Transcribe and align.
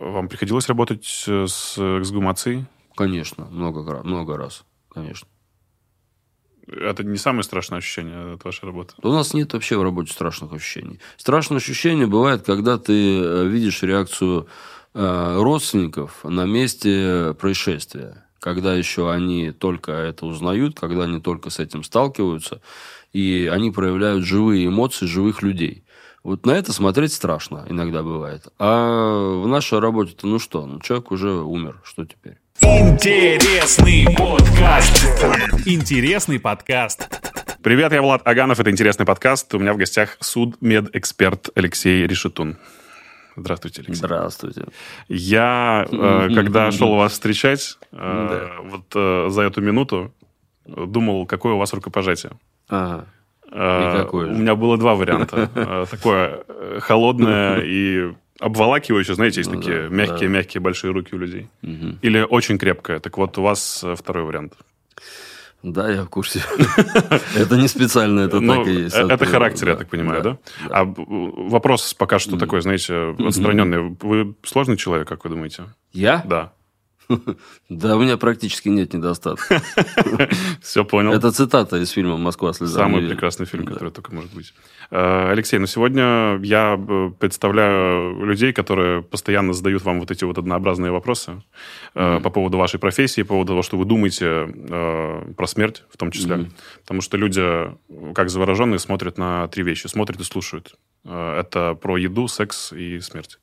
Вам 0.00 0.28
приходилось 0.28 0.66
работать 0.66 1.04
с 1.04 1.28
эксгумацией? 1.76 2.64
Конечно, 2.96 3.44
много, 3.50 4.02
много 4.02 4.38
раз, 4.38 4.64
конечно. 4.88 5.28
Это 6.66 7.04
не 7.04 7.18
самое 7.18 7.42
страшное 7.42 7.80
ощущение 7.80 8.34
от 8.34 8.44
вашей 8.44 8.64
работы? 8.64 8.94
У 9.02 9.10
нас 9.10 9.34
нет 9.34 9.52
вообще 9.52 9.76
в 9.76 9.82
работе 9.82 10.10
страшных 10.10 10.52
ощущений. 10.52 11.00
Страшное 11.18 11.58
ощущение 11.58 12.06
бывает, 12.06 12.42
когда 12.42 12.78
ты 12.78 13.20
э, 13.20 13.46
видишь 13.46 13.82
реакцию 13.82 14.46
э, 14.94 15.36
родственников 15.38 16.24
на 16.24 16.46
месте 16.46 17.34
происшествия. 17.38 18.24
Когда 18.38 18.74
еще 18.74 19.12
они 19.12 19.50
только 19.50 19.92
это 19.92 20.24
узнают, 20.24 20.80
когда 20.80 21.04
они 21.04 21.20
только 21.20 21.50
с 21.50 21.58
этим 21.58 21.82
сталкиваются, 21.82 22.62
и 23.12 23.50
они 23.52 23.70
проявляют 23.70 24.24
живые 24.24 24.66
эмоции 24.66 25.04
живых 25.04 25.42
людей. 25.42 25.84
Вот 26.22 26.44
на 26.44 26.50
это 26.50 26.72
смотреть 26.74 27.14
страшно 27.14 27.64
иногда 27.70 28.02
бывает. 28.02 28.46
А 28.58 29.40
в 29.42 29.48
нашей 29.48 29.78
работе-то, 29.78 30.26
ну 30.26 30.38
что, 30.38 30.66
ну 30.66 30.78
человек 30.80 31.10
уже 31.12 31.30
умер, 31.30 31.80
что 31.82 32.04
теперь? 32.04 32.36
Интересный 32.60 34.04
подкаст. 34.14 35.02
Интересный 35.64 36.38
подкаст. 36.38 37.08
Привет, 37.62 37.92
я 37.92 38.02
Влад 38.02 38.20
Аганов, 38.26 38.60
это 38.60 38.70
«Интересный 38.70 39.06
подкаст». 39.06 39.54
У 39.54 39.58
меня 39.58 39.72
в 39.72 39.78
гостях 39.78 40.18
судмедэксперт 40.20 41.50
Алексей 41.54 42.06
Решетун. 42.06 42.58
Здравствуйте, 43.36 43.80
Алексей. 43.80 43.96
Здравствуйте. 43.96 44.64
Я, 45.08 45.86
э, 45.90 46.28
когда 46.34 46.70
шел 46.70 46.96
вас 46.96 47.12
встречать, 47.12 47.78
э, 47.92 48.48
вот 48.64 48.92
э, 48.94 49.28
за 49.30 49.42
эту 49.42 49.62
минуту 49.62 50.12
думал, 50.66 51.24
какое 51.24 51.54
у 51.54 51.58
вас 51.58 51.72
рукопожатие. 51.72 52.32
Ага. 52.68 53.06
Э, 53.52 53.94
И 53.94 54.02
какое 54.02 54.26
У 54.30 54.34
же? 54.34 54.40
меня 54.40 54.54
было 54.54 54.76
два 54.78 54.94
варианта. 54.94 55.50
Э, 55.54 55.86
Такое 55.90 56.42
э, 56.48 56.78
холодное 56.80 57.60
и 57.60 58.12
обволакивающее, 58.38 59.14
знаете, 59.14 59.40
есть 59.40 59.50
Ну 59.52 59.60
такие 59.60 59.88
да, 59.88 59.94
мягкие-мягкие 59.94 60.60
большие 60.60 60.92
руки 60.92 61.14
у 61.14 61.18
людей. 61.18 61.48
Или 62.02 62.20
очень 62.22 62.58
крепкое. 62.58 63.00
Так 63.00 63.18
вот, 63.18 63.36
у 63.38 63.42
вас 63.42 63.84
второй 63.96 64.24
вариант. 64.24 64.54
Да, 65.62 65.90
я 65.90 66.04
в 66.04 66.08
курсе. 66.08 66.40
Это 67.36 67.56
не 67.58 67.68
специально, 67.68 68.20
это 68.20 68.40
Ну, 68.40 68.54
так 68.56 68.66
и 68.66 68.72
есть. 68.84 68.96
Это 68.96 69.26
характер, 69.26 69.68
я 69.68 69.76
так 69.76 69.88
понимаю, 69.90 70.22
да? 70.22 70.38
А 70.70 70.84
вопрос 70.84 71.92
пока 71.92 72.18
что 72.18 72.38
такой, 72.38 72.62
знаете, 72.62 73.14
отстраненный. 73.18 73.94
Вы 74.00 74.34
сложный 74.42 74.78
человек, 74.78 75.06
как 75.06 75.24
вы 75.24 75.30
думаете? 75.30 75.64
Я? 75.92 76.22
Да. 76.24 76.52
Да, 77.68 77.96
у 77.96 78.00
меня 78.00 78.16
практически 78.16 78.68
нет 78.68 78.94
недостатка. 78.94 79.62
Все 80.62 80.84
понял. 80.84 81.12
Это 81.12 81.32
цитата 81.32 81.76
из 81.76 81.90
фильма 81.90 82.16
«Москва 82.16 82.52
слезам 82.52 82.82
Самый 82.82 82.94
не 82.96 83.00
верит». 83.02 83.16
прекрасный 83.16 83.46
фильм, 83.46 83.66
который 83.66 83.90
только 83.90 84.14
может 84.14 84.32
быть. 84.32 84.52
Э, 84.90 85.30
Алексей, 85.30 85.58
ну 85.58 85.66
сегодня 85.66 86.38
я 86.42 86.76
э, 86.78 87.10
представляю 87.18 88.24
людей, 88.24 88.52
которые 88.52 89.02
постоянно 89.02 89.52
задают 89.52 89.82
вам 89.84 90.00
вот 90.00 90.10
эти 90.10 90.24
вот 90.24 90.38
однообразные 90.38 90.90
вопросы 90.90 91.42
э, 91.94 92.20
по 92.20 92.30
поводу 92.30 92.58
вашей 92.58 92.78
профессии, 92.78 93.22
по 93.22 93.34
поводу 93.34 93.52
того, 93.52 93.62
что 93.62 93.76
вы 93.76 93.84
думаете 93.84 94.48
про 95.36 95.46
смерть 95.46 95.84
в 95.90 95.96
том 95.96 96.10
числе. 96.10 96.50
Потому 96.82 97.00
что 97.00 97.16
люди, 97.16 97.42
как 98.14 98.30
завороженные, 98.30 98.78
смотрят 98.78 99.18
на 99.18 99.48
три 99.48 99.62
вещи. 99.62 99.86
Смотрят 99.86 100.20
и 100.20 100.24
слушают. 100.24 100.74
Это 101.04 101.74
про 101.80 101.96
еду, 101.96 102.28
секс 102.28 102.72
и 102.72 103.00
смерть. 103.00 103.38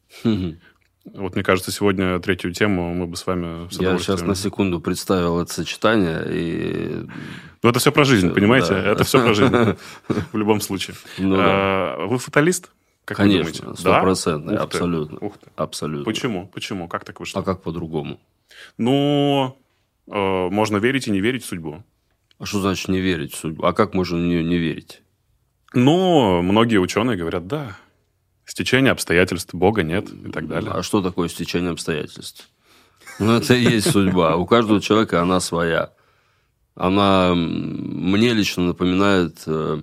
Вот 1.14 1.36
мне 1.36 1.44
кажется, 1.44 1.72
сегодня 1.72 2.20
третью 2.20 2.54
тему 2.54 2.94
мы 2.94 3.08
бы 3.08 3.16
с 3.16 3.26
вами 3.26 3.70
с 3.70 3.80
Я 3.80 3.98
сейчас 3.98 4.22
на 4.22 4.36
секунду 4.36 4.80
представил 4.80 5.40
это 5.40 5.54
сочетание, 5.54 6.24
и 6.30 7.08
Ну, 7.64 7.70
это 7.70 7.80
все 7.80 7.92
про 7.92 8.04
жизнь, 8.04 8.34
понимаете? 8.34 8.74
Да. 8.74 8.92
Это 8.92 9.04
все 9.04 9.24
про 9.24 9.34
жизнь. 9.34 9.54
В 10.08 10.38
любом 10.38 10.62
случае. 10.62 10.96
Ну. 11.18 11.36
Э, 11.36 12.08
Вы 12.08 12.18
фаталист? 12.18 12.72
Как 13.06 13.18
Конечно, 13.18 13.74
ты, 13.74 13.82
абсолютно. 14.56 15.18
Ух 15.20 15.38
ты. 15.38 15.50
абсолютно. 15.56 16.04
Почему? 16.04 16.48
Почему? 16.48 16.90
Как 16.90 17.06
так 17.06 17.20
вышло? 17.22 17.40
А 17.40 17.44
как 17.44 17.64
по-другому? 17.64 18.20
Ну, 18.78 19.58
э, 20.08 20.12
можно 20.50 20.78
верить 20.78 21.08
и 21.08 21.12
не 21.12 21.22
верить 21.22 21.44
в 21.44 21.48
судьбу. 21.48 21.84
А 22.38 22.46
что 22.46 22.60
значит 22.60 22.90
не 22.90 23.00
верить 23.00 23.34
в 23.34 23.38
судьбу? 23.38 23.64
А 23.64 23.72
как 23.72 23.94
можно 23.94 24.18
в 24.18 24.22
нее 24.22 24.44
не 24.44 24.58
верить? 24.58 25.02
Но 25.74 26.42
многие 26.42 26.78
ученые 26.78 27.18
говорят, 27.18 27.48
да, 27.48 27.78
стечение 28.48 28.92
обстоятельств, 28.92 29.54
Бога 29.54 29.84
нет 29.84 30.10
и 30.10 30.32
так 30.32 30.48
далее. 30.48 30.72
А 30.72 30.82
что 30.82 31.02
такое 31.02 31.28
стечение 31.28 31.72
обстоятельств? 31.72 32.50
Ну, 33.20 33.34
это 33.34 33.54
и 33.54 33.64
есть 33.64 33.92
судьба. 33.92 34.36
У 34.38 34.46
каждого 34.46 34.82
человека 34.82 35.22
она 35.22 35.40
своя. 35.40 35.92
Она 36.76 37.34
мне 37.36 38.34
лично 38.34 38.64
напоминает 38.64 39.42
э, 39.48 39.82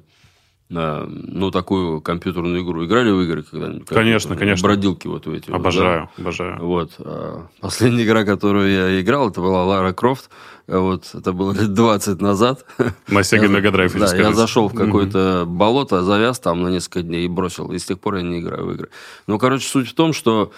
ну, 0.70 1.50
такую 1.50 2.00
компьютерную 2.00 2.62
игру. 2.62 2.84
Играли 2.84 3.10
в 3.10 3.20
игры 3.22 3.42
когда-нибудь? 3.42 3.86
Конечно, 3.86 4.34
конечно. 4.34 4.66
Бродилки 4.66 5.06
вот 5.06 5.26
эти. 5.26 5.50
вот, 5.50 5.50
да? 5.50 5.56
Обожаю, 5.56 6.10
обожаю. 6.18 6.64
Вот. 6.64 6.92
а 6.98 7.46
Последняя 7.60 8.04
игра, 8.04 8.24
которую 8.24 8.70
я 8.70 9.00
играл, 9.00 9.28
это 9.30 9.40
была 9.40 9.64
Лара 9.64 9.92
Крофт. 9.92 10.30
Вот, 10.66 11.10
это 11.12 11.32
было 11.32 11.52
лет 11.52 11.74
20 11.74 12.20
назад. 12.22 12.64
На 13.08 13.18
Sega 13.18 13.46
Mega 13.46 13.70
Drive, 13.70 13.98
Да, 13.98 14.16
я 14.16 14.32
зашел 14.32 14.68
в 14.68 14.74
какое-то 14.74 15.44
болото, 15.46 16.02
завяз 16.02 16.38
там 16.38 16.62
на 16.62 16.68
несколько 16.68 17.02
дней 17.02 17.26
и 17.26 17.28
бросил. 17.28 17.70
И 17.70 17.78
с 17.78 17.84
тех 17.84 18.00
пор 18.00 18.16
я 18.16 18.22
не 18.22 18.40
играю 18.40 18.66
в 18.66 18.72
игры. 18.72 18.88
Ну, 19.26 19.38
короче, 19.38 19.68
суть 19.68 19.90
в 19.90 19.94
том, 19.94 20.14
что 20.14 20.52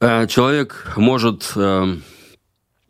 э, 0.00 0.26
человек 0.26 0.92
может 0.96 1.52
э, 1.56 1.96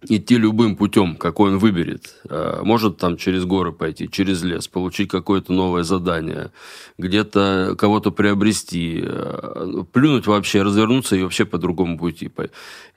идти 0.08 0.36
любым 0.36 0.76
путем, 0.76 1.16
какой 1.16 1.50
он 1.50 1.58
выберет. 1.58 2.14
Э, 2.28 2.60
может 2.62 2.96
там 2.96 3.16
через 3.16 3.44
горы 3.44 3.72
пойти, 3.72 4.08
через 4.10 4.42
лес, 4.42 4.68
получить 4.68 5.10
какое-то 5.10 5.52
новое 5.52 5.82
задание, 5.82 6.50
где-то 6.98 7.74
кого-то 7.78 8.10
приобрести, 8.10 9.02
э, 9.04 9.84
плюнуть 9.92 10.26
вообще, 10.26 10.62
развернуться 10.62 11.16
и 11.16 11.22
вообще 11.22 11.44
по 11.44 11.58
другому 11.58 11.98
пути. 11.98 12.30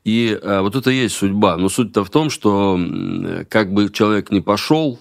И 0.04 0.38
э, 0.42 0.62
вот 0.62 0.76
это 0.76 0.92
и 0.92 0.96
есть 0.96 1.16
судьба. 1.16 1.58
Но 1.58 1.70
суть-то 1.70 2.04
в 2.04 2.10
том, 2.10 2.30
что 2.30 2.80
как 3.50 3.74
бы 3.74 3.90
человек 3.90 4.32
ни 4.32 4.40
пошел, 4.40 5.00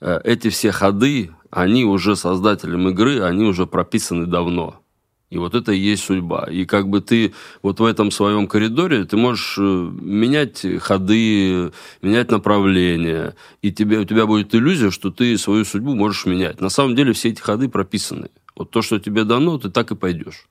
эти 0.00 0.48
все 0.48 0.70
ходы, 0.70 1.30
они 1.50 1.84
уже 1.84 2.14
создателям 2.14 2.88
игры, 2.88 3.22
они 3.22 3.44
уже 3.44 3.66
прописаны 3.66 4.26
давно. 4.26 4.80
И 5.30 5.36
вот 5.36 5.54
это 5.54 5.72
и 5.72 5.78
есть 5.78 6.04
судьба. 6.04 6.48
И 6.50 6.64
как 6.64 6.88
бы 6.88 7.00
ты 7.00 7.34
вот 7.62 7.80
в 7.80 7.84
этом 7.84 8.10
своем 8.10 8.46
коридоре, 8.46 9.04
ты 9.04 9.16
можешь 9.16 9.56
э, 9.58 9.62
менять 9.62 10.64
ходы, 10.80 11.70
менять 12.00 12.30
направление. 12.30 13.34
И 13.60 13.70
тебе, 13.70 13.98
у 13.98 14.04
тебя 14.04 14.26
будет 14.26 14.54
иллюзия, 14.54 14.90
что 14.90 15.10
ты 15.10 15.36
свою 15.36 15.66
судьбу 15.66 15.94
можешь 15.94 16.24
менять. 16.24 16.60
На 16.60 16.70
самом 16.70 16.96
деле 16.96 17.12
все 17.12 17.28
эти 17.28 17.40
ходы 17.40 17.68
прописаны. 17.68 18.30
Вот 18.56 18.70
то, 18.70 18.80
что 18.80 18.98
тебе 18.98 19.24
дано, 19.24 19.58
ты 19.58 19.68
так 19.70 19.90
и 19.90 19.94
пойдешь. 19.94 20.46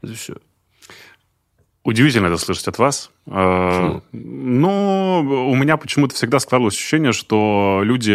Это 0.00 0.14
все. 0.14 0.36
Удивительно 1.84 2.26
это 2.28 2.36
слышать 2.36 2.68
от 2.68 2.78
вас. 2.78 3.10
Э, 3.26 3.98
Ну, 4.12 5.48
у 5.50 5.54
меня 5.56 5.76
почему-то 5.76 6.14
всегда 6.14 6.38
складывалось 6.38 6.74
ощущение, 6.76 7.12
что 7.12 7.80
люди 7.82 8.12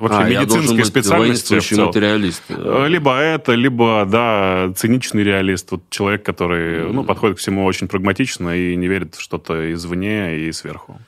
вообще 0.00 0.18
А, 0.18 0.28
медицинской 0.28 0.84
специальности... 0.84 1.58
в 1.60 1.62
целом- 1.64 1.86
материалист. 1.88 2.42
Э, 2.48 2.86
Либо 2.88 3.16
это, 3.16 3.52
либо, 3.54 4.04
да, 4.10 4.72
циничный 4.76 5.22
реалист. 5.22 5.70
Вот 5.70 5.82
человек, 5.90 6.24
который, 6.24 6.92
ну, 6.92 7.04
подходит 7.04 7.36
к 7.36 7.40
всему 7.40 7.64
очень 7.64 7.86
прагматично 7.86 8.50
и 8.56 8.74
не 8.74 8.88
верит 8.88 9.14
в 9.14 9.20
что-то 9.20 9.72
извне 9.72 10.38
и 10.40 10.52
сверху. 10.52 10.98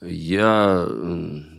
Я 0.00 0.86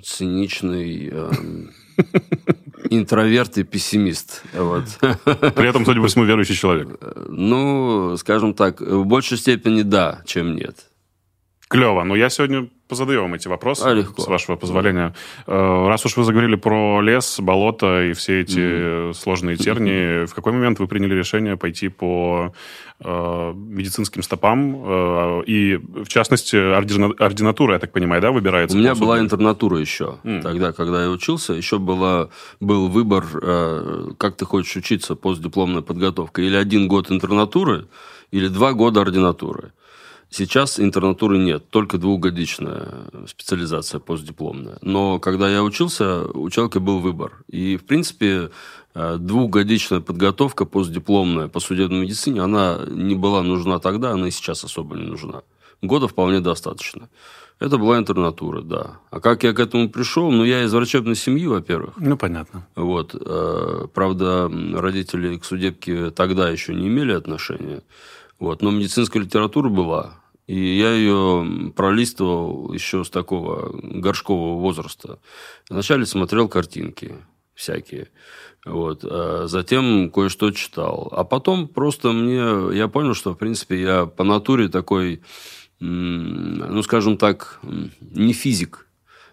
циничный 0.04 1.10
эм, 1.10 1.70
интроверт 2.92 3.58
и 3.58 3.64
пессимист. 3.64 4.44
Вот. 4.54 4.84
При 5.00 5.68
этом, 5.68 5.86
судя 5.86 6.02
по 6.02 6.08
всему, 6.08 6.26
верующий 6.26 6.56
человек. 6.56 6.90
Ну, 7.30 8.18
скажем 8.18 8.54
так, 8.54 8.82
в 8.82 9.06
большей 9.06 9.38
степени 9.38 9.82
да, 9.82 10.22
чем 10.26 10.56
нет. 10.56 10.76
Клево. 11.72 12.04
Но 12.04 12.18
я 12.18 12.30
сегодня 12.30 12.68
позадаю 12.90 13.22
вам 13.22 13.34
эти 13.34 13.48
вопросы, 13.48 13.84
А, 13.86 13.94
легко. 13.94 14.22
с 14.22 14.28
вашего 14.28 14.58
позволения. 14.58 15.14
Э, 15.48 15.88
Раз 15.88 16.06
уж 16.06 16.18
вы 16.18 16.26
заговорили 16.26 16.56
про 16.58 17.00
лес, 17.02 17.40
болото 17.40 18.04
и 18.04 18.12
все 18.12 18.42
эти 18.42 19.14
сложные 19.14 19.56
тернии, 19.56 20.26
в 20.26 20.34
какой 20.36 20.52
момент 20.52 20.80
вы 20.80 20.88
приняли 20.88 21.14
решение 21.16 21.56
пойти 21.56 21.88
по 21.88 22.52
э, 23.00 23.54
медицинским 23.56 24.22
стопам? 24.22 24.84
Э, 24.86 25.44
и, 25.48 25.78
в 25.78 26.10
частности, 26.10 26.58
ордина- 26.58 27.16
ординатура, 27.18 27.76
я 27.76 27.80
так 27.80 27.94
понимаю, 27.94 28.22
да, 28.22 28.32
выбирается? 28.32 28.76
У 28.76 28.80
меня 28.82 28.94
была 28.94 29.22
интернатура 29.22 29.80
еще. 29.80 30.18
М. 30.26 30.42
Тогда, 30.42 30.74
когда 30.74 31.04
я 31.04 31.10
учился, 31.10 31.54
еще 31.54 31.80
была, 31.80 32.28
был 32.60 32.90
выбор, 32.90 33.24
э, 33.42 34.10
как 34.18 34.36
ты 34.36 34.44
хочешь 34.44 34.76
учиться, 34.76 35.16
постдипломная 35.16 35.82
подготовка. 35.84 36.42
Или 36.42 36.58
один 36.58 36.90
год 36.90 37.10
интернатуры, 37.12 37.86
или 38.32 38.50
два 38.50 38.74
года 38.74 39.00
ординатуры. 39.02 39.72
Сейчас 40.34 40.80
интернатуры 40.80 41.38
нет, 41.38 41.70
только 41.70 41.98
двухгодичная 41.98 42.88
специализация 43.28 44.00
постдипломная. 44.00 44.78
Но 44.82 45.20
когда 45.20 45.50
я 45.50 45.62
учился, 45.62 46.24
у 46.24 46.50
человека 46.50 46.80
был 46.80 47.00
выбор. 47.00 47.44
И, 47.50 47.76
в 47.76 47.84
принципе, 47.84 48.50
э, 48.96 49.18
двухгодичная 49.20 50.00
подготовка 50.00 50.64
постдипломная 50.64 51.50
по 51.50 51.60
судебной 51.60 52.04
медицине, 52.04 52.42
она 52.42 52.80
не 52.88 53.14
была 53.14 53.44
нужна 53.44 53.80
тогда, 53.80 54.12
она 54.12 54.30
и 54.30 54.32
сейчас 54.32 54.64
особо 54.64 54.96
не 54.96 55.06
нужна. 55.06 55.42
Года 55.82 56.08
вполне 56.08 56.40
достаточно. 56.40 57.10
Это 57.60 57.78
была 57.78 57.98
интернатура, 57.98 58.62
да. 58.62 59.00
А 59.10 59.20
как 59.20 59.44
я 59.44 59.52
к 59.52 59.60
этому 59.60 59.90
пришел? 59.90 60.32
Ну, 60.32 60.46
я 60.46 60.64
из 60.64 60.74
врачебной 60.74 61.18
семьи, 61.18 61.46
во-первых. 61.46 61.96
Ну, 61.98 62.16
понятно. 62.16 62.66
Вот. 62.78 63.14
э, 63.14 63.88
Правда, 63.94 64.50
родители 64.76 65.38
к 65.38 65.44
судебке 65.44 66.10
тогда 66.12 66.50
еще 66.50 66.74
не 66.74 66.88
имели 66.88 67.12
отношения. 67.12 67.82
Вот. 68.40 68.62
Но 68.62 68.72
медицинская 68.72 69.22
литература 69.22 69.68
была. 69.68 70.21
И 70.52 70.78
я 70.78 70.92
ее 70.92 71.72
пролистывал 71.78 72.74
еще 72.74 73.06
с 73.06 73.10
такого 73.10 73.72
горшкового 73.74 74.60
возраста. 74.60 75.20
Вначале 75.70 76.06
смотрел 76.06 76.50
картинки 76.50 77.16
всякие. 77.54 78.10
Вот. 78.66 79.06
А 79.06 79.46
затем 79.48 80.10
кое-что 80.10 80.52
читал. 80.52 81.08
А 81.14 81.24
потом 81.24 81.70
просто 81.70 82.12
мне... 82.12 82.76
Я 82.78 82.90
понял, 82.90 83.14
что, 83.14 83.32
в 83.32 83.38
принципе, 83.38 83.80
я 83.80 84.06
по 84.06 84.26
натуре 84.26 84.68
такой, 84.68 85.22
ну, 85.80 86.84
скажем 86.84 87.16
так, 87.18 87.62
не 88.02 88.34
физик. 88.34 88.88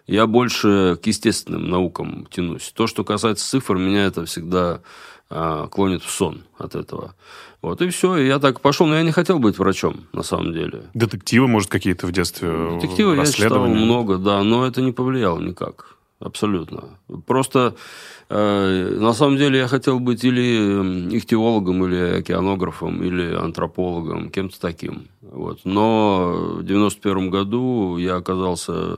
Я 0.09 0.25
больше 0.25 0.97
к 1.01 1.05
естественным 1.05 1.69
наукам 1.69 2.27
тянусь. 2.31 2.71
То, 2.75 2.87
что 2.87 3.03
касается 3.03 3.47
цифр, 3.47 3.77
меня 3.77 4.05
это 4.05 4.25
всегда 4.25 4.81
а, 5.29 5.67
клонит 5.67 6.01
в 6.01 6.09
сон 6.09 6.45
от 6.57 6.73
этого. 6.73 7.13
Вот 7.61 7.83
и 7.83 7.89
все. 7.89 8.17
И 8.17 8.25
я 8.25 8.39
так 8.39 8.59
пошел, 8.59 8.87
но 8.87 8.95
я 8.95 9.03
не 9.03 9.11
хотел 9.11 9.37
быть 9.37 9.59
врачом, 9.59 10.07
на 10.11 10.23
самом 10.23 10.51
деле. 10.53 10.81
Детективы, 10.95 11.47
может, 11.47 11.69
какие-то 11.69 12.07
в 12.07 12.11
детстве? 12.11 12.49
Детективы 12.81 13.17
я 13.17 13.25
читал 13.27 13.67
много, 13.67 14.17
да, 14.17 14.41
но 14.41 14.65
это 14.65 14.81
не 14.81 14.91
повлияло 14.91 15.39
никак. 15.39 15.95
Абсолютно. 16.19 16.97
Просто 17.27 17.75
э, 18.29 18.97
на 18.99 19.13
самом 19.13 19.37
деле 19.37 19.59
я 19.59 19.67
хотел 19.67 19.99
быть 19.99 20.23
или 20.23 21.15
ихтиологом, 21.15 21.85
или 21.85 22.19
океанографом, 22.19 23.03
или 23.03 23.35
антропологом, 23.35 24.31
кем-то 24.31 24.59
таким. 24.59 25.07
Вот. 25.21 25.59
Но 25.65 26.55
в 26.57 26.63
91 26.63 27.29
году 27.29 27.97
я 27.97 28.15
оказался 28.15 28.73
э, 28.73 28.97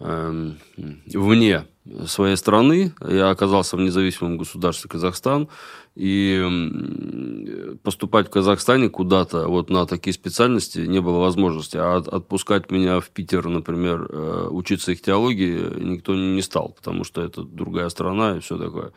вне 0.00 1.66
своей 2.06 2.36
страны. 2.36 2.92
Я 3.00 3.30
оказался 3.30 3.76
в 3.76 3.80
независимом 3.80 4.38
государстве 4.38 4.88
Казахстан. 4.90 5.48
И 5.94 7.76
поступать 7.82 8.28
в 8.28 8.30
Казахстане 8.30 8.88
куда-то 8.88 9.48
вот 9.48 9.68
на 9.68 9.84
такие 9.84 10.14
специальности 10.14 10.78
не 10.80 11.00
было 11.00 11.18
возможности. 11.18 11.76
А 11.76 11.96
отпускать 11.96 12.70
меня 12.70 13.00
в 13.00 13.10
Питер, 13.10 13.48
например, 13.48 14.06
э, 14.08 14.48
учиться 14.50 14.92
их 14.92 15.02
теологии 15.02 15.58
никто 15.80 16.14
не 16.14 16.42
стал, 16.42 16.68
потому 16.68 17.02
что 17.02 17.20
это 17.20 17.42
другая 17.42 17.88
страна 17.88 18.36
и 18.36 18.40
все 18.40 18.56
такое. 18.56 18.92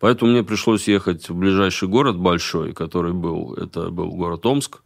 Поэтому 0.00 0.32
мне 0.32 0.42
пришлось 0.42 0.88
ехать 0.88 1.28
в 1.28 1.36
ближайший 1.36 1.86
город 1.86 2.18
большой, 2.18 2.72
который 2.72 3.12
был, 3.12 3.54
это 3.54 3.90
был 3.90 4.10
город 4.10 4.44
Омск 4.44 4.82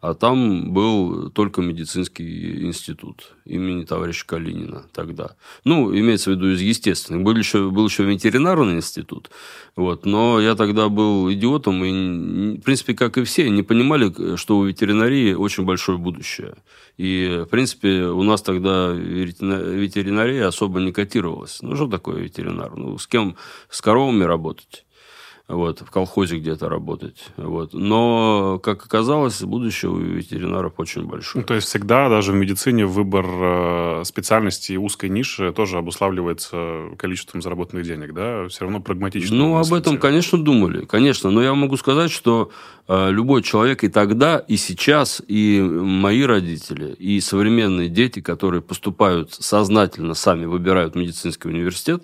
а 0.00 0.14
там 0.14 0.72
был 0.72 1.30
только 1.30 1.60
медицинский 1.60 2.64
институт 2.66 3.34
имени 3.44 3.84
товарища 3.84 4.24
Калинина 4.26 4.84
тогда. 4.92 5.34
Ну, 5.64 5.92
имеется 5.92 6.30
в 6.30 6.34
виду 6.34 6.50
из 6.50 6.60
естественных. 6.60 7.24
Был 7.24 7.36
еще, 7.36 7.70
был 7.70 7.86
еще 7.86 8.04
ветеринарный 8.04 8.76
институт, 8.76 9.30
вот, 9.74 10.06
но 10.06 10.40
я 10.40 10.54
тогда 10.54 10.88
был 10.88 11.32
идиотом, 11.32 11.84
и, 11.84 12.58
в 12.58 12.62
принципе, 12.62 12.94
как 12.94 13.18
и 13.18 13.24
все, 13.24 13.50
не 13.50 13.62
понимали, 13.62 14.36
что 14.36 14.58
у 14.58 14.64
ветеринарии 14.64 15.34
очень 15.34 15.64
большое 15.64 15.98
будущее. 15.98 16.54
И, 16.96 17.42
в 17.46 17.48
принципе, 17.48 18.04
у 18.04 18.22
нас 18.22 18.42
тогда 18.42 18.92
ветеринария 18.92 20.46
особо 20.46 20.80
не 20.80 20.92
котировалась. 20.92 21.58
Ну, 21.62 21.74
что 21.74 21.88
такое 21.88 22.20
ветеринар? 22.20 22.76
Ну, 22.76 22.98
с 22.98 23.06
кем? 23.06 23.36
С 23.68 23.80
коровами 23.80 24.24
работать 24.24 24.84
вот, 25.48 25.80
в 25.80 25.90
колхозе 25.90 26.36
где-то 26.36 26.68
работать. 26.68 27.24
Вот. 27.38 27.72
Но, 27.72 28.60
как 28.62 28.84
оказалось, 28.84 29.40
будущее 29.42 29.90
у 29.90 29.96
ветеринаров 29.96 30.74
очень 30.76 31.06
большое. 31.06 31.42
Ну, 31.42 31.46
то 31.46 31.54
есть 31.54 31.68
всегда, 31.68 32.10
даже 32.10 32.32
в 32.32 32.34
медицине, 32.34 32.84
выбор 32.84 33.24
э, 33.26 34.02
специальности 34.04 34.72
и 34.72 34.76
узкой 34.76 35.08
ниши 35.08 35.52
тоже 35.52 35.78
обуславливается 35.78 36.90
количеством 36.98 37.40
заработанных 37.40 37.86
денег, 37.86 38.12
да? 38.12 38.46
Все 38.48 38.64
равно 38.64 38.80
прагматично. 38.80 39.34
Ну, 39.34 39.56
об 39.56 39.72
этом, 39.72 39.96
конечно, 39.96 40.36
думали, 40.36 40.84
конечно. 40.84 41.30
Но 41.30 41.42
я 41.42 41.54
могу 41.54 41.78
сказать, 41.78 42.10
что 42.10 42.50
э, 42.86 43.10
любой 43.10 43.42
человек 43.42 43.84
и 43.84 43.88
тогда, 43.88 44.38
и 44.38 44.58
сейчас, 44.58 45.22
и 45.26 45.62
мои 45.62 46.24
родители, 46.24 46.92
и 46.92 47.20
современные 47.20 47.88
дети, 47.88 48.20
которые 48.20 48.60
поступают 48.60 49.32
сознательно, 49.32 50.12
сами 50.12 50.44
выбирают 50.44 50.94
медицинский 50.94 51.48
университет, 51.48 52.02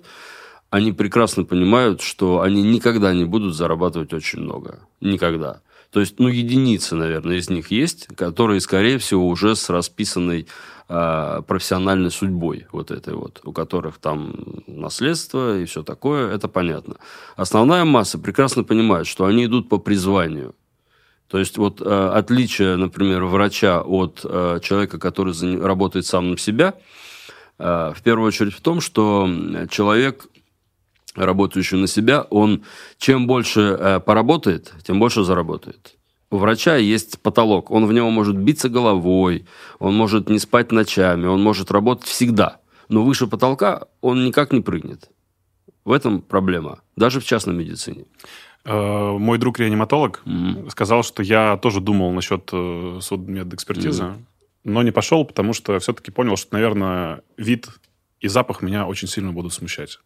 они 0.69 0.91
прекрасно 0.91 1.43
понимают, 1.43 2.01
что 2.01 2.41
они 2.41 2.61
никогда 2.63 3.13
не 3.13 3.25
будут 3.25 3.55
зарабатывать 3.55 4.13
очень 4.13 4.39
много. 4.39 4.79
Никогда. 5.01 5.61
То 5.91 6.01
есть, 6.01 6.19
ну, 6.19 6.27
единицы, 6.27 6.95
наверное, 6.95 7.37
из 7.37 7.49
них 7.49 7.71
есть, 7.71 8.07
которые, 8.17 8.59
скорее 8.59 8.97
всего, 8.97 9.27
уже 9.29 9.55
с 9.55 9.69
расписанной 9.69 10.47
э, 10.89 11.41
профессиональной 11.47 12.11
судьбой 12.11 12.67
вот 12.73 12.91
этой 12.91 13.13
вот, 13.13 13.39
у 13.45 13.53
которых 13.53 13.97
там 13.99 14.35
наследство 14.67 15.57
и 15.57 15.63
все 15.63 15.83
такое, 15.83 16.33
это 16.33 16.49
понятно. 16.49 16.97
Основная 17.37 17.85
масса 17.85 18.19
прекрасно 18.19 18.65
понимает, 18.65 19.07
что 19.07 19.23
они 19.23 19.45
идут 19.45 19.69
по 19.69 19.77
призванию. 19.77 20.53
То 21.29 21.39
есть, 21.39 21.57
вот 21.57 21.81
э, 21.81 21.85
отличие, 22.13 22.75
например, 22.75 23.23
врача 23.23 23.81
от 23.81 24.19
э, 24.25 24.59
человека, 24.61 24.99
который 24.99 25.61
работает 25.61 26.05
сам 26.05 26.31
на 26.31 26.37
себя, 26.37 26.73
в 27.57 27.95
первую 28.03 28.27
очередь 28.27 28.53
в 28.53 28.59
том, 28.59 28.81
что 28.81 29.29
человек 29.69 30.27
работающий 31.15 31.77
на 31.77 31.87
себя, 31.87 32.21
он 32.29 32.63
чем 32.97 33.27
больше 33.27 33.61
э, 33.61 33.99
поработает, 33.99 34.73
тем 34.83 34.99
больше 34.99 35.23
заработает. 35.23 35.95
У 36.31 36.37
врача 36.37 36.75
есть 36.75 37.19
потолок, 37.21 37.71
он 37.71 37.85
в 37.85 37.93
него 37.93 38.09
может 38.09 38.35
биться 38.35 38.67
головой, 38.67 39.45
он 39.79 39.95
может 39.95 40.29
не 40.29 40.39
спать 40.39 40.71
ночами, 40.71 41.27
он 41.27 41.41
может 41.41 41.71
работать 41.71 42.07
всегда. 42.07 42.59
Но 42.89 43.03
выше 43.03 43.27
потолка 43.27 43.87
он 44.01 44.25
никак 44.25 44.51
не 44.51 44.61
прыгнет. 44.61 45.09
В 45.85 45.91
этом 45.91 46.21
проблема, 46.21 46.79
даже 46.95 47.19
в 47.19 47.25
частной 47.25 47.53
медицине. 47.53 48.05
Э, 48.65 49.17
мой 49.17 49.37
друг 49.37 49.59
реаниматолог 49.59 50.23
mm-hmm. 50.25 50.69
сказал, 50.71 51.03
что 51.03 51.21
я 51.21 51.57
тоже 51.57 51.79
думал 51.79 52.11
насчет 52.11 52.49
э, 52.51 52.99
судмедэкспертизы, 53.01 54.03
mm-hmm. 54.03 54.23
но 54.63 54.81
не 54.81 54.91
пошел, 54.91 55.23
потому 55.25 55.53
что 55.53 55.77
все-таки 55.79 56.09
понял, 56.09 56.35
что, 56.35 56.55
наверное, 56.55 57.21
вид 57.37 57.69
и 58.19 58.27
запах 58.27 58.63
меня 58.63 58.87
очень 58.87 59.07
сильно 59.07 59.31
будут 59.31 59.53
смущать. 59.53 59.99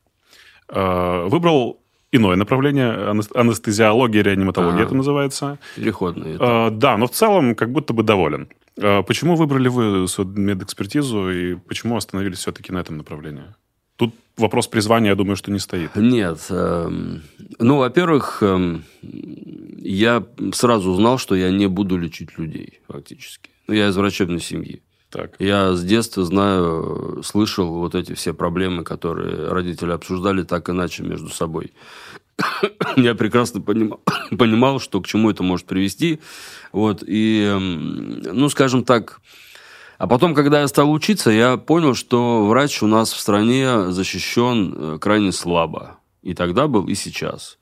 Э, 0.70 1.28
выбрал 1.28 1.82
иное 2.12 2.36
направление, 2.36 3.12
анестезиология, 3.36 4.24
реаниматология 4.24 4.82
а, 4.82 4.86
это 4.86 4.96
называется. 4.96 5.60
Переходный. 5.76 6.36
Это. 6.36 6.70
Да, 6.72 6.98
но 6.98 7.08
в 7.08 7.12
целом 7.12 7.56
как 7.56 7.72
будто 7.72 7.94
бы 7.94 8.04
доволен. 8.04 8.50
Э, 8.78 9.04
почему 9.04 9.36
выбрали 9.36 9.68
вы 9.68 10.08
медэкспертизу 10.36 11.30
и 11.30 11.56
почему 11.56 11.98
остановились 11.98 12.40
все-таки 12.40 12.72
на 12.72 12.80
этом 12.80 12.98
направлении? 12.98 13.56
Тут 13.96 14.16
вопрос 14.38 14.68
призвания, 14.68 15.10
я 15.10 15.16
думаю, 15.16 15.36
что 15.36 15.52
не 15.52 15.60
стоит. 15.60 15.96
Нет. 15.96 16.46
Эм, 16.50 17.22
ну, 17.60 17.78
во-первых, 17.78 18.42
эм, 18.42 18.86
я 19.02 20.24
сразу 20.54 20.92
узнал, 20.92 21.18
что 21.18 21.36
я 21.36 21.52
не 21.52 21.68
буду 21.68 21.98
лечить 21.98 22.38
людей, 22.38 22.80
фактически. 22.88 23.50
Ну, 23.68 23.74
я 23.74 23.90
из 23.90 23.98
врачебной 23.98 24.40
семьи. 24.40 24.82
Так. 25.10 25.36
Я 25.40 25.74
с 25.74 25.84
детства 25.84 26.24
знаю, 26.24 27.22
слышал 27.24 27.68
вот 27.80 27.96
эти 27.96 28.14
все 28.14 28.34
проблемы, 28.34 28.84
которые 28.84 29.50
родители 29.50 29.92
обсуждали 29.92 30.44
так 30.44 30.70
иначе 30.70 31.04
между 31.04 31.30
собой. 31.30 31.74
Я 32.96 33.16
прекрасно 33.16 33.60
понимал, 33.60 34.02
понимал, 34.38 34.80
что 34.80 35.02
к 35.02 35.08
чему 35.08 35.32
это 35.32 35.44
может 35.44 35.66
привести. 35.66 36.20
Вот, 36.72 37.04
и, 37.06 37.52
ну, 38.32 38.50
скажем 38.50 38.84
так, 38.84 39.20
а 40.00 40.08
потом, 40.08 40.34
когда 40.34 40.62
я 40.62 40.68
стал 40.70 40.92
учиться, 40.92 41.30
я 41.30 41.58
понял, 41.58 41.94
что 41.94 42.48
врач 42.48 42.82
у 42.82 42.88
нас 42.88 43.12
в 43.12 43.20
стране 43.20 43.92
защищен 43.92 44.74
э, 44.74 44.98
крайне 44.98 45.34
слабо. 45.34 45.98
И 46.22 46.34
тогда 46.34 46.68
был, 46.68 46.88
и 46.88 46.96
сейчас. 46.96 47.59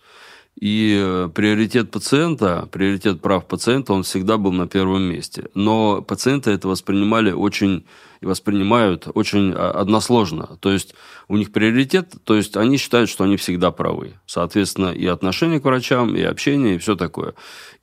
И 0.59 0.97
э, 0.99 1.29
приоритет 1.35 1.91
пациента, 1.91 2.67
приоритет 2.71 3.21
прав 3.21 3.45
пациента, 3.45 3.93
он 3.93 4.01
всегда 4.01 4.37
был 4.37 4.51
на 4.51 4.67
первом 4.67 5.03
месте. 5.03 5.49
Но 5.53 6.01
пациенты 6.01 6.49
это 6.49 6.67
воспринимали 6.67 7.31
очень 7.31 7.85
и 8.21 8.25
воспринимают 8.25 9.07
очень 9.13 9.53
а, 9.53 9.69
односложно. 9.69 10.57
То 10.59 10.71
есть 10.71 10.95
у 11.27 11.37
них 11.37 11.51
приоритет, 11.51 12.15
то 12.23 12.35
есть 12.35 12.57
они 12.57 12.77
считают, 12.77 13.11
что 13.11 13.23
они 13.23 13.37
всегда 13.37 13.69
правы. 13.69 14.15
Соответственно, 14.25 14.87
и 14.87 15.05
отношение 15.05 15.59
к 15.59 15.65
врачам, 15.65 16.15
и 16.15 16.23
общение, 16.23 16.75
и 16.75 16.79
все 16.79 16.95
такое. 16.95 17.35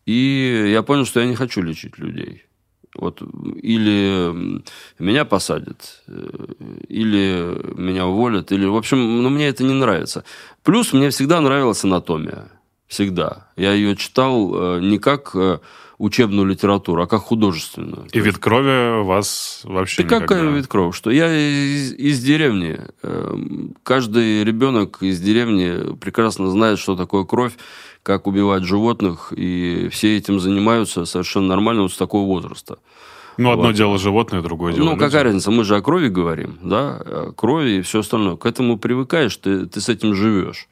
И 0.05 0.71
я 0.73 0.83
понял, 0.83 1.05
что 1.05 1.21
я 1.21 1.27
не 1.27 1.37
хочу 1.37 1.63
лечить 1.63 1.99
людей. 1.99 2.43
Вот, 2.97 3.23
или 3.61 4.63
меня 5.01 5.25
посадят, 5.25 6.03
э, 6.07 6.29
или 6.89 7.57
меня 7.77 8.07
уволят, 8.07 8.53
или, 8.53 8.67
в 8.67 8.77
общем, 8.77 9.23
ну, 9.23 9.29
мне 9.31 9.49
это 9.49 9.65
не 9.65 9.73
нравится. 9.75 10.25
Плюс 10.63 10.93
мне 10.93 11.11
всегда 11.11 11.41
нравилась 11.41 11.83
анатомия. 11.83 12.51
Всегда. 12.87 13.49
Я 13.57 13.73
ее 13.73 13.97
читал 13.97 14.77
э, 14.77 14.81
не 14.81 14.99
как 14.99 15.31
э, 15.35 15.59
учебную 15.99 16.47
литературу, 16.47 17.03
а 17.03 17.07
как 17.07 17.23
художественную. 17.23 18.07
И 18.13 18.21
вид 18.21 18.39
крови 18.39 19.03
вас 19.05 19.63
вообще 19.65 20.03
Да 20.03 20.21
какая 20.21 20.49
вид 20.51 20.67
крови? 20.67 20.93
Что 20.93 21.11
я 21.11 21.33
из, 21.33 21.93
из 21.93 22.23
деревни. 22.23 22.81
Э, 23.03 23.37
каждый 23.83 24.45
ребенок 24.45 25.03
из 25.03 25.21
деревни 25.21 25.97
прекрасно 25.97 26.51
знает, 26.51 26.79
что 26.79 26.95
такое 26.97 27.25
кровь, 27.25 27.55
как 28.03 28.27
убивать 28.27 28.65
животных, 28.65 29.33
и 29.35 29.89
все 29.91 30.17
этим 30.17 30.39
занимаются 30.41 31.07
совершенно 31.07 31.49
нормально 31.49 31.83
вот 31.83 31.93
с 31.93 31.97
такого 31.97 32.27
возраста. 32.27 32.79
Ну, 33.37 33.51
одно 33.51 33.67
вот. 33.67 33.75
дело 33.75 33.99
животное, 33.99 34.43
другое 34.43 34.75
дело 34.75 34.85
Ну, 34.85 34.91
люди. 34.93 35.05
какая 35.05 35.25
разница? 35.25 35.51
Мы 35.51 35.65
же 35.65 35.77
о 35.77 35.83
крови 35.83 36.09
говорим, 36.09 36.59
да? 36.63 37.01
О 37.05 37.33
крови 37.33 37.79
и 37.79 37.83
все 37.83 38.01
остальное. 38.01 38.37
К 38.37 38.47
этому 38.47 38.79
привыкаешь, 38.79 39.37
ты, 39.37 39.67
ты 39.67 39.81
с 39.81 39.89
этим 39.89 40.15
живешь. 40.15 40.69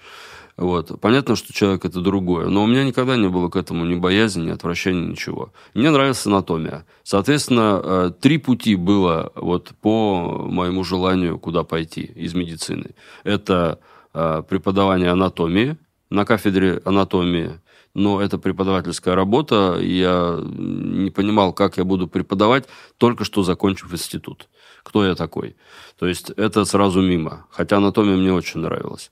Вот. 0.62 1.00
Понятно, 1.00 1.34
что 1.34 1.52
человек 1.52 1.84
это 1.84 2.00
другое, 2.00 2.46
но 2.46 2.62
у 2.62 2.68
меня 2.68 2.84
никогда 2.84 3.16
не 3.16 3.28
было 3.28 3.48
к 3.48 3.56
этому 3.56 3.84
ни 3.84 3.96
боязни, 3.96 4.44
ни 4.44 4.50
отвращения, 4.50 5.08
ничего. 5.08 5.52
Мне 5.74 5.90
нравилась 5.90 6.24
анатомия. 6.24 6.86
Соответственно, 7.02 7.80
э, 7.82 8.10
три 8.20 8.38
пути 8.38 8.76
было 8.76 9.32
вот 9.34 9.72
по 9.80 10.46
моему 10.48 10.84
желанию, 10.84 11.40
куда 11.40 11.64
пойти 11.64 12.02
из 12.02 12.34
медицины. 12.34 12.94
Это 13.24 13.80
э, 14.14 14.44
преподавание 14.48 15.10
анатомии 15.10 15.76
на 16.10 16.24
кафедре 16.24 16.80
анатомии, 16.84 17.58
но 17.94 18.22
это 18.22 18.38
преподавательская 18.38 19.16
работа, 19.16 19.78
я 19.80 20.38
не 20.44 21.10
понимал, 21.10 21.52
как 21.52 21.76
я 21.76 21.82
буду 21.84 22.06
преподавать, 22.06 22.68
только 22.98 23.24
что 23.24 23.42
закончив 23.42 23.92
институт. 23.92 24.48
Кто 24.82 25.04
я 25.04 25.14
такой? 25.14 25.56
То 25.98 26.06
есть 26.06 26.30
это 26.30 26.64
сразу 26.64 27.00
мимо, 27.00 27.46
хотя 27.50 27.76
анатомия 27.76 28.16
мне 28.16 28.32
очень 28.32 28.60
нравилась. 28.60 29.10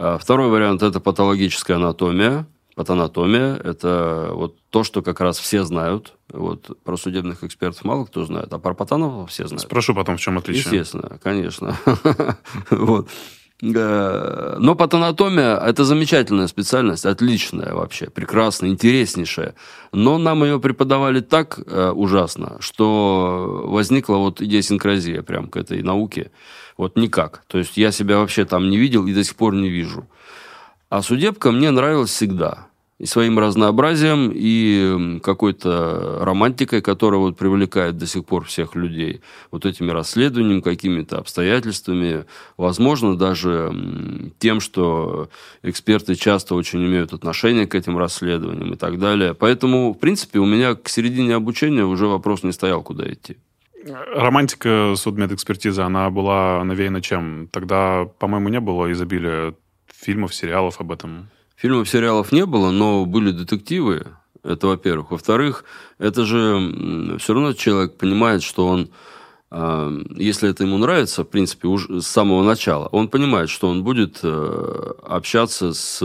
А 0.00 0.16
второй 0.16 0.48
вариант– 0.48 0.82
это 0.84 1.00
патологическая 1.00 1.76
анатомия. 1.76 2.46
Патанатомия– 2.76 3.56
это 3.64 4.30
вот 4.32 4.56
то, 4.70 4.84
что 4.84 5.02
как 5.02 5.20
раз 5.20 5.40
все 5.40 5.64
знают. 5.64 6.14
Вот 6.32 6.78
про 6.84 6.96
судебных 6.96 7.42
экспертов 7.42 7.82
мало 7.84 8.04
кто 8.04 8.24
знает, 8.24 8.52
а 8.52 8.60
про 8.60 8.74
патанов 8.74 9.28
все 9.28 9.48
знают. 9.48 9.62
Спрошу 9.62 9.96
потом, 9.96 10.16
в 10.16 10.20
чем 10.20 10.38
отличие. 10.38 10.62
Естественно, 10.62 11.18
конечно. 11.20 11.76
вот. 12.70 13.08
Э, 13.60 14.56
но 14.58 14.74
патанатомия– 14.74 15.56
это 15.66 15.84
замечательная 15.84 16.46
специальность, 16.46 17.04
отличная 17.04 17.74
вообще, 17.74 18.08
прекрасная, 18.08 18.70
интереснейшая. 18.70 19.54
Но 19.92 20.18
нам 20.18 20.44
ее 20.44 20.60
преподавали 20.60 21.20
так 21.20 21.58
э, 21.66 21.90
ужасно, 21.90 22.56
что 22.60 23.64
возникла 23.66 24.16
вот 24.16 24.40
идиосинкразия 24.40 25.22
прям 25.22 25.48
к 25.48 25.56
этой 25.56 25.82
науке. 25.82 26.30
Вот 26.76 26.96
никак. 26.96 27.42
То 27.48 27.58
есть 27.58 27.76
я 27.76 27.90
себя 27.90 28.18
вообще 28.18 28.44
там 28.44 28.70
не 28.70 28.78
видел 28.78 29.06
и 29.06 29.14
до 29.14 29.24
сих 29.24 29.34
пор 29.34 29.54
не 29.54 29.68
вижу. 29.68 30.06
А 30.88 31.02
судебка 31.02 31.50
мне 31.50 31.70
нравилась 31.70 32.10
всегда. 32.10 32.67
И 32.98 33.06
своим 33.06 33.38
разнообразием, 33.38 34.32
и 34.34 35.20
какой-то 35.20 36.18
романтикой, 36.20 36.82
которая 36.82 37.20
вот 37.20 37.36
привлекает 37.36 37.96
до 37.96 38.06
сих 38.06 38.24
пор 38.24 38.44
всех 38.44 38.74
людей. 38.74 39.20
Вот 39.52 39.66
этими 39.66 39.92
расследованиями, 39.92 40.60
какими-то 40.60 41.18
обстоятельствами. 41.18 42.24
Возможно, 42.56 43.16
даже 43.16 43.72
тем, 44.40 44.58
что 44.58 45.28
эксперты 45.62 46.16
часто 46.16 46.56
очень 46.56 46.84
имеют 46.84 47.12
отношение 47.12 47.68
к 47.68 47.76
этим 47.76 47.96
расследованиям 47.96 48.72
и 48.72 48.76
так 48.76 48.98
далее. 48.98 49.32
Поэтому, 49.32 49.92
в 49.92 49.98
принципе, 49.98 50.40
у 50.40 50.46
меня 50.46 50.74
к 50.74 50.88
середине 50.88 51.36
обучения 51.36 51.84
уже 51.84 52.08
вопрос 52.08 52.42
не 52.42 52.50
стоял, 52.50 52.82
куда 52.82 53.08
идти. 53.08 53.36
Романтика 53.86 54.94
судмедэкспертизы, 54.96 55.82
она 55.82 56.10
была 56.10 56.62
навеяна 56.64 57.00
чем? 57.00 57.48
Тогда, 57.52 58.06
по-моему, 58.18 58.48
не 58.48 58.60
было 58.60 58.90
изобилия 58.90 59.54
фильмов, 59.86 60.34
сериалов 60.34 60.80
об 60.80 60.90
этом. 60.90 61.28
Фильмов, 61.60 61.88
сериалов 61.88 62.30
не 62.30 62.46
было, 62.46 62.70
но 62.70 63.04
были 63.04 63.32
детективы. 63.32 64.06
Это, 64.44 64.68
во-первых. 64.68 65.10
Во-вторых, 65.10 65.64
это 65.98 66.24
же 66.24 67.18
все 67.18 67.34
равно 67.34 67.52
человек 67.52 67.98
понимает, 67.98 68.44
что 68.44 68.68
он, 68.68 68.90
а, 69.50 69.90
если 70.14 70.48
это 70.48 70.62
ему 70.62 70.78
нравится, 70.78 71.24
в 71.24 71.28
принципе, 71.28 71.66
уже 71.66 72.00
с 72.00 72.06
самого 72.06 72.44
начала, 72.44 72.86
он 72.92 73.08
понимает, 73.08 73.50
что 73.50 73.68
он 73.68 73.82
будет 73.82 74.20
э, 74.22 74.92
общаться 75.02 75.74
с 75.74 76.00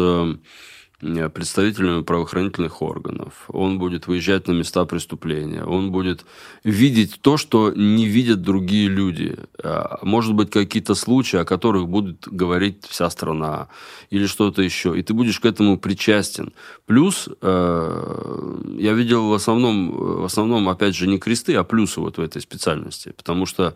представителями 1.34 2.02
правоохранительных 2.04 2.82
органов, 2.82 3.46
он 3.48 3.80
будет 3.80 4.08
выезжать 4.08 4.48
на 4.48 4.54
места 4.54 4.86
преступления, 4.86 5.64
он 5.64 5.92
будет 5.92 6.26
видеть 6.64 7.20
то, 7.22 7.38
что 7.38 7.72
не 7.76 8.06
видят 8.06 8.42
другие 8.42 8.88
люди. 8.88 9.38
А, 9.64 10.00
может 10.02 10.34
быть, 10.34 10.50
какие-то 10.50 10.96
случаи, 10.96 11.38
о 11.38 11.46
которых 11.46 11.88
будет 11.88 12.28
говорить 12.28 12.86
вся 12.88 13.10
страна, 13.10 13.68
или 14.10 14.26
что-то 14.26 14.62
еще, 14.62 14.98
и 14.98 15.04
ты 15.04 15.14
будешь 15.14 15.40
к 15.40 15.46
этому 15.46 15.78
причастен. 15.78 16.54
Плюс 16.86 17.30
э, 17.42 18.66
я 18.78 18.94
видел 18.94 19.30
в 19.30 19.34
основном, 19.34 19.92
в 20.22 20.26
основном, 20.26 20.70
опять 20.70 20.96
же, 20.96 21.08
не 21.08 21.20
кресты, 21.20 21.56
а 21.56 21.64
плюсы 21.64 22.00
вот 22.00 22.18
в 22.18 22.22
этой 22.22 22.42
специальности, 22.42 23.14
потому 23.16 23.46
что 23.46 23.76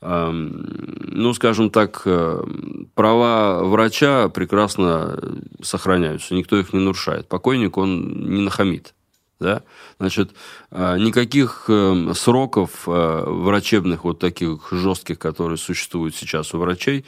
ну, 0.00 1.34
скажем 1.34 1.70
так, 1.70 2.02
э, 2.04 2.44
права 2.94 3.64
врача 3.64 4.28
прекрасно 4.28 5.18
сохраняются, 5.60 6.34
никто 6.34 6.56
их 6.58 6.72
не 6.72 6.78
нарушает. 6.78 7.28
Покойник, 7.28 7.76
он 7.76 8.30
не 8.30 8.42
нахамит. 8.42 8.94
Да? 9.40 9.62
Значит, 9.98 10.30
э, 10.70 10.98
никаких 10.98 11.64
эм, 11.68 12.14
сроков 12.14 12.84
э, 12.86 13.24
врачебных, 13.26 14.04
вот 14.04 14.20
таких 14.20 14.68
жестких, 14.70 15.18
которые 15.18 15.58
существуют 15.58 16.14
сейчас 16.14 16.54
у 16.54 16.58
врачей, 16.58 17.04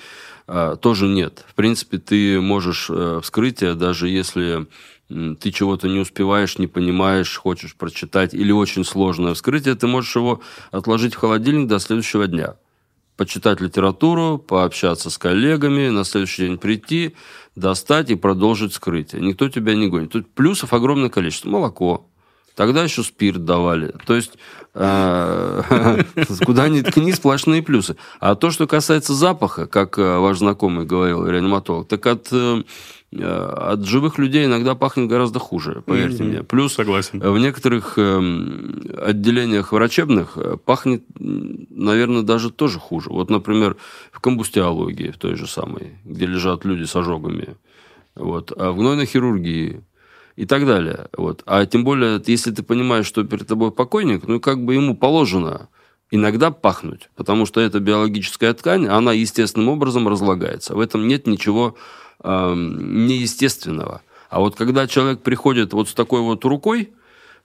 тоже 0.82 1.06
нет. 1.06 1.44
В 1.48 1.54
принципе, 1.54 1.98
ты 1.98 2.40
можешь 2.40 2.90
вскрытие, 3.22 3.74
даже 3.74 4.08
если 4.08 4.66
ты 5.08 5.52
чего-то 5.52 5.86
не 5.86 6.00
успеваешь, 6.00 6.58
не 6.58 6.66
понимаешь, 6.66 7.36
хочешь 7.36 7.76
прочитать, 7.76 8.34
или 8.34 8.50
очень 8.50 8.84
сложное 8.84 9.34
вскрытие, 9.34 9.76
ты 9.76 9.86
можешь 9.86 10.16
его 10.16 10.40
отложить 10.72 11.14
в 11.14 11.18
холодильник 11.18 11.68
до 11.68 11.78
следующего 11.78 12.26
дня 12.26 12.56
почитать 13.20 13.60
литературу, 13.60 14.38
пообщаться 14.38 15.10
с 15.10 15.18
коллегами, 15.18 15.90
на 15.90 16.04
следующий 16.04 16.46
день 16.46 16.56
прийти, 16.56 17.14
достать 17.54 18.08
и 18.08 18.14
продолжить 18.14 18.72
скрытие. 18.72 19.20
Никто 19.20 19.50
тебя 19.50 19.74
не 19.74 19.88
гонит. 19.88 20.12
Тут 20.12 20.32
плюсов 20.32 20.72
огромное 20.72 21.10
количество. 21.10 21.50
Молоко. 21.50 22.06
Тогда 22.54 22.82
еще 22.82 23.02
спирт 23.02 23.44
давали. 23.44 23.94
То 24.06 24.16
есть, 24.16 24.38
э, 24.72 26.02
куда 26.46 26.70
ни 26.70 26.80
ткни, 26.80 27.12
сплошные 27.12 27.62
плюсы. 27.62 27.96
А 28.20 28.36
то, 28.36 28.50
что 28.50 28.66
касается 28.66 29.12
запаха, 29.12 29.66
как 29.66 29.98
э, 29.98 30.16
ваш 30.16 30.38
знакомый 30.38 30.86
говорил, 30.86 31.26
реаниматолог, 31.26 31.88
так 31.88 32.06
от 32.06 32.28
э, 32.32 32.62
от 33.12 33.84
живых 33.84 34.18
людей 34.18 34.46
иногда 34.46 34.76
пахнет 34.76 35.08
гораздо 35.08 35.40
хуже, 35.40 35.82
поверьте 35.84 36.22
mm-hmm. 36.22 36.28
мне. 36.28 36.42
Плюс 36.44 36.74
Согласен. 36.74 37.18
в 37.20 37.38
некоторых 37.38 37.98
эм, 37.98 38.82
отделениях 38.98 39.72
врачебных 39.72 40.36
э, 40.36 40.56
пахнет, 40.64 41.02
наверное, 41.18 42.22
даже 42.22 42.50
тоже 42.50 42.78
хуже. 42.78 43.10
Вот, 43.10 43.28
например, 43.28 43.76
в 44.12 44.20
комбустиологии, 44.20 45.10
в 45.10 45.18
той 45.18 45.34
же 45.34 45.48
самой, 45.48 45.98
где 46.04 46.26
лежат 46.26 46.64
люди 46.64 46.84
с 46.84 46.94
ожогами, 46.94 47.56
вот, 48.14 48.52
а 48.56 48.70
в 48.70 48.76
гнойной 48.76 49.06
хирургии 49.06 49.82
и 50.36 50.46
так 50.46 50.64
далее. 50.64 51.08
Вот. 51.16 51.42
А 51.46 51.66
тем 51.66 51.82
более, 51.82 52.22
если 52.24 52.52
ты 52.52 52.62
понимаешь, 52.62 53.06
что 53.06 53.24
перед 53.24 53.46
тобой 53.46 53.72
покойник, 53.72 54.28
ну, 54.28 54.38
как 54.38 54.64
бы 54.64 54.74
ему 54.74 54.96
положено 54.96 55.68
иногда 56.12 56.50
пахнуть, 56.52 57.10
потому 57.16 57.44
что 57.44 57.60
это 57.60 57.80
биологическая 57.80 58.54
ткань, 58.54 58.86
она 58.86 59.12
естественным 59.12 59.68
образом 59.68 60.06
разлагается. 60.06 60.74
В 60.74 60.80
этом 60.80 61.08
нет 61.08 61.26
ничего 61.26 61.76
э, 62.22 62.54
неестественного. 62.54 64.02
А 64.28 64.40
вот 64.40 64.54
когда 64.54 64.86
человек 64.86 65.22
приходит 65.22 65.72
вот 65.72 65.88
с 65.88 65.94
такой 65.94 66.20
вот 66.20 66.44
рукой, 66.44 66.92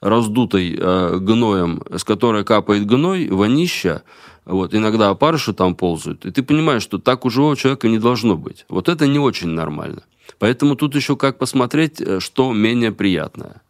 раздутой 0.02 0.78
э, 0.80 1.18
гноем, 1.20 1.82
с 1.96 2.04
которой 2.04 2.44
капает 2.44 2.86
гной, 2.86 3.28
вонища, 3.30 4.04
вот, 4.46 4.76
иногда 4.76 5.10
опарыши 5.10 5.54
там 5.54 5.76
ползают, 5.76 6.26
и 6.26 6.32
ты 6.32 6.44
понимаешь, 6.44 6.84
что 6.84 7.00
так 7.00 7.26
у 7.26 7.30
живого 7.30 7.58
человека 7.58 7.88
не 7.88 7.98
должно 7.98 8.38
быть. 8.38 8.66
Вот 8.70 8.90
это 8.90 9.08
не 9.08 9.18
очень 9.18 9.50
нормально. 9.50 10.04
Поэтому 10.38 10.76
тут 10.76 10.96
еще 10.96 11.16
как 11.16 11.38
посмотреть, 11.38 12.02
э, 12.02 12.20
что 12.20 12.54
менее 12.54 12.92
приятное. 12.92 13.62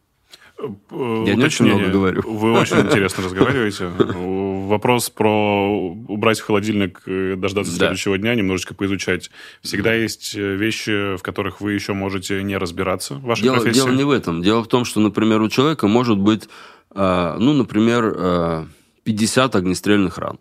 Я 0.57 1.35
не 1.35 1.43
очень 1.43 1.65
много 1.65 1.89
говорю. 1.89 2.21
Вы 2.25 2.53
очень 2.53 2.79
интересно 2.81 3.25
разговариваете. 3.25 3.87
Вопрос 3.87 5.09
про 5.09 5.69
убрать 6.07 6.39
в 6.39 6.45
холодильник, 6.45 7.01
дождаться 7.05 7.71
да. 7.73 7.77
следующего 7.77 8.17
дня, 8.17 8.35
немножечко 8.35 8.73
поизучать. 8.73 9.31
Всегда 9.61 9.93
есть 9.93 10.33
э, 10.35 10.55
вещи, 10.55 11.17
в 11.17 11.21
которых 11.21 11.61
вы 11.61 11.73
еще 11.73 11.93
можете 11.93 12.41
не 12.41 12.57
разбираться 12.57 13.15
в 13.15 13.23
вашей 13.23 13.43
дело, 13.43 13.55
профессии? 13.55 13.75
Дело 13.75 13.89
не 13.91 14.03
в 14.03 14.11
этом. 14.11 14.41
Дело 14.41 14.63
в 14.63 14.67
том, 14.67 14.85
что, 14.85 14.99
например, 15.01 15.41
у 15.41 15.49
человека 15.49 15.87
может 15.87 16.17
быть, 16.17 16.47
э, 16.95 17.35
ну, 17.37 17.53
например, 17.53 18.67
50 19.03 19.55
э, 19.55 19.57
огнестрельных 19.57 20.17
ран, 20.17 20.39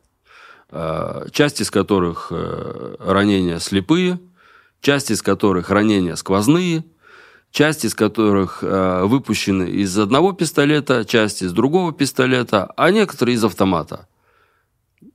часть 1.33 1.61
из 1.61 1.71
которых 1.71 2.33
ранения 3.01 3.59
слепые, 3.59 4.21
часть 4.81 5.11
из 5.11 5.23
которых 5.23 5.71
ранения 5.71 6.15
сквозные– 6.15 6.85
часть 7.55 7.85
из 7.85 7.95
которых 7.95 8.65
э, 8.65 9.05
выпущены 9.05 9.71
из 9.71 9.97
одного 9.97 10.33
пистолета, 10.33 11.05
часть 11.05 11.41
из 11.41 11.53
другого 11.53 11.93
пистолета, 11.93 12.65
а 12.77 12.91
некоторые 12.91 13.37
из 13.37 13.45
автомата. 13.45 14.09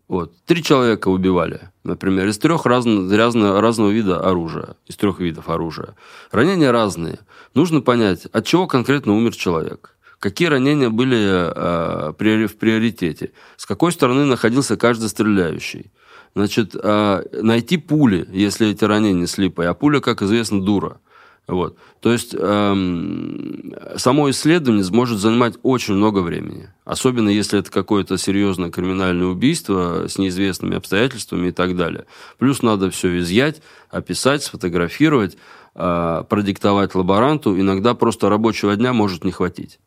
Вот. 0.08 0.34
Три 0.46 0.64
человека 0.64 1.10
убивали, 1.10 1.70
например, 1.84 2.28
из 2.30 2.38
трех 2.38 2.66
разно, 2.66 3.16
разно, 3.18 3.60
разного 3.60 3.90
вида 3.90 4.22
оружия, 4.22 4.78
из 4.88 4.96
трех 4.96 5.20
видов 5.20 5.50
оружия. 5.50 5.96
Ранения 6.32 6.72
разные. 6.72 7.20
Нужно 7.56 7.82
понять, 7.82 8.26
от 8.28 8.46
чего 8.46 8.68
конкретно 8.68 9.18
умер 9.18 9.36
человек. 9.36 9.98
Какие 10.20 10.48
ранения 10.48 10.90
были 10.90 11.18
э, 11.20 12.12
в 12.48 12.56
приоритете? 12.56 13.34
С 13.58 13.66
какой 13.66 13.92
стороны 13.92 14.24
находился 14.24 14.78
каждый 14.78 15.10
стреляющий? 15.10 15.92
Значит, 16.36 16.74
э, 16.74 17.24
найти 17.34 17.76
пули, 17.76 18.26
если 18.32 18.70
эти 18.70 18.86
ранения 18.86 19.28
слипы. 19.28 19.66
А 19.66 19.74
пуля, 19.74 20.00
как 20.00 20.22
известно, 20.22 20.62
дура. 20.62 21.02
Вот. 21.50 21.78
То 22.00 22.12
есть 22.12 22.36
эм, 22.38 23.74
само 23.98 24.30
исследование 24.30 24.86
может 24.92 25.18
занимать 25.18 25.56
очень 25.64 25.96
много 25.96 26.20
времени. 26.20 26.70
Особенно 26.86 27.30
если 27.30 27.58
это 27.58 27.72
какое-то 27.72 28.18
серьезное 28.18 28.70
криминальное 28.70 29.26
убийство 29.26 30.08
с 30.08 30.20
неизвестными 30.20 30.78
обстоятельствами 30.78 31.48
и 31.48 31.52
так 31.52 31.76
далее. 31.76 32.06
Плюс 32.38 32.62
надо 32.62 32.92
все 32.92 33.18
изъять, 33.18 33.64
описать, 33.90 34.44
сфотографировать. 34.44 35.38
э, 35.76 36.24
продиктовать 36.30 36.94
лаборанту, 36.96 37.60
иногда 37.60 37.94
просто 37.94 38.30
рабочего 38.30 38.76
дня 38.76 38.94
может 38.94 39.24
не 39.24 39.32
хватить. 39.32 39.80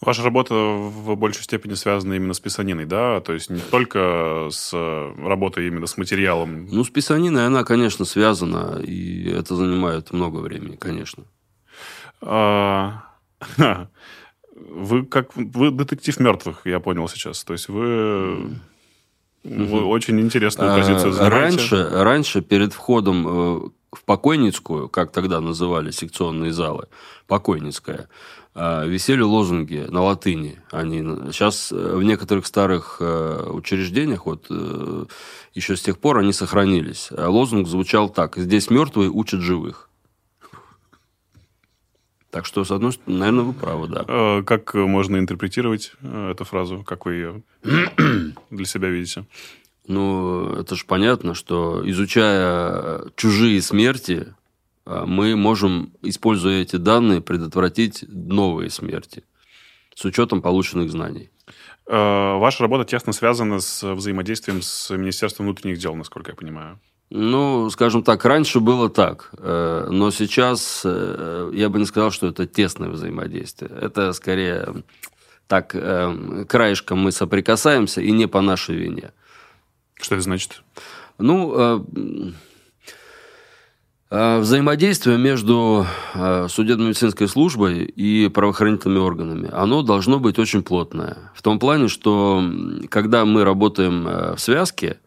Ваша 0.00 0.22
работа 0.22 0.54
в 0.54 1.14
большей 1.16 1.44
степени 1.44 1.74
связана 1.74 2.14
именно 2.14 2.34
с 2.34 2.40
писаниной, 2.40 2.84
да? 2.84 3.20
То 3.20 3.32
есть 3.32 3.50
не 3.50 3.60
только 3.60 4.48
с 4.50 4.72
работой 4.72 5.68
именно 5.68 5.86
с 5.86 5.96
материалом. 5.96 6.66
Ну, 6.66 6.84
с 6.84 6.90
писаниной 6.90 7.46
она, 7.46 7.64
конечно, 7.64 8.04
связана, 8.04 8.80
и 8.82 9.30
это 9.30 9.54
занимает 9.56 10.12
много 10.12 10.38
времени, 10.38 10.76
конечно. 10.76 11.24
А, 12.20 13.04
вы 14.54 15.06
как 15.06 15.34
вы 15.36 15.70
детектив 15.70 16.18
мертвых, 16.20 16.62
я 16.64 16.80
понял 16.80 17.08
сейчас. 17.08 17.44
То 17.44 17.52
есть 17.52 17.68
вы, 17.68 18.58
вы 19.42 19.84
очень 19.84 20.20
интересную 20.20 20.72
А, 20.72 20.76
позицию 20.76 21.12
занимаете. 21.12 21.36
Раньше, 21.36 21.88
раньше 21.90 22.40
перед 22.42 22.72
входом 22.72 23.26
э, 23.26 23.68
в 23.92 24.04
покойницкую, 24.04 24.88
как 24.88 25.12
тогда 25.12 25.40
называли 25.40 25.90
секционные 25.90 26.52
залы, 26.52 26.88
покойницкая, 27.26 28.08
э, 28.08 28.43
висели 28.54 29.20
лозунги 29.22 29.84
на 29.88 30.02
латыни. 30.02 30.60
Они 30.70 30.98
сейчас 31.32 31.72
в 31.72 32.02
некоторых 32.02 32.46
старых 32.46 32.98
э, 33.00 33.50
учреждениях, 33.50 34.26
вот 34.26 34.46
э, 34.50 35.04
еще 35.54 35.76
с 35.76 35.82
тех 35.82 35.98
пор 35.98 36.18
они 36.18 36.32
сохранились. 36.32 37.08
А 37.10 37.28
Лозунг 37.28 37.66
звучал 37.66 38.08
так: 38.08 38.36
"Здесь 38.36 38.70
мертвые 38.70 39.10
учат 39.10 39.40
живых". 39.40 39.88
Так 42.30 42.46
что, 42.46 42.64
с 42.64 42.70
одной 42.72 42.92
стороны, 42.92 43.18
наверное, 43.18 43.44
вы 43.44 43.52
правы, 43.52 43.86
да. 43.88 44.04
Э, 44.08 44.42
Как 44.44 44.74
можно 44.74 45.18
интерпретировать 45.18 45.92
э, 46.02 46.30
эту 46.32 46.44
фразу? 46.44 46.82
Как 46.84 47.06
вы 47.06 47.14
ее 47.14 47.42
для 48.50 48.64
себя 48.66 48.88
видите? 48.88 49.24
Ну, 49.86 50.54
это 50.54 50.74
же 50.76 50.84
понятно, 50.86 51.34
что 51.34 51.82
изучая 51.88 53.02
чужие 53.16 53.60
смерти, 53.62 54.26
а, 54.28 54.34
мы 54.86 55.36
можем, 55.36 55.92
используя 56.02 56.62
эти 56.62 56.76
данные, 56.76 57.20
предотвратить 57.20 58.04
новые 58.08 58.70
смерти 58.70 59.24
с 59.94 60.04
учетом 60.04 60.42
полученных 60.42 60.90
знаний. 60.90 61.30
Э, 61.86 62.38
Ваша 62.38 62.62
работа 62.62 62.84
тесно 62.84 63.12
связана 63.12 63.60
с 63.60 63.82
взаимодействием 63.94 64.62
с 64.62 64.90
Министерством 64.90 65.46
внутренних 65.46 65.78
дел, 65.78 65.94
насколько 65.94 66.30
я 66.30 66.36
понимаю. 66.36 66.80
Ну, 67.10 67.70
скажем 67.70 68.02
так, 68.02 68.24
раньше 68.24 68.60
было 68.60 68.88
так, 68.88 69.30
э, 69.38 69.88
но 69.90 70.10
сейчас 70.10 70.82
э, 70.84 71.50
я 71.54 71.68
бы 71.68 71.78
не 71.78 71.84
сказал, 71.84 72.10
что 72.10 72.26
это 72.26 72.46
тесное 72.46 72.88
взаимодействие. 72.88 73.70
Это 73.80 74.12
скорее 74.12 74.84
так, 75.46 75.76
краешком 76.48 77.00
мы 77.00 77.12
соприкасаемся 77.12 78.00
и 78.00 78.10
не 78.12 78.26
по 78.26 78.40
нашей 78.40 78.76
вине. 78.76 79.12
Что 80.00 80.14
это 80.14 80.24
значит? 80.24 80.62
Ну, 81.18 81.84
взаимодействие 84.14 85.18
между 85.18 85.86
э, 86.14 86.46
судебно-медицинской 86.48 87.26
службой 87.28 87.84
и 87.84 88.28
правоохранительными 88.28 88.98
органами, 88.98 89.50
оно 89.52 89.82
должно 89.82 90.18
быть 90.18 90.38
очень 90.38 90.62
плотное. 90.62 91.32
В 91.34 91.42
том 91.42 91.58
плане, 91.58 91.88
что 91.88 92.42
когда 92.90 93.24
мы 93.24 93.44
работаем 93.44 94.06
э, 94.06 94.34
в 94.36 94.40
связке, 94.40 94.98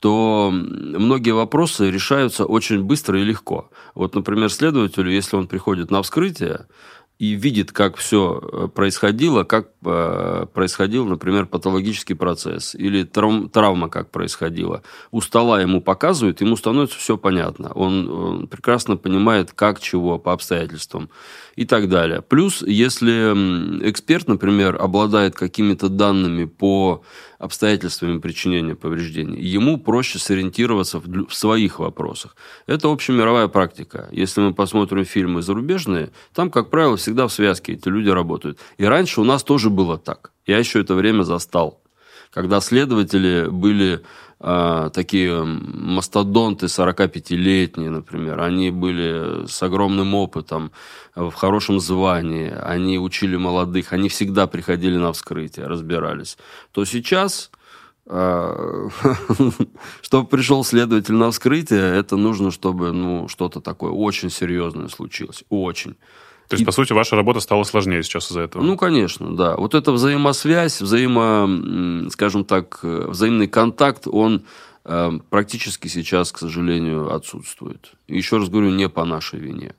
то 0.00 0.50
многие 0.50 1.32
вопросы 1.32 1.90
решаются 1.90 2.46
очень 2.46 2.82
быстро 2.82 3.20
и 3.20 3.24
легко. 3.24 3.70
Вот, 3.94 4.14
например, 4.14 4.50
следователю, 4.50 5.10
если 5.10 5.36
он 5.36 5.46
приходит 5.46 5.90
на 5.90 6.02
вскрытие 6.02 6.66
и 7.20 7.32
видит, 7.34 7.70
как 7.70 7.96
все 7.96 8.70
происходило, 8.74 9.44
как 9.44 9.68
э, 9.84 10.46
происходил, 10.54 11.04
например, 11.04 11.44
патологический 11.44 12.16
процесс 12.16 12.74
или 12.74 13.04
травм- 13.04 13.50
травма 13.50 13.90
как 13.90 14.10
происходила, 14.10 14.82
у 15.10 15.20
стола 15.20 15.60
ему 15.60 15.82
показывают, 15.82 16.40
ему 16.40 16.56
становится 16.56 16.98
все 16.98 17.18
понятно. 17.18 17.72
Он, 17.74 18.08
он 18.10 18.46
прекрасно 18.48 18.96
понимает, 18.96 19.52
как, 19.52 19.80
чего, 19.80 20.18
по 20.18 20.32
обстоятельствам 20.32 21.10
и 21.60 21.66
так 21.66 21.90
далее. 21.90 22.22
Плюс, 22.22 22.62
если 22.62 23.12
эксперт, 23.86 24.28
например, 24.28 24.78
обладает 24.80 25.34
какими-то 25.34 25.90
данными 25.90 26.46
по 26.46 27.02
обстоятельствами 27.38 28.18
причинения 28.18 28.74
повреждений, 28.74 29.38
ему 29.42 29.76
проще 29.76 30.18
сориентироваться 30.18 31.00
в 31.00 31.34
своих 31.34 31.78
вопросах. 31.78 32.34
Это 32.66 32.88
общемировая 32.90 33.48
практика. 33.48 34.08
Если 34.10 34.40
мы 34.40 34.54
посмотрим 34.54 35.04
фильмы 35.04 35.42
зарубежные, 35.42 36.12
там, 36.32 36.50
как 36.50 36.70
правило, 36.70 36.96
всегда 36.96 37.26
в 37.26 37.32
связке 37.32 37.74
эти 37.74 37.88
люди 37.88 38.08
работают. 38.08 38.58
И 38.78 38.86
раньше 38.86 39.20
у 39.20 39.24
нас 39.24 39.42
тоже 39.42 39.68
было 39.68 39.98
так. 39.98 40.32
Я 40.46 40.56
еще 40.56 40.80
это 40.80 40.94
время 40.94 41.24
застал. 41.24 41.82
Когда 42.32 42.62
следователи 42.62 43.48
были 43.50 44.00
э, 44.40 44.90
такие 44.92 45.44
мастодонты 45.44 46.66
45-летние, 46.66 47.90
например, 47.90 48.40
они 48.40 48.70
были 48.70 49.46
с 49.46 49.62
огромным 49.62 50.14
опытом, 50.14 50.72
э, 51.14 51.22
в 51.22 51.34
хорошем 51.34 51.80
звании, 51.80 52.50
они 52.50 52.98
учили 52.98 53.36
молодых, 53.36 53.92
они 53.92 54.08
всегда 54.08 54.46
приходили 54.46 54.96
на 54.96 55.12
вскрытие, 55.12 55.66
разбирались. 55.66 56.38
То 56.72 56.84
сейчас 56.84 57.50
э, 58.06 58.88
чтобы 60.02 60.28
пришел 60.28 60.64
следователь 60.64 61.14
на 61.14 61.30
вскрытие, 61.30 61.96
это 61.96 62.16
нужно, 62.16 62.50
чтобы 62.50 62.92
ну, 62.92 63.28
что-то 63.28 63.60
такое 63.60 63.92
очень 63.92 64.30
серьезное 64.30 64.88
случилось. 64.88 65.44
Очень. 65.48 65.96
То 66.50 66.54
есть, 66.54 66.62
И- 66.62 66.66
по 66.66 66.72
сути, 66.72 66.92
ваша 66.92 67.14
работа 67.14 67.38
стала 67.38 67.62
сложнее 67.62 68.02
сейчас 68.02 68.28
из-за 68.28 68.40
этого. 68.40 68.60
Ну, 68.60 68.76
конечно, 68.76 69.36
да. 69.36 69.56
Вот 69.56 69.76
эта 69.76 69.92
взаимосвязь, 69.92 70.80
взаимо, 70.82 72.10
скажем 72.10 72.44
так, 72.44 72.80
э, 72.82 73.04
взаимный 73.06 73.46
контакт, 73.46 74.08
он 74.08 74.42
э, 74.84 75.10
практически 75.30 75.86
сейчас, 75.86 76.32
к 76.32 76.38
сожалению, 76.38 77.14
отсутствует. 77.14 77.92
И 78.08 78.16
еще 78.16 78.38
раз 78.38 78.48
говорю, 78.48 78.70
не 78.70 78.88
по 78.88 79.04
нашей 79.04 79.38
вине. 79.38 79.74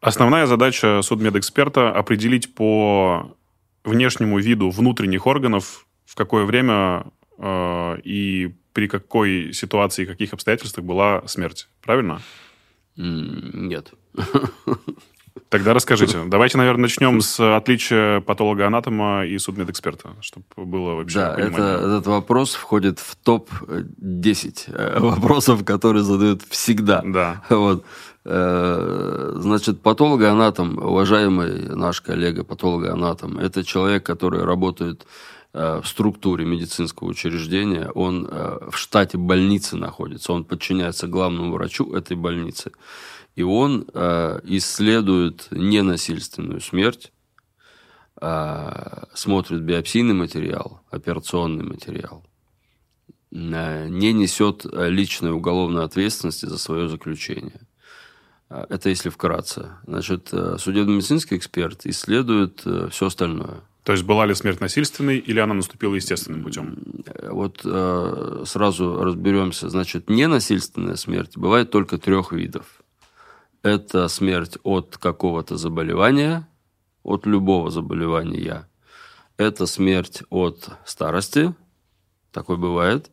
Основная 0.00 0.46
задача 0.46 1.02
судмедэксперта– 1.02 1.90
определить 1.94 2.54
по 2.54 3.36
внешнему 3.84 4.38
виду 4.38 4.70
внутренних 4.70 5.26
органов, 5.26 5.86
в 6.06 6.14
какое 6.14 6.46
время 6.46 7.04
э, 7.36 7.98
и 8.02 8.54
при 8.72 8.88
какой 8.88 9.52
ситуации 9.52 10.04
и 10.04 10.06
каких 10.06 10.32
обстоятельствах 10.32 10.86
была 10.86 11.22
смерть. 11.26 11.68
Правильно? 11.82 12.22
Нет. 12.96 13.92
Тогда 15.48 15.74
расскажите. 15.74 16.18
Давайте, 16.26 16.58
наверное, 16.58 16.82
начнем 16.82 17.20
с 17.20 17.56
отличия 17.56 18.20
патолога-анатома 18.20 19.24
и 19.26 19.38
судмедэксперта, 19.38 20.10
чтобы 20.20 20.44
было 20.56 20.94
вообще 20.94 21.18
Да, 21.18 21.34
это, 21.34 21.50
понимание. 21.52 21.76
этот 21.76 22.06
вопрос 22.06 22.54
входит 22.54 22.98
в 22.98 23.16
топ-10 23.16 25.00
вопросов, 25.00 25.64
которые 25.64 26.02
задают 26.02 26.42
всегда. 26.48 27.02
Да. 27.04 27.42
Вот. 27.48 27.84
Э, 28.24 29.32
Значит, 29.36 29.80
патологоанатом, 29.80 30.78
уважаемый 30.78 31.74
наш 31.74 32.00
коллега 32.00 32.44
патологоанатом, 32.44 33.38
это 33.38 33.64
человек, 33.64 34.04
который 34.04 34.44
работает 34.44 35.06
э, 35.54 35.80
в 35.82 35.88
структуре 35.88 36.44
медицинского 36.44 37.08
учреждения, 37.08 37.90
он 37.94 38.28
э, 38.30 38.58
в 38.70 38.76
штате 38.76 39.16
больницы 39.16 39.76
находится, 39.76 40.32
он 40.32 40.44
подчиняется 40.44 41.06
главному 41.06 41.52
врачу 41.54 41.94
этой 41.94 42.16
больницы, 42.16 42.72
и 43.38 43.42
он 43.44 43.86
э, 43.94 44.40
исследует 44.46 45.46
ненасильственную 45.52 46.60
смерть, 46.60 47.12
э, 48.20 49.04
смотрит 49.14 49.62
биопсийный 49.62 50.14
материал, 50.14 50.80
операционный 50.90 51.62
материал, 51.62 52.24
э, 53.30 53.86
не 53.88 54.12
несет 54.12 54.66
э, 54.66 54.90
личной 54.90 55.30
уголовной 55.30 55.84
ответственности 55.84 56.46
за 56.46 56.58
свое 56.58 56.88
заключение. 56.88 57.60
Э, 58.50 58.66
Это 58.68 58.88
если 58.88 59.08
вкратце. 59.08 59.70
Значит, 59.86 60.30
э, 60.32 60.56
судебно-медицинский 60.58 61.36
эксперт 61.36 61.86
исследует 61.86 62.64
все 62.90 63.06
остальное. 63.06 63.60
То 63.84 63.92
есть 63.92 64.04
была 64.04 64.26
ли 64.26 64.34
смерть 64.34 64.60
насильственной 64.60 65.18
или 65.18 65.38
она 65.38 65.54
наступила 65.54 65.94
естественным 65.94 66.42
путем? 66.42 66.76
Э, 67.06 67.30
Вот 67.30 67.60
э, 67.64 68.42
сразу 68.46 69.04
разберемся. 69.04 69.68
Значит, 69.68 70.10
ненасильственная 70.10 70.96
смерть 70.96 71.36
бывает 71.36 71.70
только 71.70 71.98
трех 71.98 72.32
видов. 72.32 72.64
Это 73.62 74.06
смерть 74.08 74.56
от 74.62 74.98
какого-то 74.98 75.56
заболевания, 75.56 76.48
от 77.02 77.26
любого 77.26 77.70
заболевания. 77.70 78.68
Это 79.36 79.66
смерть 79.66 80.22
от 80.30 80.70
старости, 80.84 81.54
такой 82.32 82.56
бывает. 82.56 83.10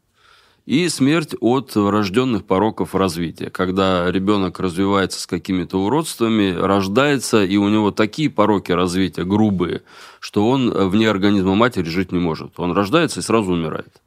И 0.66 0.90
смерть 0.90 1.36
от 1.42 1.76
врожденных 1.76 2.46
пороков 2.46 2.96
развития, 2.96 3.52
когда 3.52 4.12
ребенок 4.12 4.60
развивается 4.60 5.22
с 5.22 5.28
какими-то 5.28 5.78
уродствами, 5.84 6.56
рождается, 6.56 7.44
и 7.44 7.56
у 7.58 7.70
него 7.70 7.92
такие 7.92 8.32
пороки 8.32 8.72
развития 8.72 9.26
грубые, 9.26 9.84
что 10.20 10.50
он 10.50 10.72
вне 10.90 11.08
организма 11.08 11.54
матери 11.54 11.88
жить 11.88 12.12
не 12.12 12.18
может. 12.18 12.60
Он 12.60 12.72
рождается 12.72 13.20
и 13.20 13.24
сразу 13.24 13.52
умирает. 13.52 14.02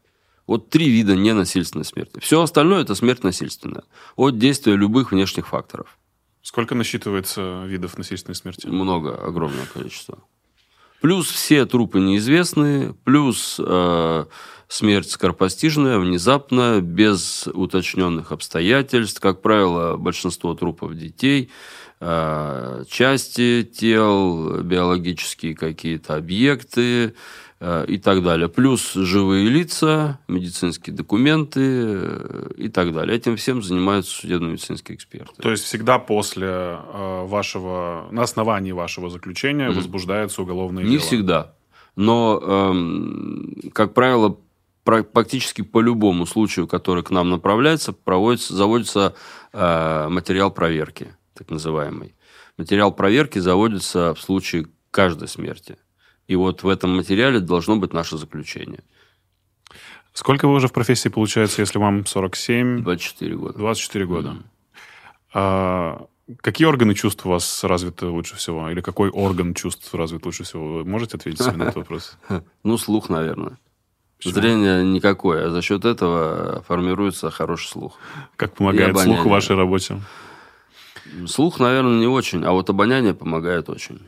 Вот 0.48 0.68
три 0.68 0.88
вида 0.88 1.14
ненасильственной 1.14 1.85
смерти. 1.85 2.18
Все 2.20 2.42
остальное– 2.42 2.81
это 2.83 2.96
смерть 2.96 3.22
насильственная. 3.22 3.85
От 4.16 4.38
действия 4.38 4.74
любых 4.74 5.12
внешних 5.12 5.46
факторов. 5.46 5.96
Сколько 6.49 6.75
насчитывается 6.75 7.67
видов 7.67 7.99
насильственной 7.99 8.35
смерти? 8.35 8.69
Много, 8.69 9.15
огромное 9.15 9.67
количество. 9.67 10.25
Плюс 11.03 11.29
все 11.31 11.67
трупы 11.67 12.01
неизвестные, 12.01 12.95
плюс 13.05 13.61
э, 13.63 14.25
Смерть 14.69 15.11
скоропостижная, 15.11 15.99
внезапная, 15.99 16.83
без 16.83 17.47
уточненных 17.47 18.33
обстоятельств. 18.33 19.19
Как 19.19 19.41
правило, 19.41 19.97
большинство 19.97 20.55
трупов 20.55 20.95
детей 20.95 21.51
э, 22.01 22.85
части 22.87 23.63
тел, 23.63 24.61
биологические 24.61 25.55
какие-то 25.55 26.17
объекты, 26.17 27.15
и 27.61 27.99
так 27.99 28.23
далее. 28.23 28.49
Плюс 28.49 28.92
живые 28.94 29.49
лица, 29.49 30.21
медицинские 30.29 30.94
документы 30.94 31.61
э, 31.61 32.51
и 32.57 32.68
так 32.68 32.92
далее. 32.92 33.16
Этим 33.16 33.37
всем 33.37 33.62
занимаются 33.62 34.14
судебно-медицинские 34.14 34.94
эксперты. 34.94 35.42
То 35.42 35.51
есть 35.51 35.64
всегда 35.64 35.99
после 35.99 36.47
э, 36.47 37.25
вашего, 37.27 38.07
на 38.12 38.23
основании 38.23 38.71
вашего 38.71 39.11
заключения 39.11 39.68
mm-hmm. 39.68 39.75
возбуждается 39.75 40.42
уголовное 40.42 40.85
Не 40.85 40.90
дело? 40.90 41.01
Не 41.01 41.05
всегда. 41.05 41.55
Но, 41.97 42.40
эм, 42.40 43.55
как 43.73 43.92
правило, 43.92 44.38
практически 44.85 45.62
по 45.62 45.81
любому 45.81 46.27
случаю, 46.27 46.68
который 46.68 47.03
к 47.03 47.11
нам 47.11 47.29
направляется, 47.29 47.92
проводится, 47.92 48.55
заводится 48.55 49.14
материал 49.53 50.51
проверки, 50.51 51.09
так 51.35 51.51
называемый. 51.51 52.14
Материал 52.57 52.92
проверки 52.92 53.38
заводится 53.38 54.14
в 54.14 54.21
случае 54.21 54.66
каждой 54.90 55.29
смерти. 55.29 55.77
И 56.29 56.37
вот 56.37 56.62
в 56.62 56.69
этом 56.69 56.95
материале 56.95 57.41
должно 57.41 57.77
быть 57.77 57.93
наше 57.93 58.17
заключение. 58.17 58.85
Сколько 60.12 60.47
вы 60.47 60.55
уже 60.55 60.69
в 60.69 60.73
профессии, 60.73 61.09
получается, 61.09 61.62
если 61.62 61.79
вам 61.79 62.05
47? 62.05 62.83
24 62.83 63.37
года. 63.37 63.59
24 63.59 64.07
года. 64.07 64.29
Mm. 64.29 64.43
А, 65.35 66.07
какие 66.41 66.67
органы 66.67 66.95
чувств 66.95 67.25
у 67.25 67.31
вас 67.31 67.64
развиты 67.64 68.07
лучше 68.07 68.37
всего? 68.37 68.69
Или 68.69 68.81
какой 68.81 69.09
орган 69.11 69.55
чувств 69.55 69.95
развит 69.95 70.27
лучше 70.27 70.45
всего? 70.45 70.79
Вы 70.79 70.85
можете 70.85 71.17
ответить 71.17 71.41
себе 71.41 71.57
на 71.57 71.62
этот 71.64 71.77
вопрос? 71.77 72.19
Ну, 72.62 72.77
слух, 72.77 73.09
наверное. 73.09 73.59
Почему? 74.19 74.35
Зрение 74.35 74.85
никакое, 74.85 75.47
а 75.47 75.51
за 75.51 75.62
счет 75.62 75.85
этого 75.85 76.62
формируется 76.67 77.31
хороший 77.31 77.69
слух. 77.69 77.99
Как 78.37 78.55
помогает 78.55 78.99
слух 78.99 79.25
в 79.25 79.29
вашей 79.29 79.57
работе? 79.57 80.01
Слух, 81.27 81.61
наверное, 81.61 82.01
не 82.01 82.09
очень, 82.09 82.45
а 82.45 82.51
вот 82.51 82.69
обоняние 82.69 83.14
помогает 83.14 83.71
очень. 83.71 84.01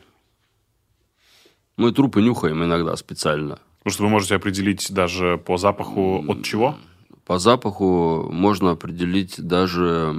Мы 1.80 1.92
трупы 1.92 2.20
нюхаем 2.20 2.62
иногда 2.62 2.94
специально. 2.94 3.58
Потому 3.78 3.94
что 3.94 4.02
вы 4.02 4.08
можете 4.10 4.34
определить 4.34 4.92
даже 4.92 5.38
по 5.38 5.56
запаху 5.56 6.22
от 6.28 6.44
чего? 6.44 6.76
По 7.24 7.38
запаху 7.38 8.28
можно 8.30 8.72
определить 8.72 9.40
даже 9.40 10.14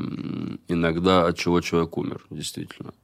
иногда 0.67 1.27
от 1.27 1.37
чего 1.37 1.61
человек 1.61 1.95
умер, 1.99 2.25
действительно. 2.31 2.95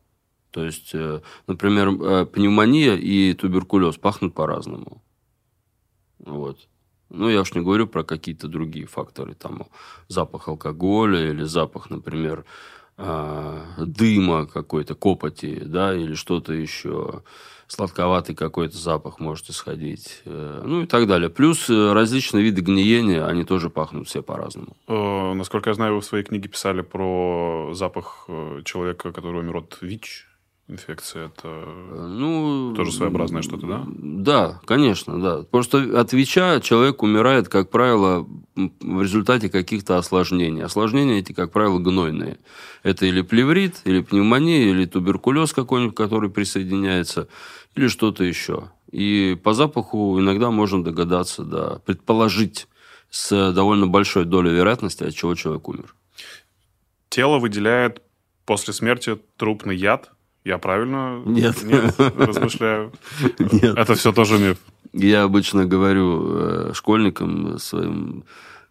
То 0.49 0.65
есть, 0.65 0.95
э, 0.95 1.21
например, 1.45 1.89
э, 1.89 2.25
пневмония 2.25 2.95
и 2.95 3.35
туберкулез 3.35 3.97
пахнут 3.97 4.33
по-разному. 4.33 5.03
Вот. 6.17 6.57
Ну, 7.11 7.29
я 7.29 7.41
уж 7.41 7.53
не 7.53 7.61
говорю 7.61 7.85
про 7.85 8.03
какие-то 8.03 8.47
другие 8.47 8.87
факторы, 8.87 9.35
там 9.35 9.67
запах 10.07 10.47
алкоголя 10.47 11.29
или 11.29 11.43
запах, 11.43 11.91
например, 11.91 12.43
э, 12.97 13.61
дыма 13.77 14.47
какой-то, 14.47 14.95
копоти, 14.95 15.61
да, 15.63 15.95
или 15.95 16.15
что-то 16.15 16.53
еще 16.53 17.21
сладковатый 17.67 18.35
какой-то 18.35 18.77
запах 18.77 19.19
может 19.19 19.49
исходить, 19.49 20.21
э, 20.25 20.61
ну 20.63 20.83
и 20.83 20.85
так 20.85 21.07
далее. 21.07 21.29
Плюс 21.29 21.69
э, 21.69 21.93
различные 21.93 22.43
виды 22.43 22.61
гниения, 22.61 23.25
они 23.25 23.43
тоже 23.43 23.69
пахнут 23.69 24.07
все 24.07 24.21
по-разному. 24.21 24.75
Э, 24.87 25.33
насколько 25.33 25.69
я 25.69 25.73
знаю, 25.73 25.95
вы 25.95 26.01
в 26.01 26.05
своей 26.05 26.23
книге 26.23 26.49
писали 26.49 26.81
про 26.81 27.71
запах 27.73 28.27
человека, 28.63 29.11
который 29.11 29.41
умер 29.41 29.57
от 29.57 29.77
ВИЧ 29.81 30.27
инфекция 30.67 31.27
это 31.27 31.47
ну, 31.47 32.73
тоже 32.75 32.91
своеобразное 32.91 33.41
что-то, 33.41 33.67
да? 33.67 33.83
Да, 33.87 34.61
конечно, 34.65 35.21
да. 35.21 35.43
Просто 35.43 35.99
от 35.99 36.13
ВИЧа 36.13 36.59
человек 36.61 37.03
умирает, 37.03 37.47
как 37.47 37.69
правило, 37.69 38.27
в 38.55 39.01
результате 39.01 39.49
каких-то 39.49 39.97
осложнений. 39.97 40.63
Осложнения 40.63 41.19
эти, 41.19 41.31
как 41.31 41.51
правило, 41.51 41.79
гнойные. 41.79 42.37
Это 42.83 43.05
или 43.05 43.21
плеврит, 43.21 43.81
или 43.85 44.01
пневмония, 44.01 44.69
или 44.69 44.85
туберкулез 44.85 45.53
какой-нибудь, 45.53 45.95
который 45.95 46.29
присоединяется, 46.29 47.29
или 47.75 47.87
что-то 47.87 48.23
еще. 48.23 48.71
И 48.91 49.39
по 49.41 49.53
запаху 49.53 50.19
иногда 50.19 50.51
можно 50.51 50.83
догадаться, 50.83 51.43
да, 51.43 51.79
предположить 51.85 52.67
с 53.09 53.53
довольно 53.53 53.87
большой 53.87 54.25
долей 54.25 54.51
вероятности, 54.51 55.03
от 55.03 55.15
чего 55.15 55.33
человек 55.35 55.67
умер. 55.69 55.95
Тело 57.09 57.39
выделяет 57.39 58.01
после 58.45 58.73
смерти 58.73 59.17
трупный 59.37 59.75
яд, 59.75 60.11
я 60.47 60.57
правильно 60.57 61.21
Нет. 61.25 61.61
Нет, 61.63 61.93
размышляю? 61.99 62.91
Нет. 63.39 63.77
Это 63.77 63.95
все 63.95 64.11
тоже 64.13 64.39
миф. 64.39 64.57
Я 64.93 65.23
обычно 65.23 65.65
говорю 65.65 66.23
э, 66.25 66.71
школьникам 66.73 67.59
своим, 67.59 68.23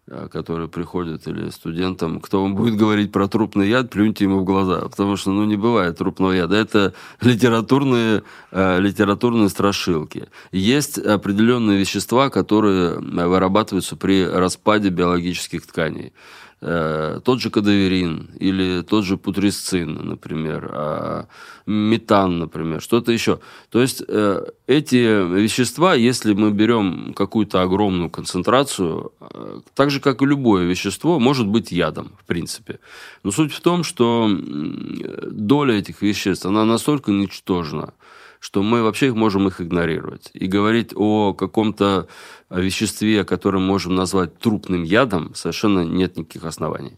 э, 0.07 0.27
которые 0.31 0.67
приходят, 0.67 1.27
или 1.27 1.51
студентам, 1.51 2.19
кто 2.19 2.41
вам 2.41 2.55
будет 2.55 2.75
говорить 2.75 3.11
про 3.11 3.27
трупный 3.27 3.69
яд, 3.69 3.91
плюньте 3.91 4.23
ему 4.23 4.39
в 4.39 4.43
глаза, 4.43 4.81
потому 4.89 5.17
что, 5.17 5.31
ну, 5.31 5.45
не 5.45 5.55
бывает 5.55 5.97
трупного 5.97 6.31
яда. 6.31 6.55
Это 6.55 6.93
литературные, 7.21 8.23
э, 8.51 8.79
литературные 8.79 9.49
страшилки. 9.49 10.27
Есть 10.51 10.97
определенные 10.97 11.77
вещества, 11.77 12.29
которые 12.31 12.97
вырабатываются 12.97 13.95
при 13.95 14.25
распаде 14.25 14.89
биологических 14.89 15.67
тканей. 15.67 16.11
Э, 16.59 17.19
тот 17.23 17.39
же 17.39 17.51
кадаверин 17.51 18.31
или 18.39 18.81
тот 18.81 19.05
же 19.05 19.17
путрисцин, 19.17 19.93
например, 19.93 20.71
а, 20.73 21.27
метан, 21.67 22.39
например, 22.39 22.81
что-то 22.81 23.11
еще. 23.11 23.39
То 23.69 23.79
есть 23.79 24.01
э, 24.07 24.43
эти 24.65 24.95
вещества, 24.95 25.93
если 25.93 26.33
мы 26.33 26.49
берем 26.49 27.13
какую-то 27.13 27.61
огромную 27.61 28.09
концентрацию, 28.09 29.11
э, 29.21 29.59
так 29.75 29.91
же, 29.91 29.99
как 29.99 30.23
и 30.23 30.25
любое 30.25 30.65
вещество, 30.65 31.19
может 31.19 31.45
быть 31.45 31.71
ядом, 31.71 32.13
в 32.19 32.25
принципе. 32.25 32.79
Но 33.23 33.29
суть 33.29 33.53
в 33.53 33.61
том, 33.61 33.83
что 33.83 34.27
доля 34.27 35.75
этих 35.75 36.01
веществ, 36.01 36.47
она 36.47 36.65
настолько 36.65 37.11
ничтожна, 37.11 37.93
что 38.39 38.63
мы 38.63 38.83
вообще 38.83 39.13
можем 39.13 39.47
их 39.47 39.61
игнорировать. 39.61 40.29
И 40.33 40.47
говорить 40.47 40.91
о 40.95 41.33
каком-то 41.33 42.07
веществе, 42.49 43.23
которое 43.23 43.59
можем 43.59 43.95
назвать 43.95 44.37
трупным 44.39 44.83
ядом, 44.83 45.33
совершенно 45.35 45.81
нет 45.81 46.17
никаких 46.17 46.45
оснований. 46.45 46.97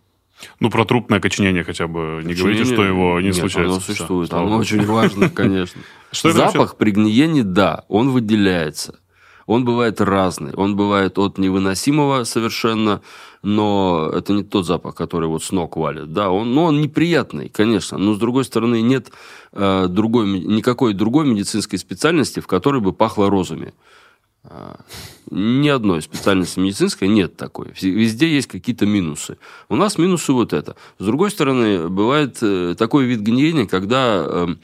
Ну, 0.59 0.69
про 0.69 0.85
трупное 0.85 1.19
окоченение 1.19 1.63
хотя 1.63 1.87
бы 1.87 2.21
не 2.23 2.33
говорите, 2.33 2.65
что 2.65 2.83
его 2.83 3.19
не 3.19 3.27
нет, 3.27 3.35
случается. 3.35 3.73
оно 3.73 3.81
существует, 3.81 4.33
оно 4.33 4.57
очень 4.57 4.85
важно, 4.85 5.29
конечно. 5.33 5.81
Запах 6.11 6.77
при 6.77 6.91
гниении, 6.91 7.41
да, 7.41 7.85
он 7.87 8.09
выделяется. 8.09 8.99
Он 9.49 9.65
бывает 9.65 9.99
разный. 9.99 10.53
Он 10.53 10.75
бывает 10.75 11.17
от 11.17 11.39
невыносимого 11.39 12.23
совершенно, 12.23 13.01
но 13.41 14.11
это 14.13 14.31
не 14.31 14.43
тот 14.43 14.67
запах, 14.67 14.93
который 14.93 15.27
вот 15.27 15.43
с 15.43 15.51
ног 15.51 15.75
валит. 15.75 16.13
Да, 16.13 16.29
он, 16.29 16.53
но 16.53 16.65
он 16.65 16.81
неприятный, 16.81 17.49
конечно. 17.49 17.97
Но, 17.97 18.13
с 18.13 18.19
другой 18.19 18.43
стороны, 18.43 18.79
нет 18.83 19.11
э, 19.53 19.87
другой, 19.89 20.27
никакой 20.27 20.93
другой 20.93 21.25
медицинской 21.25 21.79
специальности, 21.79 22.41
в 22.41 22.45
которой 22.45 22.79
бы 22.79 22.93
пахло 22.93 23.27
розами. 23.27 23.73
А, 24.43 24.81
ни 25.31 25.67
одной 25.67 26.03
специальности 26.03 26.59
медицинской 26.59 27.07
нет 27.07 27.35
такой. 27.35 27.73
Везде 27.81 28.31
есть 28.31 28.47
какие-то 28.47 28.85
минусы. 28.85 29.39
У 29.67 29.75
нас 29.75 29.97
минусы 29.97 30.31
вот 30.31 30.53
это. 30.53 30.75
С 30.99 31.05
другой 31.05 31.31
стороны, 31.31 31.89
бывает 31.89 32.37
э, 32.43 32.75
такой 32.77 33.05
вид 33.05 33.21
гниения, 33.21 33.65
когда 33.65 34.23
эм, 34.27 34.59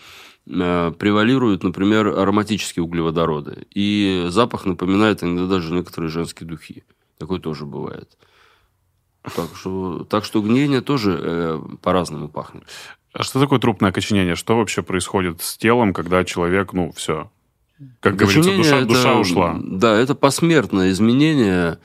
превалируют, 0.45 1.63
например, 1.63 2.08
ароматические 2.08 2.84
углеводороды. 2.84 3.65
И 3.73 4.25
запах 4.29 4.65
напоминает 4.65 5.23
иногда 5.23 5.47
даже 5.47 5.73
некоторые 5.73 6.10
женские 6.10 6.47
духи. 6.47 6.84
Такое 7.17 7.39
тоже 7.39 7.65
бывает. 7.65 8.17
Так 9.36 9.49
что, 9.55 10.05
так 10.08 10.23
что 10.23 10.41
гниение 10.41 10.81
тоже 10.81 11.19
э, 11.19 11.60
по-разному 11.81 12.29
пахнет. 12.29 12.63
А 13.12 13.23
что 13.23 13.39
такое 13.39 13.60
трупное 13.60 13.89
окоченение? 13.89 14.36
Что 14.36 14.58
вообще 14.58 14.84
происходит 14.84 15.41
с 15.41 15.58
телом, 15.58 15.93
когда 15.93 16.23
человек, 16.23 16.73
ну, 16.73 16.91
все, 16.91 17.31
как 17.99 18.15
говорится, 18.15 18.55
душа, 18.55 18.77
это, 18.77 18.86
душа 18.86 19.19
ушла. 19.19 19.58
Да, 19.62 19.97
это 19.97 20.15
посмертное 20.15 20.91
изменение, 20.91 21.79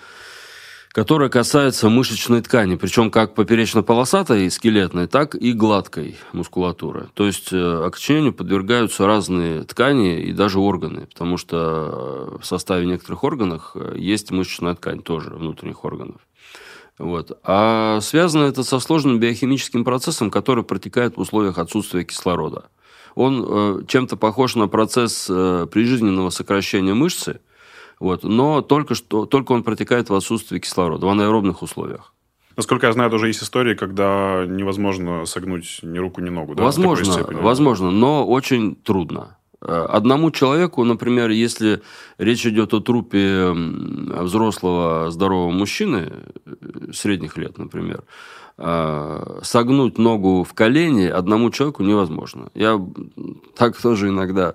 которое 0.92 1.28
касается 1.28 1.88
мышечной 1.88 2.42
ткани, 2.42 2.76
причем 2.76 3.10
как 3.10 3.34
поперечно-полосатой, 3.34 4.50
скелетной, 4.50 5.06
так 5.06 5.34
и 5.34 5.52
гладкой 5.52 6.16
мускулатуры. 6.32 7.08
То 7.14 7.26
есть 7.26 7.52
э, 7.52 7.84
окоченению 7.84 8.32
подвергаются 8.32 9.06
разные 9.06 9.62
ткани 9.64 10.22
и 10.22 10.32
даже 10.32 10.58
органы, 10.58 11.06
потому 11.06 11.36
что 11.36 12.38
в 12.40 12.46
составе 12.46 12.86
некоторых 12.86 13.24
органов 13.24 13.72
э, 13.74 13.94
есть 13.96 14.30
мышечная 14.30 14.74
ткань 14.74 15.02
тоже 15.02 15.30
внутренних 15.30 15.84
органов. 15.84 16.20
Вот. 16.98 17.38
А 17.44 18.00
связано 18.02 18.44
это 18.44 18.62
со 18.62 18.78
сложным 18.78 19.20
биохимическим 19.20 19.84
процессом, 19.84 20.30
который 20.30 20.64
протекает 20.64 21.16
в 21.16 21.20
условиях 21.20 21.58
отсутствия 21.58 22.04
кислорода 22.04 22.66
он 23.14 23.44
э, 23.46 23.82
чем-то 23.86 24.16
похож 24.16 24.56
на 24.56 24.68
процесс 24.68 25.26
э, 25.28 25.66
прижизненного 25.70 26.30
сокращения 26.30 26.94
мышцы, 26.94 27.40
вот, 28.00 28.24
но 28.24 28.62
только, 28.62 28.94
что, 28.94 29.26
только 29.26 29.52
он 29.52 29.62
протекает 29.62 30.08
в 30.08 30.14
отсутствии 30.14 30.58
кислорода, 30.58 31.06
в 31.06 31.08
анаэробных 31.10 31.62
условиях. 31.62 32.14
Насколько 32.56 32.88
я 32.88 32.92
знаю, 32.92 33.10
тоже 33.10 33.28
есть 33.28 33.42
истории, 33.42 33.74
когда 33.74 34.44
невозможно 34.46 35.24
согнуть 35.26 35.80
ни 35.82 35.98
руку, 35.98 36.20
ни 36.20 36.30
ногу. 36.30 36.54
Да, 36.54 36.64
возможно, 36.64 37.24
возможно, 37.30 37.90
но 37.90 38.26
очень 38.26 38.74
трудно. 38.74 39.36
Э, 39.62 39.86
одному 39.88 40.30
человеку, 40.30 40.84
например, 40.84 41.30
если 41.30 41.82
речь 42.18 42.46
идет 42.46 42.72
о 42.74 42.80
трупе 42.80 43.50
взрослого 43.52 45.10
здорового 45.10 45.50
мужчины 45.50 46.12
э, 46.46 46.92
средних 46.92 47.36
лет, 47.36 47.58
например, 47.58 48.04
согнуть 49.42 49.96
ногу 49.96 50.44
в 50.44 50.52
колени 50.52 51.06
одному 51.06 51.50
человеку 51.50 51.82
невозможно. 51.82 52.50
Я 52.54 52.78
так 53.56 53.80
тоже 53.80 54.08
иногда 54.08 54.54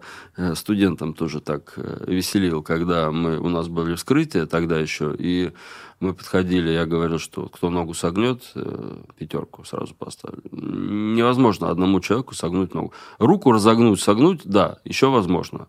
студентам 0.53 1.15
тоже 1.15 1.39
так 1.39 1.73
веселил, 2.05 2.61
когда 2.61 3.09
мы, 3.11 3.39
у 3.39 3.49
нас 3.49 3.67
были 3.67 3.95
вскрытия 3.95 4.45
тогда 4.45 4.77
еще, 4.79 5.15
и 5.17 5.53
мы 5.99 6.13
подходили, 6.13 6.69
я 6.71 6.85
говорил, 6.85 7.19
что 7.19 7.47
кто 7.47 7.69
ногу 7.69 7.93
согнет, 7.93 8.51
э, 8.55 8.97
пятерку 9.17 9.63
сразу 9.63 9.95
поставлю. 9.95 10.41
Невозможно 10.51 11.69
одному 11.69 11.99
человеку 12.01 12.35
согнуть 12.35 12.73
ногу. 12.73 12.93
Руку 13.17 13.51
разогнуть, 13.51 14.01
согнуть, 14.01 14.41
да, 14.43 14.77
еще 14.83 15.09
возможно. 15.09 15.67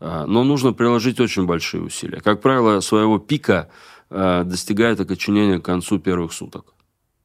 Но 0.00 0.44
нужно 0.44 0.72
приложить 0.72 1.20
очень 1.20 1.46
большие 1.46 1.82
усилия. 1.82 2.20
Как 2.20 2.40
правило, 2.40 2.80
своего 2.80 3.18
пика 3.18 3.68
э, 4.10 4.44
достигает 4.44 5.00
окоченение 5.00 5.60
к 5.60 5.64
концу 5.64 5.98
первых 5.98 6.32
суток. 6.32 6.74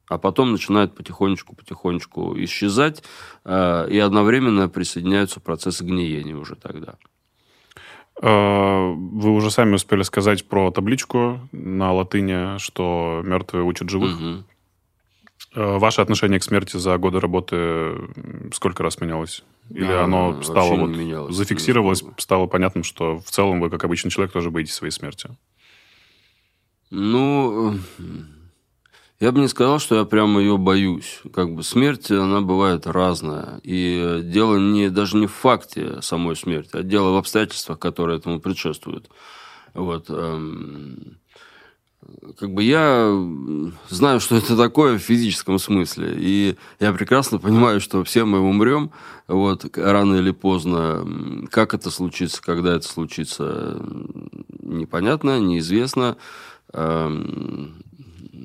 А 0.09 0.17
потом 0.17 0.51
начинает 0.51 0.95
потихонечку-потихонечку 0.95 2.35
исчезать, 2.43 3.03
э, 3.45 3.87
и 3.89 3.99
одновременно 3.99 4.67
присоединяются 4.67 5.39
процессы 5.39 5.85
гниения 5.85 6.35
уже 6.35 6.55
тогда. 6.55 6.95
Э, 8.21 8.91
вы 8.91 9.31
уже 9.31 9.51
сами 9.51 9.75
успели 9.75 10.01
сказать 10.01 10.47
про 10.47 10.71
табличку 10.71 11.39
на 11.51 11.93
латыни, 11.93 12.57
что 12.57 13.21
мертвые 13.23 13.63
учат 13.63 13.89
живых. 13.89 14.19
Угу. 14.19 14.43
Ваше 15.55 16.01
отношение 16.01 16.39
к 16.39 16.43
смерти 16.43 16.77
за 16.77 16.97
годы 16.97 17.19
работы 17.19 17.95
сколько 18.51 18.83
раз 18.83 18.99
менялось? 18.99 19.43
Или 19.69 19.91
а, 19.91 20.03
оно 20.03 20.41
стало 20.41 20.75
вот, 20.75 20.89
менялось, 20.89 21.35
зафиксировалось, 21.35 22.03
стало 22.17 22.47
понятным, 22.47 22.83
что 22.83 23.19
в 23.19 23.29
целом 23.29 23.61
вы, 23.61 23.69
как 23.69 23.83
обычный 23.83 24.09
человек, 24.09 24.33
тоже 24.33 24.51
боитесь 24.51 24.73
своей 24.73 24.91
смерти? 24.91 25.29
Ну, 26.89 27.75
я 29.19 29.31
бы 29.33 29.39
не 29.41 29.49
сказал, 29.49 29.79
что 29.79 29.95
я 29.95 30.05
прямо 30.05 30.39
ее 30.39 30.57
боюсь. 30.57 31.21
Как 31.33 31.53
бы 31.53 31.61
смерть, 31.63 32.09
она 32.09 32.39
бывает 32.39 32.87
разная. 32.87 33.59
И 33.63 34.21
дело 34.23 34.57
не, 34.57 34.89
даже 34.89 35.17
не 35.17 35.27
в 35.27 35.33
факте 35.33 36.01
самой 36.01 36.37
смерти, 36.37 36.77
а 36.77 36.83
дело 36.83 37.11
в 37.11 37.17
обстоятельствах, 37.17 37.79
которые 37.79 38.19
этому 38.19 38.39
предшествуют. 38.39 39.09
Вот. 39.73 40.05
Эм, 40.09 41.17
как 42.37 42.53
бы 42.53 42.63
я 42.63 43.11
знаю, 43.89 44.21
что 44.21 44.37
это 44.37 44.55
такое 44.55 44.97
в 44.97 45.01
физическом 45.01 45.59
смысле. 45.59 46.15
И 46.17 46.55
я 46.79 46.93
прекрасно 46.93 47.39
понимаю, 47.39 47.81
что 47.81 48.05
все 48.05 48.23
мы 48.23 48.39
умрем 48.39 48.91
вот, 49.27 49.65
рано 49.77 50.15
или 50.15 50.31
поздно. 50.31 51.05
Как 51.51 51.73
это 51.73 51.91
случится, 51.91 52.41
когда 52.41 52.75
это 52.75 52.87
случится, 52.87 53.81
непонятно, 54.61 55.39
неизвестно. 55.41 56.15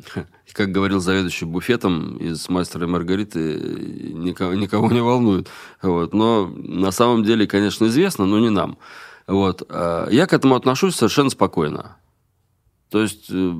Как 0.52 0.70
говорил 0.70 1.00
заведующий 1.00 1.44
буфетом 1.44 2.16
из 2.16 2.48
«Мастера 2.48 2.84
и 2.84 2.88
Маргариты», 2.88 3.58
никого, 4.14 4.54
никого 4.54 4.90
не 4.90 5.00
волнует. 5.00 5.48
Вот. 5.82 6.14
Но 6.14 6.46
на 6.46 6.92
самом 6.92 7.24
деле, 7.24 7.46
конечно, 7.46 7.86
известно, 7.86 8.24
но 8.24 8.38
не 8.38 8.50
нам. 8.50 8.78
Вот. 9.26 9.62
А 9.68 10.08
я 10.10 10.26
к 10.26 10.32
этому 10.32 10.54
отношусь 10.54 10.94
совершенно 10.94 11.30
спокойно. 11.30 11.96
То 12.90 13.02
есть 13.02 13.26
э, 13.30 13.54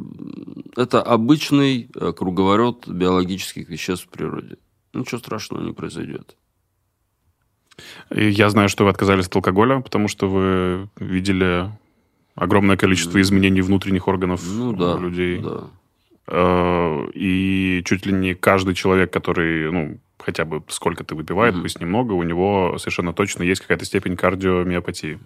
это 0.77 1.03
обычный 1.03 1.91
э, 1.95 2.13
круговорот 2.13 2.87
биологических 2.87 3.69
веществ 3.69 4.07
в 4.07 4.09
природе. 4.09 4.59
Ничего 4.93 5.19
страшного 5.19 5.63
не 5.63 5.73
произойдет. 5.73 6.37
Я 8.11 8.51
знаю, 8.51 8.69
что 8.69 8.85
вы 8.85 8.91
отказались 8.91 9.27
от 9.27 9.35
алкоголя, 9.35 9.81
потому 9.81 10.07
что 10.07 10.29
вы 10.29 10.89
видели 11.05 11.69
огромное 12.35 12.77
количество 12.77 13.21
изменений 13.21 13.63
внутренних 13.63 14.07
органов 14.09 14.43
ну, 14.47 14.73
да, 14.73 14.97
людей. 14.97 15.41
Да. 15.41 15.65
Э, 16.27 17.07
и 17.15 17.83
чуть 17.85 18.07
ли 18.07 18.13
не 18.13 18.35
каждый 18.35 18.75
человек, 18.75 19.13
который, 19.13 19.71
ну, 19.71 19.99
хотя 20.19 20.45
бы 20.45 20.63
сколько-то 20.69 21.15
выпивает, 21.15 21.55
mm-hmm. 21.55 21.63
пусть 21.63 21.81
немного, 21.81 22.13
у 22.13 22.23
него 22.23 22.77
совершенно 22.79 23.13
точно 23.13 23.43
есть 23.43 23.61
какая-то 23.61 23.85
степень 23.85 24.17
кардиомиопатии. 24.17 25.19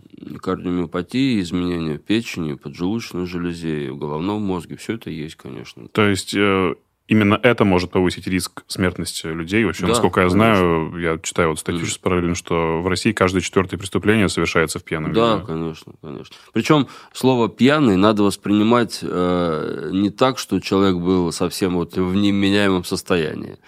Кардиомиопатии, 0.42 1.40
изменения 1.40 1.98
печени, 1.98 2.54
поджелудочной 2.54 3.26
железе, 3.26 3.92
в 3.92 3.98
головном 3.98 4.42
мозге, 4.42 4.76
все 4.76 4.94
это 4.94 5.11
есть, 5.11 5.37
конечно. 5.37 5.88
То 5.88 6.08
есть 6.08 6.34
э, 6.34 6.74
именно 7.08 7.40
это 7.42 7.64
может 7.64 7.90
повысить 7.90 8.26
риск 8.26 8.62
смертности 8.68 9.26
людей. 9.26 9.64
Вообще, 9.64 9.82
да, 9.82 9.88
насколько 9.88 10.20
я 10.20 10.28
конечно. 10.28 10.56
знаю, 10.56 10.98
я 10.98 11.18
читаю 11.18 11.48
вот 11.50 11.58
статью 11.58 11.84
сейчас 11.84 11.98
параллельно, 11.98 12.34
что 12.34 12.80
в 12.82 12.86
России 12.86 13.12
каждое 13.12 13.40
четвертое 13.40 13.78
преступление 13.78 14.28
совершается 14.28 14.78
в 14.78 14.84
пьяном 14.84 15.12
Да, 15.12 15.36
виде. 15.36 15.46
конечно, 15.46 15.92
конечно. 16.00 16.36
Причем 16.52 16.86
слово 17.12 17.48
«пьяный» 17.48 17.96
надо 17.96 18.22
воспринимать 18.22 19.00
э, 19.02 19.90
не 19.92 20.10
так, 20.10 20.38
что 20.38 20.60
человек 20.60 20.96
был 20.96 21.32
совсем 21.32 21.74
вот 21.74 21.96
в 21.96 22.14
неменяемом 22.14 22.84
состоянии, 22.84 23.58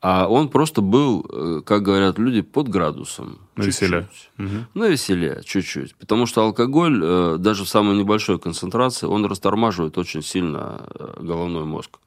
а 0.00 0.28
он 0.28 0.48
просто 0.48 0.80
был, 0.80 1.26
э, 1.28 1.62
как 1.66 1.82
говорят 1.82 2.18
люди, 2.18 2.40
под 2.40 2.68
градусом. 2.68 3.38
На 3.56 3.64
веселе. 3.64 4.08
Угу. 4.38 4.48
На 4.74 4.88
веселе, 4.88 5.42
чуть-чуть. 5.44 5.94
Потому 5.96 6.24
что 6.24 6.42
алкоголь, 6.42 7.00
э, 7.04 7.36
даже 7.38 7.64
в 7.64 7.68
самой 7.68 7.96
небольшой 7.96 8.38
концентрации, 8.38 9.06
он 9.06 9.26
растормаживает 9.26 9.98
очень 9.98 10.22
сильно 10.22 10.86
э, 10.94 11.14
головной 11.20 11.64
мозг. 11.64 11.98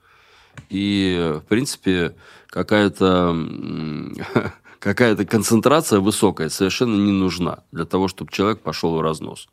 И, 0.69 1.39
в 1.43 1.47
принципе, 1.47 2.15
какая-то 2.47 3.35
какая-то 4.79 5.25
концентрация 5.25 5.99
высокая 5.99 6.49
совершенно 6.49 6.95
не 6.95 7.11
нужна 7.11 7.63
для 7.71 7.85
того, 7.85 8.07
чтобы 8.07 8.31
человек 8.31 8.61
пошел 8.61 8.95
в 8.95 9.01
разнос. 9.01 9.47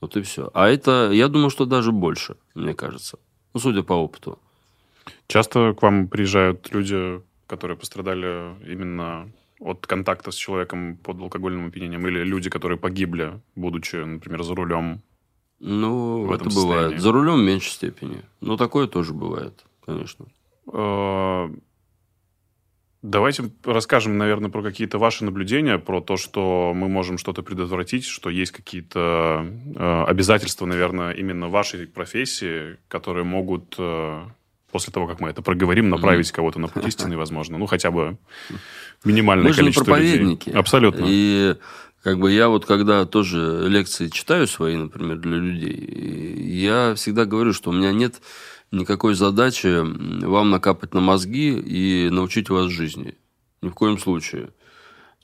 Вот 0.00 0.16
и 0.16 0.22
все. 0.22 0.50
А 0.52 0.68
это, 0.68 1.10
я 1.12 1.28
думаю, 1.28 1.50
что 1.50 1.64
даже 1.64 1.92
больше, 1.92 2.36
мне 2.54 2.74
кажется. 2.74 3.18
Ну, 3.54 3.60
судя 3.60 3.82
по 3.82 3.94
опыту. 3.94 4.38
Часто 5.28 5.72
к 5.72 5.82
вам 5.82 6.08
приезжают 6.08 6.70
люди, 6.72 7.22
которые 7.46 7.76
пострадали 7.76 8.54
именно 8.70 9.30
от 9.60 9.86
контакта 9.86 10.30
с 10.30 10.34
человеком 10.34 10.96
под 10.96 11.20
алкогольным 11.20 11.68
опьянением, 11.68 12.06
или 12.06 12.22
люди, 12.22 12.50
которые 12.50 12.78
погибли, 12.78 13.40
будучи, 13.54 13.96
например, 13.96 14.42
за 14.42 14.54
рулем? 14.54 15.00
Ну, 15.58 16.30
это 16.32 16.50
бывает. 16.50 17.00
За 17.00 17.12
рулем 17.12 17.40
в 17.40 17.44
меньшей 17.44 17.70
степени. 17.70 18.22
Но 18.42 18.56
такое 18.58 18.86
тоже 18.86 19.14
бывает, 19.14 19.64
конечно. 19.86 20.26
Э, 20.72 21.48
давайте 23.02 23.50
расскажем, 23.64 24.18
наверное, 24.18 24.50
про 24.50 24.62
какие-то 24.62 24.98
ваши 24.98 25.24
наблюдения, 25.24 25.78
про 25.78 26.00
то, 26.00 26.16
что 26.16 26.72
мы 26.74 26.88
можем 26.88 27.18
что-то 27.18 27.42
предотвратить, 27.42 28.04
что 28.04 28.30
есть 28.30 28.52
какие-то 28.52 29.46
э, 29.74 30.04
обязательства, 30.06 30.66
наверное, 30.66 31.12
именно 31.12 31.48
вашей 31.48 31.86
профессии, 31.86 32.78
которые 32.88 33.24
могут 33.24 33.76
э, 33.78 34.24
после 34.70 34.92
того, 34.92 35.06
как 35.06 35.20
мы 35.20 35.30
это 35.30 35.42
проговорим, 35.42 35.88
направить 35.88 36.28
mm-hmm. 36.28 36.34
кого-то 36.34 36.58
на 36.58 36.68
путь 36.68 36.86
истины, 36.86 37.16
возможно. 37.16 37.58
Ну, 37.58 37.66
хотя 37.66 37.90
бы 37.90 38.18
минимальное 39.04 39.48
мы 39.48 39.54
количество 39.54 39.84
же 39.84 39.90
проповедники. 39.90 40.48
людей. 40.48 40.60
Абсолютно. 40.60 41.04
И 41.08 41.56
как 42.02 42.18
бы 42.18 42.30
я 42.32 42.48
вот 42.48 42.66
когда 42.66 43.04
тоже 43.04 43.66
лекции 43.68 44.08
читаю 44.08 44.46
свои, 44.46 44.76
например, 44.76 45.16
для 45.16 45.36
людей, 45.36 45.74
я 46.58 46.94
всегда 46.94 47.24
говорю, 47.24 47.52
что 47.52 47.70
у 47.70 47.72
меня 47.72 47.92
нет 47.92 48.20
никакой 48.72 49.14
задачи 49.14 49.82
вам 50.24 50.50
накапать 50.50 50.94
на 50.94 51.00
мозги 51.00 51.58
и 51.58 52.10
научить 52.10 52.50
вас 52.50 52.70
жизни. 52.70 53.16
Ни 53.62 53.68
в 53.68 53.74
коем 53.74 53.98
случае. 53.98 54.50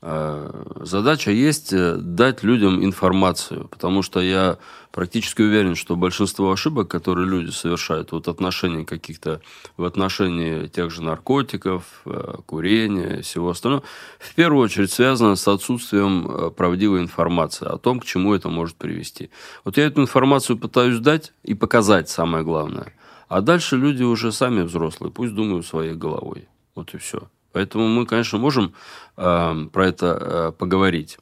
А, 0.05 0.81
задача 0.81 1.31
есть 1.31 1.73
э, 1.73 1.95
дать 1.95 2.43
людям 2.43 2.85
информацию, 2.85 3.69
потому 3.69 4.03
что 4.03 4.19
я 4.19 4.59
практически 4.91 5.43
уверен, 5.43 5.77
что 5.77 5.95
большинство 5.95 6.51
ошибок, 6.51 6.89
которые 6.89 7.29
люди 7.29 7.51
совершают 7.51 8.11
вот 8.11 8.27
отношении 8.27 8.83
каких-то, 8.83 9.41
в 9.77 9.85
отношении 9.85 10.67
тех 10.67 10.91
же 10.91 11.05
наркотиков, 11.05 11.85
э, 12.05 12.35
курения, 12.47 13.23
всего 13.23 13.51
остального, 13.51 13.85
в 14.19 14.35
первую 14.35 14.65
очередь 14.65 14.91
связано 14.91 15.37
с 15.37 15.47
отсутствием 15.47 16.29
э, 16.29 16.51
правдивой 16.51 17.01
информации 17.01 17.69
о 17.73 17.79
том, 17.79 18.01
к 18.01 18.05
чему 18.05 18.35
это 18.35 18.49
может 18.49 18.75
привести. 18.75 19.31
Вот 19.65 19.77
я 19.77 19.85
эту 19.85 20.01
информацию 20.01 20.59
пытаюсь 20.59 20.99
дать 20.99 21.33
и 21.45 21.55
показать, 21.55 22.09
самое 22.09 22.43
главное– 22.43 22.93
а 23.33 23.41
дальше 23.41 23.79
люди 23.79 24.03
уже 24.03 24.31
сами 24.31 24.61
взрослые, 24.61 25.11
пусть 25.11 25.35
думают 25.35 25.65
своей 25.67 25.95
головой. 25.95 26.49
Вот 26.75 26.93
и 26.93 26.99
все. 26.99 27.31
Поэтому 27.53 27.89
мы, 27.89 28.05
конечно, 28.05 28.39
можем 28.39 28.75
э, 29.17 29.55
про 29.73 29.87
это 29.87 30.07
э, 30.07 30.53
поговорить. 30.53 31.19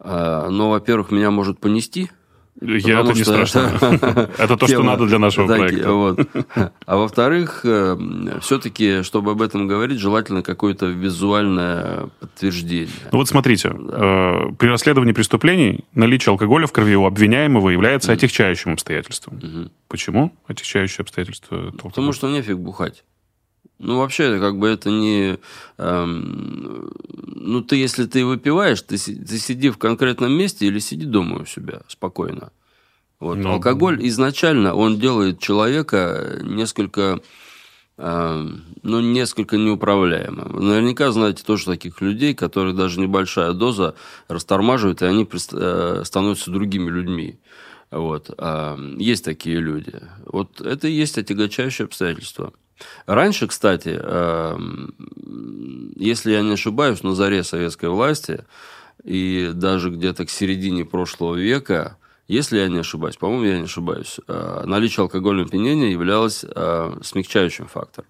Э, 0.00 0.48
но, 0.50 0.70
во-первых, 0.70 1.12
меня 1.12 1.30
может 1.30 1.60
понести. 1.60 2.10
Я 2.60 3.00
это 3.00 3.12
не 3.12 3.24
страшно. 3.24 3.58
Это 4.38 4.56
то, 4.56 4.66
что 4.66 4.82
надо 4.82 5.06
для 5.06 5.18
нашего 5.18 5.46
проекта. 5.46 6.72
А 6.86 6.96
во-вторых, 6.96 7.60
э, 7.64 7.96
все-таки, 8.42 9.02
чтобы 9.02 9.32
об 9.32 9.42
этом 9.42 9.66
говорить, 9.66 9.98
желательно 9.98 10.42
какое-то 10.42 10.86
визуальное 10.86 12.08
подтверждение. 12.20 12.88
Ну 13.12 13.18
вот 13.18 13.28
смотрите, 13.28 13.68
э, 13.70 14.52
при 14.58 14.68
расследовании 14.68 15.12
преступлений 15.12 15.84
наличие 15.94 16.32
алкоголя 16.32 16.66
в 16.66 16.72
крови 16.72 16.96
у 16.96 17.06
обвиняемого 17.06 17.70
является 17.70 18.12
отягчающим 18.12 18.72
обстоятельством. 18.72 19.40
Почему 19.88 20.32
отягчающее 20.46 21.02
обстоятельство? 21.02 21.72
Потому 21.82 22.12
что 22.12 22.28
нефиг 22.28 22.58
бухать. 22.58 23.04
Ну, 23.80 23.96
вообще, 23.98 24.38
как 24.38 24.58
бы 24.58 24.68
это 24.68 24.90
не... 24.90 25.38
Эм, 25.78 26.92
ну, 27.34 27.62
ты, 27.62 27.76
если 27.76 28.04
ты 28.04 28.26
выпиваешь, 28.26 28.82
ты, 28.82 28.98
ты 28.98 29.38
сиди 29.38 29.70
в 29.70 29.78
конкретном 29.78 30.32
месте 30.32 30.66
или 30.66 30.78
сиди 30.78 31.06
дома 31.06 31.40
у 31.40 31.46
себя 31.46 31.80
спокойно. 31.88 32.52
Вот. 33.20 33.38
Ну, 33.38 33.52
Алкоголь 33.52 34.06
изначально, 34.06 34.74
он 34.74 34.98
делает 35.00 35.40
человека 35.40 36.40
несколько 36.42 37.20
ну, 37.96 39.00
несколько 39.00 39.58
неуправляемым. 39.58 40.52
Вы 40.52 40.62
наверняка 40.62 41.12
знаете 41.12 41.44
тоже 41.44 41.66
таких 41.66 42.00
людей, 42.00 42.34
которые 42.34 42.74
даже 42.74 42.98
небольшая 42.98 43.52
доза 43.52 43.94
растормаживает, 44.26 45.02
и 45.02 45.04
они 45.04 45.28
э, 45.52 46.02
становятся 46.06 46.50
другими 46.50 46.88
людьми. 46.88 47.38
Вот. 47.90 48.30
Есть 48.96 49.24
такие 49.26 49.58
люди. 49.58 50.00
Вот 50.24 50.62
это 50.62 50.88
и 50.88 50.92
есть 50.92 51.18
отягощающее 51.18 51.84
обстоятельство. 51.84 52.54
Раньше, 53.06 53.46
кстати, 53.46 54.00
если 55.98 56.32
я 56.32 56.42
не 56.42 56.52
ошибаюсь, 56.52 57.02
на 57.02 57.14
заре 57.14 57.42
советской 57.44 57.88
власти 57.88 58.44
и 59.04 59.50
даже 59.52 59.90
где-то 59.90 60.26
к 60.26 60.30
середине 60.30 60.84
прошлого 60.84 61.34
века 61.36 61.96
если 62.30 62.60
я 62.60 62.68
не 62.68 62.78
ошибаюсь, 62.78 63.16
по-моему, 63.16 63.44
я 63.44 63.58
не 63.58 63.64
ошибаюсь, 63.64 64.20
э, 64.28 64.62
наличие 64.64 65.02
алкогольного 65.02 65.48
опьянения 65.48 65.90
являлось 65.90 66.44
э, 66.44 66.98
смягчающим 67.02 67.66
фактором. 67.66 68.08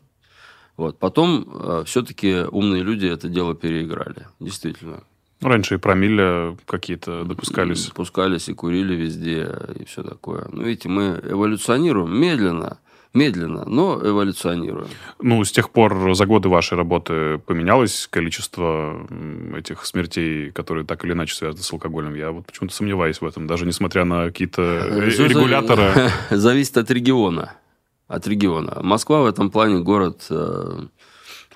Вот. 0.77 0.99
Потом 0.99 1.49
э, 1.51 1.85
все-таки 1.87 2.45
умные 2.51 2.83
люди 2.83 3.07
это 3.07 3.31
дело 3.31 3.55
переиграли. 3.55 4.27
Действительно. 4.39 5.05
Раньше 5.41 5.77
и 5.77 5.79
промилле 5.79 6.59
какие-то 6.67 7.25
допускались. 7.25 7.87
Допускались 7.87 8.51
и 8.51 8.53
курили 8.53 8.95
везде, 8.95 9.57
и 9.81 9.87
все 9.87 10.03
такое. 10.03 10.49
Ну, 10.53 10.65
видите, 10.65 10.91
мы 10.91 11.19
эволюционируем 11.25 12.15
медленно– 12.15 12.79
медленно, 13.13 13.65
но 13.67 14.01
эволюционируем. 14.03 14.89
Ну, 15.21 15.43
с 15.45 15.51
тех 15.51 15.71
пор 15.71 16.15
за 16.15 16.27
годы 16.27 16.49
вашей 16.49 16.77
работы 16.77 17.39
поменялось 17.39 18.07
количество 18.09 19.07
этих 19.57 19.85
смертей, 19.85 20.51
которые 20.53 20.87
так 20.87 21.05
или 21.05 21.13
иначе 21.13 21.35
связаны 21.35 21.63
с 21.63 21.73
алкоголем? 21.73 22.15
Я 22.15 22.31
вот 22.31 22.47
почему-то 22.47 22.75
сомневаюсь 22.75 23.21
в 23.21 23.27
этом, 23.27 23.47
даже 23.47 23.67
несмотря 23.67 24.05
на 24.05 24.27
какие-то 24.27 24.63
э, 24.63 25.01
регуляторы. 25.27 26.11
Зависит 26.31 26.77
от 26.77 26.91
региона. 26.91 27.55
От 28.07 28.27
региона. 28.27 28.81
Москва 28.83 29.23
в 29.23 29.27
этом 29.27 29.51
плане 29.51 29.81
город 29.81 30.27
э, 30.31 30.87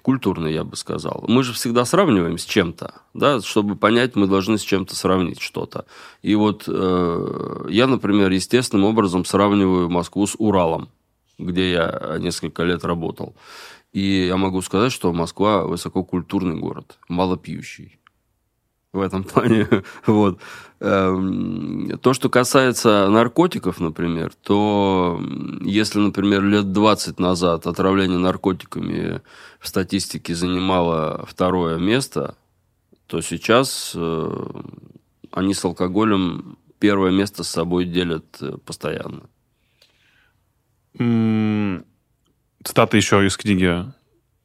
культурный, 0.02 0.52
я 0.52 0.64
бы 0.64 0.76
сказал. 0.76 1.24
Мы 1.28 1.42
же 1.44 1.52
всегда 1.52 1.84
сравниваем 1.84 2.36
с 2.36 2.44
чем-то, 2.44 2.94
да, 3.14 3.40
чтобы 3.40 3.76
понять, 3.76 4.16
мы 4.16 4.26
должны 4.26 4.58
с 4.58 4.62
чем-то 4.62 4.94
сравнить 4.94 5.40
что-то. 5.40 5.86
И 6.22 6.34
вот 6.34 6.64
э, 6.66 7.66
я, 7.70 7.86
например, 7.86 8.30
естественным 8.30 8.84
образом 8.84 9.24
сравниваю 9.24 9.88
Москву 9.88 10.26
с 10.26 10.34
Уралом 10.36 10.90
где 11.38 11.72
я 11.72 12.16
несколько 12.20 12.62
лет 12.62 12.84
работал. 12.84 13.34
И 13.92 14.26
я 14.26 14.36
могу 14.36 14.60
сказать, 14.62 14.92
что 14.92 15.12
Москва 15.12 15.64
высококультурный 15.64 16.56
город, 16.56 16.98
малопьющий 17.08 18.00
в 18.94 19.00
этом 19.00 19.24
плане. 19.24 19.68
вот. 20.06 20.38
Эм, 20.80 21.98
то, 22.00 22.14
что 22.14 22.28
касается 22.28 23.08
наркотиков, 23.08 23.80
например, 23.80 24.32
то 24.42 25.20
если, 25.60 25.98
например, 25.98 26.42
лет 26.42 26.72
20 26.72 27.18
назад 27.18 27.66
отравление 27.66 28.18
наркотиками 28.18 29.20
в 29.60 29.68
статистике 29.68 30.34
занимало 30.34 31.24
второе 31.28 31.78
место, 31.78 32.36
то 33.06 33.20
сейчас 33.20 33.92
э, 33.94 34.46
они 35.30 35.54
с 35.54 35.64
алкоголем 35.64 36.58
первое 36.78 37.10
место 37.10 37.44
с 37.44 37.48
собой 37.48 37.84
делят 37.84 38.36
э, 38.40 38.56
постоянно. 38.64 39.22
Цитата 40.96 42.96
еще 42.96 43.26
из 43.26 43.37
книги. 43.37 43.85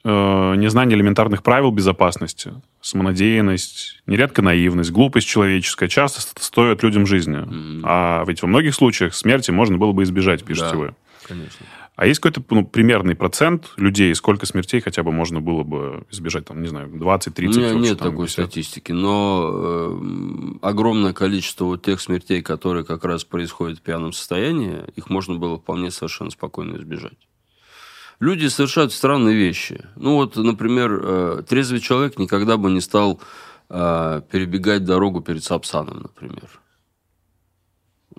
«Э, 0.03 0.55
Незнание 0.55 0.97
элементарных 0.97 1.43
правил 1.43 1.71
безопасности, 1.71 2.53
самонадеянность, 2.81 4.01
нередко 4.05 4.41
наивность, 4.41 4.91
глупость 4.91 5.27
человеческая 5.27 5.89
часто 5.89 6.21
стоят 6.41 6.83
людям 6.83 7.05
жизни. 7.05 7.37
Mm-hmm. 7.37 7.81
А 7.83 8.23
ведь 8.25 8.41
во 8.41 8.47
многих 8.47 8.75
случаях 8.75 9.13
смерти 9.13 9.51
можно 9.51 9.77
было 9.77 9.91
бы 9.91 10.03
избежать, 10.03 10.43
пишете 10.43 10.71
да, 10.71 10.77
вы. 10.77 10.95
Конечно. 11.27 11.65
А 11.99 12.05
есть 12.05 12.21
какой-то 12.21 12.41
ну, 12.55 12.65
примерный 12.65 13.13
процент 13.13 13.73
людей, 13.75 14.15
сколько 14.15 14.45
смертей 14.45 14.79
хотя 14.79 15.03
бы 15.03 15.11
можно 15.11 15.41
было 15.41 15.63
бы 15.63 16.05
избежать, 16.09 16.45
там, 16.45 16.61
не 16.61 16.69
знаю, 16.69 16.87
20, 16.87 17.35
30? 17.35 17.57
У 17.57 17.59
меня 17.59 17.73
нет 17.73 17.99
там, 17.99 18.11
такой 18.11 18.27
50. 18.27 18.45
статистики, 18.45 18.93
но 18.93 19.51
э, 19.53 20.59
огромное 20.61 21.11
количество 21.11 21.65
вот 21.65 21.81
тех 21.83 21.99
смертей, 21.99 22.41
которые 22.41 22.85
как 22.85 23.03
раз 23.03 23.25
происходят 23.25 23.79
в 23.79 23.81
пьяном 23.81 24.13
состоянии, 24.13 24.77
их 24.95 25.09
можно 25.09 25.35
было 25.35 25.57
вполне 25.57 25.91
совершенно 25.91 26.31
спокойно 26.31 26.77
избежать. 26.77 27.17
Люди 28.21 28.47
совершают 28.47 28.93
странные 28.93 29.35
вещи. 29.35 29.85
Ну 29.97 30.15
вот, 30.15 30.37
например, 30.37 31.01
э, 31.03 31.43
трезвый 31.49 31.81
человек 31.81 32.17
никогда 32.17 32.55
бы 32.55 32.71
не 32.71 32.79
стал 32.79 33.19
э, 33.69 34.21
перебегать 34.31 34.85
дорогу 34.85 35.19
перед 35.19 35.43
Сапсаном, 35.43 36.03
например. 36.03 36.61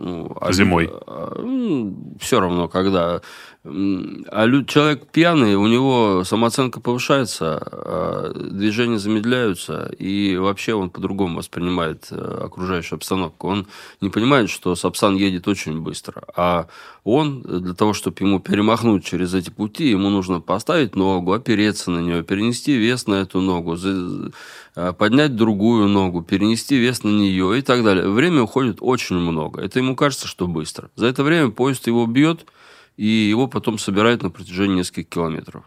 Ну, 0.01 0.35
а 0.41 0.53
Зимой. 0.53 0.91
А, 1.07 1.41
ну, 1.43 2.17
все 2.19 2.41
равно, 2.41 2.69
когда 2.69 3.21
а 3.63 4.65
человек 4.67 5.09
пьяный, 5.13 5.55
у 5.55 5.67
него 5.67 6.25
самооценка 6.25 6.81
повышается, 6.81 7.59
а 7.61 8.33
движения 8.33 8.99
замедляются, 8.99 9.93
и 9.99 10.39
вообще 10.39 10.73
он 10.73 10.89
по-другому 10.89 11.37
воспринимает 11.37 12.07
э, 12.11 12.41
окружающую 12.45 12.97
обстановку. 12.97 13.49
Он 13.49 13.67
не 14.01 14.09
понимает, 14.09 14.49
что 14.49 14.75
Сапсан 14.75 15.15
едет 15.17 15.47
очень 15.47 15.79
быстро, 15.79 16.23
а 16.35 16.69
он 17.05 17.43
для 17.43 17.75
того, 17.75 17.93
чтобы 17.93 18.17
ему 18.21 18.41
перемахнуть 18.41 19.05
через 19.05 19.35
эти 19.35 19.51
пути, 19.51 19.91
ему 19.91 20.09
нужно 20.09 20.41
поставить 20.41 20.97
ногу, 20.97 21.35
опереться 21.35 21.91
на 21.91 21.99
нее, 21.99 22.23
перенести 22.23 22.75
вес 22.77 23.07
на 23.07 23.17
эту 23.17 23.43
ногу, 23.43 23.77
э, 23.77 24.93
поднять 24.95 25.37
другую 25.37 25.87
ногу, 25.87 26.23
перенести 26.23 26.79
вес 26.79 27.03
на 27.03 27.11
нее 27.11 27.59
и 27.59 27.61
так 27.63 27.85
далее. 27.85 28.09
Время 28.09 28.41
уходит 28.41 28.79
очень 28.81 29.17
много. 29.17 29.61
Это 29.61 29.81
ему 29.81 29.97
кажется, 29.97 30.27
что 30.27 30.47
быстро. 30.47 30.91
За 30.97 31.05
это 31.05 31.23
время 31.23 31.51
поезд 31.51 31.87
его 31.89 32.07
бьет, 32.07 32.47
и 32.97 33.07
его 33.07 33.47
потом 33.49 33.79
собирают 33.79 34.23
на 34.23 34.31
протяжении 34.31 34.77
нескольких 34.77 35.09
километров. 35.09 35.65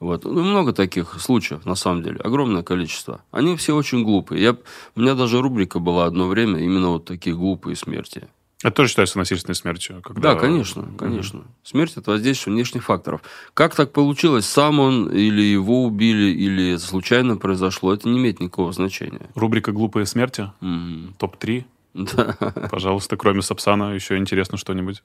Вот. 0.00 0.24
Ну, 0.24 0.42
много 0.42 0.72
таких 0.72 1.20
случаев, 1.20 1.64
на 1.64 1.74
самом 1.76 2.02
деле, 2.02 2.18
огромное 2.18 2.62
количество. 2.62 3.22
Они 3.30 3.56
все 3.56 3.74
очень 3.74 4.02
глупые. 4.04 4.42
Я, 4.42 4.56
у 4.96 5.00
меня 5.00 5.14
даже 5.14 5.40
рубрика 5.40 5.78
была 5.78 6.06
одно 6.06 6.26
время, 6.26 6.60
именно 6.60 6.88
вот 6.88 7.04
такие 7.04 7.34
глупые 7.34 7.76
смерти. 7.76 8.28
Это 8.62 8.76
тоже 8.76 8.88
считается 8.88 9.18
насильственной 9.18 9.54
смертью? 9.54 10.00
Когда... 10.02 10.34
Да, 10.34 10.40
конечно, 10.40 10.88
конечно. 10.98 11.40
Угу. 11.40 11.48
Смерть– 11.64 11.92
это 11.96 12.12
воздействие 12.12 12.54
внешних 12.54 12.84
факторов. 12.84 13.20
Как 13.52 13.74
так 13.74 13.92
получилось, 13.92 14.46
сам 14.46 14.80
он 14.80 15.10
или 15.10 15.42
его 15.42 15.84
убили, 15.84 16.30
или 16.30 16.72
это 16.72 16.82
случайно 16.82 17.36
произошло, 17.36 17.92
это 17.92 18.08
не 18.08 18.18
имеет 18.18 18.40
никакого 18.40 18.72
значения. 18.72 19.28
Рубрика 19.34 19.72
«Глупые 19.72 20.06
смерти», 20.06 20.50
угу. 20.62 21.14
топ-3. 21.18 21.64
Да. 21.94 22.36
Пожалуйста, 22.70 23.16
кроме 23.16 23.42
Сапсана, 23.42 23.94
еще 23.94 24.16
интересно 24.16 24.58
что-нибудь 24.58 25.02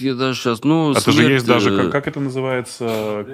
я 0.00 0.14
даже 0.14 0.40
сейчас, 0.40 0.64
ну... 0.64 0.92
Это 0.92 1.00
смерть... 1.00 1.16
же 1.16 1.32
есть 1.32 1.46
даже, 1.46 1.76
как, 1.76 1.92
как 1.92 2.08
это 2.08 2.20
называется? 2.20 3.26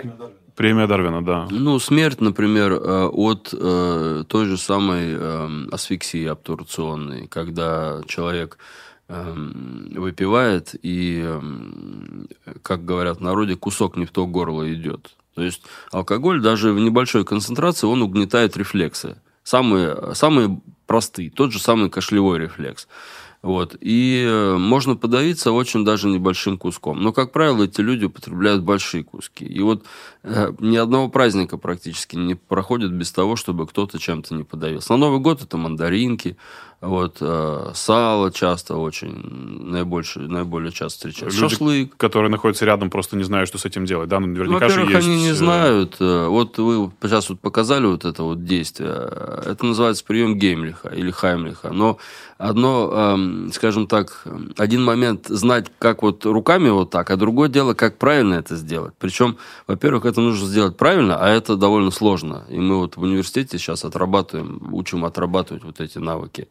Премия 0.57 0.87
Дарвина. 0.87 1.25
Да. 1.25 1.47
Ну, 1.51 1.79
смерть, 1.79 2.21
например, 2.21 2.73
э, 2.73 3.07
от 3.07 3.51
э, 3.53 4.25
той 4.27 4.47
же 4.47 4.57
самой 4.57 5.15
э, 5.15 5.67
асфиксии 5.71 6.25
обтурационной, 6.25 7.29
когда 7.29 8.01
человек 8.09 8.59
выпивает 9.09 10.75
и, 10.83 11.25
как 12.63 12.85
говорят 12.85 13.19
в 13.19 13.21
народе, 13.21 13.55
кусок 13.55 13.97
не 13.97 14.05
в 14.05 14.11
то 14.11 14.27
горло 14.27 14.73
идет. 14.73 15.15
То 15.37 15.43
есть 15.43 15.63
алкоголь 15.93 16.41
даже 16.41 16.73
в 16.73 16.81
небольшой 16.81 17.25
концентрации, 17.25 17.87
он 17.87 18.03
угнетает 18.03 18.57
рефлексы. 18.57 19.17
Самые, 19.45 20.13
самые 20.15 20.61
простые, 20.87 21.31
тот 21.31 21.53
же 21.53 21.61
самый 21.61 21.89
кашлевой 21.89 22.41
рефлекс. 22.41 22.89
Вот. 23.47 23.77
И 23.81 24.25
э, 24.27 24.57
можно 24.57 24.97
подавиться 24.97 25.53
очень 25.53 25.85
даже 25.85 26.09
небольшим 26.09 26.59
куском. 26.59 27.01
Но, 27.01 27.13
как 27.13 27.31
правило, 27.31 27.63
эти 27.63 27.81
люди 27.81 28.07
употребляют 28.07 28.65
большие 28.65 29.05
куски. 29.05 29.45
И 29.45 29.61
вот 29.61 29.85
э, 30.25 30.53
ни 30.59 30.77
одного 30.77 31.09
праздника 31.09 31.57
практически 31.57 32.17
не 32.17 32.35
проходит 32.35 32.91
без 32.91 33.13
того, 33.13 33.37
чтобы 33.37 33.69
кто-то 33.69 34.01
чем-то 34.01 34.35
не 34.35 34.43
подавился. 34.43 34.95
На 34.95 34.97
Новый 34.97 35.21
год 35.21 35.43
это 35.43 35.57
мандаринки, 35.59 36.37
вот, 36.83 37.19
э, 37.21 37.71
сало 37.75 38.31
часто 38.31 38.77
очень, 38.77 39.13
наибольше, 39.71 40.21
наиболее 40.21 40.73
часто 40.73 41.09
встречается. 41.09 41.41
Люди, 41.41 41.55
Шашлык. 41.55 41.97
которые 41.97 42.31
находятся 42.31 42.67
рядом, 42.67 42.91
просто 42.91 43.17
не 43.17 43.25
знают, 43.25 43.49
что 43.49 43.59
с 43.59 43.65
этим 43.65 43.87
делать, 43.87 44.09
да? 44.09 44.21
Ну, 44.21 44.27
наверняка 44.27 44.67
Во-первых, 44.67 44.91
же 44.91 44.97
есть... 44.97 45.09
они 45.09 45.23
не 45.23 45.33
знают. 45.33 45.97
Э, 46.01 46.27
вот 46.29 46.59
вы 46.59 46.91
сейчас 47.03 47.31
вот 47.31 47.41
показали 47.41 47.87
вот 47.87 48.05
это 48.05 48.23
вот 48.23 48.45
действие. 48.45 48.91
Это 49.47 49.65
называется 49.65 50.05
прием 50.05 50.39
Геймлиха 50.39 50.89
или 50.89 51.11
Хаймлиха. 51.11 51.71
Но 51.73 51.99
одно, 52.39 52.91
эм, 52.93 53.51
скажем 53.53 53.87
так, 53.87 54.25
один 54.57 54.85
момент 54.85 55.27
знать, 55.29 55.67
как 55.79 56.03
вот 56.03 56.27
руками 56.27 56.69
вот 56.69 56.91
так, 56.91 57.11
а 57.11 57.17
другое 57.17 57.49
дело, 57.49 57.75
как 57.75 57.97
правильно 57.97 58.35
это 58.35 58.57
сделать. 58.57 58.93
Причем, 58.99 59.39
во-первых, 59.67 60.05
это 60.05 60.21
нужно 60.21 60.47
сделать 60.47 60.77
правильно, 60.77 61.17
а 61.19 61.29
это 61.29 61.57
довольно 61.57 61.91
сложно. 61.91 62.45
И 62.51 62.59
мы 62.59 62.77
вот 62.77 62.97
в 62.97 63.03
университете 63.03 63.59
сейчас 63.59 63.85
отрабатываем, 63.85 64.75
учим 64.75 65.05
отрабатывать 65.05 65.65
вот 65.65 65.81
эти 65.81 65.99
навыки. 65.99 66.49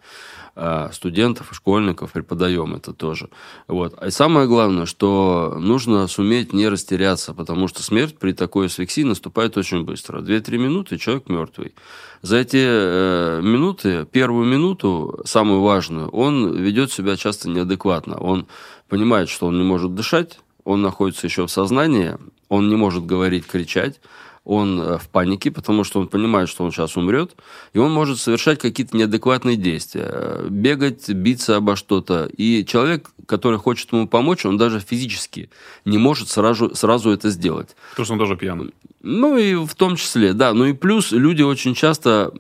Э, 0.55 0.89
студентов, 0.91 1.49
школьников, 1.51 2.11
преподаем 2.11 2.75
это 2.75 2.93
тоже. 2.93 3.29
Вот. 3.67 4.01
И 4.03 4.09
самое 4.09 4.47
главное, 4.47 4.85
что 4.85 5.55
нужно 5.59 6.07
суметь 6.07 6.53
не 6.53 6.67
растеряться, 6.67 7.33
потому 7.33 7.67
что 7.67 7.83
смерть 7.83 8.17
при 8.17 8.33
такой 8.33 8.67
асфиксии 8.67 9.01
наступает 9.01 9.57
очень 9.57 9.83
быстро. 9.83 10.21
Две-три 10.21 10.57
минуты, 10.57 10.97
человек 10.97 11.29
мертвый. 11.29 11.73
За 12.21 12.37
эти 12.37 12.57
э, 12.59 13.41
минуты, 13.43 14.05
первую 14.11 14.45
минуту, 14.45 15.21
самую 15.25 15.61
важную, 15.61 16.09
он 16.09 16.55
ведет 16.55 16.91
себя 16.91 17.17
часто 17.17 17.49
неадекватно. 17.49 18.17
Он 18.17 18.47
понимает, 18.89 19.29
что 19.29 19.47
он 19.47 19.57
не 19.57 19.63
может 19.63 19.93
дышать, 19.93 20.39
он 20.63 20.81
находится 20.81 21.27
еще 21.27 21.45
в 21.45 21.51
сознании, 21.51 22.17
он 22.49 22.69
не 22.69 22.75
может 22.75 23.05
говорить, 23.05 23.45
кричать, 23.45 23.99
он 24.45 24.79
э, 24.79 24.97
в 24.97 25.09
панике, 25.09 25.51
потому 25.51 25.83
что 25.83 25.99
он 25.99 26.07
понимает, 26.07 26.47
что 26.47 26.63
он 26.63 26.71
сейчас 26.71 26.95
умрет, 26.95 27.35
и 27.73 27.79
он 27.79 27.91
может 27.91 28.19
совершать 28.19 28.59
какие-то 28.59 28.95
неадекватные 28.95 29.57
действия, 29.57 30.45
бегать, 30.49 31.09
биться 31.09 31.57
обо 31.57 31.75
что-то. 31.75 32.29
И 32.37 32.63
человек, 32.65 33.09
который 33.25 33.59
хочет 33.59 33.91
ему 33.91 34.07
помочь, 34.07 34.45
он 34.45 34.57
даже 34.57 34.79
физически 34.79 35.49
не 35.83 35.97
может 35.97 36.29
сразу, 36.29 36.73
сразу 36.75 37.09
это 37.09 37.29
сделать. 37.31 37.75
Потому 37.91 38.05
что 38.05 38.13
он 38.13 38.19
тоже 38.19 38.37
пьяный. 38.37 38.71
Ну 39.01 39.37
и 39.37 39.55
в 39.55 39.75
том 39.75 39.95
числе, 39.95 40.33
да. 40.33 40.53
Ну 40.53 40.65
и 40.65 40.73
плюс 40.73 41.11
люди 41.11 41.41
очень 41.41 41.73
часто 41.75 42.31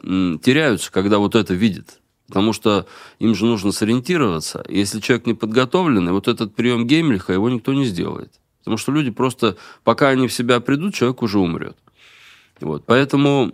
теряются, 0.43 0.91
когда 0.91 1.17
вот 1.17 1.35
это 1.35 1.53
видят. 1.53 1.99
Потому 2.27 2.53
что 2.53 2.87
им 3.19 3.35
же 3.35 3.45
нужно 3.45 3.71
сориентироваться. 3.71 4.65
Если 4.67 4.99
человек 4.99 5.27
не 5.27 5.35
подготовленный, 5.35 6.11
вот 6.11 6.27
этот 6.27 6.55
прием 6.55 6.87
Геймлиха 6.87 7.33
его 7.33 7.49
никто 7.49 7.73
не 7.73 7.85
сделает. 7.85 8.31
Потому 8.59 8.77
что 8.77 8.91
люди 8.91 9.11
просто, 9.11 9.57
пока 9.83 10.09
они 10.09 10.27
в 10.27 10.33
себя 10.33 10.59
придут, 10.59 10.95
человек 10.95 11.21
уже 11.21 11.37
умрет. 11.37 11.77
Вот. 12.61 12.85
Поэтому 12.85 13.51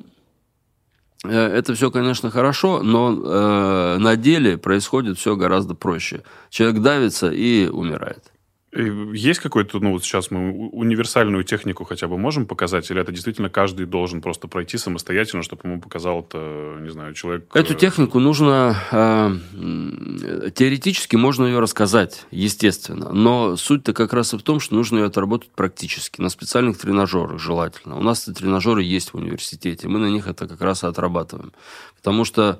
э, 1.23 1.29
это 1.29 1.73
все, 1.73 1.91
конечно, 1.91 2.29
хорошо, 2.29 2.81
но 2.83 3.13
э, 3.13 3.97
на 3.97 4.15
деле 4.15 4.57
происходит 4.57 5.17
все 5.17 5.35
гораздо 5.35 5.73
проще. 5.75 6.23
Человек 6.49 6.81
давится 6.81 7.31
и 7.31 7.67
умирает. 7.67 8.31
Есть 8.73 9.41
какой-то, 9.41 9.79
ну 9.79 9.91
вот 9.91 10.03
сейчас 10.03 10.31
мы 10.31 10.69
универсальную 10.69 11.43
технику 11.43 11.83
хотя 11.83 12.07
бы 12.07 12.17
можем 12.17 12.45
показать, 12.45 12.89
или 12.89 13.01
это 13.01 13.11
действительно 13.11 13.49
каждый 13.49 13.85
должен 13.85 14.21
просто 14.21 14.47
пройти 14.47 14.77
самостоятельно, 14.77 15.43
чтобы 15.43 15.63
ему 15.65 15.81
показал 15.81 16.21
это, 16.21 16.77
не 16.79 16.89
знаю, 16.89 17.13
человек... 17.13 17.53
Эту 17.53 17.73
технику 17.73 18.19
нужно... 18.19 18.77
Э, 18.91 20.51
теоретически 20.55 21.17
можно 21.17 21.45
ее 21.45 21.59
рассказать, 21.59 22.25
естественно, 22.31 23.11
но 23.11 23.57
суть-то 23.57 23.91
как 23.91 24.13
раз 24.13 24.33
и 24.33 24.37
в 24.37 24.41
том, 24.41 24.61
что 24.61 24.75
нужно 24.75 24.99
ее 24.99 25.05
отработать 25.07 25.49
практически, 25.49 26.21
на 26.21 26.29
специальных 26.29 26.77
тренажерах 26.77 27.39
желательно. 27.39 27.97
У 27.97 28.01
нас 28.01 28.23
тренажеры 28.23 28.83
есть 28.83 29.11
в 29.11 29.17
университете, 29.17 29.89
мы 29.89 29.99
на 29.99 30.07
них 30.07 30.27
это 30.27 30.47
как 30.47 30.61
раз 30.61 30.83
и 30.83 30.87
отрабатываем. 30.87 31.51
Потому 32.01 32.25
что, 32.25 32.59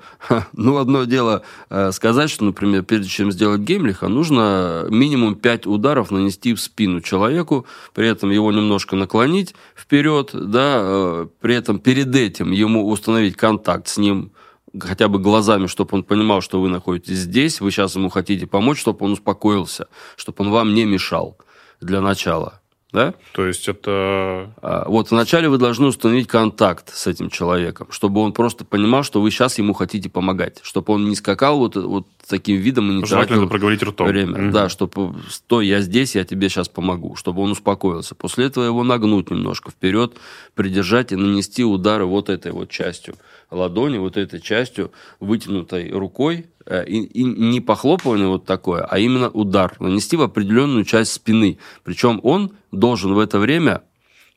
ну, 0.54 0.78
одно 0.78 1.06
дело 1.06 1.42
э, 1.70 1.92
сказать, 1.92 2.30
что, 2.30 2.46
например, 2.46 2.84
прежде 2.84 3.10
чем 3.10 3.32
сделать 3.32 3.62
геймлиха, 3.62 4.08
нужно 4.08 4.86
минимум 4.90 5.36
5 5.36 5.66
ударов 5.66 6.12
нанести 6.12 6.54
в 6.54 6.62
спину 6.62 7.02
человеку, 7.02 7.66
при 7.94 8.08
этом 8.08 8.30
его 8.30 8.52
немножко 8.52 8.96
наклонить 8.96 9.56
вперед, 9.76 10.30
да, 10.34 10.78
э, 10.82 11.28
при 11.40 11.56
этом 11.56 11.80
перед 11.80 12.16
этим 12.16 12.52
ему 12.52 12.88
установить 12.88 13.36
контакт 13.36 13.88
с 13.88 13.98
ним, 13.98 14.32
хотя 14.80 15.08
бы 15.08 15.18
глазами, 15.18 15.66
чтобы 15.66 15.90
он 15.94 16.04
понимал, 16.04 16.42
что 16.42 16.62
вы 16.62 16.70
находитесь 16.70 17.18
здесь, 17.18 17.62
вы 17.62 17.72
сейчас 17.72 17.96
ему 17.96 18.10
хотите 18.10 18.46
помочь, 18.46 18.80
чтобы 18.80 19.06
он 19.06 19.14
успокоился, 19.14 19.88
чтобы 20.18 20.44
он 20.46 20.52
вам 20.52 20.76
не 20.76 20.86
мешал 20.86 21.38
для 21.82 22.00
начала 22.00 22.61
да? 22.92 23.14
То 23.32 23.46
есть 23.46 23.68
это... 23.68 24.54
А, 24.62 24.86
вот 24.88 25.12
вначале 25.12 25.48
вы 25.50 25.58
должны 25.58 25.88
установить 25.88 26.28
контакт 26.28 26.94
с 26.94 27.08
этим 27.08 27.30
человеком, 27.30 27.88
чтобы 27.92 28.22
он 28.22 28.34
просто 28.34 28.66
понимал, 28.66 29.04
что 29.04 29.22
вы 29.22 29.32
сейчас 29.32 29.58
ему 29.58 29.74
хотите 29.74 30.10
помогать, 30.10 30.60
чтобы 30.64 30.94
он 30.94 31.08
не 31.08 31.16
скакал 31.16 31.60
вот, 31.60 31.76
вот 31.76 32.08
таким 32.28 32.58
видом 32.58 32.92
и 32.92 32.96
не 32.96 33.04
тратил 33.04 33.48
проговорить 33.48 33.82
ртом. 33.84 34.08
время. 34.08 34.48
Угу. 34.48 34.52
Да, 34.52 34.70
чтобы 34.70 35.16
стой, 35.30 35.68
я 35.68 35.82
здесь, 35.82 36.16
я 36.16 36.26
тебе 36.26 36.50
сейчас 36.50 36.68
помогу, 36.68 37.16
чтобы 37.16 37.42
он 37.42 37.52
успокоился. 37.52 38.14
После 38.16 38.46
этого 38.46 38.66
его 38.66 38.84
нагнуть 38.84 39.32
немножко 39.32 39.72
вперед, 39.72 40.14
придержать 40.56 41.12
и 41.12 41.16
нанести 41.16 41.64
удары 41.64 42.06
вот 42.06 42.30
этой 42.30 42.52
вот 42.52 42.70
частью 42.70 43.16
ладони, 43.52 43.98
вот 43.98 44.18
этой 44.18 44.40
частью, 44.40 44.92
вытянутой 45.20 45.92
рукой, 45.92 46.48
и, 46.70 47.04
и 47.04 47.24
не 47.24 47.62
похлопывание 47.62 48.28
вот 48.28 48.46
такое, 48.46 48.84
а 48.84 49.00
именно 49.00 49.30
удар, 49.30 49.76
нанести 49.80 50.16
в 50.16 50.22
определенную 50.22 50.86
часть 50.86 51.14
спины. 51.14 51.58
Причем 51.84 52.20
он 52.24 52.52
должен 52.72 53.14
в 53.14 53.20
это 53.20 53.40
время 53.40 53.84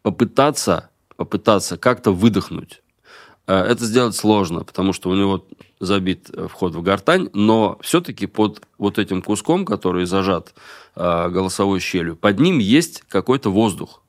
попытаться, 0.03 0.91
попытаться 1.17 1.77
как-то 1.77 2.13
выдохнуть. 2.13 2.83
Э, 3.47 3.61
это 3.61 3.85
сделать 3.85 4.17
сложно, 4.17 4.65
потому 4.65 4.93
что 4.93 5.11
у 5.11 5.15
него 5.15 5.47
забит 5.81 6.31
э, 6.33 6.49
вход 6.49 6.75
в 6.75 6.83
гортань, 6.83 7.29
но 7.35 7.79
все-таки 7.83 8.27
под 8.27 8.63
вот 8.79 8.99
этим 8.99 9.23
куском, 9.23 9.65
который 9.65 10.07
зажат 10.07 10.55
голосовой 10.97 11.81
щелью, 11.81 12.15
под 12.15 12.39
ним 12.39 12.59
есть 12.59 13.03
какой-то 13.09 13.51
воздух. 13.51 14.01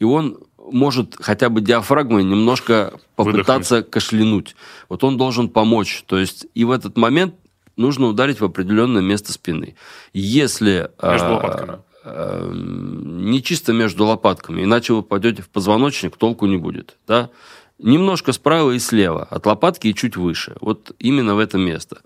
И 0.00 0.04
он 0.04 0.38
может 0.70 1.16
хотя 1.20 1.48
бы 1.48 1.60
диафрагмой 1.60 2.24
немножко 2.24 2.98
попытаться 3.16 3.76
Выдохнуть. 3.76 3.92
кашлянуть. 3.92 4.56
Вот 4.88 5.04
он 5.04 5.16
должен 5.16 5.48
помочь. 5.48 6.04
То 6.06 6.18
есть 6.18 6.46
и 6.54 6.64
в 6.64 6.70
этот 6.70 6.96
момент 6.96 7.34
нужно 7.76 8.06
ударить 8.06 8.40
в 8.40 8.44
определенное 8.44 9.02
место 9.02 9.32
спины. 9.32 9.76
Если... 10.12 10.90
Между 11.02 11.26
а, 11.26 11.34
лопатками. 11.34 11.78
А, 12.04 12.50
не 12.52 13.42
чисто 13.42 13.72
между 13.72 14.04
лопатками, 14.04 14.64
иначе 14.64 14.92
вы 14.92 15.02
пойдете 15.02 15.42
в 15.42 15.48
позвоночник, 15.48 16.16
толку 16.16 16.46
не 16.46 16.56
будет. 16.56 16.96
Да? 17.06 17.30
Немножко 17.78 18.32
справа 18.32 18.72
и 18.72 18.78
слева, 18.78 19.24
от 19.24 19.46
лопатки 19.46 19.88
и 19.88 19.94
чуть 19.94 20.16
выше. 20.16 20.56
Вот 20.60 20.92
именно 20.98 21.34
в 21.34 21.38
это 21.38 21.58
место. 21.58 21.98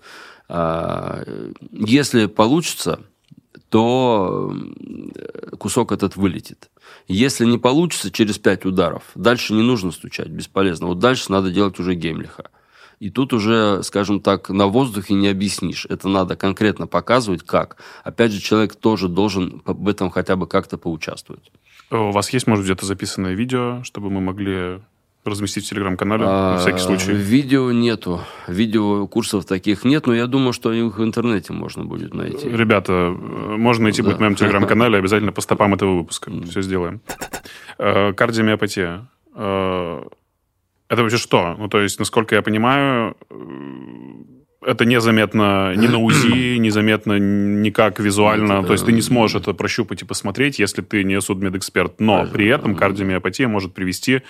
А, 0.47 1.23
если 1.71 2.25
получится, 2.25 2.99
то 3.69 4.53
кусок 5.59 5.91
этот 5.91 6.15
вылетит. 6.15 6.69
Если 7.07 7.45
не 7.45 7.57
получится, 7.57 8.11
через 8.11 8.39
пять 8.39 8.65
ударов. 8.65 9.03
Дальше 9.15 9.53
не 9.53 9.61
нужно 9.61 9.91
стучать, 9.91 10.27
бесполезно. 10.29 10.87
Вот 10.87 10.99
дальше 10.99 11.31
надо 11.31 11.51
делать 11.51 11.79
уже 11.79 11.93
гемлиха. 11.93 12.49
И 12.99 13.09
тут 13.09 13.31
уже, 13.33 13.81
скажем 13.83 14.19
так, 14.19 14.49
на 14.49 14.67
воздухе 14.67 15.13
не 15.13 15.29
объяснишь. 15.29 15.85
Это 15.89 16.09
надо 16.09 16.35
конкретно 16.35 16.85
показывать, 16.85 17.43
как. 17.43 17.77
Опять 18.03 18.33
же, 18.33 18.41
человек 18.41 18.75
тоже 18.75 19.07
должен 19.07 19.61
в 19.65 19.87
этом 19.87 20.09
хотя 20.09 20.35
бы 20.35 20.47
как-то 20.47 20.77
поучаствовать. 20.77 21.51
У 21.91 22.11
вас 22.11 22.29
есть, 22.31 22.45
может, 22.45 22.65
где-то 22.65 22.85
записанное 22.85 23.33
видео, 23.33 23.81
чтобы 23.83 24.09
мы 24.09 24.19
могли 24.19 24.79
разместить 25.25 25.65
в 25.65 25.69
телеграм-канале 25.69 26.25
на 26.25 26.55
а, 26.55 26.57
всякий 26.59 26.79
случай? 26.79 27.11
Видео 27.11 27.71
нету. 27.71 28.21
Видео 28.47 29.07
курсов 29.07 29.45
таких 29.45 29.85
нет, 29.85 30.07
но 30.07 30.13
я 30.13 30.27
думаю, 30.27 30.53
что 30.53 30.71
их 30.71 30.97
в 30.97 31.03
интернете 31.03 31.53
можно 31.53 31.85
будет 31.85 32.13
найти. 32.13 32.49
Ребята, 32.49 33.15
можно 33.15 33.83
найти 33.83 34.01
да. 34.01 34.09
будет 34.09 34.17
в 34.17 34.19
моем 34.19 34.35
телеграм-канале 34.35 34.97
обязательно 34.97 35.31
по 35.31 35.41
стопам 35.41 35.73
этого 35.73 35.97
выпуска. 35.97 36.31
Все 36.49 36.61
сделаем. 36.61 37.01
Э, 37.77 38.13
кардиомиопатия. 38.13 39.07
Э, 40.89 40.93
это 40.93 41.03
вообще 41.03 41.17
что? 41.17 41.55
Ну, 41.57 41.67
то 41.67 41.79
есть, 41.79 41.99
насколько 41.99 42.35
я 42.35 42.41
понимаю, 42.41 43.15
э, 43.29 43.35
это 44.61 44.85
незаметно 44.85 45.73
ни 45.75 45.87
на 45.87 45.99
УЗИ, 45.99 46.57
незаметно 46.59 47.17
никак 47.17 47.99
визуально. 47.99 48.53
Это, 48.53 48.67
то 48.67 48.73
есть 48.73 48.85
ты 48.85 48.91
не 48.91 49.01
сможешь 49.01 49.41
это 49.41 49.53
прощупать 49.53 50.01
и 50.01 50.05
посмотреть, 50.05 50.59
если 50.59 50.81
ты 50.81 51.03
не 51.03 51.19
судмедэксперт. 51.21 51.99
Но 51.99 52.25
при 52.27 52.47
этом 52.47 52.75
кардиомиопатия 52.75 53.47
может 53.47 53.73
привести 53.73 54.21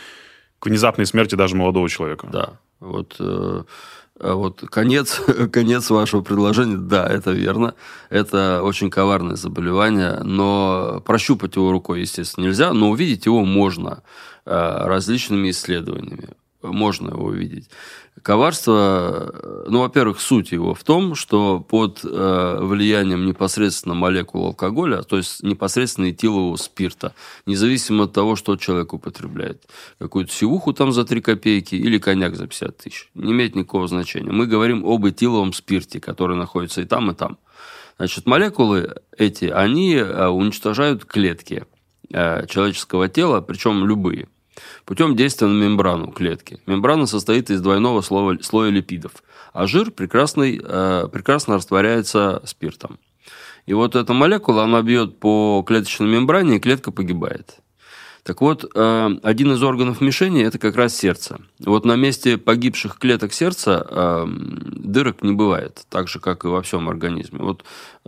к 0.60 0.66
внезапной 0.66 1.06
смерти 1.06 1.36
даже 1.36 1.56
молодого 1.56 1.90
человека. 1.90 2.28
Да. 2.32 2.60
Вот, 2.80 3.16
э, 3.20 3.64
вот 4.20 4.62
конец, 4.70 5.22
конец 5.52 5.90
вашего 5.90 6.22
предложения, 6.22 6.78
да, 6.78 7.08
это 7.08 7.32
верно. 7.32 7.76
Это 8.10 8.62
очень 8.64 8.90
коварное 8.90 9.38
заболевание, 9.38 10.20
но 10.24 11.02
прощупать 11.06 11.56
его 11.56 11.72
рукой, 11.72 12.02
естественно, 12.02 12.46
нельзя, 12.46 12.74
но 12.74 12.90
увидеть 12.90 13.26
его 13.26 13.46
можно 13.46 14.04
э, 14.46 14.82
различными 14.86 15.50
исследованиями 15.50 16.30
можно 16.62 17.10
его 17.10 17.26
увидеть. 17.26 17.70
Коварство, 18.22 19.66
ну, 19.68 19.80
во-первых, 19.80 20.20
суть 20.20 20.52
его 20.52 20.74
в 20.74 20.84
том, 20.84 21.16
что 21.16 21.62
под 21.62 22.02
э, 22.04 22.58
влиянием 22.62 23.26
непосредственно 23.26 23.96
молекул 23.96 24.48
алкоголя, 24.48 25.04
то 25.04 25.18
есть 25.18 25.42
непосредственно 25.42 26.10
этилового 26.10 26.58
спирта, 26.58 27.14
независимо 27.46 28.06
от 28.06 28.14
того, 28.14 28.36
что 28.36 28.58
человек 28.58 28.94
употребляет, 28.94 29.64
какую-то 30.00 30.34
сивуху 30.34 30.74
там 30.74 30.92
за 30.92 31.06
3 31.06 31.22
копейки 31.22 31.76
или 31.76 31.98
коньяк 31.98 32.36
за 32.36 32.48
50 32.48 32.78
тысяч, 32.78 33.10
не 33.14 33.32
имеет 33.32 33.56
никакого 33.56 33.88
значения. 33.88 34.32
Мы 34.32 34.48
говорим 34.48 34.86
об 34.86 35.06
этиловом 35.08 35.54
спирте, 35.54 36.02
который 36.02 36.36
находится 36.36 36.82
и 36.82 36.86
там, 36.86 37.12
и 37.12 37.16
там. 37.16 37.38
Значит, 37.98 38.26
молекулы 38.26 38.96
эти, 39.18 39.46
они 39.46 39.96
э, 39.96 40.28
уничтожают 40.28 41.06
клетки 41.06 41.66
э, 42.12 42.46
человеческого 42.48 43.08
тела, 43.08 43.40
причем 43.40 43.86
любые– 43.86 44.28
путем 44.86 45.16
действия 45.16 45.48
на 45.48 45.62
мембрану 45.62 46.12
клетки. 46.12 46.62
Мембрана 46.66 47.06
состоит 47.06 47.50
из 47.50 47.62
двойного 47.62 48.02
слоя, 48.02 48.38
слоя 48.42 48.70
липидов, 48.70 49.24
а 49.54 49.68
жир 49.68 49.92
прекрасный, 49.92 50.62
э, 50.64 51.08
прекрасно 51.12 51.56
растворяется 51.56 52.42
спиртом. 52.46 53.00
И 53.66 53.74
вот 53.74 53.96
эта 53.96 54.14
молекула, 54.14 54.64
она 54.64 54.82
бьет 54.82 55.20
по 55.20 55.64
клеточной 55.66 56.08
мембране, 56.08 56.58
и 56.58 56.60
клетка 56.60 56.92
погибает. 56.92 57.60
Так 58.24 58.42
вот, 58.42 58.70
э, 58.76 59.10
один 59.24 59.54
из 59.54 59.64
органов 59.64 60.02
мишени– 60.02 60.44
это 60.46 60.60
как 60.60 60.76
раз 60.76 60.96
сердце. 60.96 61.40
Вот 61.60 61.86
на 61.86 61.96
месте 61.96 62.38
погибших 62.38 62.98
клеток 62.98 63.34
сердца 63.34 63.86
э, 63.90 64.26
дырок 64.28 65.24
не 65.24 65.34
бывает, 65.34 65.86
так 65.90 66.08
же, 66.08 66.20
как 66.20 66.46
и 66.46 66.48
во 66.48 66.62
всем 66.62 66.90
организме. 66.90 67.40
Вот 67.40 67.64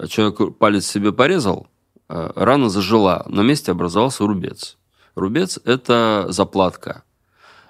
человек 0.08 0.58
палец 0.58 0.86
себе 0.86 1.12
порезал, 1.12 1.68
э, 2.10 2.32
рана 2.36 2.70
зажила, 2.70 3.26
на 3.28 3.42
месте 3.42 3.72
образовался 3.72 4.26
рубец. 4.28 4.78
Рубец– 5.16 5.60
это 5.66 6.28
заплатка. 6.30 7.04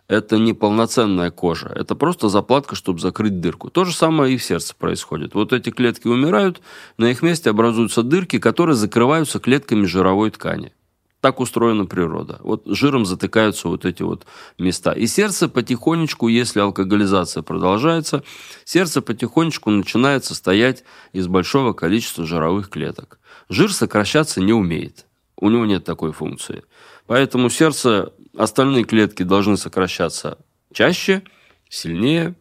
Это 0.08 0.38
не 0.38 0.54
полноценная 0.54 1.32
кожа, 1.32 1.72
это 1.74 1.96
просто 1.96 2.28
заплатка, 2.28 2.76
чтобы 2.76 3.00
закрыть 3.00 3.40
дырку. 3.40 3.70
То 3.70 3.86
же 3.86 3.96
самое 3.96 4.34
и 4.34 4.38
в 4.38 4.44
сердце 4.44 4.76
происходит. 4.76 5.36
Вот 5.36 5.54
эти 5.54 5.70
клетки 5.70 6.08
умирают, 6.08 6.62
на 6.98 7.06
их 7.06 7.22
месте 7.22 7.50
образуются 7.50 8.04
дырки, 8.04 8.38
которые 8.38 8.76
закрываются 8.76 9.40
клетками 9.40 9.86
жировой 9.86 10.32
ткани. 10.32 10.74
Так 11.22 11.40
устроена 11.40 11.86
природа. 11.86 12.40
Вот 12.42 12.64
жиром 12.66 13.06
затыкаются 13.06 13.70
вот 13.70 13.86
эти 13.86 14.02
вот 14.02 14.26
места. 14.58 14.92
И 14.92 15.08
сердце 15.08 15.48
потихонечку, 15.48 16.28
если 16.28 16.60
алкоголизация 16.60 17.42
продолжается, 17.42 18.24
сердце 18.66 19.02
потихонечку 19.02 19.70
начинает 19.70 20.26
состоять 20.26 20.84
из 21.14 21.28
большого 21.28 21.72
количества 21.72 22.26
жировых 22.26 22.70
клеток. 22.70 23.20
Жир 23.48 23.72
сокращаться 23.72 24.42
не 24.42 24.52
умеет. 24.52 25.06
У 25.38 25.50
него 25.50 25.66
нет 25.66 25.86
такой 25.86 26.12
функции. 26.12 26.64
Поэтому 27.08 27.50
сердце, 27.50 28.14
остальные 28.38 28.86
клетки 28.86 29.24
должны 29.24 29.58
сокращаться 29.58 30.38
чаще, 30.74 31.24
сильнее, 31.70 32.36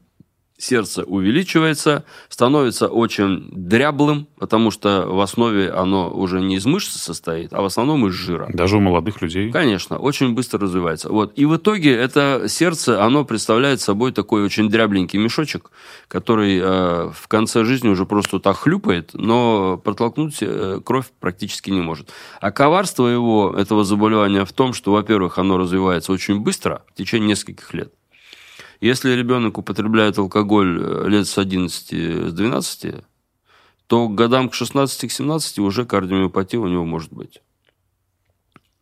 сердце 0.61 1.05
увеличивается, 1.05 2.05
становится 2.29 2.89
очень 2.89 3.49
дряблым, 3.51 4.29
потому 4.39 4.71
что 4.71 5.07
в 5.07 5.21
основе 5.21 5.71
оно 5.71 6.11
уже 6.11 6.41
не 6.41 6.57
из 6.57 6.67
мышц 6.67 6.97
состоит, 6.97 7.53
а 7.53 7.63
в 7.63 7.65
основном 7.65 8.07
из 8.07 8.13
жира. 8.13 8.49
Даже 8.53 8.77
у 8.77 8.81
молодых 8.81 9.23
людей? 9.23 9.51
Конечно, 9.51 9.99
очень 9.99 10.35
быстро 10.35 10.61
развивается. 10.61 11.09
Вот. 11.09 11.33
И 11.37 11.45
в 11.45 11.57
итоге 11.57 11.95
это 11.95 12.45
сердце, 12.49 13.03
оно 13.03 13.25
представляет 13.25 13.81
собой 13.81 14.13
такой 14.13 14.43
очень 14.43 14.69
дрябленький 14.69 15.19
мешочек, 15.19 15.71
который 16.09 16.59
э, 16.59 17.11
в 17.13 17.29
конце 17.29 17.65
жизни 17.65 17.89
уже 17.89 18.07
просто 18.07 18.39
так 18.39 18.57
хлюпает, 18.57 19.11
но 19.15 19.79
протолкнуть 19.79 20.39
э, 20.41 20.81
кровь 20.85 21.07
практически 21.21 21.71
не 21.71 21.81
может. 21.81 22.11
А 22.41 22.51
коварство 22.51 23.07
его, 23.07 23.55
этого 23.57 23.85
заболевания 23.85 24.45
в 24.45 24.53
том, 24.53 24.73
что, 24.73 24.93
во-первых, 24.93 25.39
оно 25.39 25.57
развивается 25.57 26.13
очень 26.13 26.41
быстро, 26.41 26.83
в 26.93 26.95
течение 26.95 27.29
нескольких 27.31 27.73
лет. 27.75 27.93
Если 28.81 29.13
ребенок 29.13 29.59
употребляет 29.59 30.19
алкоголь 30.19 30.81
э, 30.81 31.09
лет 31.09 31.27
с 31.27 31.37
11, 31.37 32.29
с 32.31 32.33
12, 32.33 32.95
то 33.87 34.09
к 34.09 34.15
годам 34.15 34.49
к 34.49 34.55
16-17 34.55 35.61
уже 35.61 35.85
кардиомиопатия 35.85 36.59
у 36.59 36.67
него 36.67 36.85
может 36.85 37.13
быть. 37.13 37.43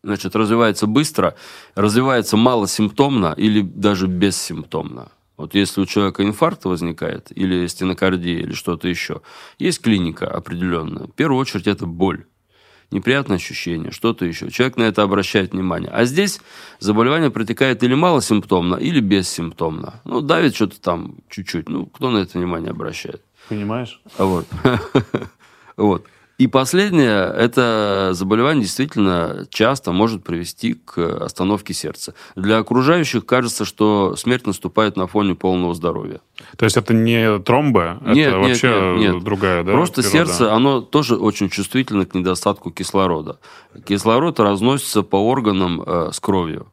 Значит, 0.01 0.35
развивается 0.35 0.87
быстро, 0.87 1.35
развивается 1.75 2.37
малосимптомно 2.37 3.33
или 3.35 3.61
даже 3.61 4.07
бессимптомно. 4.07 5.11
Вот 5.35 5.55
если 5.55 5.81
у 5.81 5.85
человека 5.85 6.23
инфаркт 6.23 6.63
возникает, 6.65 7.31
или 7.35 7.67
стенокардия, 7.67 8.39
или 8.39 8.53
что-то 8.53 8.87
еще, 8.87 9.21
есть 9.57 9.81
клиника 9.81 10.27
определенная. 10.27 11.07
В 11.07 11.11
первую 11.11 11.39
очередь 11.39 11.67
это 11.67 11.85
боль 11.85 12.25
неприятное 12.91 13.37
ощущение, 13.37 13.91
что-то 13.91 14.25
еще. 14.25 14.49
Человек 14.49 14.77
на 14.77 14.83
это 14.83 15.03
обращает 15.03 15.51
внимание. 15.53 15.91
А 15.91 16.05
здесь 16.05 16.41
заболевание 16.79 17.29
протекает 17.29 17.83
или 17.83 17.93
малосимптомно, 17.93 18.75
или 18.75 18.99
бессимптомно. 18.99 20.01
Ну, 20.05 20.21
давит 20.21 20.55
что-то 20.55 20.79
там 20.81 21.15
чуть-чуть. 21.29 21.69
Ну, 21.69 21.85
кто 21.85 22.09
на 22.09 22.19
это 22.19 22.37
внимание 22.37 22.71
обращает? 22.71 23.21
Понимаешь? 23.47 24.01
Вот. 24.17 24.47
Вот. 25.77 26.05
И 26.39 26.47
последнее, 26.47 27.33
это 27.37 28.11
заболевание 28.13 28.63
действительно 28.63 29.45
часто 29.49 29.91
может 29.91 30.23
привести 30.23 30.73
к 30.73 30.97
остановке 30.97 31.73
сердца. 31.73 32.13
Для 32.37 32.59
окружающих 32.59 33.25
кажется, 33.25 33.65
что 33.65 34.15
смерть 34.15 34.47
наступает 34.47 34.95
на 34.95 35.05
фоне 35.05 35.35
полного 35.35 35.75
здоровья. 35.75 36.21
То 36.55 36.63
есть 36.63 36.77
это 36.77 36.93
не 36.93 37.39
тромбы, 37.39 37.97
нет, 38.05 38.29
это 38.29 38.37
нет, 38.37 38.47
вообще 38.47 38.93
нет, 38.97 39.15
нет. 39.15 39.23
другая, 39.25 39.63
да? 39.65 39.73
Просто 39.73 40.01
природа? 40.01 40.17
сердце, 40.17 40.53
оно 40.53 40.79
тоже 40.79 41.17
очень 41.17 41.49
чувствительно 41.49 42.05
к 42.05 42.15
недостатку 42.15 42.71
кислорода. 42.71 43.39
Кислород 43.85 44.39
разносится 44.39 45.01
по 45.03 45.17
органам 45.17 45.83
э, 45.85 46.11
с 46.13 46.21
кровью. 46.21 46.71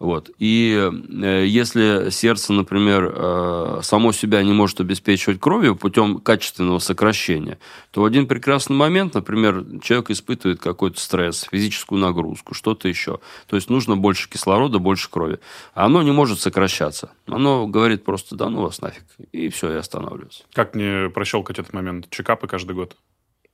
Вот. 0.00 0.30
И 0.38 0.90
э, 1.22 1.44
если 1.46 2.08
сердце, 2.08 2.54
например, 2.54 3.12
э, 3.14 3.80
само 3.82 4.12
себя 4.12 4.42
не 4.42 4.52
может 4.52 4.80
обеспечивать 4.80 5.38
кровью 5.38 5.76
путем 5.76 6.20
качественного 6.20 6.78
сокращения, 6.78 7.58
то 7.90 8.00
в 8.00 8.06
один 8.06 8.26
прекрасный 8.26 8.74
момент, 8.74 9.12
например, 9.12 9.62
человек 9.82 10.10
испытывает 10.10 10.58
какой-то 10.58 10.98
стресс, 10.98 11.46
физическую 11.52 12.00
нагрузку, 12.00 12.54
что-то 12.54 12.88
еще. 12.88 13.20
То 13.46 13.56
есть 13.56 13.68
нужно 13.68 13.94
больше 13.94 14.30
кислорода, 14.30 14.78
больше 14.78 15.10
крови. 15.10 15.38
А 15.74 15.84
оно 15.84 16.02
не 16.02 16.12
может 16.12 16.40
сокращаться. 16.40 17.10
Оно 17.26 17.66
говорит 17.66 18.02
просто, 18.02 18.36
да 18.36 18.48
ну 18.48 18.62
вас 18.62 18.80
нафиг. 18.80 19.04
И 19.32 19.50
все, 19.50 19.70
и 19.70 19.76
останавливается. 19.76 20.44
Как 20.54 20.74
мне 20.74 21.10
прощелкать 21.10 21.58
этот 21.58 21.74
момент? 21.74 22.08
Чекапы 22.08 22.48
каждый 22.48 22.74
год? 22.74 22.96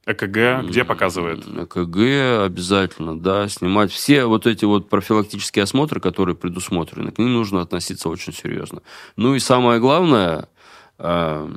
ЭКГ 0.06 0.68
где 0.68 0.84
показывает? 0.84 1.44
ЭКГ 1.46 2.44
обязательно, 2.44 3.18
да, 3.18 3.48
снимать. 3.48 3.90
Все 3.90 4.24
вот 4.26 4.46
эти 4.46 4.64
вот 4.64 4.88
профилактические 4.88 5.64
осмотры, 5.64 6.00
которые 6.00 6.36
предусмотрены, 6.36 7.10
к 7.10 7.18
ним 7.18 7.32
нужно 7.32 7.60
относиться 7.60 8.08
очень 8.08 8.32
серьезно. 8.32 8.82
Ну 9.16 9.34
и 9.34 9.40
самое 9.40 9.80
главное, 9.80 10.48
э, 10.98 11.48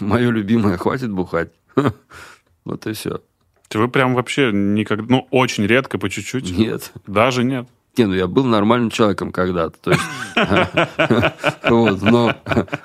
мое 0.00 0.30
любимое, 0.30 0.76
хватит 0.78 1.10
бухать. 1.10 1.50
Вот 2.64 2.84
и 2.88 2.94
все. 2.94 3.20
Вы 3.72 3.86
прям 3.86 4.16
вообще 4.16 4.50
никогда, 4.52 5.04
ну, 5.08 5.28
очень 5.30 5.66
редко, 5.66 5.98
по 5.98 6.10
чуть-чуть? 6.10 6.50
Нет. 6.58 6.92
Даже 7.06 7.44
нет? 7.44 7.68
Не, 7.96 8.06
ну 8.06 8.14
я 8.14 8.26
был 8.26 8.44
нормальным 8.44 8.90
человеком 8.90 9.32
когда-то. 9.32 9.78
То 9.80 9.90
есть, 9.92 10.02
вот, 11.70 12.02
но 12.02 12.34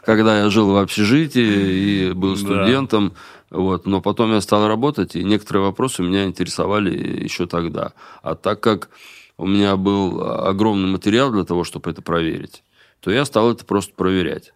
когда 0.05 0.39
я 0.39 0.49
жил 0.49 0.71
в 0.71 0.77
общежитии 0.77 2.09
и 2.09 2.11
был 2.13 2.37
студентом, 2.37 3.13
вот, 3.51 3.85
но 3.85 4.01
потом 4.01 4.31
я 4.31 4.41
стал 4.41 4.67
работать, 4.67 5.15
и 5.15 5.23
некоторые 5.23 5.63
вопросы 5.63 6.01
меня 6.01 6.23
интересовали 6.23 7.23
еще 7.23 7.47
тогда. 7.47 7.93
А 8.23 8.35
так 8.35 8.61
как 8.61 8.89
у 9.37 9.45
меня 9.45 9.75
был 9.75 10.21
огромный 10.21 10.89
материал 10.89 11.31
для 11.31 11.43
того, 11.43 11.65
чтобы 11.65 11.91
это 11.91 12.01
проверить, 12.01 12.63
то 13.01 13.11
я 13.11 13.25
стал 13.25 13.51
это 13.51 13.65
просто 13.65 13.93
проверять. 13.93 14.53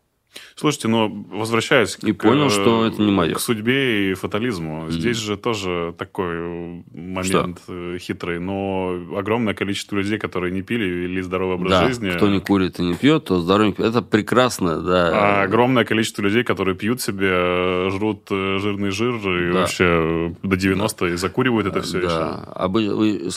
Слушайте, 0.56 0.88
но 0.88 1.10
возвращаясь 1.10 1.98
и 2.02 2.14
к, 2.14 2.24
понял, 2.24 2.50
что 2.50 2.86
это 2.86 3.02
не 3.02 3.12
мое. 3.12 3.36
к 3.36 3.40
судьбе 3.40 4.12
и 4.12 4.14
фатализму, 4.14 4.88
mm. 4.88 4.92
здесь 4.92 5.18
же 5.18 5.38
тоже 5.38 5.94
такой 5.98 6.84
момент 6.94 7.60
что? 7.64 7.98
хитрый, 8.00 8.40
но 8.40 8.98
огромное 9.16 9.54
количество 9.54 9.98
людей, 9.98 10.18
которые 10.18 10.52
не 10.52 10.62
пили, 10.62 10.86
вели 10.86 11.22
здоровый 11.22 11.56
образ 11.56 11.72
да, 11.72 11.88
жизни. 11.88 12.10
кто 12.12 12.28
не 12.28 12.40
курит 12.40 12.80
и 12.80 12.84
не 12.84 12.96
пьет, 12.96 13.26
то 13.26 13.40
здоровый. 13.40 13.74
Это 13.78 14.02
прекрасно, 14.02 14.82
да. 14.82 15.12
А 15.14 15.44
огромное 15.44 15.86
количество 15.86 16.22
людей, 16.22 16.44
которые 16.44 16.76
пьют 16.76 17.02
себе, 17.02 17.90
жрут 17.90 18.30
жирный 18.30 18.92
жир 18.92 19.16
и 19.16 19.52
да. 19.52 19.60
вообще 19.60 20.36
до 20.44 20.56
90 20.56 21.06
да. 21.06 21.14
и 21.14 21.16
закуривают 21.16 21.68
это 21.68 21.82
все 21.82 22.02
да. 22.02 22.06
еще. 22.06 22.44
А 22.54 22.68
вы, 22.68 22.96
вы 22.96 23.30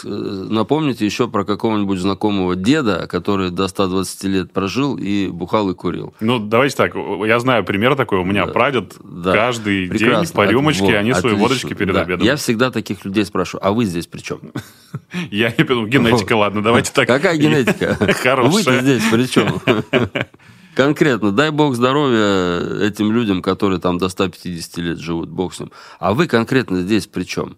напомните 0.48 1.04
еще 1.04 1.28
про 1.28 1.44
какого-нибудь 1.44 1.98
знакомого 1.98 2.56
деда, 2.56 3.06
который 3.08 3.50
до 3.50 3.68
120 3.68 4.24
лет 4.24 4.52
прожил 4.52 4.96
и 4.96 5.28
бухал 5.28 5.70
и 5.70 5.74
курил. 5.74 6.14
Ну, 6.20 6.38
давайте 6.38 6.76
так, 6.76 6.87
я 6.94 7.40
знаю 7.40 7.64
пример 7.64 7.96
такой, 7.96 8.18
у 8.18 8.24
меня 8.24 8.46
да, 8.46 8.52
прадед 8.52 8.94
да. 9.02 9.32
каждый 9.32 9.88
Прекрасно. 9.88 10.24
день 10.24 10.34
по 10.34 10.46
рюмочке, 10.46 10.84
вот, 10.84 10.94
они 10.94 11.14
свои 11.14 11.34
водочки 11.34 11.74
перед 11.74 11.94
да. 11.94 12.02
обедом. 12.02 12.26
Я 12.26 12.36
всегда 12.36 12.70
таких 12.70 13.04
людей 13.04 13.24
спрашиваю, 13.24 13.66
а 13.66 13.72
вы 13.72 13.84
здесь 13.84 14.06
при 14.06 14.20
чем? 14.20 14.40
Я 15.30 15.48
не 15.56 15.64
пойду, 15.64 15.86
генетика, 15.86 16.34
ладно, 16.34 16.62
давайте 16.62 16.92
так. 16.92 17.06
Какая 17.06 17.36
генетика? 17.36 17.94
Хорошая. 18.22 18.52
Вы-то 18.52 18.80
здесь 18.80 19.02
при 19.10 19.26
чем? 19.26 19.60
Конкретно, 20.74 21.32
дай 21.32 21.50
бог 21.50 21.74
здоровья 21.74 22.86
этим 22.86 23.10
людям, 23.12 23.42
которые 23.42 23.80
там 23.80 23.98
до 23.98 24.08
150 24.08 24.78
лет 24.78 24.98
живут, 24.98 25.28
бог 25.28 25.52
с 25.52 25.60
ним. 25.60 25.72
А 25.98 26.14
вы 26.14 26.28
конкретно 26.28 26.82
здесь 26.82 27.08
при 27.08 27.24
чем? 27.24 27.56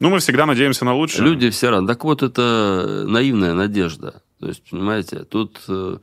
Ну, 0.00 0.08
мы 0.10 0.18
всегда 0.18 0.46
надеемся 0.46 0.84
на 0.84 0.94
лучшее. 0.94 1.24
Люди 1.24 1.50
все 1.50 1.70
рады. 1.70 1.86
Так 1.86 2.02
вот, 2.04 2.22
это 2.22 3.04
наивная 3.06 3.52
надежда. 3.54 4.22
То 4.40 4.48
есть, 4.48 4.68
понимаете, 4.68 5.20
тут 5.20 5.60
э, 5.68 5.98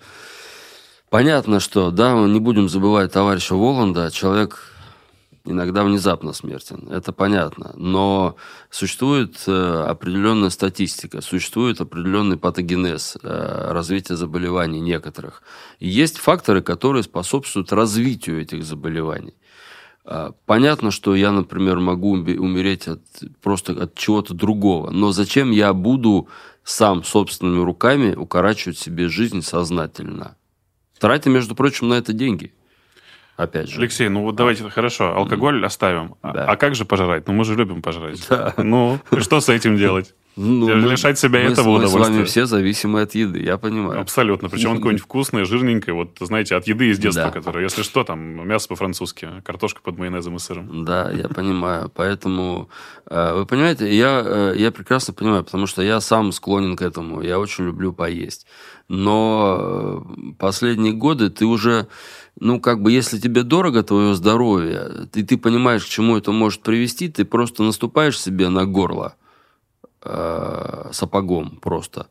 Понятно, 1.10 1.60
что, 1.60 1.90
да, 1.90 2.16
мы 2.16 2.30
не 2.30 2.40
будем 2.40 2.70
забывать 2.70 3.12
товарища 3.12 3.56
Воланда, 3.56 4.12
человек 4.12 4.60
иногда 5.44 5.84
внезапно 5.84 6.34
смертен, 6.34 6.88
это 6.92 7.12
понятно. 7.12 7.74
Но 7.76 8.36
существует 8.70 9.44
э, 9.48 9.86
определенная 9.88 10.52
статистика, 10.52 11.22
существует 11.22 11.82
определенный 11.82 12.38
патогенез 12.38 13.18
э, 13.24 13.72
развития 13.72 14.16
заболеваний 14.16 14.80
некоторых. 14.80 15.42
И 15.80 15.88
есть 15.88 16.18
факторы, 16.18 16.62
которые 16.62 17.02
способствуют 17.02 17.74
развитию 17.74 18.42
этих 18.42 18.64
заболеваний. 18.64 19.34
А, 20.06 20.34
понятно, 20.46 20.92
что 20.92 21.16
я, 21.16 21.32
например, 21.32 21.80
могу 21.80 22.12
умереть 22.12 22.88
от, 22.88 23.02
просто 23.42 23.74
от 23.74 23.96
чего-то 23.96 24.36
другого, 24.36 24.92
но 24.92 25.12
зачем 25.12 25.50
я 25.50 25.74
буду 25.74 26.28
сам 26.64 27.04
собственными 27.04 27.64
руками 27.64 28.14
укорачивать 28.14 28.78
себе 28.78 29.08
жизнь 29.08 29.42
сознательно? 29.42 30.36
Тратя, 31.00 31.30
между 31.30 31.56
прочим, 31.56 31.90
на 31.90 31.96
это 31.96 32.14
деньги. 32.14 32.54
Опять 33.38 33.70
же. 33.70 33.80
Алексей, 33.80 34.10
ну 34.10 34.24
вот 34.24 34.36
давайте, 34.36 34.66
а. 34.66 34.70
хорошо, 34.70 35.16
алкоголь 35.16 35.64
mm. 35.64 35.66
оставим. 35.66 36.16
А, 36.22 36.34
да. 36.34 36.46
А 36.46 36.58
как 36.58 36.76
же 36.76 36.84
пожрать? 36.84 37.26
Ну 37.26 37.34
мы 37.34 37.46
же 37.46 37.56
любим 37.56 37.82
пожрать. 37.82 38.22
Да. 38.30 38.54
Ну, 38.58 39.00
что 39.18 39.40
с 39.40 39.48
этим 39.48 39.78
делать? 39.78 40.14
Ну, 40.42 40.74
Лишать 40.74 41.20
себя 41.20 41.40
мы, 41.40 41.52
этого 41.52 41.72
мы 41.72 41.80
с 41.80 41.90
удовольствия. 41.90 42.16
вами 42.16 42.24
все 42.26 42.46
зависимы 42.46 43.02
от 43.02 43.14
еды, 43.14 43.42
я 43.42 43.58
понимаю. 43.58 44.00
Абсолютно. 44.00 44.48
Причем 44.48 44.70
он 44.70 44.78
какой-нибудь 44.78 45.04
вкусный, 45.04 45.44
жирненький. 45.44 45.92
Вот, 45.92 46.16
знаете, 46.22 46.56
от 46.56 46.66
еды 46.66 46.92
из 46.92 46.98
детства, 46.98 47.26
Да. 47.26 47.32
которое, 47.32 47.64
если 47.64 47.82
что, 47.82 48.06
там 48.06 48.48
мясо 48.48 48.70
по-французски, 48.70 49.28
картошка 49.44 49.82
под 49.82 49.98
майонезом 49.98 50.38
и 50.38 50.40
сыром. 50.40 50.86
Да, 50.86 51.12
я 51.12 51.28
понимаю. 51.28 51.92
Поэтому, 51.94 52.70
э, 53.08 53.34
вы 53.34 53.46
понимаете, 53.46 53.94
я, 53.94 54.22
э, 54.24 54.54
я 54.56 54.72
прекрасно 54.72 55.14
понимаю, 55.14 55.44
потому 55.44 55.68
что 55.68 55.82
я 55.82 56.00
сам 56.00 56.32
склонен 56.32 56.78
к 56.78 56.82
этому. 56.84 57.22
Я 57.22 57.38
очень 57.38 57.66
люблю 57.66 57.92
поесть. 57.92 58.48
Но 58.90 60.04
э, 60.18 60.32
последние 60.40 60.94
годы 60.94 61.30
ты 61.30 61.46
уже, 61.46 61.88
ну, 62.40 62.60
как 62.60 62.82
бы, 62.82 62.92
если 62.92 63.20
тебе 63.20 63.44
дорого 63.44 63.84
твое 63.84 64.16
здоровье, 64.16 65.08
ты, 65.12 65.24
ты 65.24 65.38
понимаешь, 65.38 65.86
к 65.86 65.90
чему 65.90 66.18
это 66.18 66.32
может 66.32 66.62
привести, 66.64 67.08
ты 67.08 67.24
просто 67.24 67.62
наступаешь 67.62 68.20
себе 68.20 68.50
на 68.50 68.66
горло 68.66 69.16
э, 70.02 70.90
сапогом 70.92 71.60
просто. 71.62 72.08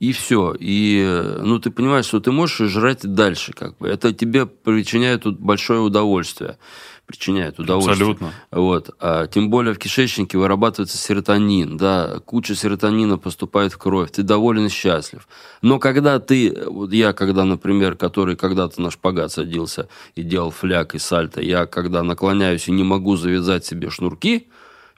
И 0.00 0.10
все. 0.10 0.56
И, 0.58 1.04
э, 1.06 1.40
ну, 1.42 1.60
ты 1.60 1.70
понимаешь, 1.70 2.06
что 2.06 2.18
ты 2.18 2.32
можешь 2.32 2.62
и 2.62 2.64
жрать 2.64 3.04
и 3.04 3.08
дальше, 3.08 3.52
как 3.52 3.78
бы. 3.78 3.86
Это 3.86 4.12
тебе 4.12 4.46
причиняет 4.46 5.22
тут 5.22 5.38
большое 5.38 5.80
удовольствие. 5.80 6.58
Причиняет 7.08 7.58
удовольствие. 7.58 7.94
Абсолютно. 7.94 8.32
Вот. 8.50 8.94
А, 9.00 9.26
тем 9.28 9.48
более 9.48 9.72
в 9.72 9.78
кишечнике 9.78 10.36
вырабатывается 10.36 10.98
серотонин, 10.98 11.78
да, 11.78 12.20
куча 12.26 12.54
серотонина 12.54 13.16
поступает 13.16 13.72
в 13.72 13.78
кровь, 13.78 14.10
ты 14.10 14.22
доволен 14.22 14.66
и 14.66 14.68
счастлив. 14.68 15.26
Но 15.62 15.78
когда 15.78 16.18
ты, 16.18 16.54
вот 16.66 16.92
я, 16.92 17.14
когда, 17.14 17.46
например, 17.46 17.94
который 17.94 18.36
когда-то 18.36 18.82
на 18.82 18.90
шпагат 18.90 19.32
садился 19.32 19.88
и 20.16 20.22
делал 20.22 20.50
фляг 20.50 20.94
и 20.94 20.98
сальто, 20.98 21.40
я 21.40 21.64
когда 21.64 22.02
наклоняюсь 22.02 22.68
и 22.68 22.72
не 22.72 22.84
могу 22.84 23.16
завязать 23.16 23.64
себе 23.64 23.88
шнурки, 23.88 24.46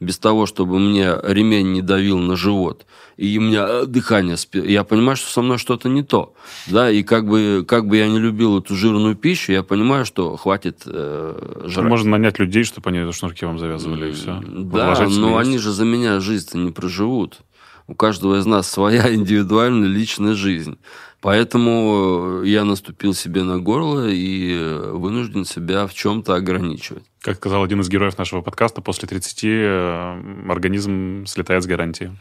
без 0.00 0.18
того, 0.18 0.46
чтобы 0.46 0.78
мне 0.78 1.14
ремень 1.22 1.72
не 1.72 1.82
давил 1.82 2.18
на 2.18 2.34
живот, 2.34 2.86
и 3.18 3.38
у 3.38 3.42
меня 3.42 3.66
э, 3.68 3.86
дыхание, 3.86 4.36
я 4.52 4.82
понимаю, 4.82 5.16
что 5.16 5.30
со 5.30 5.42
мной 5.42 5.58
что-то 5.58 5.90
не 5.90 6.02
то, 6.02 6.34
да, 6.66 6.90
и 6.90 7.02
как 7.02 7.28
бы, 7.28 7.64
как 7.68 7.86
бы 7.86 7.98
я 7.98 8.08
не 8.08 8.18
любил 8.18 8.58
эту 8.58 8.74
жирную 8.74 9.14
пищу, 9.14 9.52
я 9.52 9.62
понимаю, 9.62 10.06
что 10.06 10.36
хватит 10.36 10.82
э, 10.86 11.64
жрать. 11.66 11.88
Можно 11.88 12.10
нанять 12.12 12.38
людей, 12.38 12.64
чтобы 12.64 12.90
они 12.90 13.12
шнурки 13.12 13.44
вам 13.44 13.58
завязывали, 13.58 14.08
и 14.08 14.12
все. 14.12 14.40
Да, 14.42 15.06
но 15.08 15.36
они 15.36 15.58
же 15.58 15.70
за 15.70 15.84
меня 15.84 16.18
жизнь-то 16.20 16.56
не 16.56 16.70
проживут. 16.70 17.40
У 17.86 17.94
каждого 17.94 18.38
из 18.38 18.46
нас 18.46 18.70
своя 18.70 19.12
индивидуальная 19.14 19.88
личная 19.88 20.34
жизнь. 20.34 20.78
Поэтому 21.20 22.42
я 22.42 22.64
наступил 22.64 23.12
себе 23.12 23.42
на 23.42 23.58
горло 23.58 24.08
и 24.08 24.56
вынужден 24.92 25.44
себя 25.44 25.86
в 25.86 25.92
чем-то 25.92 26.34
ограничивать. 26.34 27.09
Как 27.20 27.36
сказал 27.36 27.62
один 27.62 27.80
из 27.80 27.88
героев 27.88 28.16
нашего 28.16 28.40
подкаста, 28.40 28.80
после 28.80 29.06
30 29.06 29.44
э, 29.44 30.22
организм 30.48 31.26
слетает 31.26 31.62
с 31.62 31.66
гарантии. 31.66 32.16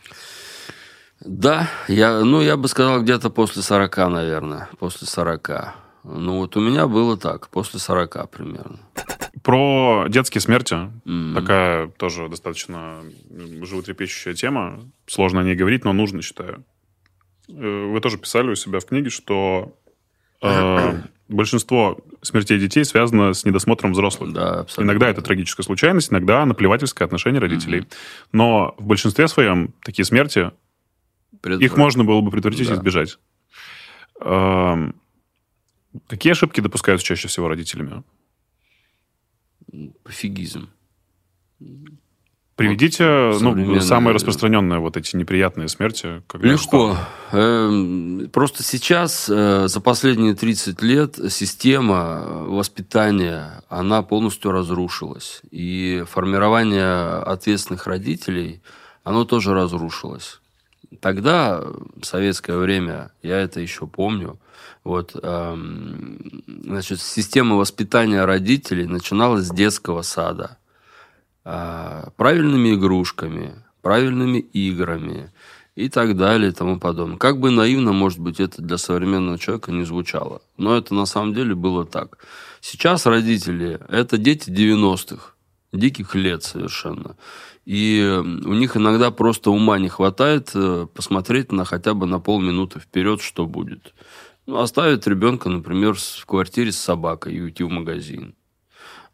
Да, 1.22 1.70
я, 1.88 2.20
ну, 2.20 2.42
я 2.42 2.58
бы 2.58 2.68
сказал, 2.68 3.02
где-то 3.02 3.30
после 3.30 3.62
40, 3.62 3.98
наверное. 4.10 4.70
После 4.78 5.08
40. 5.08 5.50
Ну, 6.04 6.38
вот 6.40 6.56
у 6.58 6.62
меня 6.62 6.88
было 6.88 7.18
так, 7.18 7.50
после 7.50 7.80
40 7.80 8.30
примерно. 8.30 8.80
Про 9.44 10.06
детские 10.10 10.42
смерти. 10.42 10.76
М. 11.06 11.34
Такая 11.36 11.88
тоже 11.88 12.28
достаточно 12.28 13.02
животрепещущая 13.62 14.34
тема. 14.34 14.80
Сложно 15.08 15.42
о 15.42 15.44
ней 15.44 15.56
говорить, 15.56 15.86
но 15.86 15.94
нужно, 15.94 16.22
считаю. 16.22 16.66
Э, 17.48 17.86
Вы 17.92 18.00
тоже 18.02 18.18
писали 18.18 18.50
у 18.50 18.56
себя 18.56 18.80
в 18.80 18.86
книге, 18.86 19.10
что 19.10 19.78
большинство 21.28 21.98
смертей 22.22 22.60
детей 22.60 22.84
связано 22.86 23.34
с 23.34 23.46
недосмотром 23.46 23.92
взрослых. 23.94 24.34
Да, 24.34 24.62
абсолютно. 24.62 24.92
Иногда 24.92 25.10
это 25.10 25.22
трагическая 25.22 25.64
случайность, 25.64 26.12
иногда 26.12 26.46
наплевательское 26.46 27.06
отношение 27.06 27.40
родителей. 27.40 27.88
Но 28.32 28.76
в 28.78 28.86
большинстве 28.86 29.28
своем 29.28 29.74
такие 29.84 30.06
смерти, 30.06 30.52
Предотврат- 31.42 31.64
их 31.64 31.78
можно 31.78 32.04
было 32.04 32.22
бы 32.22 32.32
предотвратить 32.32 32.68
и 32.68 32.70
Да. 32.70 32.76
избежать. 32.76 33.18
Эм, 34.22 34.96
Какие 36.08 36.32
ошибки 36.34 36.62
допускаются 36.62 37.04
чаще 37.08 37.28
всего 37.28 37.48
родителями? 37.48 38.04
Пофигизм. 40.04 40.70
Приведите 42.60 43.04
ну, 43.06 43.40
современные- 43.40 43.82
самые 43.82 44.14
распространенные 44.14 44.80
вот 44.80 44.98
эти 44.98 45.16
неприятные 45.16 45.70
смерти. 45.70 46.22
Когда 46.28 46.48
Легко. 46.50 46.98
Эм, 47.32 48.30
Просто 48.34 48.64
сейчас, 48.64 49.30
э, 49.30 49.68
за 49.68 49.80
последние 49.80 50.36
30 50.36 50.82
лет, 50.82 51.18
система 51.30 52.44
воспитания, 52.48 53.64
она 53.70 54.02
полностью 54.02 54.52
разрушилась. 54.52 55.42
И 55.52 56.04
формирование 56.10 57.22
ответственных 57.24 57.88
родителей, 57.88 58.62
оно 59.06 59.24
тоже 59.24 59.54
разрушилось. 59.54 60.42
Тогда, 61.00 61.62
в 61.62 62.04
советское 62.04 62.58
время, 62.58 63.12
я 63.24 63.38
это 63.40 63.62
еще 63.62 63.88
помню, 63.88 64.38
вот, 64.84 65.16
эм, 65.22 66.44
значит, 66.66 67.00
система 67.00 67.56
воспитания 67.56 68.26
родителей 68.26 68.86
начиналась 68.86 69.46
с 69.46 69.52
детского 69.52 70.02
сада 70.02 70.58
правильными 71.44 72.74
игрушками, 72.74 73.64
правильными 73.82 74.40
играми 74.40 75.32
и 75.76 75.90
так 75.90 76.18
далее 76.18 76.52
и 76.52 76.54
тому 76.54 76.80
подобное. 76.80 77.18
Как 77.18 77.40
бы 77.40 77.52
наивно, 77.52 77.94
может 77.94 78.20
быть, 78.20 78.40
это 78.40 78.62
для 78.62 78.78
современного 78.78 79.40
человека 79.40 79.72
не 79.72 79.86
звучало. 79.86 80.42
Но 80.58 80.76
это 80.76 80.94
на 80.94 81.06
самом 81.06 81.34
деле 81.34 81.56
было 81.56 81.86
так. 81.86 82.18
Сейчас 82.62 83.06
родители– 83.06 83.80
это 83.90 84.18
дети 84.18 84.50
90-х, 84.50 85.34
диких 85.72 86.16
лет 86.16 86.44
совершенно. 86.44 87.16
И 87.66 88.22
у 88.24 88.54
них 88.54 88.76
иногда 88.76 89.12
просто 89.12 89.52
ума 89.52 89.80
не 89.80 89.90
хватает 89.90 90.52
э, 90.56 90.88
посмотреть 90.94 91.52
на 91.52 91.66
хотя 91.66 91.94
бы 91.94 92.08
на 92.08 92.20
полминуты 92.20 92.80
вперед, 92.80 93.22
что 93.22 93.46
будет. 93.46 93.94
Ну, 94.48 94.58
оставить 94.58 95.06
ребенка, 95.06 95.50
например, 95.50 95.94
в 95.94 96.26
квартире 96.26 96.72
с 96.72 96.78
собакой 96.78 97.36
и 97.36 97.42
уйти 97.42 97.64
в 97.64 97.70
магазин 97.70 98.34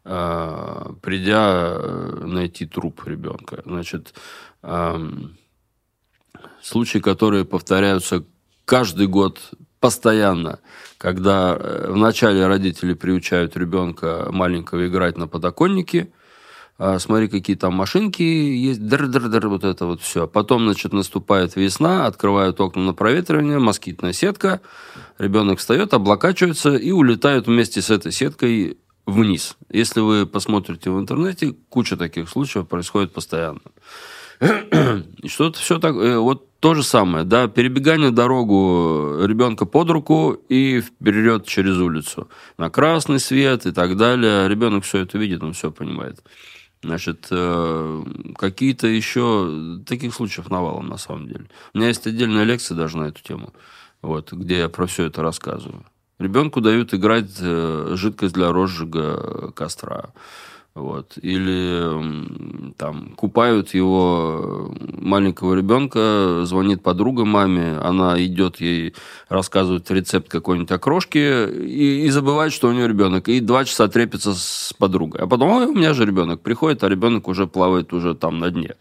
а, 0.08 0.94
придя 1.02 1.78
э, 1.78 2.24
найти 2.26 2.64
труп 2.64 3.02
ребенка. 3.06 3.62
Значит, 3.66 4.14
случаи, 6.62 6.98
которые 6.98 7.44
повторяются 7.44 8.24
каждый 8.64 9.08
год 9.08 9.40
постоянно, 9.80 10.60
когда 10.98 11.56
э, 11.58 11.90
вначале 11.90 12.46
родители 12.46 12.94
приучают 12.94 13.56
ребенка 13.56 14.28
маленького 14.30 14.86
играть 14.86 15.18
на 15.18 15.26
подоконнике, 15.26 16.12
а, 16.78 17.00
смотри, 17.00 17.26
какие 17.26 17.56
там 17.56 17.74
машинки 17.74 18.22
есть, 18.22 18.86
др-др-др, 18.86 19.48
вот 19.48 19.64
это 19.64 19.86
вот 19.86 20.02
все. 20.02 20.28
Потом, 20.28 20.66
значит, 20.66 20.92
наступает 20.92 21.56
весна, 21.56 22.06
открывают 22.06 22.60
окна 22.60 22.82
на 22.82 22.94
проветривание, 22.94 23.58
москитная 23.58 24.12
сетка, 24.12 24.60
ребенок 25.18 25.58
встает, 25.58 25.94
облокачивается 25.94 26.76
и 26.76 26.92
улетает 26.92 27.48
вместе 27.48 27.82
с 27.82 27.90
этой 27.90 28.12
сеткой 28.12 28.78
вниз. 29.06 29.56
Если 29.70 30.00
вы 30.00 30.26
посмотрите 30.26 30.90
в 30.90 30.98
интернете, 30.98 31.54
куча 31.68 31.96
таких 31.96 32.28
случаев 32.28 32.68
происходит 32.68 33.12
постоянно. 33.12 33.60
Что-то 35.24 35.58
все 35.58 35.78
так, 35.78 35.94
э, 35.94 36.18
вот 36.18 36.46
то 36.60 36.74
же 36.74 36.82
самое, 36.82 37.24
да, 37.24 37.48
перебегание 37.48 38.10
дорогу 38.10 39.24
ребенка 39.24 39.66
под 39.66 39.90
руку 39.90 40.32
и 40.48 40.80
вперед 40.80 41.46
через 41.46 41.76
улицу 41.78 42.28
на 42.58 42.68
красный 42.68 43.20
свет 43.20 43.66
и 43.66 43.72
так 43.72 43.96
далее. 43.96 44.48
Ребенок 44.48 44.84
все 44.84 44.98
это 44.98 45.16
видит, 45.16 45.42
он 45.42 45.52
все 45.52 45.70
понимает. 45.70 46.22
Значит, 46.82 47.28
э, 47.30 48.04
какие-то 48.36 48.86
еще 48.86 49.80
таких 49.86 50.14
случаев 50.14 50.50
навалом 50.50 50.88
на 50.88 50.98
самом 50.98 51.28
деле. 51.28 51.46
У 51.72 51.78
меня 51.78 51.88
есть 51.88 52.06
отдельная 52.06 52.44
лекция 52.44 52.76
даже 52.76 52.98
на 52.98 53.04
эту 53.04 53.22
тему, 53.22 53.52
вот, 54.02 54.32
где 54.32 54.58
я 54.58 54.68
про 54.68 54.86
все 54.86 55.04
это 55.04 55.22
рассказываю. 55.22 55.84
Ребенку 56.18 56.60
дают 56.60 56.94
играть 56.94 57.36
э, 57.40 57.92
жидкость 57.94 58.34
для 58.34 58.50
розжига 58.50 59.52
костра. 59.54 60.12
Вот. 60.76 61.18
Или 61.22 62.74
там 62.76 63.14
купают 63.16 63.72
его 63.72 64.70
э, 64.78 64.86
маленького 65.00 65.54
ребенка, 65.54 66.42
звонит 66.44 66.82
подруга 66.82 67.24
маме, 67.24 67.78
она 67.78 68.22
идет 68.22 68.60
ей 68.60 68.94
рассказывает 69.30 69.90
рецепт 69.90 70.28
какой-нибудь 70.28 70.70
окрошки 70.70 71.18
и, 71.50 72.04
и 72.04 72.10
забывает, 72.10 72.52
что 72.52 72.68
у 72.68 72.72
нее 72.72 72.88
ребенок. 72.88 73.28
И 73.28 73.40
два 73.40 73.64
часа 73.64 73.88
трепится 73.88 74.34
с 74.34 74.74
подругой. 74.78 75.22
А 75.22 75.26
потом, 75.26 75.50
ой, 75.50 75.66
у 75.66 75.74
меня 75.74 75.94
же 75.94 76.04
ребенок 76.04 76.42
приходит, 76.42 76.84
а 76.84 76.90
ребенок 76.90 77.26
уже 77.28 77.46
плавает 77.46 77.94
уже 77.94 78.14
там 78.14 78.38
на 78.38 78.50
дне. 78.50 78.74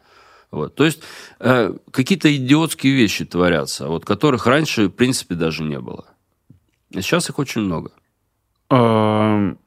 Вот. 0.51 0.75
То 0.75 0.83
есть 0.83 1.01
э, 1.39 1.73
какие-то 1.91 2.33
идиотские 2.35 2.93
вещи 2.93 3.23
творятся, 3.23 3.87
вот, 3.87 4.03
которых 4.03 4.47
раньше, 4.47 4.87
в 4.87 4.91
принципе, 4.91 5.35
даже 5.35 5.63
не 5.63 5.79
было. 5.79 6.05
А 6.95 7.01
сейчас 7.01 7.29
их 7.29 7.39
очень 7.39 7.61
много. 7.61 7.91
Эм, 8.69 9.59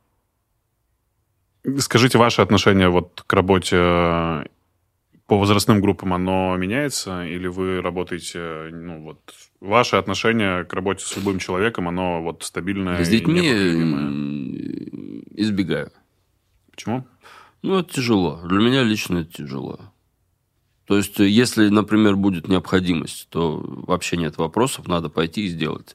Скажите, 1.79 2.19
ваше 2.19 2.43
отношение 2.43 2.89
вот 2.89 3.23
к 3.27 3.33
работе 3.33 3.77
э, 3.77 4.45
по 5.27 5.39
возрастным 5.39 5.81
группам, 5.81 6.15
оно 6.15 6.57
меняется? 6.57 7.27
Или 7.27 7.47
вы 7.47 7.83
работаете, 7.83 8.71
ну 8.73 9.03
вот, 9.03 9.19
ваше 9.61 9.97
отношение 9.97 10.65
к 10.65 10.73
работе 10.73 11.05
с 11.05 11.17
любым 11.17 11.39
человеком, 11.39 11.89
оно 11.89 12.23
вот 12.23 12.45
стабильное 12.45 13.05
С 13.05 13.09
детьми 13.09 13.41
избегаю. 15.35 15.93
Почему? 16.71 17.07
Ну, 17.63 17.79
это 17.79 17.93
тяжело. 17.93 18.41
Для 18.45 18.59
меня 18.59 18.83
лично 18.83 19.19
это 19.19 19.33
тяжело. 19.33 19.81
То 20.87 20.97
есть, 20.97 21.19
если, 21.19 21.69
например, 21.69 22.17
будет 22.17 22.49
необходимость, 22.49 23.29
то 23.29 23.63
вообще 23.63 24.17
нет 24.17 24.39
вопросов, 24.39 24.89
надо 24.89 25.11
пойти 25.11 25.43
и 25.45 25.49
сделать. 25.49 25.95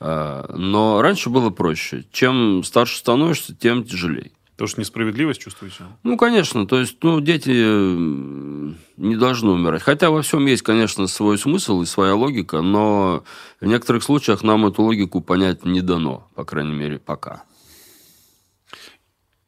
А, 0.00 0.46
но 0.56 1.02
раньше 1.02 1.30
было 1.30 1.50
проще. 1.50 2.04
Чем 2.10 2.64
старше 2.64 2.98
становишься, 2.98 3.54
тем 3.54 3.84
тяжелее. 3.84 4.32
Потому 4.60 4.68
что 4.68 4.80
несправедливость 4.80 5.40
чувствуете? 5.40 5.84
Ну, 6.02 6.18
конечно. 6.18 6.66
То 6.66 6.80
есть, 6.80 6.98
ну, 7.02 7.20
дети 7.20 7.50
не 7.50 9.16
должны 9.16 9.50
умирать. 9.52 9.82
Хотя 9.82 10.10
во 10.10 10.20
всем 10.20 10.44
есть, 10.44 10.62
конечно, 10.62 11.06
свой 11.06 11.38
смысл 11.38 11.80
и 11.80 11.86
своя 11.86 12.14
логика, 12.14 12.60
но 12.60 13.24
в 13.60 13.66
некоторых 13.66 14.02
случаях 14.02 14.42
нам 14.42 14.66
эту 14.66 14.82
логику 14.82 15.22
понять 15.22 15.64
не 15.64 15.80
дано, 15.80 16.28
по 16.34 16.44
крайней 16.44 16.74
мере, 16.74 16.98
пока. 16.98 17.44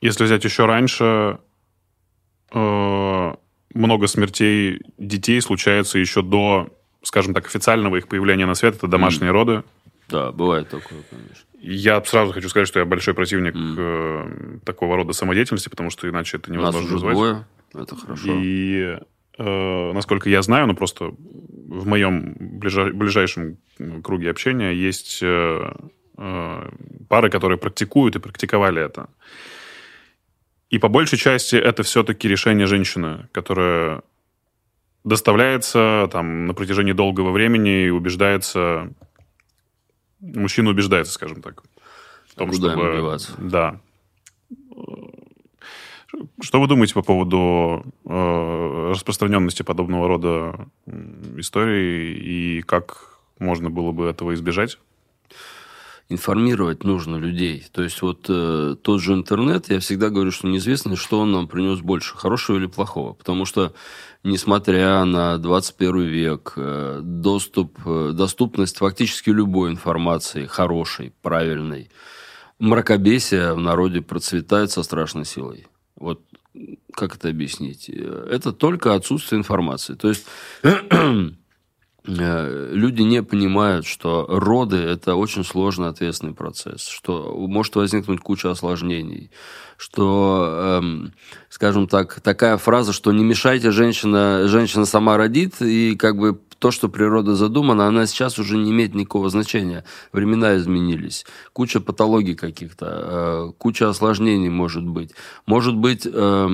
Если 0.00 0.24
взять 0.24 0.44
еще 0.44 0.64
раньше, 0.64 1.38
э, 2.53 3.34
много 3.74 4.07
смертей 4.07 4.80
детей 4.96 5.40
случается 5.42 5.98
еще 5.98 6.22
до, 6.22 6.68
скажем 7.03 7.34
так, 7.34 7.46
официального 7.46 7.96
их 7.96 8.09
появления 8.09 8.46
на 8.46 8.55
свет. 8.55 8.76
Это 8.76 8.88
домашние 8.88 9.30
mm. 9.30 9.34
роды. 9.34 9.62
Да, 10.12 10.32
бывает 10.32 10.68
такое, 10.68 11.00
конечно. 11.10 11.46
Я 11.58 12.02
сразу 12.04 12.32
хочу 12.32 12.48
сказать, 12.48 12.68
что 12.68 12.80
я 12.80 12.84
большой 12.84 13.14
противник 13.14 13.54
mm. 13.54 13.76
э, 13.78 14.58
такого 14.64 14.96
рода 14.96 15.12
самодеятельности, 15.12 15.68
потому 15.68 15.90
что 15.90 16.08
иначе 16.08 16.36
это 16.36 16.52
невозможно 16.52 16.82
Нас 16.82 16.92
назвать. 16.92 17.14
Двое. 17.14 17.46
Это 17.74 17.96
хорошо. 17.96 18.32
И 18.34 18.98
э, 19.38 19.92
насколько 19.92 20.28
я 20.28 20.42
знаю, 20.42 20.66
ну 20.66 20.74
просто 20.74 21.14
в 21.14 21.86
моем 21.86 22.34
ближай, 22.38 22.92
ближайшем 22.92 23.58
круге 24.02 24.30
общения 24.30 24.72
есть 24.72 25.20
э, 25.22 25.72
э, 26.18 26.70
пары, 27.08 27.30
которые 27.30 27.58
практикуют 27.58 28.16
и 28.16 28.18
практиковали 28.18 28.82
это. 28.82 29.08
И 30.68 30.78
по 30.78 30.88
большей 30.88 31.18
части 31.18 31.56
это 31.56 31.82
все-таки 31.82 32.28
решение 32.28 32.66
женщины, 32.66 33.28
которая 33.32 34.02
доставляется 35.04 36.08
там 36.10 36.46
на 36.46 36.54
протяжении 36.54 36.92
долгого 36.92 37.30
времени 37.30 37.86
и 37.86 37.90
убеждается... 37.90 38.92
Мужчина 40.22 40.70
убеждается, 40.70 41.12
скажем 41.12 41.42
так. 41.42 41.62
В 42.28 42.34
том, 42.36 42.50
Куда 42.50 42.72
чтобы... 42.72 43.18
Да. 43.38 43.80
Что 46.40 46.60
вы 46.60 46.68
думаете 46.68 46.94
по 46.94 47.02
поводу 47.02 47.84
э, 48.04 48.90
распространенности 48.90 49.62
подобного 49.62 50.06
рода 50.08 50.68
историй 51.36 52.14
и 52.14 52.62
как 52.62 53.18
можно 53.38 53.68
было 53.68 53.92
бы 53.92 54.06
этого 54.06 54.32
избежать? 54.34 54.78
Информировать 56.12 56.84
нужно 56.84 57.16
людей. 57.16 57.64
То 57.72 57.82
есть 57.82 58.02
вот 58.02 58.26
э, 58.28 58.76
тот 58.80 59.00
же 59.00 59.14
интернет, 59.14 59.70
я 59.70 59.80
всегда 59.80 60.10
говорю, 60.10 60.30
что 60.30 60.46
неизвестно, 60.46 60.96
что 60.96 61.20
он 61.20 61.32
нам 61.32 61.48
принес 61.48 61.80
больше, 61.80 62.16
хорошего 62.16 62.58
или 62.58 62.66
плохого. 62.66 63.14
Потому 63.14 63.44
что, 63.44 63.72
несмотря 64.22 65.04
на 65.04 65.38
21 65.38 66.02
век, 66.02 66.52
э, 66.56 67.00
доступ, 67.02 67.78
э, 67.84 68.12
доступность 68.14 68.76
фактически 68.78 69.30
любой 69.30 69.70
информации, 69.70 70.46
хорошей, 70.46 71.12
правильной, 71.22 71.90
мракобесие 72.58 73.54
в 73.54 73.60
народе 73.60 74.02
процветает 74.02 74.70
со 74.70 74.82
страшной 74.82 75.24
силой. 75.24 75.66
Вот 75.96 76.20
как 76.94 77.16
это 77.16 77.30
объяснить? 77.30 77.88
Это 77.88 78.52
только 78.52 78.94
отсутствие 78.94 79.38
информации. 79.38 79.94
То 79.94 80.08
есть 80.08 80.26
Э, 80.62 80.70
люди 82.05 83.03
не 83.03 83.22
понимают, 83.22 83.86
что 83.86 84.26
роды– 84.28 84.76
это 84.78 85.14
очень 85.14 85.44
сложный, 85.44 85.88
ответственный 85.88 86.34
процесс, 86.34 86.86
что 86.86 87.34
может 87.48 87.76
возникнуть 87.76 88.20
куча 88.20 88.50
осложнений, 88.50 89.30
что, 89.76 90.80
эм, 90.82 91.12
скажем 91.48 91.86
так, 91.86 92.20
такая 92.20 92.57
фраза, 92.57 92.92
что 92.92 93.12
не 93.12 93.24
мешайте, 93.24 93.70
женщина, 93.70 94.48
женщина 94.48 94.84
сама 94.84 95.16
родит, 95.16 95.61
и 95.61 95.96
как 95.96 96.16
бы 96.16 96.40
то, 96.62 96.70
что 96.70 96.88
природа 96.88 97.34
задумана, 97.34 97.88
она 97.88 98.06
сейчас 98.06 98.38
уже 98.38 98.56
не 98.56 98.70
имеет 98.70 98.94
никакого 98.94 99.28
значения. 99.30 99.84
Времена 100.12 100.56
изменились. 100.56 101.26
Куча 101.52 101.80
патологий 101.80 102.36
каких-то, 102.36 102.86
э, 103.50 103.52
куча 103.58 103.88
осложнений 103.88 104.48
может 104.48 104.86
быть. 104.86 105.10
Может 105.44 105.74
быть 105.74 106.06
э, 106.06 106.48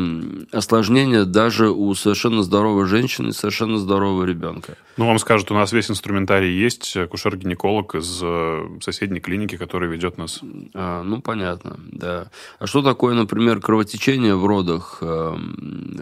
осложнение 0.51 1.27
даже 1.27 1.69
у 1.71 1.95
совершенно 1.95 2.43
здоровой 2.43 2.87
женщины, 2.87 3.35
совершенно 3.35 3.77
здорового 3.77 4.25
ребенка. 4.25 4.79
Ну, 4.97 5.07
вам 5.07 5.19
скажут, 5.19 5.51
у 5.51 5.55
нас 5.55 5.73
весь 5.73 5.91
инструментарий 5.91 6.59
есть, 6.59 6.97
акушер-гинеколог 6.97 7.95
из 7.95 8.19
э, 8.23 8.79
соседней 8.81 9.21
клиники, 9.21 9.59
который 9.59 9.91
ведет 9.91 10.17
нас. 10.17 10.41
А, 10.75 11.03
ну, 11.03 11.21
понятно, 11.21 11.79
да. 11.93 12.31
А 12.59 12.67
что 12.67 12.81
такое, 12.83 13.15
например, 13.15 13.61
кровотечение 13.61 14.35
в 14.35 14.47
родах? 14.47 14.99
Э, 15.03 15.37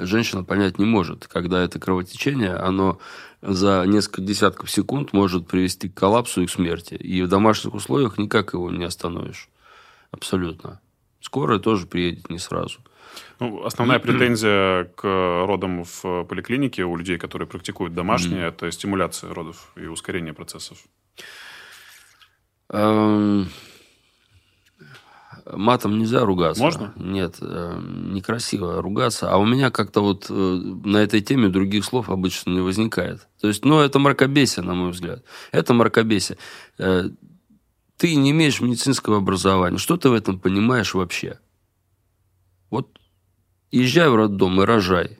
женщина 0.02 0.44
понять 0.44 0.78
не 0.78 0.84
может, 0.84 1.26
когда 1.26 1.60
это 1.62 1.80
кровотечение, 1.80 2.54
оно 2.54 3.00
за 3.42 3.84
несколько 3.86 4.22
десятков 4.22 4.70
секунд 4.70 5.12
может 5.12 5.46
привести 5.46 5.88
к 5.88 5.94
коллапсу 5.94 6.42
и 6.42 6.46
к 6.46 6.50
смерти. 6.50 6.94
И 6.94 7.22
в 7.22 7.28
домашних 7.28 7.74
условиях 7.74 8.18
никак 8.18 8.54
его 8.54 8.70
не 8.70 8.84
остановишь. 8.84 9.48
Абсолютно. 10.10 10.80
Скорая 11.20 11.58
тоже 11.58 11.86
приедет 11.86 12.30
не 12.30 12.38
сразу. 12.38 12.80
Ну, 13.40 13.64
основная 13.64 13.98
претензия 13.98 14.84
к 14.84 15.02
родам 15.46 15.84
в 15.84 16.24
поликлинике 16.24 16.84
у 16.84 16.96
людей, 16.96 17.18
которые 17.18 17.48
практикуют 17.48 17.94
домашние, 17.94 18.42
mm-hmm. 18.42 18.48
это 18.48 18.70
стимуляция 18.70 19.32
родов 19.32 19.72
и 19.76 19.86
ускорение 19.86 20.32
процессов. 20.32 20.78
Эм, 22.70 23.48
матом 25.52 25.98
нельзя 25.98 26.24
ругаться. 26.24 26.62
Можно? 26.62 26.92
Нет, 26.96 27.36
э, 27.40 27.80
некрасиво 27.80 28.82
ругаться. 28.82 29.30
А 29.30 29.36
у 29.36 29.46
меня 29.46 29.70
как-то 29.70 30.00
вот 30.00 30.26
э, 30.28 30.32
на 30.32 30.98
этой 30.98 31.20
теме 31.20 31.48
других 31.48 31.84
слов 31.84 32.10
обычно 32.10 32.50
не 32.50 32.60
возникает. 32.60 33.28
То 33.40 33.48
есть, 33.48 33.64
ну, 33.64 33.80
это 33.80 33.98
мракобесие, 33.98 34.64
на 34.64 34.74
мой 34.74 34.90
взгляд. 34.90 35.24
Это 35.52 35.74
мракобесие. 35.74 36.38
Э, 36.78 37.08
ты 37.96 38.14
не 38.14 38.30
имеешь 38.30 38.60
медицинского 38.60 39.18
образования. 39.18 39.78
Что 39.78 39.96
ты 39.96 40.08
в 40.08 40.14
этом 40.14 40.38
понимаешь 40.38 40.94
вообще? 40.94 41.38
Вот 42.70 42.98
езжай 43.70 44.08
в 44.08 44.16
роддом 44.16 44.60
и 44.60 44.64
рожай, 44.64 45.18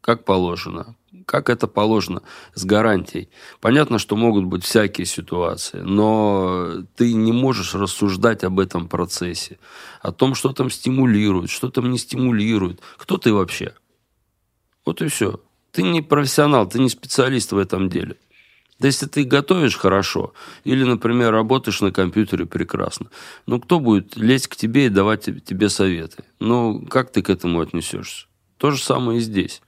как 0.00 0.24
положено 0.24 0.96
как 1.24 1.50
это 1.50 1.66
положено, 1.66 2.22
с 2.54 2.64
гарантией. 2.64 3.28
Понятно, 3.60 3.98
что 3.98 4.16
могут 4.16 4.44
быть 4.44 4.64
всякие 4.64 5.06
ситуации, 5.06 5.80
но 5.80 6.84
ты 6.96 7.12
не 7.14 7.32
можешь 7.32 7.74
рассуждать 7.74 8.44
об 8.44 8.60
этом 8.60 8.88
процессе, 8.88 9.58
о 10.02 10.12
том, 10.12 10.34
что 10.34 10.52
там 10.52 10.70
стимулирует, 10.70 11.50
что 11.50 11.70
там 11.70 11.90
не 11.90 11.98
стимулирует. 11.98 12.80
Кто 12.96 13.16
ты 13.16 13.32
вообще? 13.32 13.74
Вот 14.84 15.02
и 15.02 15.08
все. 15.08 15.40
Ты 15.72 15.82
не 15.82 16.02
профессионал, 16.02 16.68
ты 16.68 16.78
не 16.78 16.88
специалист 16.88 17.52
в 17.52 17.58
этом 17.58 17.88
деле. 17.88 18.16
Да 18.78 18.88
если 18.88 19.06
ты 19.06 19.24
готовишь 19.24 19.76
хорошо, 19.76 20.34
или, 20.64 20.84
например, 20.84 21.32
работаешь 21.32 21.80
на 21.80 21.92
компьютере 21.92 22.44
прекрасно, 22.44 23.06
ну 23.46 23.58
кто 23.58 23.80
будет 23.80 24.16
лезть 24.16 24.48
к 24.48 24.56
тебе 24.56 24.86
и 24.86 24.90
давать 24.90 25.24
тебе 25.44 25.68
советы? 25.70 26.24
Ну, 26.40 26.84
как 26.86 27.10
ты 27.10 27.22
к 27.22 27.30
этому 27.30 27.60
отнесешься? 27.60 28.26
То 28.58 28.70
же 28.70 28.82
самое 28.82 29.18
и 29.18 29.22
здесь. 29.22 29.62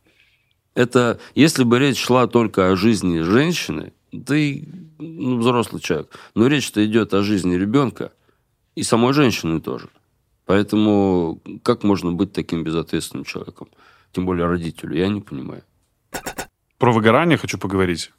Это 0.79 1.19
если 1.35 1.65
бы 1.65 1.81
речь 1.81 1.99
шла 1.99 2.29
только 2.29 2.71
о 2.71 2.77
жизни 2.77 3.19
женщины, 3.19 3.93
ты 4.13 4.69
ну, 4.99 5.39
взрослый 5.39 5.83
человек, 5.83 6.17
но 6.37 6.47
речь-то 6.47 6.87
идет 6.87 7.15
о 7.15 7.23
жизни 7.23 7.57
ребенка 7.57 8.13
и 8.77 8.85
самой 8.85 9.13
женщины 9.13 9.61
тоже. 9.61 9.89
Поэтому 10.47 11.43
как 11.65 11.83
можно 11.83 12.13
быть 12.13 12.33
таким 12.33 12.63
безответственным 12.63 13.25
человеком? 13.25 13.67
Тем 14.13 14.25
более 14.25 14.47
родителю, 14.47 14.97
я 14.97 15.09
не 15.09 15.21
понимаю. 15.21 15.65
Про 16.79 16.93
выгорание 16.93 17.39
хочу 17.39 17.59
поговорить. 17.59 18.13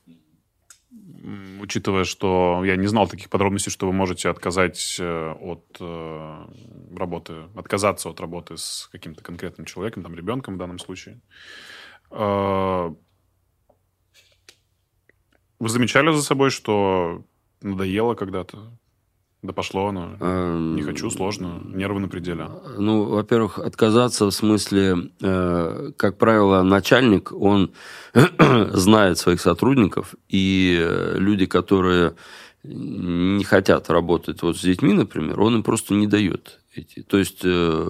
Учитывая, 1.62 2.03
что 2.03 2.62
я 2.66 2.76
не 2.76 2.88
знал 2.88 3.07
таких 3.07 3.30
подробностей, 3.30 3.72
что 3.72 3.88
вы 3.88 3.93
можете 3.93 4.28
отказать 4.28 4.97
э, 4.99 5.32
от 5.32 5.78
э, 5.80 6.45
работы, 6.93 7.36
отказаться 7.55 8.10
от 8.10 8.20
работы 8.20 8.57
с 8.57 8.89
каким-то 8.91 9.24
конкретным 9.24 9.66
человеком, 9.66 10.03
там, 10.03 10.14
ребенком 10.14 10.55
в 10.55 10.57
данном 10.57 10.80
случае. 10.80 11.22
А, 12.12 12.93
вы 15.60 15.70
замечали 15.70 16.14
за 16.14 16.22
собой, 16.22 16.49
что 16.49 17.24
надоело 17.62 18.16
когда-то? 18.16 18.57
Да 19.41 19.53
пошло 19.53 19.88
оно. 19.88 20.18
Эм, 20.20 20.76
Не 20.76 20.82
хочу, 20.82 21.10
сложно. 21.10 21.62
Нервы 21.64 22.01
на 22.01 22.10
пределе. 22.10 22.49
Ну, 22.78 23.05
во-первых, 23.05 23.57
отказаться 23.57 24.26
в 24.26 24.32
смысле, 24.32 25.12
э, 25.22 25.91
как 25.95 26.18
правило, 26.18 26.62
начальник, 26.62 27.32
он 27.32 27.72
знает 28.74 29.18
своих 29.18 29.39
сотрудников, 29.39 30.16
и 30.28 30.78
э, 30.78 31.16
люди, 31.18 31.45
которые 31.45 32.16
не 32.64 33.45
хотят 33.45 33.89
работать 33.89 34.41
вот 34.41 34.57
с 34.57 34.62
детьми, 34.62 34.91
например, 34.91 35.39
он 35.39 35.55
им 35.55 35.64
просто 35.64 35.93
не 35.93 36.07
дает 36.07 36.59
эти. 36.74 37.01
То 37.01 37.17
есть 37.17 37.41
э, 37.43 37.89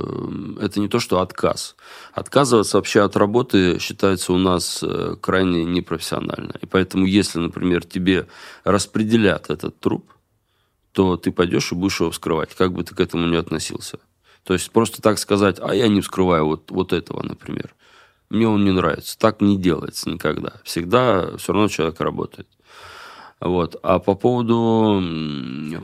это 0.61 0.79
не 0.79 0.87
то, 0.87 0.99
что 0.99 1.21
отказ. 1.21 1.75
Отказываться 2.13 2.77
вообще 2.77 3.01
от 3.01 3.15
работы 3.15 3.79
считается 3.79 4.33
у 4.33 4.37
нас 4.37 4.83
э, 4.83 5.15
крайне 5.19 5.65
непрофессионально. 5.65 6.53
И 6.61 6.65
поэтому, 6.65 7.05
если, 7.05 7.39
например, 7.39 7.85
тебе 7.85 8.27
распределят 8.63 9.49
этот 9.49 9.79
труп, 9.79 10.11
то 10.91 11.17
ты 11.17 11.31
пойдешь 11.31 11.71
и 11.71 11.75
будешь 11.75 11.99
его 11.99 12.11
вскрывать, 12.11 12.55
как 12.55 12.73
бы 12.73 12.83
ты 12.83 12.95
к 12.95 12.99
этому 12.99 13.27
не 13.27 13.37
относился. 13.37 13.99
То 14.43 14.53
есть 14.53 14.71
просто 14.71 15.01
так 15.01 15.19
сказать, 15.19 15.57
а 15.61 15.75
я 15.75 15.87
не 15.87 16.01
вскрываю 16.01 16.45
вот, 16.45 16.71
вот 16.71 16.93
этого, 16.93 17.21
например. 17.21 17.75
мне 18.29 18.47
он 18.47 18.63
не 18.65 18.71
нравится. 18.71 19.17
Так 19.17 19.41
не 19.41 19.57
делается 19.57 20.09
никогда. 20.09 20.53
Всегда 20.63 21.37
все 21.37 21.53
равно 21.53 21.67
человек 21.67 21.99
работает. 21.99 22.47
Вот. 23.41 23.79
А 23.83 23.99
по 23.99 24.15
поводу 24.15 25.01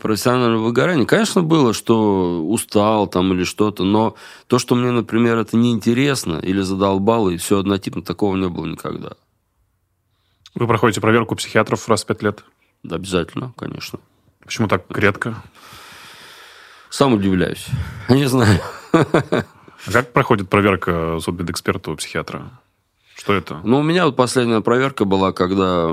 профессионального 0.01 0.64
выгорания, 0.64 1.06
конечно, 1.06 1.41
было, 1.41 1.74
что 1.74 2.45
устал 2.45 3.08
там 3.08 3.34
или 3.34 3.45
что-то, 3.45 3.84
но 3.84 4.16
то, 4.47 4.60
что 4.60 4.76
мне, 4.76 4.91
например, 4.91 5.38
это 5.38 5.56
неинтересно 5.56 6.39
или 6.39 6.62
задолбало, 6.62 7.30
и 7.30 7.38
все 7.38 7.60
однотипно, 7.60 8.01
такого 8.01 8.36
не 8.36 8.49
было 8.49 8.66
никогда. 8.66 9.14
Вы 10.53 10.68
проходите 10.68 11.01
проверку 11.01 11.36
психиатров 11.36 11.88
раз 11.88 12.03
в 12.03 12.08
пять 12.08 12.24
лет? 12.24 12.43
Да, 12.84 12.97
обязательно, 12.97 13.53
конечно. 13.58 13.99
Почему 14.43 14.68
так 14.68 14.84
редко? 14.89 15.36
Сам 16.89 17.14
удивляюсь. 17.14 17.68
Не 18.10 18.26
знаю. 18.26 18.60
А 18.91 19.91
как 19.91 20.14
проходит 20.14 20.49
проверка 20.49 21.20
судмедэксперта 21.20 21.91
у 21.91 21.95
психиатра? 21.95 22.51
Что 23.16 23.34
это? 23.34 23.61
Ну, 23.63 23.80
у 23.80 23.84
меня 23.84 24.05
вот 24.05 24.16
последняя 24.16 24.61
проверка 24.61 25.05
была, 25.05 25.32
когда 25.32 25.89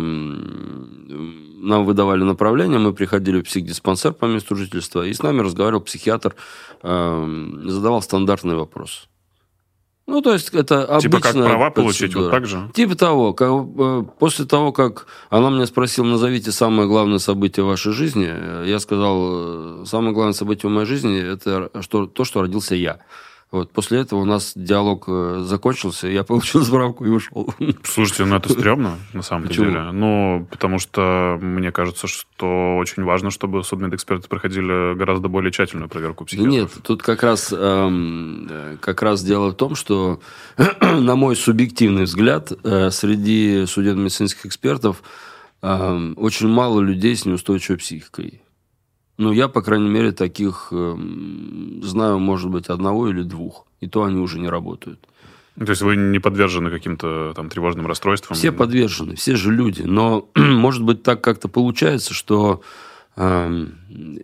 нам 1.63 1.85
выдавали 1.85 2.25
направление, 2.25 2.81
мы 2.81 2.93
приходили 2.93 3.41
в 3.41 3.45
психдиспансер 3.45 4.13
по 4.13 4.25
месту 4.25 4.57
жительства, 4.57 5.07
и 5.07 5.15
с 5.15 5.23
нами 5.23 5.41
разговаривал 5.43 5.83
психиатр, 5.83 6.35
эм, 6.83 7.71
задавал 7.71 8.03
стандартный 8.03 8.57
вопрос. 8.57 9.09
Ну, 10.09 10.21
то 10.21 10.33
есть, 10.33 10.53
это 10.53 10.85
обычно... 10.85 11.11
Типа 11.11 11.21
как 11.21 11.33
права 11.33 11.71
получить, 11.71 12.15
вот 12.17 12.33
так 12.33 12.47
же? 12.47 12.69
Типа 12.75 12.97
того. 12.97 13.33
Как, 13.35 13.49
э, 13.51 14.05
после 14.19 14.45
того, 14.45 14.73
как 14.73 15.07
она 15.31 15.51
меня 15.51 15.67
спросила, 15.67 16.05
назовите 16.05 16.51
самое 16.51 16.89
главное 16.89 17.19
событие 17.19 17.65
в 17.65 17.69
вашей 17.69 17.93
жизни, 17.93 18.67
я 18.67 18.81
сказал, 18.81 19.83
э, 19.83 19.85
самое 19.87 20.13
главное 20.13 20.35
событие 20.35 20.69
в 20.69 20.75
моей 20.75 20.87
жизни– 20.87 21.21
это 21.33 21.71
что, 21.83 22.07
то, 22.07 22.25
что 22.25 22.43
родился 22.43 22.75
я. 22.75 22.99
Вот, 23.53 23.71
после 23.71 24.01
этого 24.01 24.21
у 24.21 24.25
нас 24.25 24.55
диалог 24.57 25.05
э, 25.09 25.43
закончился, 25.45 26.09
я 26.09 26.25
получил 26.25 26.65
справку 26.65 27.05
и 27.05 27.11
ушел. 27.11 27.55
Слушайте, 27.85 28.25
ну 28.25 28.37
это 28.37 28.49
стрёмно, 28.53 28.99
на 29.13 29.21
самом 29.21 29.47
Почему? 29.47 29.67
деле. 29.67 29.93
Ну, 29.93 30.47
потому 30.51 30.79
что 30.79 31.39
мне 31.39 31.71
кажется, 31.71 32.07
что 32.07 32.79
очень 32.79 33.05
важно, 33.05 33.31
чтобы 33.31 33.63
судмедэксперты 33.63 34.27
проходили 34.27 34.95
гораздо 34.95 35.29
более 35.29 35.53
тщательную 35.53 35.91
проверку 35.91 36.25
психиатров. 36.25 36.51
Нет, 36.51 36.71
тут 36.83 37.03
как 37.03 37.23
раз, 37.23 37.53
эм, 37.55 38.79
как 38.81 39.03
раз 39.03 39.23
дело 39.23 39.51
в 39.51 39.55
том, 39.55 39.75
что, 39.75 40.21
на 40.81 41.15
мой 41.15 41.37
субъективный 41.37 42.05
взгляд, 42.05 42.53
э, 42.65 42.91
среди 42.91 43.67
судебно-медицинских 43.67 44.47
экспертов 44.47 45.03
э, 45.61 46.13
очень 46.17 46.49
мало 46.49 46.81
людей 46.81 47.15
с 47.15 47.27
неустойчивой 47.27 47.77
психикой. 47.77 48.41
Ну, 49.23 49.33
я, 49.33 49.47
по 49.47 49.63
крайней 49.63 49.89
мере, 49.89 50.11
таких 50.11 50.69
э, 50.73 50.97
знаю, 51.83 52.19
может 52.19 52.51
быть, 52.51 52.67
одного 52.67 53.09
или 53.09 53.23
двух. 53.23 53.67
И 53.81 53.87
то 53.87 54.03
они 54.03 54.19
уже 54.19 54.41
не 54.41 54.49
работают. 54.49 54.99
То 55.57 55.71
есть 55.71 55.83
вы 55.83 55.97
не 55.97 56.19
подвержены 56.19 56.71
каким-то 56.71 57.33
там 57.37 57.49
тревожным 57.49 57.87
расстройствам? 57.87 58.37
Все 58.37 58.51
подвержены, 58.51 59.15
все 59.15 59.37
же 59.37 59.53
люди. 59.53 59.83
Но, 59.83 60.29
может 60.35 60.83
быть, 60.83 61.05
так 61.05 61.21
как-то 61.21 61.47
получается, 61.47 62.15
что 62.15 62.63
э, 63.17 63.67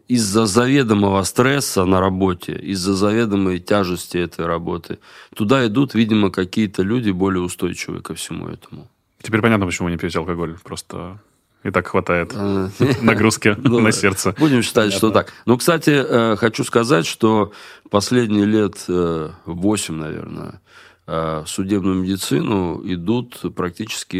из-за 0.08 0.46
заведомого 0.46 1.22
стресса 1.22 1.84
на 1.84 2.00
работе, 2.00 2.54
из-за 2.54 2.94
заведомой 2.94 3.60
тяжести 3.60 4.18
этой 4.18 4.46
работы, 4.46 4.98
туда 5.32 5.64
идут, 5.68 5.94
видимо, 5.94 6.30
какие-то 6.30 6.82
люди 6.82 7.12
более 7.12 7.42
устойчивые 7.42 8.02
ко 8.02 8.14
всему 8.14 8.48
этому. 8.48 8.88
Теперь 9.22 9.42
понятно, 9.42 9.66
почему 9.66 9.86
вы 9.86 9.92
не 9.92 9.98
пьете 9.98 10.18
алкоголь. 10.18 10.56
Просто 10.64 11.20
и 11.64 11.70
так 11.70 11.88
хватает 11.88 12.32
а. 12.34 12.70
нагрузки 13.02 13.56
ну, 13.62 13.80
на 13.80 13.92
сердце. 13.92 14.34
Будем 14.38 14.62
считать, 14.62 14.92
что 14.92 15.10
так. 15.10 15.32
Ну, 15.46 15.56
кстати, 15.56 15.90
э, 15.90 16.36
хочу 16.36 16.64
сказать, 16.64 17.06
что 17.06 17.52
последние 17.90 18.44
лет 18.44 18.84
8, 18.86 19.94
э, 19.94 19.96
наверное, 19.96 20.60
э, 21.06 21.44
судебную 21.46 21.96
медицину 21.96 22.80
идут 22.84 23.42
практически 23.54 24.18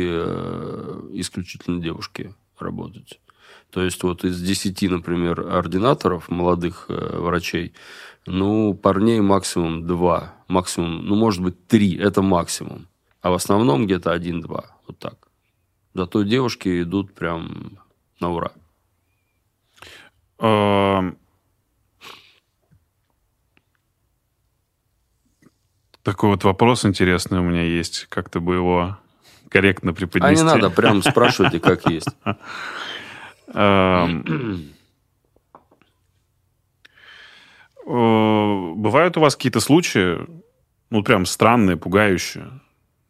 исключительно 1.18 1.80
девушки 1.80 2.34
работать. 2.58 3.20
То 3.70 3.82
есть 3.82 4.02
вот 4.02 4.24
из 4.24 4.40
10, 4.40 4.90
например, 4.90 5.40
ординаторов, 5.40 6.30
молодых 6.30 6.86
врачей, 6.88 7.74
ну, 8.26 8.74
парней 8.74 9.20
максимум 9.20 9.86
2, 9.86 10.34
максимум, 10.48 11.06
ну, 11.06 11.16
может 11.16 11.42
быть, 11.42 11.66
3, 11.66 11.98
это 11.98 12.22
максимум. 12.22 12.88
А 13.20 13.30
в 13.30 13.34
основном 13.34 13.84
где-то 13.84 14.14
1-2, 14.14 14.64
вот 14.86 14.98
так. 14.98 15.27
Зато 15.98 16.22
девушки 16.22 16.82
идут 16.82 17.12
прям 17.12 17.76
на 18.20 18.30
ура. 18.30 18.52
Такой 26.04 26.30
вот 26.30 26.44
вопрос 26.44 26.84
интересный 26.84 27.40
у 27.40 27.42
меня 27.42 27.64
есть. 27.64 28.06
Как 28.10 28.30
ты 28.30 28.38
бы 28.38 28.54
его 28.54 28.96
корректно 29.48 29.92
преподнести? 29.92 30.40
А 30.40 30.44
не 30.44 30.44
надо, 30.44 30.70
прям 30.70 31.02
спрашивайте, 31.02 31.58
как 31.58 31.90
есть. 31.90 32.16
Бывают 37.84 39.16
у 39.16 39.20
вас 39.20 39.34
какие-то 39.34 39.58
случаи, 39.58 40.24
ну, 40.90 41.02
прям 41.02 41.26
странные, 41.26 41.76
пугающие, 41.76 42.60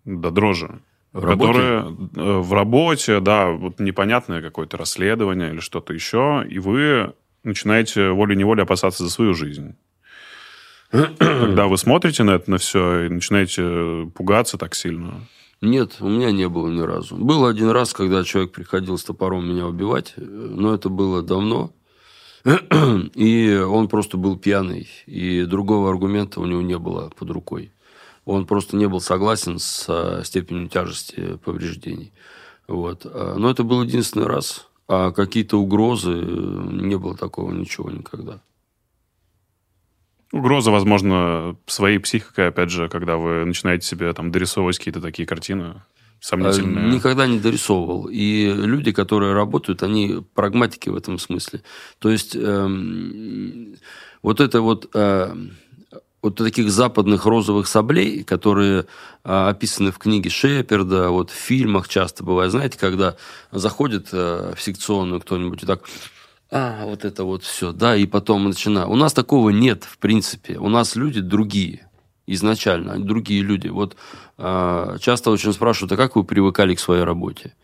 до 0.07 0.31
дрожи, 0.31 0.81
в 1.19 1.27
которые 1.27 1.81
э, 1.81 2.39
в 2.39 2.53
работе, 2.53 3.21
да, 3.21 3.51
вот 3.51 3.81
непонятное 3.81 4.41
какое-то 4.41 4.77
расследование 4.77 5.53
или 5.53 5.61
что-то 5.61 5.93
еще, 5.93 6.45
и 6.49 6.59
вы 6.59 7.13
начинаете 7.43 8.11
волей-неволей 8.11 8.63
опасаться 8.63 9.03
за 9.05 9.11
свою 9.11 9.35
жизнь. 9.35 9.77
Когда 10.91 11.67
вы 11.67 11.77
смотрите 11.77 12.23
на 12.23 12.31
это 12.31 12.51
на 12.51 12.59
все 12.59 13.07
и 13.07 13.09
начинаете 13.09 14.11
пугаться 14.15 14.57
так 14.57 14.75
сильно. 14.75 15.27
Нет, 15.61 15.97
у 16.01 16.09
меня 16.09 16.31
не 16.31 16.49
было 16.49 16.69
ни 16.69 16.81
разу. 16.81 17.17
Был 17.17 17.45
один 17.47 17.71
раз, 17.71 17.93
когда 17.93 18.23
человек 18.23 18.53
приходил 18.53 18.97
с 18.97 19.05
топором 19.05 19.49
меня 19.49 19.67
убивать, 19.67 20.15
но 20.17 20.73
это 20.73 20.89
было 20.89 21.23
давно. 21.23 21.73
И 23.15 23.55
он 23.55 23.89
просто 23.89 24.17
был 24.17 24.39
пьяный, 24.39 24.89
и 25.07 25.45
другого 25.45 25.91
аргумента 25.91 26.41
у 26.41 26.47
него 26.47 26.63
не 26.63 26.79
было 26.79 27.11
под 27.19 27.31
рукой. 27.31 27.73
Он 28.29 28.45
просто 28.45 28.77
не 28.77 28.87
был 28.87 29.01
согласен 29.01 29.59
с 29.59 30.23
степенью 30.23 30.69
тяжести 30.69 31.39
повреждений. 31.45 32.13
Вот. 32.67 33.07
А, 33.07 33.37
но 33.37 33.51
это 33.51 33.63
был 33.65 33.83
единственный 33.83 34.27
раз. 34.27 34.69
А 34.87 35.13
какие-то 35.13 35.59
угрозы, 35.59 36.13
не 36.13 36.99
было 36.99 37.17
такого 37.17 37.51
ничего 37.53 37.91
никогда. 37.91 38.43
Угроза, 40.31 40.71
возможно, 40.71 41.57
своей 41.67 41.99
психикой, 41.99 42.49
опять 42.49 42.69
же, 42.69 42.91
когда 42.91 43.17
вы 43.17 43.47
начинаете 43.47 43.87
себе 43.87 44.13
там 44.13 44.31
дорисовывать 44.31 44.77
какие-то 44.77 45.01
такие 45.01 45.27
картины 45.27 45.83
сомнительные. 46.21 46.93
Никогда 46.93 47.27
не 47.27 47.39
дорисовывал. 47.39 48.11
И 48.11 48.53
люди, 48.53 48.93
которые 48.93 49.33
работают, 49.33 49.83
они 49.83 50.23
прагматики 50.35 50.91
в 50.91 50.97
этом 50.97 51.19
смысле. 51.19 51.63
То 51.99 52.11
есть, 52.11 52.37
эм, 52.37 53.77
вот 54.23 54.41
это 54.41 54.61
вот... 54.61 54.91
Э, 54.93 55.35
вот 56.23 56.37
таких 56.37 56.71
западных 56.71 57.27
розовых 57.27 57.69
соблей, 57.69 58.25
которые 58.25 58.87
а, 59.25 59.49
описаны 59.51 59.93
в 59.93 59.99
книге 59.99 60.31
Шеперда, 60.31 61.11
вот 61.11 61.31
в 61.31 61.35
фильмах 61.35 61.89
часто 61.89 62.25
бывает, 62.25 62.51
знаете, 62.51 62.79
когда 62.79 63.17
заходит 63.53 64.09
а, 64.13 64.55
в 64.55 64.61
секционную 64.61 65.21
кто-нибудь 65.21 65.63
и 65.63 65.67
так, 65.67 65.83
а, 66.51 66.87
вот 66.87 67.05
это 67.05 67.25
вот 67.25 67.45
все, 67.45 67.73
да, 67.73 67.95
и 67.95 68.07
потом 68.07 68.45
начинаю. 68.45 68.89
У 68.91 68.97
нас 68.97 69.13
такого 69.13 69.51
нет, 69.51 69.85
в 69.85 69.99
принципе. 69.99 70.59
У 70.59 70.69
нас 70.69 70.97
люди 70.97 71.21
другие 71.21 71.89
изначально, 72.27 72.99
другие 72.99 73.43
люди. 73.43 73.69
Вот 73.69 73.97
а, 74.37 74.99
часто 74.99 75.31
очень 75.31 75.53
спрашивают, 75.53 75.93
а 75.93 75.97
как 75.97 76.17
вы 76.17 76.25
привыкали 76.25 76.75
к 76.75 76.81
своей 76.81 77.05
работе? 77.05 77.55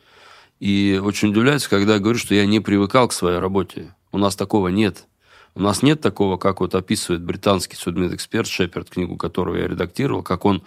И 0.61 1.01
очень 1.03 1.31
удивляются, 1.31 1.69
когда 1.69 1.95
я 1.95 2.01
говорю, 2.01 2.19
что 2.19 2.35
я 2.35 2.47
не 2.47 2.61
привыкал 2.61 3.09
к 3.09 3.13
своей 3.13 3.39
работе. 3.39 3.95
У 4.13 4.19
нас 4.19 4.37
такого 4.37 4.69
нет. 4.69 5.07
У 5.55 5.61
нас 5.61 5.83
нет 5.83 6.01
такого, 6.01 6.37
как 6.37 6.61
вот 6.61 6.75
описывает 6.75 7.23
британский 7.23 7.77
судмедэксперт 7.77 8.49
Шеперд, 8.49 8.91
книгу 8.91 9.17
которую 9.17 9.61
я 9.61 9.69
редактировал, 9.69 10.23
как 10.23 10.45
он 10.45 10.63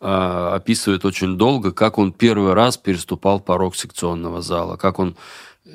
э, 0.00 0.50
описывает 0.54 1.04
очень 1.04 1.36
долго, 1.36 1.70
как 1.70 1.98
он 1.98 2.12
первый 2.12 2.52
раз 2.54 2.76
переступал 2.76 3.38
порог 3.38 3.76
секционного 3.76 4.42
зала, 4.42 4.76
как 4.76 4.98
он 4.98 5.16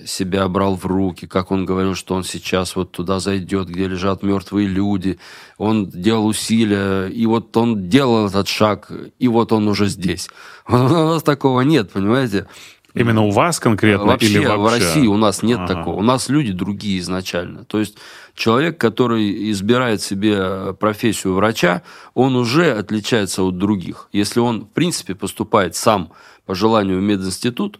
себя 0.05 0.47
брал 0.47 0.75
в 0.75 0.85
руки, 0.85 1.25
как 1.25 1.51
он 1.51 1.65
говорил, 1.65 1.95
что 1.95 2.15
он 2.15 2.23
сейчас 2.23 2.75
вот 2.75 2.91
туда 2.91 3.19
зайдет, 3.19 3.69
где 3.69 3.87
лежат 3.87 4.23
мертвые 4.23 4.67
люди. 4.67 5.19
Он 5.57 5.89
делал 5.89 6.27
усилия, 6.27 7.07
и 7.07 7.25
вот 7.25 7.55
он 7.57 7.89
делал 7.89 8.27
этот 8.27 8.47
шаг, 8.47 8.91
и 9.17 9.27
вот 9.27 9.51
он 9.51 9.67
уже 9.67 9.87
здесь. 9.87 10.29
У 10.67 10.73
нас 10.73 11.23
такого 11.23 11.61
нет, 11.61 11.91
понимаете? 11.91 12.47
Именно 12.95 13.23
у 13.23 13.29
вас 13.29 13.59
конкретно 13.59 14.07
вообще, 14.07 14.27
или 14.27 14.39
вообще? 14.39 14.57
в 14.57 14.65
России 14.65 15.07
у 15.07 15.17
нас 15.17 15.43
нет 15.43 15.59
ага. 15.59 15.75
такого. 15.75 15.95
У 15.95 16.01
нас 16.01 16.29
люди 16.29 16.51
другие 16.51 16.99
изначально. 16.99 17.63
То 17.65 17.79
есть 17.79 17.97
человек, 18.33 18.77
который 18.77 19.51
избирает 19.51 20.01
себе 20.01 20.73
профессию 20.73 21.35
врача, 21.35 21.83
он 22.13 22.35
уже 22.35 22.71
отличается 22.71 23.43
от 23.43 23.57
других. 23.57 24.09
Если 24.11 24.39
он, 24.39 24.61
в 24.61 24.69
принципе, 24.69 25.13
поступает 25.13 25.75
сам 25.75 26.11
по 26.45 26.55
желанию 26.55 26.97
в 26.97 27.01
мединститут, 27.01 27.79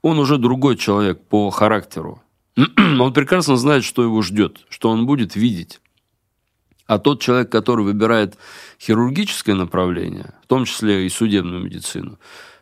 он 0.00 0.18
уже 0.18 0.38
другой 0.38 0.76
человек 0.76 1.20
по 1.20 1.50
характеру. 1.50 2.22
Он 2.76 3.12
прекрасно 3.12 3.56
знает, 3.56 3.84
что 3.84 4.02
его 4.02 4.20
ждет, 4.22 4.58
что 4.68 4.90
он 4.90 5.06
будет 5.06 5.36
видеть. 5.36 5.80
А 6.86 6.98
тот 6.98 7.20
человек, 7.20 7.52
который 7.52 7.84
выбирает 7.84 8.36
хирургическое 8.80 9.54
направление, 9.54 10.34
в 10.42 10.46
том 10.46 10.64
числе 10.64 11.06
и 11.06 11.08
судебную 11.08 11.62
медицину, 11.62 12.18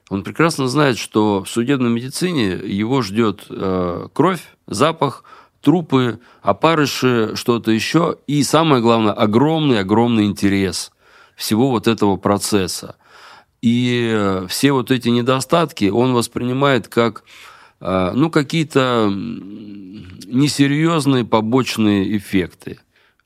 он 0.08 0.22
прекрасно 0.22 0.68
знает, 0.68 0.98
что 0.98 1.42
в 1.42 1.48
судебной 1.48 1.90
медицине 1.90 2.52
его 2.52 3.02
ждет 3.02 3.46
э, 3.50 4.06
кровь, 4.12 4.42
запах, 4.66 5.24
трупы, 5.60 6.20
опарыши, 6.42 7.32
что-то 7.34 7.72
еще. 7.72 8.16
И 8.28 8.44
самое 8.44 8.80
главное, 8.80 9.12
огромный-огромный 9.12 10.26
интерес 10.26 10.92
всего 11.34 11.70
вот 11.70 11.88
этого 11.88 12.16
процесса. 12.16 12.94
И 13.62 14.12
э, 14.14 14.46
все 14.48 14.70
вот 14.72 14.92
эти 14.92 15.08
недостатки 15.08 15.86
он 15.86 16.14
воспринимает 16.14 16.86
как 16.86 17.24
э, 17.80 18.12
ну, 18.14 18.30
какие-то 18.30 19.12
несерьезные 19.12 21.24
побочные 21.24 22.16
эффекты 22.16 22.78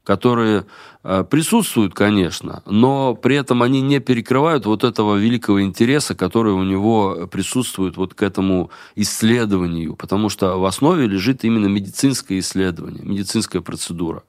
которые 0.05 0.67
э, 1.05 1.25
присутствуют, 1.25 1.95
конечно, 1.95 2.63
но 2.67 3.15
при 3.15 3.37
этом 3.37 3.63
они 3.63 3.81
не 3.81 4.01
перекрывают 4.01 4.67
вот 4.67 4.85
этого 4.85 5.17
великого 5.17 5.63
интереса, 5.63 6.15
который 6.15 6.53
у 6.53 6.63
него 6.63 7.29
присутствует 7.31 7.97
вот 7.97 8.15
к 8.15 8.23
этому 8.23 8.71
исследованию, 8.97 9.97
потому 9.97 10.29
что 10.29 10.59
в 10.59 10.65
основе 10.65 11.07
лежит 11.07 11.45
именно 11.45 11.67
медицинское 11.67 12.39
исследование, 12.39 13.03
медицинская 13.05 13.63
процедура. 13.63 14.23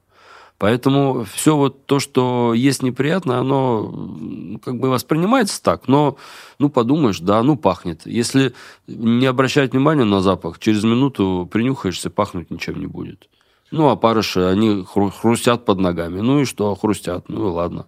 Поэтому 0.62 1.24
все 1.24 1.56
вот 1.56 1.86
то, 1.86 1.98
что 1.98 2.54
есть 2.54 2.84
неприятно, 2.84 3.40
оно 3.40 4.60
как 4.64 4.78
бы 4.78 4.90
воспринимается 4.90 5.60
так, 5.60 5.88
но, 5.88 6.18
ну, 6.60 6.68
подумаешь, 6.68 7.18
да, 7.18 7.42
ну, 7.42 7.56
пахнет. 7.56 8.02
Если 8.06 8.54
не 8.86 9.26
обращать 9.26 9.72
внимания 9.72 10.04
на 10.04 10.20
запах, 10.20 10.60
через 10.60 10.84
минуту 10.84 11.48
принюхаешься, 11.50 12.10
пахнуть 12.10 12.52
ничем 12.52 12.78
не 12.78 12.86
будет. 12.86 13.28
Ну, 13.72 13.88
а 13.88 13.92
опарыши, 13.92 14.40
они 14.44 14.84
хрустят 14.84 15.64
под 15.64 15.78
ногами. 15.78 16.20
Ну 16.20 16.40
и 16.40 16.44
что, 16.44 16.74
хрустят, 16.74 17.30
ну 17.30 17.48
и 17.48 17.50
ладно. 17.50 17.86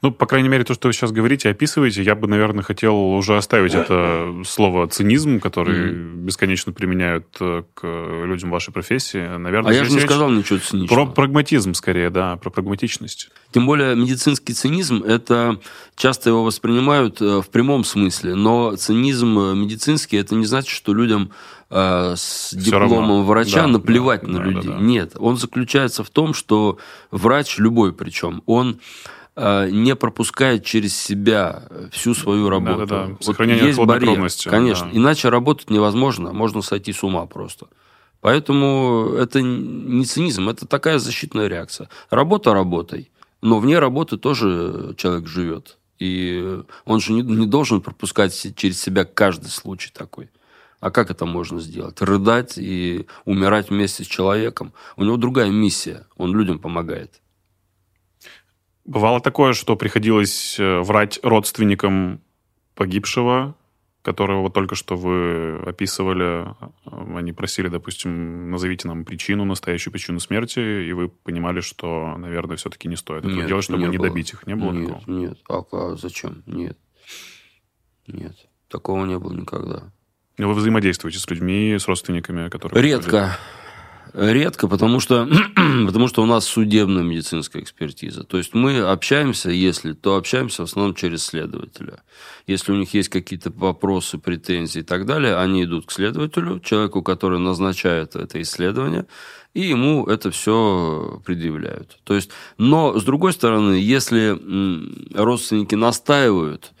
Ну, 0.00 0.12
по 0.12 0.26
крайней 0.26 0.48
мере, 0.48 0.64
то, 0.64 0.74
что 0.74 0.88
вы 0.88 0.92
сейчас 0.92 1.10
говорите, 1.10 1.48
описываете, 1.48 2.02
я 2.02 2.14
бы, 2.14 2.28
наверное, 2.28 2.62
хотел 2.62 2.96
уже 2.96 3.36
оставить 3.36 3.74
это 3.74 4.42
слово 4.46 4.86
цинизм, 4.88 5.40
который 5.40 5.90
mm-hmm. 5.90 6.14
бесконечно 6.24 6.72
применяют 6.72 7.26
э, 7.40 7.64
к 7.74 7.84
людям 7.84 8.50
вашей 8.50 8.72
профессии. 8.72 9.36
Наверное, 9.36 9.72
а 9.72 9.74
я 9.74 9.84
же 9.84 9.92
не 9.92 10.00
сказал 10.00 10.30
ничего 10.30 10.58
циничного. 10.58 11.06
Про 11.06 11.12
прагматизм, 11.12 11.74
скорее, 11.74 12.10
да, 12.10 12.36
про 12.36 12.50
прагматичность. 12.50 13.30
Тем 13.52 13.66
более 13.66 13.96
медицинский 13.96 14.52
цинизм, 14.52 15.02
это 15.02 15.58
часто 15.96 16.30
его 16.30 16.44
воспринимают 16.44 17.20
э, 17.20 17.40
в 17.40 17.48
прямом 17.48 17.84
смысле, 17.84 18.34
но 18.34 18.76
цинизм 18.76 19.38
э, 19.38 19.54
медицинский, 19.54 20.16
это 20.16 20.34
не 20.34 20.46
значит, 20.46 20.70
что 20.70 20.94
людям 20.94 21.32
с 21.70 22.54
дипломом 22.54 23.26
врача 23.26 23.60
да, 23.60 23.66
наплевать 23.66 24.22
да, 24.22 24.28
на 24.28 24.38
да, 24.38 24.44
людей. 24.44 24.70
Да, 24.70 24.78
да. 24.78 24.82
Нет, 24.82 25.12
он 25.18 25.36
заключается 25.36 26.02
в 26.02 26.08
том, 26.08 26.32
что 26.32 26.78
врач, 27.10 27.58
любой 27.58 27.92
причем, 27.92 28.42
он 28.46 28.80
не 29.70 29.94
пропускает 29.94 30.64
через 30.64 30.96
себя 30.96 31.62
всю 31.92 32.14
свою 32.14 32.48
работу. 32.48 32.86
Да, 32.86 33.06
да, 33.06 33.06
да. 33.06 33.16
Сохранение 33.20 33.62
вот 33.62 33.68
есть 33.68 33.78
барьер, 33.78 34.28
конечно. 34.50 34.86
Да. 34.86 34.96
Иначе 34.96 35.28
работать 35.28 35.70
невозможно, 35.70 36.32
можно 36.32 36.62
сойти 36.62 36.92
с 36.92 37.04
ума 37.04 37.26
просто. 37.26 37.68
Поэтому 38.20 39.12
это 39.16 39.40
не 39.40 40.04
цинизм, 40.04 40.48
это 40.48 40.66
такая 40.66 40.98
защитная 40.98 41.46
реакция. 41.46 41.88
Работа 42.10 42.52
работой, 42.52 43.10
но 43.40 43.60
вне 43.60 43.78
работы 43.78 44.16
тоже 44.16 44.94
человек 44.96 45.28
живет. 45.28 45.78
И 46.00 46.60
он 46.84 47.00
же 47.00 47.12
не, 47.12 47.22
не 47.22 47.46
должен 47.46 47.80
пропускать 47.80 48.34
через 48.56 48.80
себя 48.80 49.04
каждый 49.04 49.50
случай 49.50 49.92
такой. 49.92 50.30
А 50.80 50.90
как 50.90 51.10
это 51.10 51.26
можно 51.26 51.60
сделать? 51.60 52.00
Рыдать 52.00 52.54
и 52.56 53.06
умирать 53.24 53.70
вместе 53.70 54.04
с 54.04 54.06
человеком. 54.06 54.72
У 54.96 55.04
него 55.04 55.16
другая 55.16 55.50
миссия, 55.50 56.06
он 56.16 56.36
людям 56.36 56.58
помогает. 56.58 57.20
Бывало 58.88 59.20
такое, 59.20 59.52
что 59.52 59.76
приходилось 59.76 60.58
э, 60.58 60.80
врать 60.80 61.20
родственникам 61.22 62.22
погибшего, 62.74 63.54
которого 64.00 64.50
только 64.50 64.76
что 64.76 64.96
вы 64.96 65.58
описывали. 65.58 66.46
Они 66.86 67.34
просили, 67.34 67.68
допустим, 67.68 68.50
назовите 68.50 68.88
нам 68.88 69.04
причину, 69.04 69.44
настоящую 69.44 69.92
причину 69.92 70.20
смерти, 70.20 70.88
и 70.88 70.92
вы 70.94 71.10
понимали, 71.10 71.60
что, 71.60 72.16
наверное, 72.16 72.56
все-таки 72.56 72.88
не 72.88 72.96
стоит 72.96 73.26
этого 73.26 73.36
нет, 73.36 73.46
делать, 73.46 73.64
чтобы 73.64 73.82
не, 73.82 73.88
не 73.88 73.98
добить 73.98 74.32
их. 74.32 74.46
Не 74.46 74.56
было 74.56 74.72
нет, 74.72 74.88
такого? 74.88 75.10
Нет, 75.18 75.38
а, 75.50 75.62
а 75.70 75.96
зачем? 75.96 76.42
Нет. 76.46 76.78
Нет, 78.06 78.36
такого 78.68 79.04
не 79.04 79.18
было 79.18 79.34
никогда. 79.34 79.92
Но 80.38 80.48
вы 80.48 80.54
взаимодействуете 80.54 81.18
с 81.18 81.28
людьми, 81.28 81.76
с 81.78 81.86
родственниками, 81.86 82.48
которые... 82.48 82.82
Редко. 82.82 83.36
Редко, 84.14 84.68
потому 84.68 85.00
что, 85.00 85.28
потому 85.86 86.08
что 86.08 86.22
у 86.22 86.26
нас 86.26 86.44
судебная 86.44 87.02
медицинская 87.02 87.62
экспертиза. 87.62 88.24
То 88.24 88.38
есть 88.38 88.54
мы 88.54 88.80
общаемся, 88.80 89.50
если, 89.50 89.92
то 89.92 90.16
общаемся 90.16 90.62
в 90.62 90.64
основном 90.66 90.94
через 90.94 91.24
следователя. 91.24 92.00
Если 92.46 92.72
у 92.72 92.76
них 92.76 92.94
есть 92.94 93.08
какие-то 93.08 93.50
вопросы, 93.50 94.18
претензии 94.18 94.80
и 94.80 94.84
так 94.84 95.06
далее, 95.06 95.36
они 95.36 95.64
идут 95.64 95.86
к 95.86 95.92
следователю, 95.92 96.60
человеку, 96.60 97.02
который 97.02 97.38
назначает 97.38 98.16
это 98.16 98.40
исследование, 98.40 99.06
и 99.54 99.62
ему 99.62 100.06
это 100.06 100.30
все 100.30 101.20
предъявляют. 101.24 101.98
То 102.04 102.14
есть, 102.14 102.30
но, 102.58 102.98
с 102.98 103.04
другой 103.04 103.32
стороны, 103.32 103.74
если 103.74 104.38
родственники 105.14 105.74
настаивают, 105.74 106.72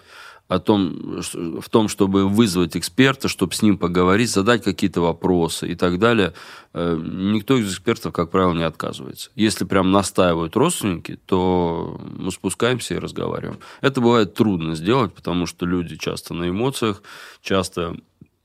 о 0.48 0.58
том, 0.58 1.20
в 1.60 1.68
том, 1.68 1.88
чтобы 1.88 2.26
вызвать 2.26 2.76
эксперта, 2.76 3.28
чтобы 3.28 3.54
с 3.54 3.60
ним 3.60 3.76
поговорить, 3.76 4.30
задать 4.30 4.64
какие-то 4.64 5.02
вопросы 5.02 5.68
и 5.68 5.74
так 5.74 5.98
далее, 5.98 6.32
э, 6.72 6.98
никто 6.98 7.56
из 7.58 7.70
экспертов, 7.70 8.14
как 8.14 8.30
правило, 8.30 8.54
не 8.54 8.62
отказывается. 8.62 9.30
Если 9.34 9.66
прям 9.66 9.92
настаивают 9.92 10.56
родственники, 10.56 11.18
то 11.26 12.00
мы 12.16 12.32
спускаемся 12.32 12.94
и 12.94 12.98
разговариваем. 12.98 13.58
Это 13.82 14.00
бывает 14.00 14.32
трудно 14.32 14.74
сделать, 14.74 15.12
потому 15.12 15.44
что 15.44 15.66
люди 15.66 15.96
часто 15.96 16.32
на 16.32 16.48
эмоциях, 16.48 17.02
часто 17.42 17.96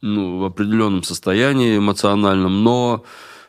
ну, 0.01 0.39
в 0.39 0.43
определенном 0.43 1.03
состоянии 1.03 1.77
эмоциональном, 1.77 2.65
но 2.65 3.05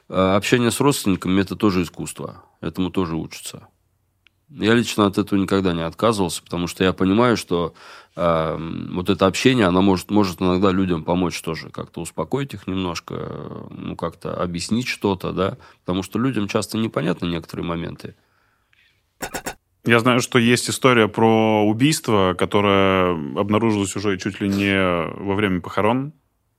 э, 0.09 0.15
общение 0.15 0.71
с 0.71 0.79
родственниками– 0.79 1.41
это 1.43 1.57
тоже 1.57 1.83
искусство, 1.83 2.45
этому 2.61 2.91
тоже 2.91 3.17
учатся. 3.17 3.67
Я 4.57 4.75
лично 4.75 5.07
от 5.07 5.19
этого 5.19 5.39
никогда 5.39 5.73
не 5.73 5.83
отказывался, 5.83 6.43
потому 6.43 6.69
что 6.69 6.85
я 6.85 6.93
понимаю, 6.93 7.37
что 7.37 7.75
э, 8.15 8.57
вот 8.93 9.11
это 9.11 9.27
общение, 9.27 9.67
оно 9.67 9.83
может, 9.83 10.11
может 10.13 10.41
иногда 10.41 10.71
людям 10.71 11.03
помочь 11.03 11.41
тоже, 11.43 11.71
как-то 11.71 12.01
успокоить 12.01 12.55
их 12.55 12.69
немножко, 12.69 13.69
ну, 13.71 13.97
как-то 13.97 14.41
объяснить 14.41 14.87
что-то, 14.87 15.33
да, 15.33 15.59
потому 15.81 16.05
что 16.05 16.21
людям 16.21 16.47
часто 16.47 16.79
непонятны 16.79 17.27
некоторые 17.27 17.67
моменты. 17.67 18.15
Я 19.85 19.99
знаю, 19.99 20.21
что 20.21 20.39
есть 20.39 20.71
история 20.71 21.09
про 21.09 21.67
убийство, 21.67 22.35
которое 22.39 23.11
обнаружилось 23.39 23.97
уже 23.97 24.19
чуть 24.19 24.41
ли 24.41 24.49
не 24.49 24.79
во 25.21 25.35
время 25.35 25.61
похорон. 25.61 26.13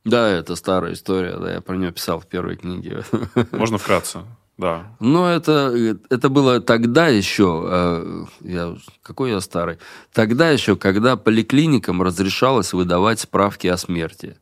Да, 0.04 0.30
это 0.30 0.56
старая 0.56 0.94
история, 0.94 1.38
да, 1.38 1.54
я 1.54 1.62
про 1.62 1.76
нее 1.76 1.92
писал 1.92 2.20
в 2.20 2.28
первой 2.28 2.58
книге. 2.58 3.04
Можно 3.52 3.78
вкратце? 3.78 4.20
Да. 4.58 4.96
Но 5.02 5.30
это, 5.30 5.98
это 6.10 6.30
было 6.30 6.62
тогда 6.62 7.10
еще, 7.10 7.64
э, 7.68 8.26
я, 8.42 8.76
какой 9.04 9.32
я 9.32 9.42
старый, 9.42 9.80
тогда 10.14 10.50
еще, 10.50 10.78
когда 10.78 11.18
поликлиникам 11.18 12.02
разрешалось 12.02 12.72
выдавать 12.72 13.20
справки 13.20 13.68
о 13.68 13.78
смерти. 13.78 14.38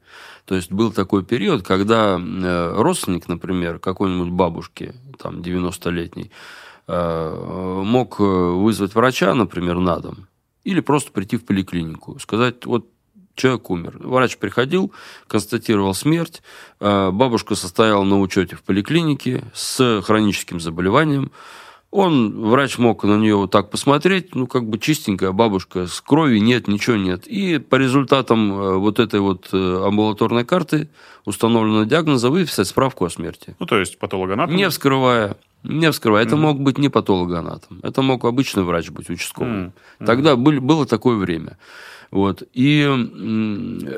То 0.46 0.56
есть 0.56 0.72
был 0.72 0.92
такой 0.92 1.24
период, 1.24 1.66
когда 1.66 2.20
э, 2.20 2.74
родственник, 2.78 3.28
например, 3.28 3.80
какой-нибудь 3.80 4.30
бабушки, 4.30 4.94
там, 5.18 5.40
90-летней, 5.40 6.32
э, 6.88 7.82
мог 7.84 8.20
вызвать 8.20 8.94
врача, 8.94 9.34
например, 9.34 9.80
на 9.80 9.98
дом, 9.98 10.28
или 10.64 10.82
просто 10.82 11.12
прийти 11.12 11.38
в 11.38 11.46
поликлинику, 11.46 12.20
сказать, 12.20 12.66
вот 12.68 12.88
человек 13.36 13.70
умер. 13.70 13.98
Врач 14.00 14.38
приходил, 14.38 14.92
констатировал 15.28 15.94
смерть. 15.94 16.42
А, 16.80 17.12
бабушка 17.12 17.56
состояла 17.56 18.04
на 18.04 18.20
учете 18.20 18.56
в 18.56 18.64
поликлинике 18.64 19.44
с 19.54 20.02
хроническим 20.02 20.60
заболеванием. 20.60 21.32
Он, 21.92 22.50
врач 22.50 22.80
мог 22.80 23.04
на 23.04 23.18
нее 23.18 23.36
вот 23.36 23.52
так 23.52 23.70
посмотреть, 23.70 24.34
ну, 24.34 24.48
как 24.48 24.68
бы 24.68 24.80
чистенькая 24.80 25.32
бабушка, 25.32 25.86
с 25.86 26.02
крови 26.02 26.40
нет, 26.40 26.68
ничего 26.68 26.96
нет. 26.96 27.28
И 27.28 27.60
по 27.60 27.76
результатам 27.76 28.52
э, 28.52 28.78
вот 28.78 29.00
этой 29.00 29.20
вот 29.20 29.50
э, 29.54 29.84
амбулаторной 29.86 30.44
карты 30.44 30.90
установленного 31.26 31.86
диагноза 31.86 32.32
выписать 32.32 32.68
справку 32.68 33.06
о 33.06 33.12
смерти. 33.12 33.56
Ну, 33.60 33.68
то 33.68 33.78
есть 33.78 34.00
патологоанатом? 34.00 34.56
Не 34.56 34.68
вскрывая. 34.72 35.38
Не 35.62 35.92
вскрывая. 35.92 36.24
Mm-hmm. 36.24 36.28
Это 36.28 36.36
мог 36.36 36.60
быть 36.60 36.80
не 36.80 36.90
патологоанатом. 36.90 37.80
Это 37.84 38.02
мог 38.02 38.26
обычный 38.26 38.64
врач 38.64 38.90
быть, 38.90 39.12
участковый. 39.12 39.54
Mm-hmm. 39.54 40.06
Тогда 40.06 40.36
был, 40.36 40.60
было 40.62 40.88
такое 40.88 41.16
время. 41.16 41.58
Вот. 42.14 42.44
И 42.54 42.82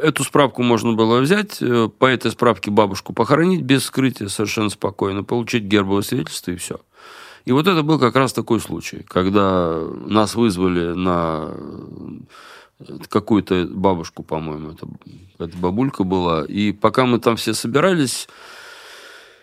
эту 0.01 0.23
справку 0.23 0.63
можно 0.63 0.93
было 0.93 1.19
взять, 1.19 1.61
э, 1.61 1.89
по 1.99 2.05
этой 2.05 2.31
справке 2.31 2.71
бабушку 2.71 3.11
похоронить 3.11 3.61
без 3.61 3.83
скрытия 3.83 4.29
совершенно 4.29 4.69
спокойно, 4.69 5.25
получить 5.25 5.63
гербовое 5.63 6.01
свидетельство 6.01 6.51
и 6.51 6.55
все. 6.55 6.79
И 7.43 7.51
вот 7.51 7.67
это 7.67 7.83
был 7.83 7.99
как 7.99 8.15
раз 8.15 8.31
такой 8.31 8.61
случай, 8.61 9.03
когда 9.05 9.81
нас 10.05 10.35
вызвали 10.35 10.93
на 10.93 11.49
э, 12.79 12.97
какую-то 13.09 13.67
бабушку, 13.69 14.23
по-моему, 14.23 14.71
это, 14.71 14.87
это 15.37 15.57
бабулька 15.57 16.05
была. 16.05 16.45
И 16.45 16.71
пока 16.71 17.05
мы 17.05 17.19
там 17.19 17.35
все 17.35 17.53
собирались, 17.53 18.29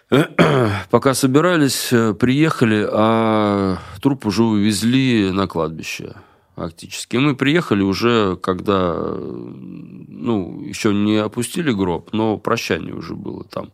Пока 0.91 1.13
собирались, 1.13 1.93
э, 1.93 2.15
приехали, 2.15 2.89
а 2.91 3.77
труп 4.01 4.25
уже 4.27 4.45
увезли 4.45 5.31
на 5.31 5.47
кладбище 5.47 6.15
фактически. 6.57 7.17
Мы 7.17 7.35
приехали 7.37 7.83
уже, 7.83 8.37
когда, 8.37 8.95
ну, 9.17 10.63
еще 10.63 10.95
не 10.95 11.17
опустили 11.17 11.73
гроб, 11.73 12.13
но 12.13 12.39
прощание 12.39 12.95
уже 12.95 13.15
было 13.15 13.45
там. 13.45 13.73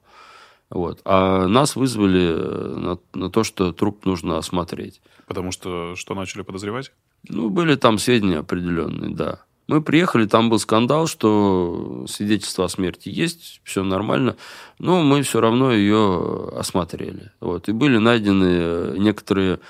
Вот. 0.71 1.01
А 1.05 1.47
нас 1.47 1.77
вызвали 1.77 2.33
на, 2.33 2.99
на 3.15 3.31
то, 3.31 3.43
что 3.43 3.73
труп 3.73 4.05
нужно 4.05 4.39
осмотреть. 4.39 5.01
Потому 5.27 5.51
что 5.51 5.95
что 5.97 6.15
начали 6.15 6.43
подозревать? 6.43 6.93
Ну, 7.29 7.49
были 7.49 7.75
там 7.75 7.99
сведения 7.99 8.39
определенные, 8.39 9.15
да. 9.15 9.41
Мы 9.67 9.83
приехали, 9.83 10.27
там 10.27 10.49
был 10.49 10.59
скандал, 10.59 11.07
что 11.07 12.07
свидетельство 12.09 12.65
о 12.65 12.69
смерти 12.71 13.11
есть, 13.11 13.61
все 13.65 13.83
нормально, 13.83 14.37
но 14.79 15.03
мы 15.03 15.21
все 15.23 15.43
равно 15.43 15.73
ее 15.73 16.51
осмотрели. 16.55 17.33
Вот. 17.41 17.69
И 17.69 17.73
были 17.73 17.99
найдены 17.99 18.99
некоторые, 18.99 19.61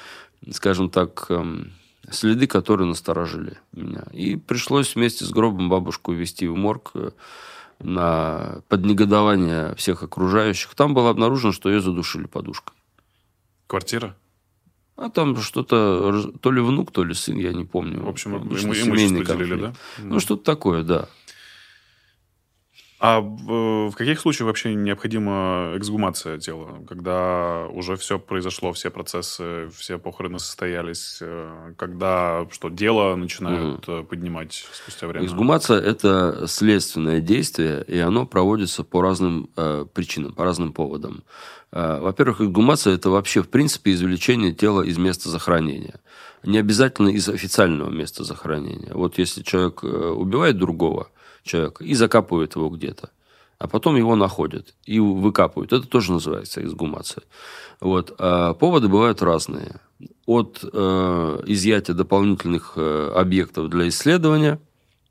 скажем 0.52 0.88
так, 0.88 1.26
эм, 1.30 1.72
следы, 2.10 2.46
которые 2.46 2.86
насторожили 2.86 3.58
меня. 3.72 4.04
И 4.12 4.36
пришлось 4.36 4.94
вместе 4.94 5.24
с 5.24 5.30
гробом 5.30 5.68
бабушку 5.68 6.12
везти 6.12 6.46
в 6.46 6.56
морг 6.56 6.90
э, 6.94 7.10
на 7.80 8.62
поднегодование 8.68 9.74
всех 9.76 10.02
окружающих. 10.02 10.74
Там 10.74 10.94
было 10.94 11.10
обнаружено, 11.10 11.52
что 11.52 11.68
ее 11.70 11.80
задушили 11.80 12.26
подушкой. 12.26 12.74
Квартира? 13.66 14.16
А 14.96 15.10
там 15.10 15.36
что-то, 15.36 16.32
то 16.40 16.50
ли 16.50 16.60
внук, 16.60 16.90
то 16.90 17.04
ли 17.04 17.14
сын, 17.14 17.36
я 17.36 17.52
не 17.52 17.64
помню. 17.64 18.02
В 18.02 18.08
общем, 18.08 18.36
имущество 18.36 19.24
делили, 19.24 19.60
да? 19.60 19.74
Ну, 19.98 20.18
что-то 20.18 20.42
такое, 20.42 20.82
да. 20.82 21.08
А 23.00 23.20
в, 23.20 23.92
каких 23.92 24.18
случаях 24.18 24.48
вообще 24.48 24.74
необходима 24.74 25.72
эксгумация 25.76 26.38
тела? 26.38 26.84
Когда 26.88 27.66
уже 27.68 27.94
все 27.96 28.18
произошло, 28.18 28.72
все 28.72 28.90
процессы, 28.90 29.68
все 29.76 29.98
похороны 29.98 30.40
состоялись, 30.40 31.18
э, 31.20 31.74
когда 31.76 32.48
что, 32.50 32.70
дело 32.70 33.14
начинают 33.14 33.88
угу. 33.88 34.02
поднимать 34.02 34.66
спустя 34.72 35.06
время? 35.06 35.26
Эксгумация– 35.26 35.80
это 35.80 36.46
следственное 36.48 37.20
действие, 37.20 37.84
и 37.86 37.98
оно 37.98 38.26
проводится 38.26 38.82
по 38.82 39.00
разным 39.00 39.48
э, 39.56 39.86
причинам, 39.94 40.32
по 40.34 40.42
разным 40.44 40.72
поводам. 40.72 41.22
Э, 41.70 42.00
во-первых, 42.00 42.40
эксгумация– 42.40 42.94
это 42.96 43.10
вообще, 43.10 43.44
в 43.44 43.48
принципе, 43.48 43.92
извлечение 43.92 44.52
тела 44.52 44.82
из 44.82 44.98
места 44.98 45.28
захоронения. 45.28 46.00
Не 46.42 46.58
обязательно 46.58 47.10
из 47.10 47.28
официального 47.28 47.90
места 47.90 48.24
захоронения. 48.24 48.92
Вот 48.92 49.18
если 49.18 49.44
человек 49.44 49.84
э, 49.84 49.86
убивает 49.86 50.58
другого– 50.58 51.10
человека 51.42 51.84
и 51.84 51.94
закапывают 51.94 52.56
его 52.56 52.68
где-то. 52.68 53.10
А 53.58 53.66
потом 53.66 53.96
его 53.96 54.14
находят 54.14 54.74
и 54.84 55.00
выкапывают. 55.00 55.72
Это 55.72 55.88
тоже 55.88 56.12
называется 56.12 56.62
эксгумация. 56.62 57.24
Вот. 57.80 58.14
А 58.18 58.54
поводы 58.54 58.88
бывают 58.88 59.20
разные. 59.20 59.80
От 60.26 60.60
э, 60.62 61.42
изъятия 61.46 61.92
дополнительных 61.92 62.74
э, 62.76 63.12
объектов 63.16 63.68
для 63.68 63.88
исследования. 63.88 64.60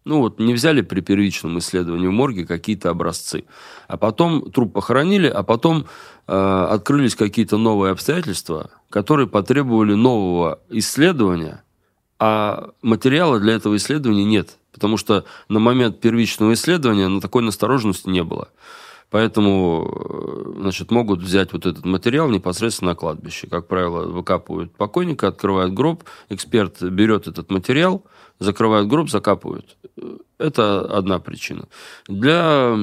Ну 0.05 0.19
вот 0.21 0.39
не 0.39 0.53
взяли 0.53 0.79
при 0.79 1.01
первичном 1.01 1.59
исследовании 1.59 2.07
в 2.07 2.11
морге 2.11 2.45
какие-то 2.45 2.89
образцы. 2.89 3.43
А 3.89 3.97
потом 3.97 4.49
труп 4.51 4.71
похоронили, 4.71 5.27
а 5.27 5.43
потом 5.43 5.85
э, 6.27 6.67
открылись 6.69 7.15
какие-то 7.15 7.57
новые 7.57 7.91
обстоятельства, 7.91 8.71
которые 8.89 9.27
потребовали 9.27 9.93
нового 9.93 10.61
исследования, 10.69 11.63
а 12.19 12.69
материала 12.81 13.41
для 13.41 13.55
этого 13.55 13.75
исследования 13.75 14.23
нет 14.23 14.57
потому 14.77 14.97
что 14.97 15.25
на 15.49 15.59
момент 15.59 15.99
первичного 15.99 16.53
исследования 16.53 17.07
на 17.07 17.19
такой 17.19 17.41
настороженности 17.41 18.09
не 18.09 18.23
было. 18.23 18.49
Поэтому 19.09 19.89
э, 19.89 20.61
значит, 20.61 20.91
могут 20.91 21.21
взять 21.21 21.53
вот 21.53 21.65
этот 21.65 21.85
материал 21.85 22.29
непосредственно 22.29 22.91
на 22.91 22.95
кладбище. 22.95 23.47
Как 23.47 23.67
правило, 23.67 24.05
выкапывают 24.05 24.71
покойника, 24.75 25.29
открывают 25.29 25.73
гроб, 25.73 26.03
эксперт 26.29 26.81
берет 26.83 27.27
этот 27.27 27.49
материал, 27.49 28.03
закрывает 28.39 28.87
гроб, 28.87 29.09
закапывают. 29.09 29.77
Это 30.37 30.81
одна 30.81 31.17
причина. 31.17 31.67
Для 32.07 32.77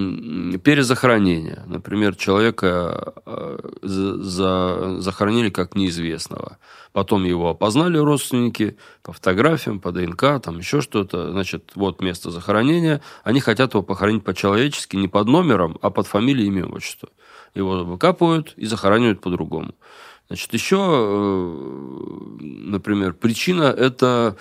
перезахоронения, 0.59 1.63
например, 1.67 2.17
человека 2.17 3.15
э, 3.25 3.59
за, 3.83 5.01
захоронили 5.01 5.51
как 5.51 5.77
неизвестного. 5.77 6.59
Потом 6.93 7.25
его 7.25 7.51
опознали 7.51 7.97
родственники 7.97 8.77
по 9.03 9.13
фотографиям, 9.13 9.79
по 9.79 9.93
ДНК, 9.93 10.43
там 10.43 10.59
еще 10.59 10.81
что-то. 10.81 11.31
Значит, 11.31 11.71
вот 11.77 12.03
место 12.03 12.33
захоронения. 12.33 13.01
Они 13.23 13.39
хотят 13.39 13.75
его 13.75 13.85
похоронить 13.85 14.25
по-человечески, 14.25 14.97
не 14.97 15.07
под 15.07 15.29
номером, 15.29 15.79
а 15.81 15.91
под 15.91 16.09
фамилией, 16.09 16.49
имя, 16.49 16.67
отчество. 16.67 17.09
Его 17.55 17.85
выкапывают 17.85 18.55
и 18.57 18.67
захоранивают 18.67 19.21
по-другому. 19.21 19.75
Значит, 20.27 20.53
еще, 20.55 20.79
э, 20.81 22.37
например, 22.41 23.13
причина– 23.13 23.63
это 23.79 24.37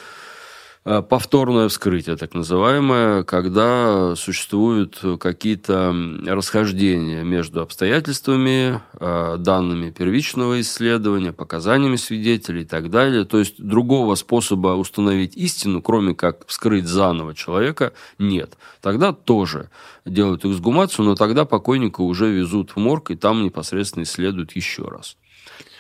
повторное 0.84 1.69
вскрытие, 1.69 2.17
так 2.17 2.34
называемое, 2.34 3.23
когда 3.23 4.15
существуют 4.17 5.01
какие-то 5.19 5.95
расхождения 6.25 7.23
между 7.23 7.61
обстоятельствами, 7.61 8.81
э, 8.99 9.38
данными 9.39 9.91
первичного 9.91 10.59
исследования, 10.59 11.31
показаниями 11.31 11.95
свидетелей 11.95 12.63
и 12.63 12.65
так 12.65 12.89
далее. 12.89 13.23
То 13.23 13.39
есть 13.39 13.63
другого 13.63 14.15
способа 14.15 14.69
установить 14.75 15.38
истину, 15.38 15.81
кроме 15.81 16.15
как 16.15 16.45
вскрыть 16.47 16.86
заново 16.86 17.34
человека, 17.34 17.93
нет. 18.19 18.57
Тогда 18.81 19.13
тоже 19.13 19.69
делают 20.05 20.43
эксгумацию, 20.43 21.05
но 21.05 21.15
тогда 21.15 21.45
покойника 21.45 22.01
уже 22.01 22.29
везут 22.29 22.71
в 22.71 22.77
морг, 22.77 23.11
и 23.11 23.15
там 23.15 23.43
непосредственно 23.43 24.03
исследуют 24.03 24.51
еще 24.51 24.84
раз. 24.84 25.15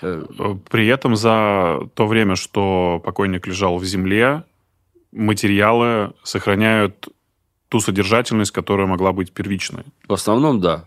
Э, 0.01 0.23
При 0.69 0.87
этом 0.87 1.17
за 1.17 1.79
то 1.93 2.07
время, 2.07 2.37
что 2.37 3.01
покойник 3.03 3.47
лежал 3.47 3.77
в 3.77 3.85
земле, 3.85 4.43
материалы 5.13 6.13
сохраняют 6.23 7.07
ту 7.69 7.79
содержательность, 7.79 8.51
которая 8.51 8.87
могла 8.87 9.13
быть 9.13 9.31
первичной. 9.31 9.83
В 10.07 10.13
основном, 10.13 10.59
да. 10.59 10.85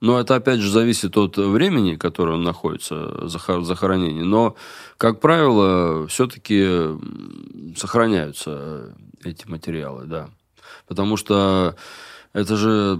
Но 0.00 0.20
это, 0.20 0.34
опять 0.34 0.60
же, 0.60 0.70
зависит 0.70 1.16
от 1.16 1.36
времени, 1.38 1.96
которое 1.96 2.32
он 2.32 2.42
находится 2.42 2.94
в 2.94 3.64
захоронении. 3.64 4.22
Но, 4.22 4.56
как 4.98 5.20
правило, 5.20 6.06
все-таки 6.06 6.66
сохраняются 7.76 8.94
эти 9.24 9.46
материалы, 9.48 10.04
да. 10.04 10.28
Потому 10.86 11.16
что 11.16 11.76
это 12.36 12.56
же 12.56 12.98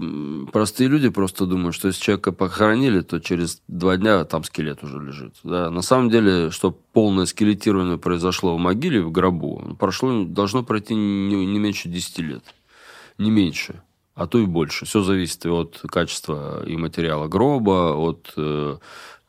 простые 0.51 0.89
люди 0.89 1.09
просто 1.09 1.45
думают, 1.45 1.75
что 1.75 1.89
если 1.89 2.01
человека 2.01 2.31
похоронили, 2.31 3.01
то 3.01 3.19
через 3.19 3.61
два 3.67 3.95
дня 3.95 4.23
там 4.25 4.43
скелет 4.43 4.83
уже 4.83 4.99
лежит. 4.99 5.35
Да? 5.43 5.69
На 5.69 5.83
самом 5.83 6.09
деле, 6.09 6.49
чтобы 6.49 6.77
полное 6.91 7.25
скелетирование 7.25 7.99
произошло 7.99 8.55
в 8.55 8.59
могиле, 8.59 9.01
в 9.01 9.11
гробу, 9.11 9.75
прошло, 9.79 10.23
должно 10.23 10.63
пройти 10.63 10.95
не, 10.95 11.45
не 11.45 11.59
меньше 11.59 11.87
10 11.87 12.19
лет. 12.19 12.43
Не 13.19 13.29
меньше 13.29 13.81
а 14.15 14.25
то 14.25 14.39
и 14.39 14.47
больше. 14.47 14.85
Все 14.85 15.03
зависит 15.03 15.45
от 15.45 15.79
качества 15.91 16.65
и 16.65 16.75
материала 16.75 17.27
гроба, 17.27 17.93
от 17.93 18.33
э, 18.35 18.77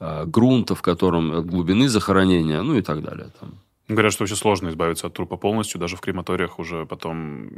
э, 0.01 0.25
грунта, 0.25 0.75
в 0.75 0.81
котором, 0.81 1.31
от 1.33 1.45
глубины 1.45 1.91
захоронения, 1.91 2.63
ну 2.63 2.75
и 2.75 2.81
так 2.81 3.03
далее. 3.03 3.29
Там. 3.39 3.61
Говорят, 3.89 4.13
что 4.13 4.23
вообще 4.23 4.37
сложно 4.37 4.69
избавиться 4.69 5.07
от 5.07 5.15
трупа 5.15 5.39
полностью, 5.39 5.81
даже 5.81 5.97
в 5.97 6.03
крематориях 6.03 6.59
уже 6.59 6.85
потом, 6.85 7.49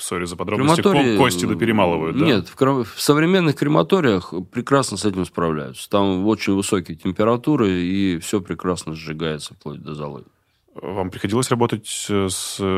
сори 0.00 0.24
за 0.24 0.34
подробности, 0.34 0.80
Крематории... 0.80 1.18
кости 1.18 1.44
доперемалывают, 1.44 2.18
да? 2.18 2.24
Нет, 2.24 2.48
в, 2.48 2.56
кр... 2.56 2.84
в 2.84 3.00
современных 3.00 3.56
крематориях 3.56 4.32
прекрасно 4.50 4.96
с 4.96 5.04
этим 5.04 5.26
справляются. 5.26 5.90
Там 5.90 6.26
очень 6.26 6.54
высокие 6.54 6.96
температуры, 6.96 7.70
и 7.70 8.18
все 8.18 8.40
прекрасно 8.40 8.94
сжигается 8.94 9.52
вплоть 9.52 9.82
до 9.82 9.94
золы. 9.94 10.24
Вам 10.74 11.10
приходилось 11.10 11.50
работать 11.50 11.86
с 11.86 12.10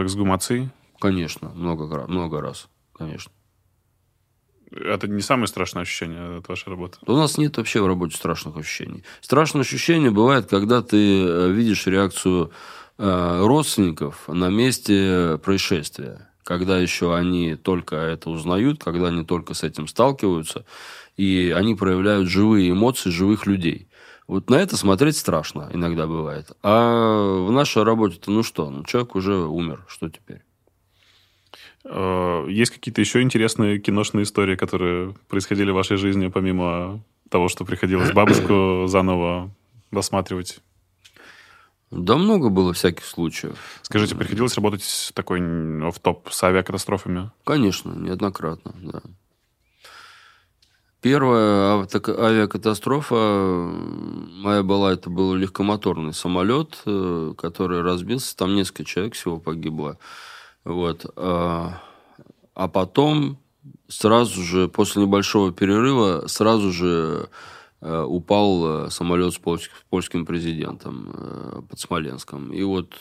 эксгумацией? 0.03 0.71
Конечно, 0.99 1.51
много, 1.55 2.09
много 2.09 2.41
раз, 2.41 2.69
конечно. 2.93 3.31
Это 4.73 5.07
не 5.07 5.21
самое 5.21 5.47
страшное 5.47 5.83
ощущение 5.83 6.39
от 6.39 6.49
вашей 6.49 6.71
работы? 6.71 6.99
У 7.07 7.13
нас 7.13 7.39
нет 7.39 7.57
вообще 7.57 7.81
в 7.81 7.87
работе 7.87 8.17
страшных 8.17 8.57
ощущений. 8.57 9.05
Страшное 9.21 9.63
ощущение 9.63 10.11
бывает, 10.11 10.47
когда 10.51 10.83
ты 10.83 10.97
э, 10.97 11.51
видишь 11.53 11.87
реакцию 11.87 12.47
Э, 12.47 12.76
родственников 12.99 14.29
на 14.29 14.49
месте 14.49 15.39
происшествия, 15.45 16.31
когда 16.45 16.79
еще 16.79 17.15
они 17.15 17.57
только 17.57 17.97
это 17.97 18.31
узнают, 18.31 18.83
когда 18.83 19.09
они 19.09 19.25
только 19.25 19.53
с 19.55 19.63
этим 19.63 19.87
сталкиваются, 19.87 20.65
и 21.17 21.53
они 21.55 21.75
проявляют 21.75 22.29
живые 22.29 22.71
эмоции 22.71 23.11
живых 23.11 23.47
людей. 23.47 23.89
Вот 24.29 24.51
на 24.51 24.57
это 24.57 24.77
смотреть 24.77 25.17
страшно 25.17 25.71
иногда 25.73 26.07
бывает. 26.07 26.51
А 26.63 27.45
в 27.47 27.51
нашей 27.53 27.85
работе-то, 27.85 28.31
ну 28.31 28.43
что, 28.43 28.71
ну 28.71 28.85
человек 28.85 29.15
уже 29.15 29.37
умер, 29.37 29.85
что 29.89 30.09
теперь? 30.09 30.43
Э, 31.85 32.47
есть 32.49 32.73
какие-то 32.73 33.01
еще 33.01 33.23
интересные 33.23 33.79
киношные 33.79 34.25
истории, 34.25 34.57
которые 34.57 35.15
происходили 35.29 35.71
в 35.71 35.75
вашей 35.75 35.97
жизни, 35.97 36.27
помимо 36.29 37.01
того, 37.29 37.49
что 37.49 37.65
приходилось 37.65 38.13
бабушку 38.13 38.87
заново 38.89 39.51
досматривать? 39.93 40.59
Да 41.91 42.17
много 42.17 42.49
было 42.49 42.73
всяких 42.73 43.05
случаев. 43.05 43.57
Скажите, 43.83 44.17
приходилось 44.17 44.57
работать 44.57 45.13
такой 45.15 45.41
в 45.41 45.99
топ 46.01 46.29
с 46.31 46.43
авиакатастрофами? 46.43 47.31
Конечно, 47.45 47.93
неоднократно, 47.93 48.75
да. 48.83 49.03
Первая 51.01 51.87
авиакатастрофа 52.09 53.15
моя 53.15 54.65
была, 54.65 54.93
это 54.93 55.09
был 55.09 55.35
легкомоторный 55.35 56.13
самолет, 56.13 56.83
э, 56.85 57.35
который 57.39 57.83
разбился. 57.83 58.37
Там 58.37 58.57
несколько 58.57 58.85
человек 58.85 59.15
всего 59.15 59.39
погибло. 59.39 59.99
Вот. 60.65 61.07
А, 61.15 61.81
а 62.55 62.67
потом 62.67 63.39
сразу 63.87 64.43
же, 64.43 64.67
после 64.67 65.03
небольшого 65.03 65.53
перерыва, 65.53 66.27
сразу 66.27 66.73
же 66.73 67.29
упал 67.87 68.91
самолет 68.91 69.35
с 69.35 69.39
польским 69.89 70.27
президентом 70.27 71.65
под 71.69 71.79
Смоленском. 71.79 72.53
И 72.53 72.63
вот 72.63 73.01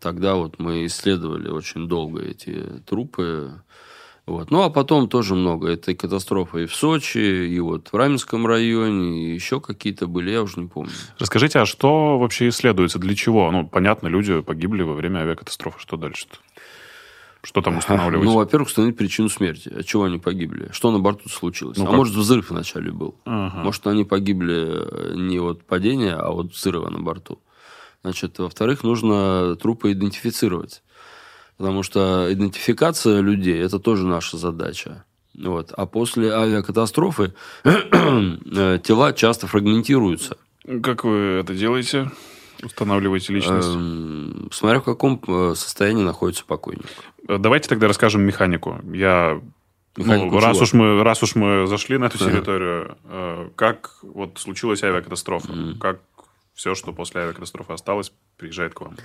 тогда 0.00 0.34
вот 0.36 0.58
мы 0.58 0.86
исследовали 0.86 1.48
очень 1.48 1.88
долго 1.88 2.22
эти 2.22 2.62
трупы. 2.86 3.60
Вот. 4.26 4.50
Ну, 4.50 4.62
а 4.62 4.70
потом 4.70 5.08
тоже 5.08 5.36
много. 5.36 5.68
Это 5.68 5.92
и 5.92 5.94
катастрофа 5.94 6.58
и 6.58 6.66
в 6.66 6.74
Сочи, 6.74 7.46
и 7.46 7.60
вот 7.60 7.92
в 7.92 7.96
Раменском 7.96 8.44
районе, 8.44 9.30
и 9.30 9.34
еще 9.34 9.60
какие-то 9.60 10.08
были, 10.08 10.32
я 10.32 10.42
уже 10.42 10.60
не 10.60 10.66
помню. 10.66 10.90
Расскажите, 11.18 11.60
а 11.60 11.64
что 11.66 12.18
вообще 12.18 12.48
исследуется? 12.48 12.98
Для 12.98 13.14
чего? 13.14 13.50
Ну, 13.52 13.68
понятно, 13.68 14.08
люди 14.08 14.40
погибли 14.40 14.82
во 14.82 14.94
время 14.94 15.20
авиакатастрофы. 15.20 15.78
Что 15.78 15.96
дальше-то? 15.96 16.38
Что 17.46 17.62
там 17.62 17.78
устанавливать? 17.78 18.24
Ну, 18.26 18.34
во-первых, 18.34 18.68
установить 18.68 18.96
причину 18.96 19.28
смерти. 19.28 19.68
От 19.68 19.86
чего 19.86 20.02
они 20.02 20.18
погибли? 20.18 20.68
Что 20.72 20.90
на 20.90 20.98
борту 20.98 21.28
случилось? 21.28 21.78
Ну, 21.78 21.84
а 21.84 21.86
как? 21.86 21.96
может, 21.96 22.16
взрыв 22.16 22.50
вначале 22.50 22.90
был? 22.90 23.14
Ага. 23.24 23.62
Может, 23.62 23.86
они 23.86 24.04
погибли 24.04 25.14
не 25.16 25.38
от 25.38 25.64
падения, 25.64 26.14
а 26.14 26.30
от 26.30 26.52
взрыва 26.52 26.90
на 26.90 26.98
борту. 26.98 27.38
Значит, 28.02 28.40
во-вторых, 28.40 28.82
нужно 28.82 29.54
трупы 29.54 29.92
идентифицировать. 29.92 30.82
Потому 31.56 31.84
что 31.84 32.26
идентификация 32.32 33.20
людей– 33.20 33.58
это 33.62 33.78
тоже 33.78 34.08
наша 34.08 34.38
задача. 34.38 35.04
Вот. 35.38 35.72
А 35.76 35.86
после 35.86 36.32
авиакатастрофы 36.32 37.32
э, 37.64 38.78
тела 38.82 39.12
часто 39.12 39.46
фрагментируются. 39.46 40.36
Как 40.82 41.04
вы 41.04 41.38
это 41.40 41.54
делаете? 41.54 42.10
Устанавливаете 42.62 43.32
личность? 43.34 43.68
Эм, 43.68 44.48
смотря 44.52 44.80
в 44.80 44.84
каком 44.84 45.20
э, 45.26 45.54
состоянии 45.54 46.02
находится 46.02 46.44
покойник. 46.44 46.86
Э, 47.28 47.38
давайте 47.38 47.68
тогда 47.68 47.88
расскажем 47.88 48.22
механику. 48.22 48.80
Я 48.92 49.40
ну, 49.96 50.38
раз 50.38 50.60
уж 50.60 50.72
мы 50.74 51.02
раз 51.02 51.22
уж 51.22 51.34
мы 51.34 51.66
зашли 51.66 51.98
на 51.98 52.06
эту 52.06 52.18
территорию, 52.18 52.98
как 53.56 53.98
вот 54.02 54.38
случилась 54.38 54.82
авиакатастрофа, 54.82 55.52
mm. 55.52 55.78
как 55.78 56.00
все, 56.54 56.74
что 56.74 56.92
после 56.92 57.22
авиакатастрофы 57.22 57.72
осталось, 57.72 58.12
приезжает 58.36 58.74
к 58.74 58.80
вам. 58.80 58.96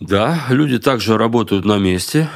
Да, 0.00 0.46
люди 0.50 0.78
также 0.78 1.16
работают 1.16 1.64
на 1.64 1.78
месте. 1.78 2.28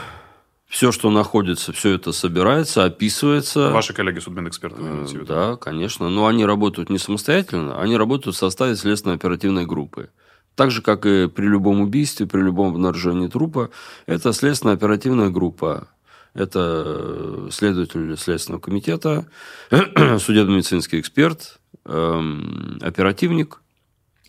Все, 0.69 0.93
что 0.93 1.11
находится, 1.11 1.73
все 1.73 1.95
это 1.95 2.13
собирается, 2.13 2.85
описывается. 2.85 3.71
Ваши 3.71 3.95
коллеги 3.95 4.19
судмедэксперты, 4.19 4.83
виду? 4.83 5.25
Да, 5.25 5.57
конечно. 5.57 6.11
Но 6.11 6.27
они 6.27 6.45
работают 6.45 6.91
не 6.91 6.99
самостоятельно, 6.99 7.81
они 7.81 7.97
работают 7.97 8.37
в 8.37 8.39
составе 8.39 8.77
следственно-оперативной 8.77 9.65
группы. 9.65 10.11
Так 10.59 10.73
же, 10.73 10.83
как 10.83 11.07
и 11.07 11.29
при 11.29 11.47
любом 11.47 11.81
убийстве, 11.83 12.27
при 12.27 12.41
любом 12.41 12.71
обнаружении 12.75 13.29
трупа, 13.29 13.71
это 14.07 14.33
следственно-оперативная 14.33 15.31
группа. 15.31 15.87
Это 16.35 16.83
э, 16.85 17.49
следователь 17.53 18.17
Следственного 18.17 18.61
комитета, 18.61 19.29
судебно-медицинский 19.71 20.99
эксперт, 20.99 21.61
эм, 21.85 22.77
оперативник 22.83 23.63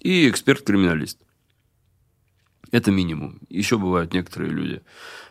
и 0.02 0.30
эксперт-криминалист. 0.30 1.18
Это 2.72 2.92
минимум. 2.92 3.40
Еще 3.50 3.80
бывают 3.80 4.14
некоторые 4.14 4.52
люди. 4.52 4.84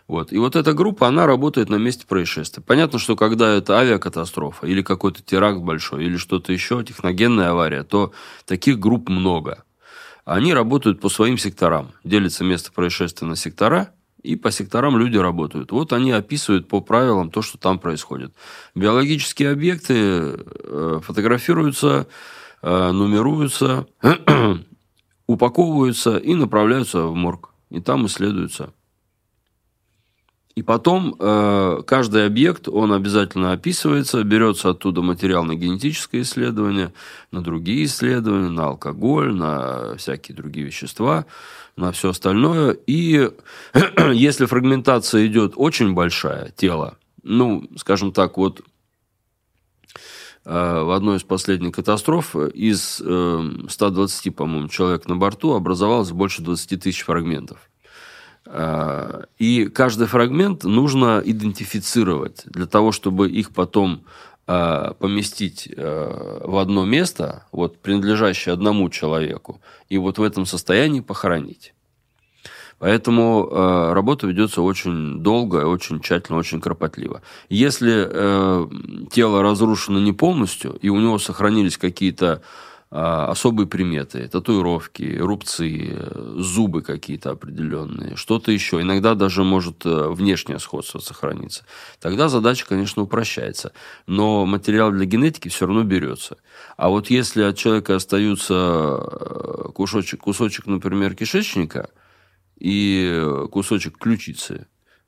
Вот. 0.08 0.32
И 0.32 0.38
вот 0.38 0.56
эта 0.56 0.72
группа, 0.72 1.06
она 1.06 1.28
работает 1.28 1.68
на 1.68 1.76
месте 1.76 2.08
происшествия. 2.08 2.60
Понятно, 2.60 2.98
что 2.98 3.14
когда 3.14 3.54
это 3.54 3.78
авиакатастрофа 3.78 4.66
или 4.66 4.82
какой-то 4.82 5.22
теракт 5.22 5.60
большой, 5.60 6.06
или 6.06 6.16
что-то 6.16 6.52
еще, 6.52 6.82
техногенная 6.82 7.50
авария, 7.50 7.84
то 7.84 8.12
таких 8.46 8.80
групп 8.80 9.08
много. 9.08 9.62
Они 10.28 10.52
работают 10.52 11.00
по 11.00 11.08
своим 11.08 11.38
секторам. 11.38 11.92
Делится 12.04 12.44
место 12.44 12.70
происшествия 12.70 13.26
на 13.26 13.34
сектора, 13.34 13.94
и 14.22 14.36
по 14.36 14.50
секторам 14.50 14.98
люди 14.98 15.16
работают. 15.16 15.72
Вот 15.72 15.94
они 15.94 16.12
описывают 16.12 16.68
по 16.68 16.82
правилам 16.82 17.30
то, 17.30 17.40
что 17.40 17.56
там 17.56 17.78
происходит. 17.78 18.34
Биологические 18.74 19.50
объекты 19.50 19.94
э, 19.94 21.00
фотографируются, 21.02 22.08
э, 22.60 22.90
нумеруются, 22.92 23.86
упаковываются 25.26 26.18
и 26.18 26.34
направляются 26.34 27.04
в 27.04 27.14
морг. 27.14 27.54
И 27.70 27.80
там 27.80 28.04
исследуются. 28.04 28.74
И 30.58 30.62
потом 30.62 31.14
э, 31.20 31.82
каждый 31.86 32.26
объект, 32.26 32.66
он 32.66 32.92
обязательно 32.92 33.52
описывается, 33.52 34.24
берется 34.24 34.70
оттуда 34.70 35.02
материал 35.02 35.44
на 35.44 35.54
генетическое 35.54 36.22
исследование, 36.22 36.92
на 37.30 37.42
другие 37.42 37.84
исследования, 37.84 38.48
на 38.48 38.66
алкоголь, 38.66 39.32
на 39.32 39.94
всякие 39.98 40.34
другие 40.34 40.66
вещества, 40.66 41.26
на 41.76 41.92
все 41.92 42.10
остальное. 42.10 42.76
И 42.88 43.30
если 44.12 44.46
фрагментация 44.46 45.28
идет 45.28 45.52
очень 45.54 45.94
большая, 45.94 46.50
тело, 46.56 46.98
ну, 47.22 47.70
скажем 47.76 48.10
так, 48.10 48.36
вот 48.36 48.62
Э, 50.50 50.82
в 50.82 50.92
одной 50.92 51.18
из 51.18 51.24
последних 51.24 51.72
катастроф 51.72 52.34
из 52.34 52.94
120, 52.94 54.26
э, 54.26 54.30
по-моему, 54.30 54.68
человек 54.68 55.06
на 55.06 55.14
борту 55.14 55.52
образовалось 55.52 56.10
больше 56.10 56.40
20 56.40 56.80
тысяч 56.82 57.02
фрагментов. 57.02 57.67
Э, 58.50 59.24
и 59.38 59.66
каждый 59.66 60.06
фрагмент 60.06 60.64
нужно 60.64 61.22
идентифицировать 61.24 62.42
для 62.46 62.66
того, 62.66 62.92
чтобы 62.92 63.30
их 63.30 63.50
потом 63.50 64.04
поместить 64.46 65.68
в 65.76 66.58
одно 66.58 66.86
место, 66.86 67.44
вот, 67.52 67.76
принадлежащее 67.82 68.54
одному 68.54 68.88
человеку, 68.88 69.60
и 69.90 69.98
вот 69.98 70.16
в 70.16 70.22
этом 70.22 70.46
состоянии 70.46 71.00
похоронить. 71.00 71.74
Поэтому 72.78 73.48
э, 73.50 73.92
работа 73.92 74.26
ведется 74.26 74.62
очень 74.62 75.18
долго, 75.20 75.66
очень 75.66 76.00
тщательно, 76.00 76.38
очень 76.38 76.60
кропотливо. 76.60 77.22
Если 77.48 78.06
э, 78.08 78.68
тело 79.10 79.42
разрушено 79.42 79.98
не 79.98 80.12
полностью, 80.12 80.78
и 80.80 80.88
у 80.88 81.00
него 81.00 81.18
сохранились 81.18 81.76
какие-то 81.76 82.26
э, 82.26 82.67
особые 82.90 83.66
приметы, 83.66 84.28
татуировки, 84.28 85.18
рубцы, 85.18 85.98
зубы 86.36 86.82
какие-то 86.82 87.30
определенные, 87.30 88.16
что-то 88.16 88.50
еще. 88.50 88.80
Иногда 88.80 89.14
даже 89.14 89.44
может 89.44 89.84
э, 89.84 90.08
внешнее 90.08 90.58
сходство 90.58 90.98
сохраниться. 90.98 91.64
Тогда 92.00 92.28
задача, 92.28 92.66
конечно, 92.66 93.02
упрощается. 93.02 93.72
Но 94.06 94.46
материал 94.46 94.90
для 94.90 95.04
генетики 95.04 95.48
все 95.48 95.66
равно 95.66 95.82
берется. 95.82 96.38
А 96.76 96.88
вот 96.88 97.10
если 97.10 97.42
от 97.42 97.58
человека 97.58 97.96
остается 97.96 98.54
э, 98.54 99.68
кусочек, 99.74 100.20
кусочек 100.20 100.66
например, 100.66 101.14
кишечника– 101.14 101.90
и 102.58 103.46
кусочек 103.50 103.98
ключицы. 103.98 104.66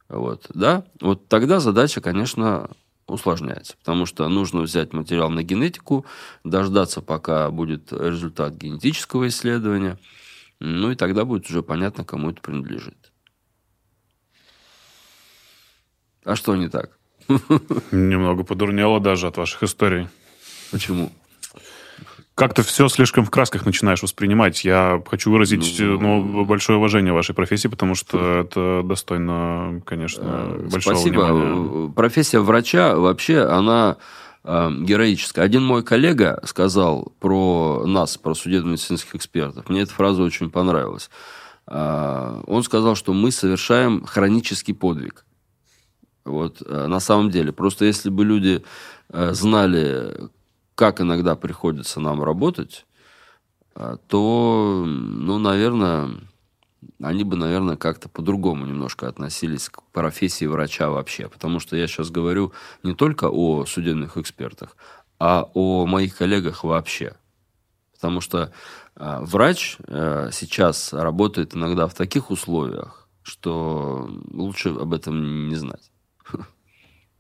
Вот, 0.08 0.46
да? 0.54 0.84
вот 1.00 1.28
тогда 1.28 1.60
задача, 1.60 2.00
конечно, 2.00 2.70
усложняется, 3.10 3.76
потому 3.76 4.06
что 4.06 4.28
нужно 4.28 4.62
взять 4.62 4.92
материал 4.92 5.30
на 5.30 5.42
генетику, 5.42 6.06
дождаться, 6.44 7.00
пока 7.00 7.50
будет 7.50 7.92
результат 7.92 8.54
генетического 8.54 9.28
исследования, 9.28 9.98
ну 10.58 10.90
и 10.90 10.94
тогда 10.94 11.24
будет 11.24 11.48
уже 11.50 11.62
понятно, 11.62 12.04
кому 12.04 12.30
это 12.30 12.40
принадлежит. 12.40 13.12
А 16.24 16.36
что 16.36 16.54
не 16.56 16.68
так? 16.68 16.98
Немного 17.90 18.44
подурнело 18.44 19.00
даже 19.00 19.26
от 19.26 19.36
ваших 19.36 19.62
историй. 19.62 20.08
Почему? 20.70 21.12
Как-то 22.40 22.62
все 22.62 22.88
слишком 22.88 23.26
в 23.26 23.30
красках 23.30 23.66
начинаешь 23.66 24.02
воспринимать. 24.02 24.64
Я 24.64 25.02
хочу 25.06 25.30
выразить 25.30 25.76
ну, 25.78 26.22
ну, 26.24 26.44
большое 26.46 26.78
уважение 26.78 27.12
вашей 27.12 27.34
профессии, 27.34 27.68
потому 27.68 27.94
что 27.94 28.40
это 28.40 28.80
достойно, 28.82 29.82
конечно, 29.84 30.22
э, 30.24 30.68
большого 30.72 30.94
Спасибо. 30.94 31.20
внимания. 31.20 31.92
Профессия 31.92 32.38
врача 32.38 32.96
вообще, 32.96 33.40
она 33.42 33.98
э, 34.42 34.70
героическая. 34.72 35.44
Один 35.44 35.62
мой 35.62 35.82
коллега 35.82 36.40
сказал 36.44 37.12
про 37.20 37.84
нас, 37.84 38.16
про 38.16 38.34
судебно-медицинских 38.34 39.16
экспертов. 39.16 39.68
Мне 39.68 39.82
эта 39.82 39.92
фраза 39.92 40.22
очень 40.22 40.50
понравилась. 40.50 41.10
Э, 41.66 42.42
он 42.46 42.62
сказал, 42.62 42.94
что 42.94 43.12
мы 43.12 43.32
совершаем 43.32 44.02
хронический 44.06 44.72
подвиг. 44.72 45.26
Вот 46.24 46.66
на 46.66 47.00
самом 47.00 47.28
деле. 47.28 47.52
Просто 47.52 47.84
если 47.84 48.08
бы 48.08 48.24
люди 48.24 48.62
знали, 49.10 50.30
как 50.80 51.02
иногда 51.02 51.36
приходится 51.36 52.00
нам 52.00 52.22
работать, 52.22 52.86
а, 53.74 53.98
то, 54.08 54.82
ну, 54.86 55.38
наверное, 55.38 56.08
они 57.02 57.22
бы, 57.22 57.36
наверное, 57.36 57.76
как-то 57.76 58.08
по-другому 58.08 58.64
немножко 58.64 59.06
относились 59.06 59.68
к 59.68 59.82
профессии 59.92 60.46
врача 60.46 60.88
вообще. 60.88 61.28
Потому 61.28 61.60
что 61.60 61.76
я 61.76 61.86
сейчас 61.86 62.08
говорю 62.10 62.54
не 62.82 62.94
только 62.94 63.28
о 63.28 63.66
судебных 63.66 64.16
экспертах, 64.16 64.74
а 65.18 65.50
о 65.52 65.84
моих 65.84 66.16
коллегах 66.16 66.64
вообще. 66.64 67.14
Потому 67.92 68.22
что 68.22 68.50
а, 68.96 69.20
врач 69.20 69.76
а, 69.86 70.30
сейчас 70.32 70.94
работает 70.94 71.54
иногда 71.54 71.88
в 71.88 71.94
таких 71.94 72.30
условиях, 72.30 73.06
что 73.22 74.08
лучше 74.30 74.70
об 74.70 74.94
этом 74.94 75.50
не 75.50 75.56
знать. 75.56 75.92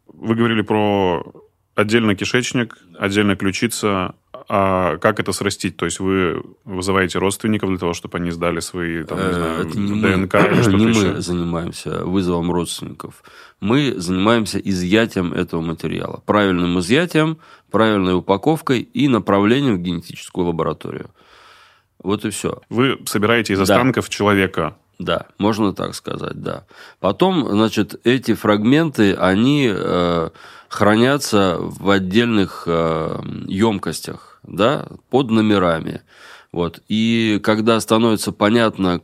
Вы 0.06 0.34
говорили 0.34 0.62
про 0.62 1.49
отдельно 1.80 2.14
кишечник, 2.14 2.78
отдельно 2.98 3.36
ключица. 3.36 4.14
А 4.52 4.96
как 4.98 5.20
это 5.20 5.30
срастить? 5.32 5.76
То 5.76 5.84
есть 5.84 6.00
вы 6.00 6.42
вызываете 6.64 7.18
родственников 7.18 7.68
для 7.70 7.78
того, 7.78 7.92
чтобы 7.94 8.18
они 8.18 8.30
сдали 8.32 8.58
свои 8.60 9.04
там, 9.04 9.18
не 9.18 9.24
Э, 9.24 9.32
знаю, 9.32 9.68
это 9.68 9.78
не 9.78 10.00
ДНК 10.02 10.34
мы, 10.34 10.40
или 10.48 10.54
что-то 10.62 10.76
не 10.76 10.88
еще? 10.88 11.12
мы 11.12 11.20
занимаемся 11.20 12.04
вызовом 12.04 12.50
родственников. 12.50 13.22
Мы 13.60 13.94
занимаемся 13.96 14.58
изъятием 14.58 15.32
этого 15.32 15.60
материала. 15.60 16.22
Правильным 16.26 16.78
изъятием, 16.80 17.38
правильной 17.70 18.14
упаковкой 18.16 18.80
и 18.80 19.06
направлением 19.08 19.76
в 19.76 19.82
генетическую 19.82 20.46
лабораторию. 20.48 21.10
Вот 22.02 22.24
и 22.24 22.30
все. 22.30 22.60
Вы 22.70 22.98
собираете 23.06 23.52
из 23.52 23.58
Да. 23.58 23.62
останков 23.64 24.08
человека. 24.08 24.76
Да, 25.00 25.28
можно 25.38 25.72
так 25.72 25.94
сказать, 25.94 26.42
да. 26.42 26.66
Потом, 26.98 27.48
значит, 27.48 27.98
эти 28.04 28.34
фрагменты, 28.34 29.14
они 29.14 29.66
э, 29.72 30.28
хранятся 30.68 31.56
в 31.58 31.88
отдельных 31.88 32.64
э, 32.66 33.22
емкостях, 33.46 34.40
да, 34.42 34.88
под 35.08 35.30
номерами. 35.30 36.02
Вот. 36.52 36.82
И 36.88 37.40
когда 37.42 37.80
становится 37.80 38.30
понятно, 38.30 39.00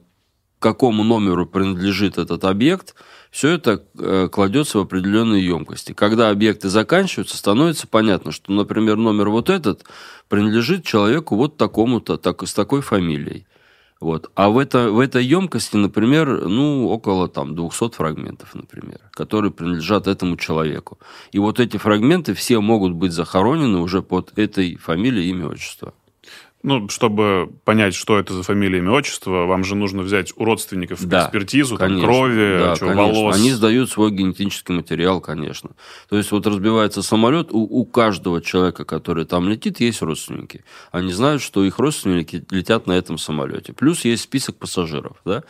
какому 0.58 1.02
номеру 1.02 1.46
принадлежит 1.46 2.18
этот 2.18 2.44
объект, 2.44 2.94
все 3.30 3.52
это 3.52 3.82
э, 3.98 4.28
кладется 4.30 4.76
в 4.76 4.82
определенные 4.82 5.46
емкости. 5.46 5.94
Когда 5.94 6.28
объекты 6.28 6.68
заканчиваются, 6.68 7.38
становится 7.38 7.86
понятно, 7.86 8.32
что, 8.32 8.52
например, 8.52 8.96
номер 8.96 9.30
вот 9.30 9.48
этот 9.48 9.84
принадлежит 10.28 10.84
человеку 10.84 11.36
вот 11.36 11.56
такому-то, 11.56 12.18
так, 12.18 12.46
с 12.46 12.52
такой 12.52 12.82
фамилией. 12.82 13.46
Вот. 13.98 14.30
А 14.34 14.50
в, 14.50 14.58
это, 14.58 14.90
в 14.90 14.98
этой 14.98 15.24
емкости, 15.24 15.76
например, 15.76 16.46
ну, 16.46 16.88
около 16.88 17.28
там, 17.28 17.54
200 17.54 17.94
фрагментов, 17.94 18.54
например, 18.54 19.00
которые 19.12 19.50
принадлежат 19.50 20.06
этому 20.06 20.36
человеку. 20.36 20.98
И 21.32 21.38
вот 21.38 21.60
эти 21.60 21.78
фрагменты 21.78 22.34
все 22.34 22.60
могут 22.60 22.92
быть 22.92 23.12
захоронены 23.12 23.78
уже 23.78 24.02
под 24.02 24.38
этой 24.38 24.76
фамилией, 24.76 25.30
имя, 25.30 25.48
отчество. 25.48 25.94
Ну, 26.66 26.88
чтобы 26.88 27.48
понять, 27.64 27.94
что 27.94 28.18
это 28.18 28.34
за 28.34 28.42
фамилия, 28.42 28.78
имя, 28.78 28.90
отчество, 28.90 29.46
вам 29.46 29.62
же 29.62 29.76
нужно 29.76 30.02
взять 30.02 30.32
у 30.34 30.44
родственников 30.44 31.00
Да, 31.06 31.26
экспертизу, 31.26 31.76
там, 31.76 31.90
Конечно. 31.90 32.08
крови, 32.08 32.58
Да, 32.58 32.74
чё, 32.74 32.88
конечно. 32.88 33.02
волос. 33.04 33.36
Они 33.36 33.52
сдают 33.52 33.88
свой 33.88 34.10
генетический 34.10 34.74
материал, 34.74 35.20
конечно. 35.20 35.70
То 36.08 36.16
есть, 36.16 36.32
вот 36.32 36.44
разбивается 36.44 37.02
самолет, 37.02 37.52
у, 37.52 37.60
у 37.60 37.84
каждого 37.84 38.42
человека, 38.42 38.84
который 38.84 39.26
там 39.26 39.48
летит, 39.48 39.78
есть 39.78 40.02
родственники. 40.02 40.64
Они 40.90 41.12
знают, 41.12 41.40
что 41.40 41.62
их 41.62 41.78
родственники 41.78 42.44
летят 42.50 42.88
на 42.88 42.94
этом 42.94 43.16
самолете. 43.16 43.72
Плюс 43.72 44.04
есть 44.04 44.24
список 44.24 44.56
пассажиров. 44.56 45.18
Да? 45.24 45.44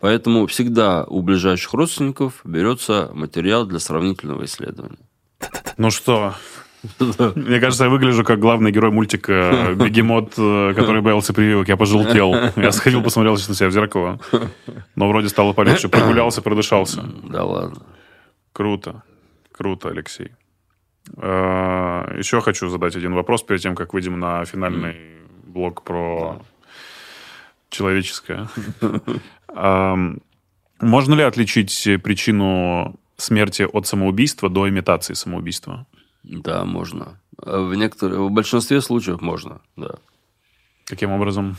Поэтому 0.00 0.46
всегда 0.46 1.04
у 1.04 1.20
ближайших 1.20 1.74
родственников 1.74 2.40
берется 2.44 3.10
материал 3.12 3.66
для 3.66 3.78
сравнительного 3.78 4.46
исследования. 4.46 4.96
Ну 5.76 5.90
что, 5.90 6.34
мне 7.36 7.60
кажется, 7.60 7.84
я 7.84 7.90
выгляжу 7.90 8.24
как 8.24 8.40
главный 8.40 8.72
герой 8.72 8.90
мультика 8.90 9.74
«Бегемот», 9.76 10.34
э, 10.36 10.74
который 10.74 11.00
боялся 11.00 11.32
прививок. 11.32 11.68
Я 11.68 11.76
пожелтел. 11.76 12.34
Я 12.56 12.72
сходил, 12.72 13.02
посмотрел 13.02 13.36
сейчас 13.36 13.48
на 13.50 13.54
себя 13.54 13.68
в 13.68 13.72
зеркало. 13.72 14.18
Но 14.96 15.08
вроде 15.08 15.28
стало 15.28 15.52
полегче. 15.52 15.88
Прогулялся, 15.88 16.42
продышался. 16.42 17.02
Да 17.24 17.44
ладно. 17.44 17.82
Круто. 18.52 19.02
Круто, 19.52 19.88
Алексей. 19.90 20.32
Э, 21.16 22.14
Еще 22.18 22.40
хочу 22.40 22.68
задать 22.68 22.96
один 22.96 23.14
вопрос 23.14 23.42
перед 23.42 23.60
тем, 23.60 23.74
как 23.74 23.94
выйдем 23.94 24.18
на 24.18 24.44
финальный 24.44 24.96
блок 25.44 25.82
про 25.82 26.42
человеческое. 27.70 28.48
Ам, 29.54 30.20
Можно 30.80 31.14
ли 31.14 31.22
отличить 31.22 31.88
причину 32.02 32.96
смерти 33.16 33.66
от 33.70 33.86
самоубийства 33.86 34.48
до 34.48 34.68
имитации 34.68 35.14
самоубийства? 35.14 35.86
Да, 36.22 36.64
можно. 36.64 37.18
В, 37.36 37.74
некоторых, 37.74 38.18
в 38.18 38.30
большинстве 38.30 38.80
случаев 38.80 39.20
можно, 39.20 39.60
да. 39.76 39.96
Каким 40.86 41.10
образом? 41.10 41.56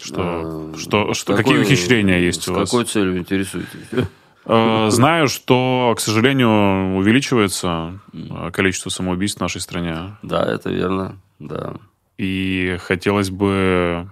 Что, 0.00 0.72
Э, 0.74 0.78
что, 0.78 1.12
с 1.12 1.18
что, 1.18 1.34
какой- 1.36 1.54
какие 1.56 1.66
ухищрения 1.66 2.18
есть 2.20 2.42
с 2.42 2.48
у 2.48 2.54
вас? 2.54 2.70
какой 2.70 2.84
целью 2.84 3.18
интересуетесь? 3.18 4.06
Э, 4.46 4.88
Знаю, 4.90 5.28
что, 5.28 5.92
к 5.96 6.00
сожалению, 6.00 6.96
увеличивается 6.96 8.00
э, 8.14 8.50
количество 8.52 8.90
самоубийств 8.90 9.38
в 9.38 9.42
нашей 9.42 9.60
стране. 9.60 10.16
Да, 10.22 10.42
это 10.44 10.70
верно, 10.70 11.20
да. 11.38 11.74
И 12.16 12.76
хотелось 12.80 13.30
бы 13.30 14.08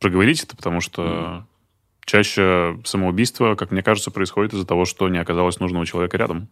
проговорить 0.00 0.42
это, 0.42 0.56
потому 0.56 0.80
что 0.80 1.44
чаще 2.04 2.80
самоубийство, 2.84 3.54
как 3.54 3.70
мне 3.70 3.82
кажется, 3.82 4.10
происходит 4.10 4.54
из-за 4.54 4.66
того, 4.66 4.84
что 4.86 5.08
не 5.08 5.18
оказалось 5.18 5.60
нужного 5.60 5.86
человека 5.86 6.16
рядом. 6.16 6.48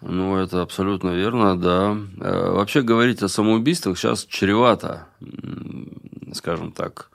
Ну, 0.00 0.36
это 0.36 0.62
абсолютно 0.62 1.10
верно, 1.10 1.58
да. 1.58 1.96
Э, 2.20 2.50
Вообще 2.52 2.82
говорить 2.82 3.22
о 3.22 3.28
самоубийствах 3.28 3.98
сейчас 3.98 4.24
чревато, 4.24 5.08
скажем 6.32 6.72
так. 6.72 7.10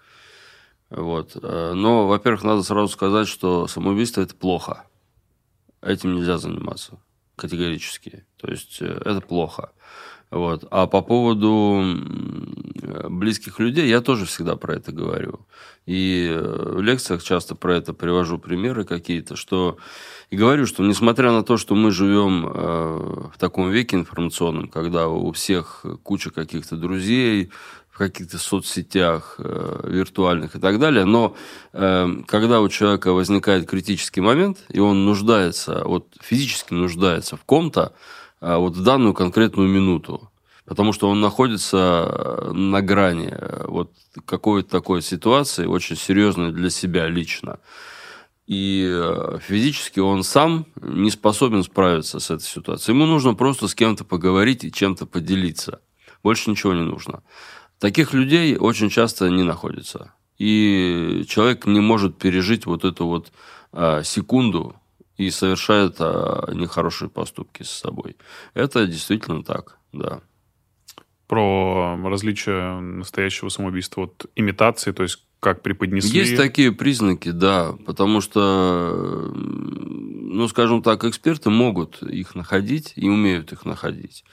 Вот. 0.90 1.38
Э, 1.42 1.74
Но, 1.74 2.08
во-первых, 2.08 2.44
надо 2.44 2.64
сразу 2.64 2.92
сказать, 2.92 3.28
что 3.28 3.68
самоубийство– 3.68 4.22
это 4.24 4.36
плохо. 4.36 4.84
Этим 5.82 6.16
нельзя 6.16 6.38
заниматься 6.38 7.00
категорически. 7.38 8.26
То 8.38 8.52
есть, 8.52 8.82
э, 8.82 9.02
это 9.06 9.22
плохо. 9.22 9.72
Вот. 10.30 10.66
А 10.70 10.88
по 10.88 11.02
поводу 11.02 11.84
близких 13.10 13.60
людей, 13.60 13.88
я 13.88 14.02
тоже 14.02 14.26
всегда 14.26 14.56
про 14.56 14.76
это 14.76 14.92
говорю. 14.92 15.46
И 15.86 16.36
в 16.36 16.82
лекциях 16.82 17.24
часто 17.24 17.56
про 17.56 17.76
это 17.78 17.94
привожу 17.94 18.40
примеры 18.40 18.84
какие-то, 18.84 19.36
что 19.36 19.78
и 20.30 20.36
говорю, 20.36 20.66
что 20.66 20.84
несмотря 20.84 21.32
на 21.32 21.44
то, 21.44 21.58
что 21.58 21.76
мы 21.76 21.92
живем 21.92 22.48
э, 22.48 23.30
в 23.34 23.38
таком 23.38 23.70
веке 23.70 23.98
информационном, 23.98 24.68
когда 24.68 25.08
у 25.08 25.32
всех 25.32 25.86
куча 26.04 26.30
каких-то 26.32 26.76
друзей, 26.76 27.52
в 27.94 27.98
каких-то 28.00 28.40
соцсетях 28.40 29.36
э, 29.38 29.82
виртуальных 29.88 30.56
и 30.56 30.60
так 30.60 30.80
далее, 30.80 31.06
но 31.06 31.36
э, 31.74 32.08
когда 32.26 32.62
у 32.62 32.68
человека 32.68 33.14
возникает 33.14 33.70
критический 33.70 34.22
момент, 34.22 34.58
и 34.70 34.80
он 34.80 35.06
нуждается, 35.06 35.84
вот 35.86 36.08
физически 36.20 36.74
нуждается 36.74 37.38
в 37.38 37.44
ком-то, 37.46 37.94
а 38.42 38.58
вот 38.58 38.76
в 38.76 38.84
данную 38.84 39.14
конкретную 39.14 39.70
минуту, 39.70 40.32
потому 40.66 40.92
что 40.92 41.08
он 41.08 41.22
находится 41.22 42.10
э, 42.10 42.52
на 42.52 42.82
грани 42.82 43.30
э, 43.32 43.66
вот 43.68 43.92
какой-то 44.26 44.70
такой 44.70 45.02
ситуации, 45.02 45.66
очень 45.66 45.96
серьезной 45.96 46.52
для 46.52 46.70
себя 46.70 47.08
лично. 47.08 47.60
И 48.46 48.86
э, 48.86 49.40
физически 49.42 50.00
он 50.00 50.24
сам 50.24 50.66
не 50.82 51.10
способен 51.12 51.64
справиться 51.64 52.20
с 52.20 52.30
этой 52.30 52.44
ситуацией. 52.44 52.96
Ему 52.96 53.06
нужно 53.06 53.36
просто 53.36 53.68
с 53.68 53.76
кем-то 53.76 54.04
поговорить 54.04 54.64
и 54.64 54.72
чем-то 54.72 55.06
поделиться. 55.06 55.82
Больше 56.24 56.50
ничего 56.50 56.74
не 56.74 56.84
нужно. 56.84 57.24
Таких 57.80 58.14
людей 58.14 58.58
очень 58.58 58.90
часто 58.90 59.30
не 59.30 59.44
находится. 59.44 60.14
И 60.38 61.26
человек 61.28 61.66
не 61.66 61.80
может 61.80 62.18
пережить 62.18 62.66
вот 62.66 62.86
эту 62.86 63.08
вот 63.08 63.32
а, 63.72 64.04
секунду 64.04 64.76
и 65.18 65.30
совершает 65.30 65.98
а, 66.00 66.52
нехорошие 66.54 67.10
поступки 67.10 67.64
с 67.64 67.70
собой. 67.70 68.18
Это 68.54 68.88
действительно 68.88 69.44
так, 69.44 69.80
да. 69.92 70.22
Про 71.28 71.98
различие 72.04 72.80
настоящего 72.80 73.50
самоубийства 73.50 74.04
от 74.04 74.26
имитации, 74.36 74.92
то 74.92 75.04
есть 75.04 75.26
как 75.44 75.62
преподнесли. 75.62 76.20
Есть 76.20 76.38
такие 76.38 76.72
признаки, 76.72 77.30
да, 77.30 77.76
потому 77.86 78.22
что, 78.22 79.32
ну, 79.36 80.48
скажем 80.48 80.82
так, 80.82 81.04
эксперты 81.04 81.50
могут 81.50 82.02
их 82.02 82.34
находить 82.34 82.94
и 82.96 83.08
умеют 83.10 83.52
их 83.52 83.66
находить. 83.66 84.24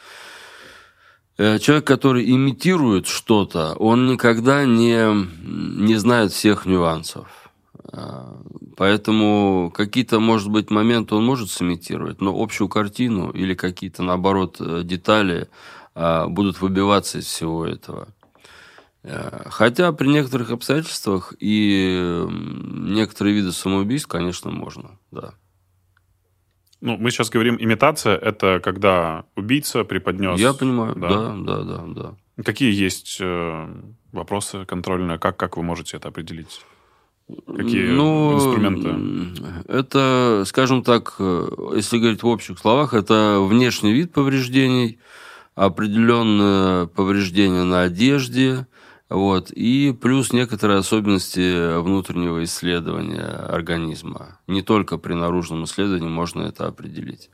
Э, 1.36 1.58
Человек, 1.58 1.86
который 1.86 2.30
имитирует 2.30 3.06
что-то, 3.06 3.74
он 3.74 4.06
никогда 4.06 4.64
не, 4.64 5.26
не 5.42 5.96
знает 5.96 6.32
всех 6.32 6.64
нюансов. 6.64 7.26
А, 7.92 8.40
Поэтому 8.76 9.70
какие-то, 9.74 10.20
может 10.20 10.48
быть, 10.48 10.70
моменты 10.70 11.14
он 11.14 11.24
может 11.24 11.50
сымитировать, 11.50 12.20
но 12.20 12.34
общую 12.34 12.68
картину 12.68 13.30
или 13.30 13.54
какие-то, 13.54 14.02
наоборот, 14.02 14.56
э, 14.60 14.82
детали 14.84 15.48
будут 16.28 16.60
выбиваться 16.60 17.18
из 17.18 17.26
всего 17.26 17.66
этого. 17.66 18.08
Хотя 19.02 19.92
при 19.92 20.08
некоторых 20.08 20.50
обстоятельствах 20.50 21.34
и 21.38 22.26
некоторые 22.28 23.34
виды 23.34 23.52
самоубийств, 23.52 24.08
конечно, 24.08 24.50
можно, 24.50 24.98
да. 25.10 25.34
Ну, 26.80 26.96
мы 26.96 27.10
сейчас 27.10 27.28
говорим, 27.28 27.56
имитация– 27.60 28.16
это 28.16 28.60
когда 28.62 29.24
убийца 29.36 29.84
преподнес... 29.84 30.40
Я 30.40 30.54
понимаю, 30.54 30.94
да. 30.96 31.08
да, 31.08 31.34
да, 31.36 31.62
да, 31.62 31.84
да. 31.86 32.42
Какие 32.42 32.72
есть 32.72 33.18
э, 33.20 33.68
вопросы 34.12 34.64
контрольные? 34.64 35.18
Как, 35.18 35.36
как 35.36 35.58
вы 35.58 35.62
можете 35.62 35.98
это 35.98 36.08
определить? 36.08 36.62
Какие 37.46 37.90
Ну, 37.90 38.34
инструменты? 38.34 39.42
Это, 39.68 40.44
скажем 40.46 40.82
так, 40.82 41.16
э, 41.18 41.48
если 41.76 41.98
говорить 41.98 42.22
в 42.22 42.26
общих 42.26 42.58
словах, 42.58 42.94
это 42.94 43.40
внешний 43.40 43.92
вид 43.92 44.12
повреждений, 44.12 44.98
определенное 45.54 46.86
повреждение 46.86 47.64
на 47.64 47.82
одежде, 47.82 48.66
вот, 49.10 49.50
и 49.50 49.92
плюс 49.92 50.32
некоторые 50.32 50.78
особенности 50.78 51.78
внутреннего 51.80 52.44
исследования 52.44 53.26
организма. 53.26 54.38
Не 54.46 54.62
только 54.62 54.98
при 54.98 55.14
наружном 55.14 55.64
исследовании 55.64 56.08
можно 56.08 56.42
это 56.42 56.68
определить. 56.68 57.28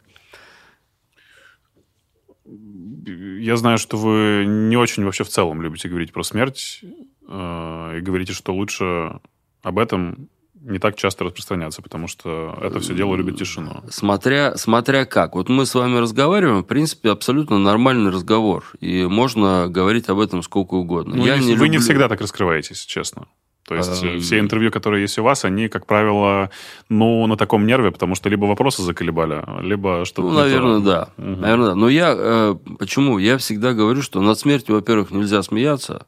я 3.07 3.57
знаю, 3.57 3.78
что 3.78 3.97
вы 3.97 4.44
не 4.47 4.77
очень 4.77 5.05
вообще 5.05 5.24
в 5.24 5.28
целом 5.28 5.62
любите 5.62 5.89
говорить 5.89 6.12
про 6.12 6.23
смерть 6.23 6.81
э, 6.82 7.98
и 7.98 8.01
говорите, 8.01 8.32
что 8.32 8.55
лучше 8.55 9.20
об 9.62 9.78
этом 9.78 10.28
не 10.60 10.78
так 10.78 10.96
часто 10.96 11.24
распространяться, 11.24 11.82
потому 11.82 12.08
что 12.08 12.58
это 12.60 12.80
все 12.80 12.94
дело 12.94 13.14
любит 13.14 13.36
тишину. 13.38 13.82
Смотря, 13.88 14.56
смотря 14.56 15.04
как. 15.04 15.34
Вот 15.34 15.48
мы 15.48 15.64
с 15.66 15.74
вами 15.74 15.98
разговариваем, 15.98 16.62
в 16.62 16.66
принципе, 16.66 17.10
абсолютно 17.10 17.58
нормальный 17.58 18.10
разговор. 18.10 18.64
И 18.80 19.04
можно 19.04 19.68
говорить 19.68 20.08
об 20.08 20.18
этом 20.18 20.42
сколько 20.42 20.74
угодно. 20.74 21.16
Ну, 21.16 21.24
Я 21.26 21.38
не, 21.38 21.48
не 21.48 21.54
вы 21.56 21.68
не 21.68 21.78
всегда 21.78 22.08
так 22.08 22.20
раскрываетесь, 22.20 22.84
честно. 22.84 23.26
То 23.66 23.74
есть 23.74 24.02
Эм. 24.04 24.20
все 24.20 24.38
интервью, 24.38 24.70
которые 24.70 25.02
есть 25.02 25.18
у 25.18 25.24
вас, 25.24 25.44
они, 25.44 25.68
как 25.68 25.86
правило, 25.86 26.50
ну, 26.88 27.26
на 27.26 27.36
таком 27.36 27.66
нерве, 27.66 27.90
потому 27.90 28.14
что 28.14 28.28
либо 28.28 28.44
вопросы 28.44 28.82
заколебали, 28.82 29.42
либо 29.60 30.04
что-то 30.04 30.28
Ну, 30.28 30.34
наверное, 30.34 30.78
да. 30.78 31.08
Мгм. 31.16 31.40
Наверное, 31.40 31.68
да. 31.70 31.74
Но 31.74 31.88
я 31.88 32.14
э, 32.16 32.54
почему? 32.78 33.18
Я 33.18 33.38
всегда 33.38 33.72
говорю, 33.72 34.02
что 34.02 34.20
над 34.20 34.38
смертью, 34.38 34.76
во-первых, 34.76 35.10
нельзя 35.10 35.42
смеяться. 35.42 36.06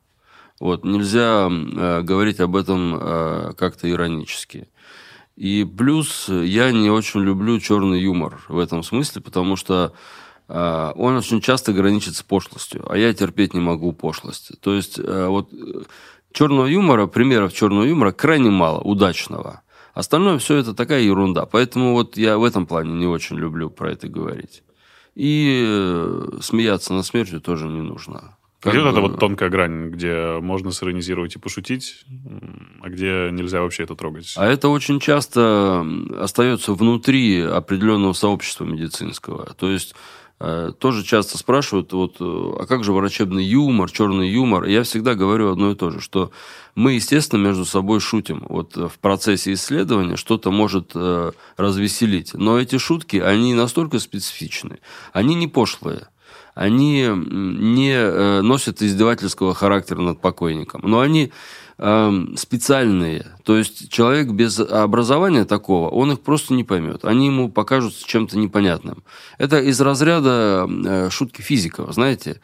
Вот, 0.61 0.85
нельзя 0.85 1.49
э, 1.49 2.03
говорить 2.03 2.41
об 2.41 2.57
этом 2.57 2.99
э, 3.01 3.53
как-то 3.57 3.89
иронически. 3.91 4.69
И 5.37 5.65
плюс 5.65 6.29
я 6.29 6.73
не 6.73 6.91
очень 6.91 7.21
люблю 7.21 7.61
черный 7.61 8.01
юмор 8.01 8.41
в 8.49 8.59
этом 8.59 8.83
смысле, 8.83 9.23
потому 9.23 9.55
что 9.55 9.93
э, 10.49 10.93
он 10.97 11.17
очень 11.17 11.41
часто 11.41 11.73
граничит 11.73 12.17
с 12.17 12.23
пошлостью, 12.25 12.85
а 12.91 12.99
я 12.99 13.15
терпеть 13.15 13.55
не 13.55 13.61
могу 13.61 13.93
пошлости. 13.93 14.57
То 14.61 14.75
есть 14.75 14.99
э, 14.99 15.27
вот 15.29 15.53
э, 15.53 15.83
черного 16.33 16.67
юмора, 16.67 17.07
примеров 17.07 17.53
черного 17.53 17.85
юмора 17.85 18.11
крайне 18.11 18.51
мало, 18.51 18.81
удачного. 18.81 19.63
Остальное 19.95 20.39
все 20.39 20.57
это 20.57 20.75
такая 20.75 21.03
ерунда. 21.03 21.47
Поэтому 21.47 21.93
вот 21.93 22.17
я 22.17 22.39
в 22.39 22.45
этом 22.45 22.67
плане 22.67 22.93
не 22.93 23.07
очень 23.07 23.37
люблю 23.37 23.71
про 23.71 23.93
это 23.93 24.09
говорить. 24.09 24.63
И 25.15 25.65
э, 25.67 26.39
смеяться 26.41 26.95
над 26.95 27.07
смертью 27.07 27.41
тоже 27.41 27.67
не 27.67 27.81
нужно. 27.81 28.38
Как 28.61 28.73
Где 28.73 28.83
вот 28.83 28.89
эта 28.91 29.01
бы- 29.01 29.09
вот 29.09 29.21
тонкая 29.21 29.51
грань, 29.51 29.91
где 29.91 30.39
можно 30.41 30.73
сиронизировать 30.73 31.37
и 31.37 31.39
пошутить, 31.39 32.05
а 32.83 32.89
где 32.89 33.29
нельзя 33.31 33.61
вообще 33.63 33.85
это 33.85 33.95
трогать? 33.95 34.35
А 34.37 34.47
это 34.47 34.69
очень 34.69 34.99
часто 34.99 35.87
остается 36.19 36.75
внутри 36.75 37.41
определенного 37.41 38.15
сообщества 38.15 38.65
медицинского. 38.65 39.55
То 39.55 39.71
есть 39.71 39.95
э, 40.41 40.73
тоже 40.77 41.05
часто 41.05 41.39
спрашивают, 41.39 41.93
вот, 41.93 42.17
э, 42.19 42.25
а 42.25 42.67
как 42.67 42.83
же 42.83 42.93
врачебный 42.93 43.45
юмор, 43.45 43.93
черный 43.93 44.29
юмор? 44.29 44.65
И 44.65 44.73
я 44.73 44.83
всегда 44.83 45.15
говорю 45.15 45.53
одно 45.53 45.71
и 45.71 45.77
то 45.77 45.91
же, 45.91 46.01
что 46.01 46.33
мы, 46.75 46.95
естественно, 46.95 47.41
между 47.41 47.65
собой 47.65 48.01
шутим. 48.01 48.45
Вот 48.49 48.77
э, 48.77 48.89
в 48.89 48.99
процессе 48.99 49.53
исследования 49.53 50.17
что-то 50.17 50.51
может 50.51 50.97
развеселить. 51.57 52.35
Но 52.35 52.59
эти 52.59 52.77
шутки, 52.79 53.19
они 53.19 53.55
настолько 53.55 54.01
специфичны, 54.01 54.79
они 55.13 55.37
не 55.37 55.47
пошлые. 55.47 56.09
Они 56.59 57.07
не 57.07 57.93
э, 57.95 58.41
носят 58.43 58.83
издевательского 58.83 59.55
характера 59.55 60.01
над 60.01 60.21
покойником, 60.21 60.81
но 60.85 60.99
они 60.99 61.31
эм, 61.79 62.37
специальные. 62.37 63.27
То 63.45 63.57
есть 63.57 63.93
человек 63.93 64.31
без 64.31 64.59
образования 64.59 65.45
такого, 65.45 65.89
он 65.89 66.11
их 66.11 66.21
просто 66.21 66.55
не 66.55 66.65
поймет. 66.65 67.05
Они 67.05 67.27
ему 67.27 67.49
покажутся 67.49 68.05
чем-то 68.05 68.37
непонятным. 68.37 69.05
Это 69.39 69.61
из 69.61 69.81
разряда 69.81 70.67
э, 70.69 71.11
шутки 71.11 71.43
физиков, 71.43 71.93
знаете. 71.95 72.41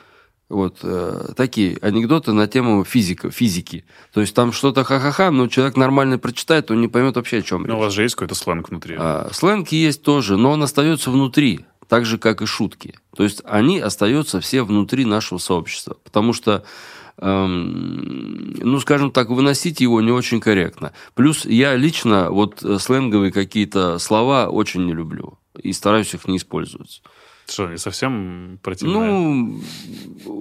Вот 0.50 0.80
э, 0.82 1.32
такие 1.36 1.78
анекдоты 1.80 2.32
на 2.32 2.46
тему 2.46 2.84
физика, 2.84 3.30
физики. 3.30 3.84
То 4.12 4.20
есть 4.20 4.34
там 4.34 4.52
что-то 4.52 4.84
ха-ха-ха, 4.84 5.30
но 5.32 5.48
человек 5.48 5.76
нормально 5.76 6.18
прочитает, 6.18 6.70
он 6.70 6.80
не 6.82 6.86
поймет 6.88 7.16
вообще, 7.16 7.38
о 7.38 7.42
чем 7.42 7.62
Ну, 7.64 7.76
у 7.78 7.80
вас 7.80 7.94
же 7.94 8.02
есть 8.02 8.14
какой-то 8.14 8.34
сленг 8.36 8.68
внутри. 8.68 8.94
а, 8.96 9.30
Сленг 9.32 9.68
есть 9.70 10.02
тоже, 10.02 10.36
но 10.36 10.52
он 10.52 10.62
остается 10.62 11.10
внутри, 11.10 11.64
так 11.88 12.04
же, 12.04 12.18
как 12.18 12.42
и 12.42 12.46
шутки. 12.46 12.94
То 13.16 13.24
есть 13.24 13.42
они 13.44 13.78
остаются 13.78 14.40
все 14.40 14.62
внутри 14.62 15.04
нашего 15.04 15.38
сообщества, 15.38 15.96
потому 16.04 16.32
что, 16.32 16.64
эм, 17.18 18.54
ну, 18.54 18.80
скажем 18.80 19.10
так, 19.10 19.30
выносить 19.30 19.80
его 19.80 20.00
не 20.00 20.10
очень 20.10 20.40
корректно. 20.40 20.92
Плюс 21.14 21.44
я 21.44 21.76
лично 21.76 22.30
вот 22.30 22.62
э, 22.62 22.78
сленговые 22.78 23.32
какие-то 23.32 23.98
слова 23.98 24.48
очень 24.48 24.84
не 24.86 24.92
люблю 24.92 25.38
и 25.60 25.72
стараюсь 25.72 26.14
их 26.14 26.26
не 26.26 26.36
использовать. 26.36 27.02
Что, 27.46 27.68
не 27.68 27.78
совсем 27.78 28.58
противное? 28.62 29.10
Ну, 29.10 29.60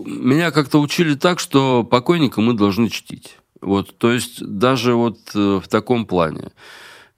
меня 0.05 0.51
как-то 0.51 0.79
учили 0.79 1.15
так, 1.15 1.39
что 1.39 1.83
покойника 1.83 2.41
мы 2.41 2.53
должны 2.53 2.89
чтить. 2.89 3.37
Вот, 3.61 3.97
то 3.97 4.11
есть 4.11 4.45
даже 4.45 4.93
вот 4.93 5.19
э, 5.35 5.59
в 5.63 5.67
таком 5.67 6.05
плане. 6.05 6.51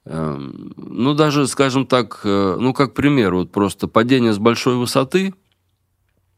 Эм, 0.06 0.72
Ну, 0.76 1.14
даже, 1.14 1.46
скажем 1.46 1.84
так, 1.86 2.20
э, 2.24 2.56
ну, 2.60 2.72
как 2.72 2.94
пример, 2.94 3.34
вот 3.34 3.50
просто 3.52 3.88
падение 3.88 4.32
с 4.32 4.38
большой 4.38 4.76
высоты, 4.76 5.34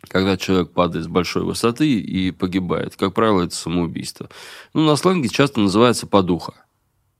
когда 0.08 0.36
человек 0.36 0.72
падает 0.72 1.04
с 1.04 1.08
большой 1.08 1.42
высоты 1.44 2.00
и 2.00 2.30
погибает, 2.30 2.96
как 2.96 3.12
правило, 3.14 3.42
это 3.42 3.54
самоубийство. 3.54 4.28
Ну, 4.74 4.84
на 4.86 4.96
сленге 4.96 5.28
часто 5.28 5.60
называется 5.60 6.06
подуха. 6.06 6.54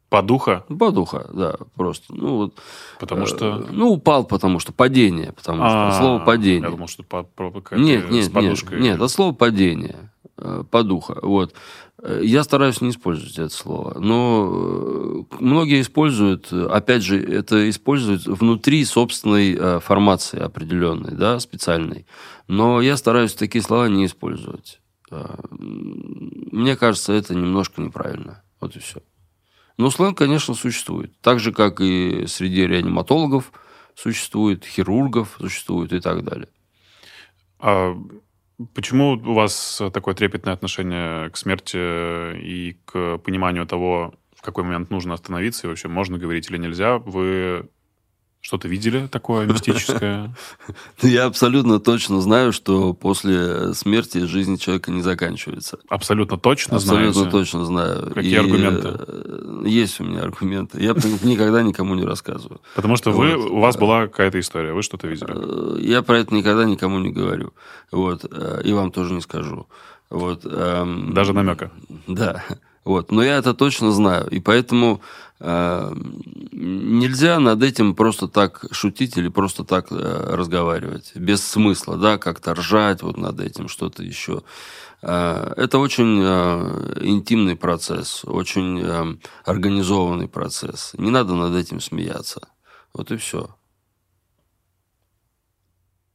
Подуха? 0.09 0.65
Подуха, 0.69 1.29
да, 1.35 1.57
просто. 1.77 2.15
Ну, 2.15 2.37
вот, 2.37 2.55
Потому 2.99 3.25
э, 3.25 3.27
что... 3.27 3.66
Ну, 3.70 3.91
упал, 3.91 4.25
потому 4.25 4.59
что 4.59 4.73
падение, 4.73 5.33
потому 5.33 5.59
что 5.59 5.89
А, 5.89 6.01
слово 6.01 6.19
падение. 6.25 6.62
Я 6.62 6.70
думал, 6.70 6.89
что 6.89 7.03
по- 7.03 7.25
про- 7.25 7.51
какая-то 7.51 7.85
Нет, 7.85 8.07
с 8.07 8.11
нет, 8.11 8.12
нет, 8.25 8.33
подушкой. 8.33 8.81
нет, 8.81 9.01
от 9.03 9.11
слова 9.11 9.35
падение, 9.35 10.11
э, 10.39 10.65
подуха. 10.70 11.19
Вот. 11.20 11.53
Э, 12.03 12.20
Я 12.23 12.45
стараюсь 12.45 12.81
не 12.81 12.91
использовать 12.91 13.39
это 13.39 13.49
слово, 13.49 13.99
но 13.99 15.27
э, 15.31 15.37
многие 15.41 15.81
используют, 15.81 16.53
опять 16.53 17.03
же, 17.03 17.20
это 17.20 17.69
используют 17.69 18.27
внутри 18.27 18.85
собственной 18.85 19.55
э, 19.55 19.81
формации 19.81 20.39
определенной, 20.39 21.12
да, 21.12 21.41
специальной. 21.41 22.07
Но 22.47 22.81
я 22.81 22.97
стараюсь 22.97 23.35
такие 23.35 23.62
слова 23.62 23.89
не 23.89 24.07
использовать. 24.07 24.81
Мне 25.51 26.77
кажется, 26.77 27.15
это 27.15 27.35
немножко 27.35 27.81
неправильно. 27.81 28.43
Вот 28.61 28.77
и 28.77 28.79
все. 28.79 29.01
Но 29.79 29.91
сленг, 29.91 30.19
конечно, 30.19 30.53
существует. 30.55 31.19
Так 31.23 31.41
же, 31.41 31.53
как 31.53 31.81
и 31.81 32.27
среди 32.27 32.66
реаниматологов 32.66 33.53
существует, 33.95 34.66
хирургов 34.66 35.37
существует 35.41 35.93
и 35.95 36.01
так 36.01 36.25
далее. 36.25 36.49
А 37.59 37.97
почему 38.75 39.13
у 39.13 39.35
вас 39.35 39.81
такое 39.93 40.15
трепетное 40.15 40.55
отношение 40.55 41.31
к 41.31 41.37
смерти 41.37 41.77
и 42.37 42.79
к 42.85 43.19
пониманию 43.19 43.67
того, 43.67 44.15
в 44.35 44.43
какой 44.43 44.65
момент 44.65 44.91
нужно 44.91 45.15
остановиться, 45.15 45.67
и 45.67 45.71
вообще 45.71 45.89
можно 45.89 46.19
говорить 46.19 46.51
или 46.51 46.59
нельзя? 46.59 46.99
Вы 46.99 47.69
что-то 48.40 48.69
видели 48.69 49.06
такое 49.09 49.47
мистическое? 49.47 50.35
Я 51.02 51.24
абсолютно 51.27 51.81
точно 51.81 52.20
знаю, 52.20 52.52
что 52.52 52.94
после 52.94 53.74
смерти 53.74 54.24
жизнь 54.27 54.56
человека 54.59 54.90
не 54.90 55.02
заканчивается. 55.02 55.78
Абсолютно 55.89 56.39
точно 56.39 56.77
Абсолютно 56.77 57.12
знаете? 57.12 57.31
точно 57.31 57.65
знаю. 57.65 58.12
Какие 58.15 58.39
аргументы? 58.39 58.89
э, 59.06 59.62
Есть 59.66 60.01
у 60.01 60.05
меня 60.05 60.23
аргументы. 60.23 60.81
Я 60.82 60.94
никогда 61.23 61.62
никому 61.62 61.94
не 61.94 62.05
рассказываю. 62.05 62.60
Потому 62.74 62.97
что 62.97 63.10
вы, 63.10 63.36
Вот. 63.36 63.51
у 63.51 63.59
вас 63.60 63.77
была 63.77 64.06
какая-то 64.06 64.39
история, 64.40 64.73
вы 64.73 64.82
что-то 64.82 65.09
видели. 65.09 65.31
Э, 65.35 65.81
Я 65.81 66.02
про 66.02 66.19
это 66.19 66.35
никогда 66.35 66.65
никому 66.65 66.98
не 67.01 67.10
говорю. 67.10 67.52
Вот. 67.93 68.24
э, 68.31 68.62
И 68.65 68.73
вам 68.73 68.93
тоже 68.93 69.15
не 69.15 69.20
скажу. 69.20 69.66
Вот. 70.10 70.47
эм, 70.47 71.12
Даже 71.12 71.32
намека. 71.35 71.70
Да. 72.06 72.43
Вот. 72.89 73.12
Но 73.12 73.23
я 73.23 73.36
это 73.36 73.52
точно 73.52 73.93
знаю. 73.93 74.31
И 74.31 74.40
поэтому 74.40 75.02
э, 75.40 75.93
нельзя 76.52 77.39
над 77.39 77.62
этим 77.62 77.94
просто 77.94 78.28
так 78.28 78.65
шутить 78.70 79.19
или 79.19 79.28
просто 79.28 79.62
так 79.62 79.89
э, 79.93 80.35
разговаривать. 80.35 81.12
Без 81.15 81.47
смысла, 81.47 81.98
да, 81.98 82.16
как-то 82.16 82.55
ржать 82.55 83.02
вот 83.02 83.19
над 83.19 83.40
этим, 83.40 83.69
что-то 83.69 84.02
еще. 84.02 84.43
Э, 85.02 85.52
это 85.59 85.78
очень 85.78 86.19
э, 86.23 87.01
интимный 87.02 87.56
процесс, 87.56 88.24
очень 88.24 88.81
э, 88.81 89.19
организованный 89.44 90.28
процесс. 90.28 90.94
Не 90.97 91.10
надо 91.10 91.35
над 91.35 91.55
этим 91.56 91.81
смеяться. 91.81 92.48
Вот 92.94 93.12
и 93.12 93.19
все. 93.19 93.55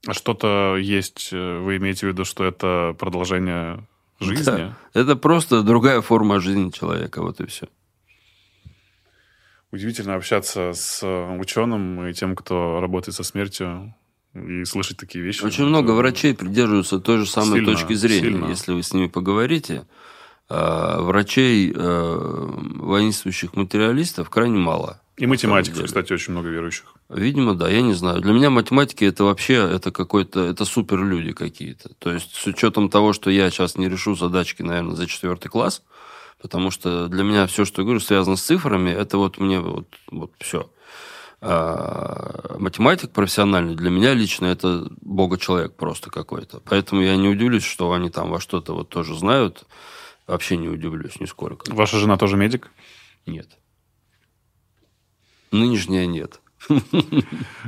А 0.07 0.13
что-то 0.15 0.75
есть, 0.77 1.29
э, 1.31 1.59
вы 1.59 1.77
имеете 1.77 2.07
в 2.07 2.09
виду, 2.09 2.25
что 2.25 2.43
это 2.45 2.95
продолжение 2.97 3.87
жизни? 4.23 4.45
Да. 4.45 4.77
Это 4.93 5.15
просто 5.15 5.61
другая 5.61 6.01
форма 6.01 6.39
жизни 6.39 6.69
человека. 6.69 7.21
Вот 7.21 7.39
и 7.39 7.45
все. 7.45 7.67
Удивительно 9.71 10.15
общаться 10.15 10.71
с 10.73 11.03
ученым 11.39 12.05
и 12.07 12.13
тем, 12.13 12.35
кто 12.35 12.79
работает 12.79 13.15
со 13.15 13.23
смертью, 13.23 13.95
и 14.35 14.65
слышать 14.65 14.97
такие 14.97 15.23
вещи. 15.23 15.43
Очень 15.43 15.63
Это 15.63 15.69
много 15.69 15.91
врачей 15.91 16.33
придерживаются 16.33 16.99
той 16.99 17.19
же 17.19 17.25
самой 17.25 17.59
Сильно, 17.59 17.71
точки 17.71 17.93
зрения. 17.93 18.21
сильно. 18.21 18.45
Если 18.45 18.73
вы 18.73 18.81
с 18.81 18.93
ними 18.93 19.07
поговорите, 19.07 19.85
э, 20.49 21.01
врачей, 21.01 21.71
э, 21.75 22.49
воинствующих 22.75 23.55
материалистов 23.55 24.29
крайне 24.29 24.57
мало. 24.57 25.01
И 25.17 25.27
математиков, 25.27 25.83
кстати, 25.85 26.13
очень 26.13 26.33
много 26.33 26.49
верующих. 26.49 26.95
Видимо, 27.15 27.53
да, 27.53 27.69
я 27.69 27.81
не 27.81 27.93
знаю. 27.93 28.21
Для 28.21 28.33
меня 28.33 28.49
математики 28.49 29.05
это 29.05 29.23
вообще 29.23 29.55
это 29.55 29.91
какой-то 29.91 30.41
это 30.41 30.65
суперлюди 30.65 31.33
какие-то. 31.33 31.93
То 31.99 32.11
есть 32.11 32.35
с 32.35 32.47
учетом 32.47 32.89
того, 32.89 33.13
что 33.13 33.29
я 33.29 33.49
сейчас 33.49 33.77
не 33.77 33.87
решу 33.87 34.15
задачки, 34.15 34.61
наверное, 34.63 34.95
за 34.95 35.07
четвертый 35.07 35.49
класс, 35.49 35.83
потому 36.41 36.71
что 36.71 37.07
для 37.07 37.23
меня 37.23 37.45
все, 37.47 37.65
что 37.65 37.81
я 37.81 37.85
говорю, 37.85 37.99
связано 37.99 38.35
с 38.35 38.41
цифрами, 38.41 38.89
это 38.89 39.17
вот 39.17 39.37
мне 39.37 39.59
вот, 39.59 39.87
вот 40.09 40.31
все. 40.39 40.69
А 41.41 42.55
математик 42.57 43.11
профессиональный 43.11 43.75
для 43.75 43.89
меня 43.89 44.13
лично 44.13 44.45
это 44.45 44.87
бога-человек 45.01 45.75
просто 45.75 46.09
какой-то. 46.09 46.61
Поэтому 46.61 47.01
я 47.01 47.17
не 47.17 47.27
удивлюсь, 47.27 47.65
что 47.65 47.91
они 47.91 48.09
там 48.09 48.29
во 48.29 48.39
что-то 48.39 48.73
вот 48.73 48.89
тоже 48.89 49.15
знают. 49.15 49.65
Вообще 50.25 50.55
не 50.55 50.69
удивлюсь 50.69 51.19
нисколько. 51.19 51.69
Ваша 51.73 51.97
жена 51.97 52.17
тоже 52.17 52.37
медик? 52.37 52.71
Нет. 53.25 53.49
Нынешняя 55.51 56.05
нет. 56.05 56.39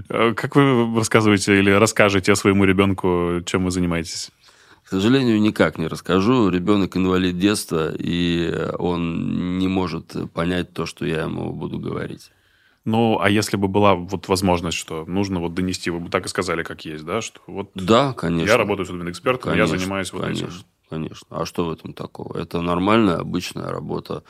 Э, 0.10 0.34
как 0.34 0.56
вы 0.56 0.98
рассказываете 0.98 1.60
или 1.60 1.72
расскажете 1.72 2.36
своему 2.36 2.66
ребенку, 2.66 3.42
чем 3.46 3.66
вы 3.66 3.72
занимаетесь? 3.72 4.32
К 4.84 4.90
сожалению, 4.90 5.42
никак 5.42 5.78
не 5.78 5.88
расскажу. 5.88 6.50
Ребенок 6.50 6.96
инвалид 6.96 7.40
детства, 7.40 7.92
и 7.98 8.70
он 8.78 9.58
не 9.58 9.68
может 9.68 10.16
понять 10.34 10.74
то, 10.74 10.86
что 10.86 11.06
я 11.06 11.24
ему 11.24 11.52
буду 11.54 11.80
говорить. 11.80 12.32
Ну, 12.86 13.20
а 13.20 13.32
если 13.32 13.58
бы 13.58 13.68
была 13.68 13.96
вот 13.96 14.28
возможность, 14.28 14.78
что 14.78 15.06
нужно 15.06 15.40
вот 15.40 15.56
донести, 15.56 15.90
вы 15.90 16.00
бы 16.00 16.10
так 16.10 16.28
и 16.28 16.30
сказали, 16.30 16.62
как 16.62 16.86
есть, 16.86 17.04
да? 17.04 17.22
Что 17.22 17.40
вот 17.48 17.72
да, 17.74 18.14
конечно. 18.14 18.52
Я 18.52 18.58
работаю 18.58 18.86
судебным 18.86 19.12
экспертом, 19.12 19.54
конечно, 19.54 19.74
я 19.74 19.80
занимаюсь 19.80 20.14
вот 20.14 20.22
конечно, 20.22 20.46
этим. 20.46 20.56
Конечно. 20.88 21.28
А 21.32 21.46
что 21.46 21.66
в 21.66 21.72
этом 21.72 21.94
такого? 21.94 22.38
Это 22.38 22.62
нормальная, 22.62 23.18
обычная 23.18 23.70
работа. 23.72 24.24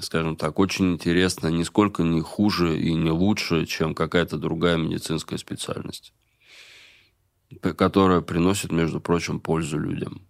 Скажем 0.00 0.36
так, 0.36 0.58
очень 0.58 0.94
интересно, 0.94 1.48
нисколько 1.48 2.02
не 2.02 2.20
хуже 2.20 2.78
и 2.78 2.94
не 2.94 3.10
лучше, 3.10 3.66
чем 3.66 3.94
какая-то 3.94 4.36
другая 4.36 4.76
медицинская 4.76 5.38
специальность, 5.38 6.12
которая 7.60 8.20
приносит, 8.20 8.72
между 8.72 9.00
прочим, 9.00 9.38
пользу 9.38 9.78
людям. 9.78 10.22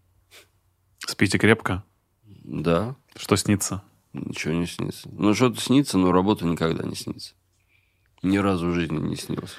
Спите 0.99 1.39
крепко? 1.39 1.85
Да. 2.25 2.97
Что 3.17 3.37
снится? 3.37 3.83
Ничего 4.13 4.55
не 4.55 4.67
снится. 4.67 5.09
Ну, 5.11 5.35
что-то 5.35 5.61
снится, 5.61 5.97
но 5.97 6.13
работа 6.13 6.45
никогда 6.45 6.85
не 6.85 6.97
снится. 6.97 7.35
Ни 8.23 8.39
разу 8.39 8.69
в 8.69 8.75
жизни 8.75 8.99
не 8.99 9.17
снилось. 9.17 9.55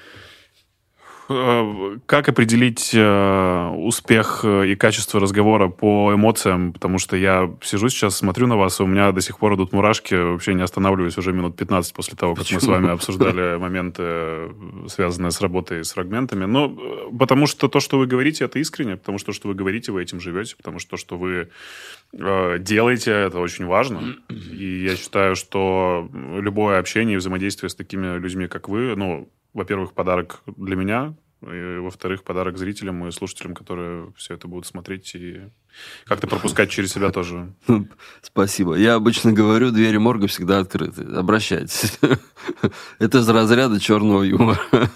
Э, 1.31 1.97
как 2.07 2.27
определить 2.27 2.89
э, 2.93 3.67
успех 3.75 4.41
э, 4.43 4.69
и 4.69 4.75
качество 4.75 5.19
разговора 5.19 5.67
по 5.67 6.11
эмоциям? 6.13 6.73
Потому 6.73 6.97
что 6.97 7.15
я 7.15 7.51
сижу 7.61 7.89
сейчас, 7.89 8.17
смотрю 8.17 8.47
на 8.47 8.57
вас, 8.57 8.79
и 8.79 8.83
у 8.83 8.87
меня 8.87 9.11
до 9.11 9.21
сих 9.21 9.37
пор 9.37 9.53
идут 9.53 9.71
мурашки, 9.71 10.15
вообще 10.15 10.55
не 10.55 10.63
останавливаюсь 10.63 11.17
уже 11.19 11.31
минут 11.31 11.55
15 11.55 11.93
после 11.93 12.17
того, 12.17 12.33
как 12.33 12.45
Почему? 12.45 12.59
мы 12.59 12.61
с 12.61 12.67
вами 12.67 12.89
обсуждали 12.89 13.57
моменты, 13.57 14.49
связанные 14.87 15.29
с 15.29 15.39
работой 15.39 15.85
с 15.85 15.91
фрагментами. 15.91 16.45
Но 16.45 16.75
потому 17.17 17.45
что 17.45 17.67
то, 17.67 17.79
что 17.79 17.99
вы 17.99 18.07
говорите, 18.07 18.45
это 18.45 18.57
искренне, 18.57 18.97
потому 18.97 19.19
что 19.19 19.27
то, 19.27 19.33
что 19.33 19.49
вы 19.49 19.53
говорите, 19.53 19.91
вы 19.91 20.01
этим 20.01 20.19
живете, 20.19 20.55
потому 20.57 20.79
что 20.79 20.91
то, 20.91 20.97
что 20.97 21.15
вы 21.15 21.49
делаете, 22.11 23.11
это 23.11 23.37
очень 23.37 23.67
важно. 23.67 24.15
И 24.29 24.83
я 24.83 24.95
считаю, 24.95 25.35
что 25.35 26.09
любое 26.39 26.79
общение 26.79 27.15
и 27.15 27.17
взаимодействие 27.17 27.69
с 27.69 27.75
такими 27.75 28.17
людьми, 28.17 28.47
как 28.47 28.67
вы, 28.67 28.95
ну, 28.95 29.29
во-первых, 29.53 29.93
подарок 29.93 30.41
для 30.45 30.75
меня, 30.75 31.15
во-вторых, 31.41 32.23
подарок 32.23 32.57
зрителям 32.57 33.07
и 33.07 33.11
слушателям, 33.11 33.55
которые 33.55 34.11
все 34.17 34.33
это 34.33 34.47
будут 34.47 34.65
смотреть 34.65 35.15
и 35.15 35.43
как-то 36.05 36.27
пропускать 36.27 36.69
через 36.69 36.91
себя 36.91 37.11
тоже. 37.11 37.53
Спасибо. 38.21 38.75
Я 38.75 38.95
обычно 38.95 39.31
говорю, 39.31 39.71
двери 39.71 39.97
морга 39.97 40.27
всегда 40.27 40.59
открыты. 40.59 41.03
Обращайтесь. 41.03 41.97
Это 42.99 43.19
из 43.19 43.29
разряда 43.29 43.79
черного 43.79 44.23
юмора. 44.23 44.59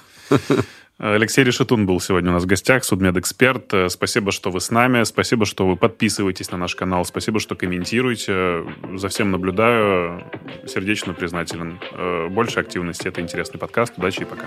Алексей 1.05 1.43
Решетун 1.43 1.85
был 1.85 1.99
сегодня 1.99 2.29
у 2.29 2.33
нас 2.33 2.43
в 2.43 2.45
гостях, 2.45 2.85
судмедэксперт. 2.85 3.73
Спасибо, 3.89 4.31
что 4.31 4.51
вы 4.51 4.61
с 4.61 4.71
нами. 4.71 5.03
Спасибо, 5.03 5.45
что 5.45 5.67
вы 5.67 5.75
подписываетесь 5.75 6.49
на 6.49 6.57
наш 6.57 6.75
канал. 6.75 7.03
Спасибо, 7.03 7.41
что 7.41 7.55
комментируете. 7.55 8.63
За 8.95 9.09
всем 9.09 9.31
наблюдаю. 9.31 10.23
Сердечно 10.65 11.13
признателен. 11.13 11.77
Больше 12.29 12.61
активности. 12.61 13.09
Это 13.09 13.19
интересный 13.19 13.59
подкаст. 13.59 13.95
Удачи 13.97 14.21
и 14.21 14.25
пока. 14.25 14.45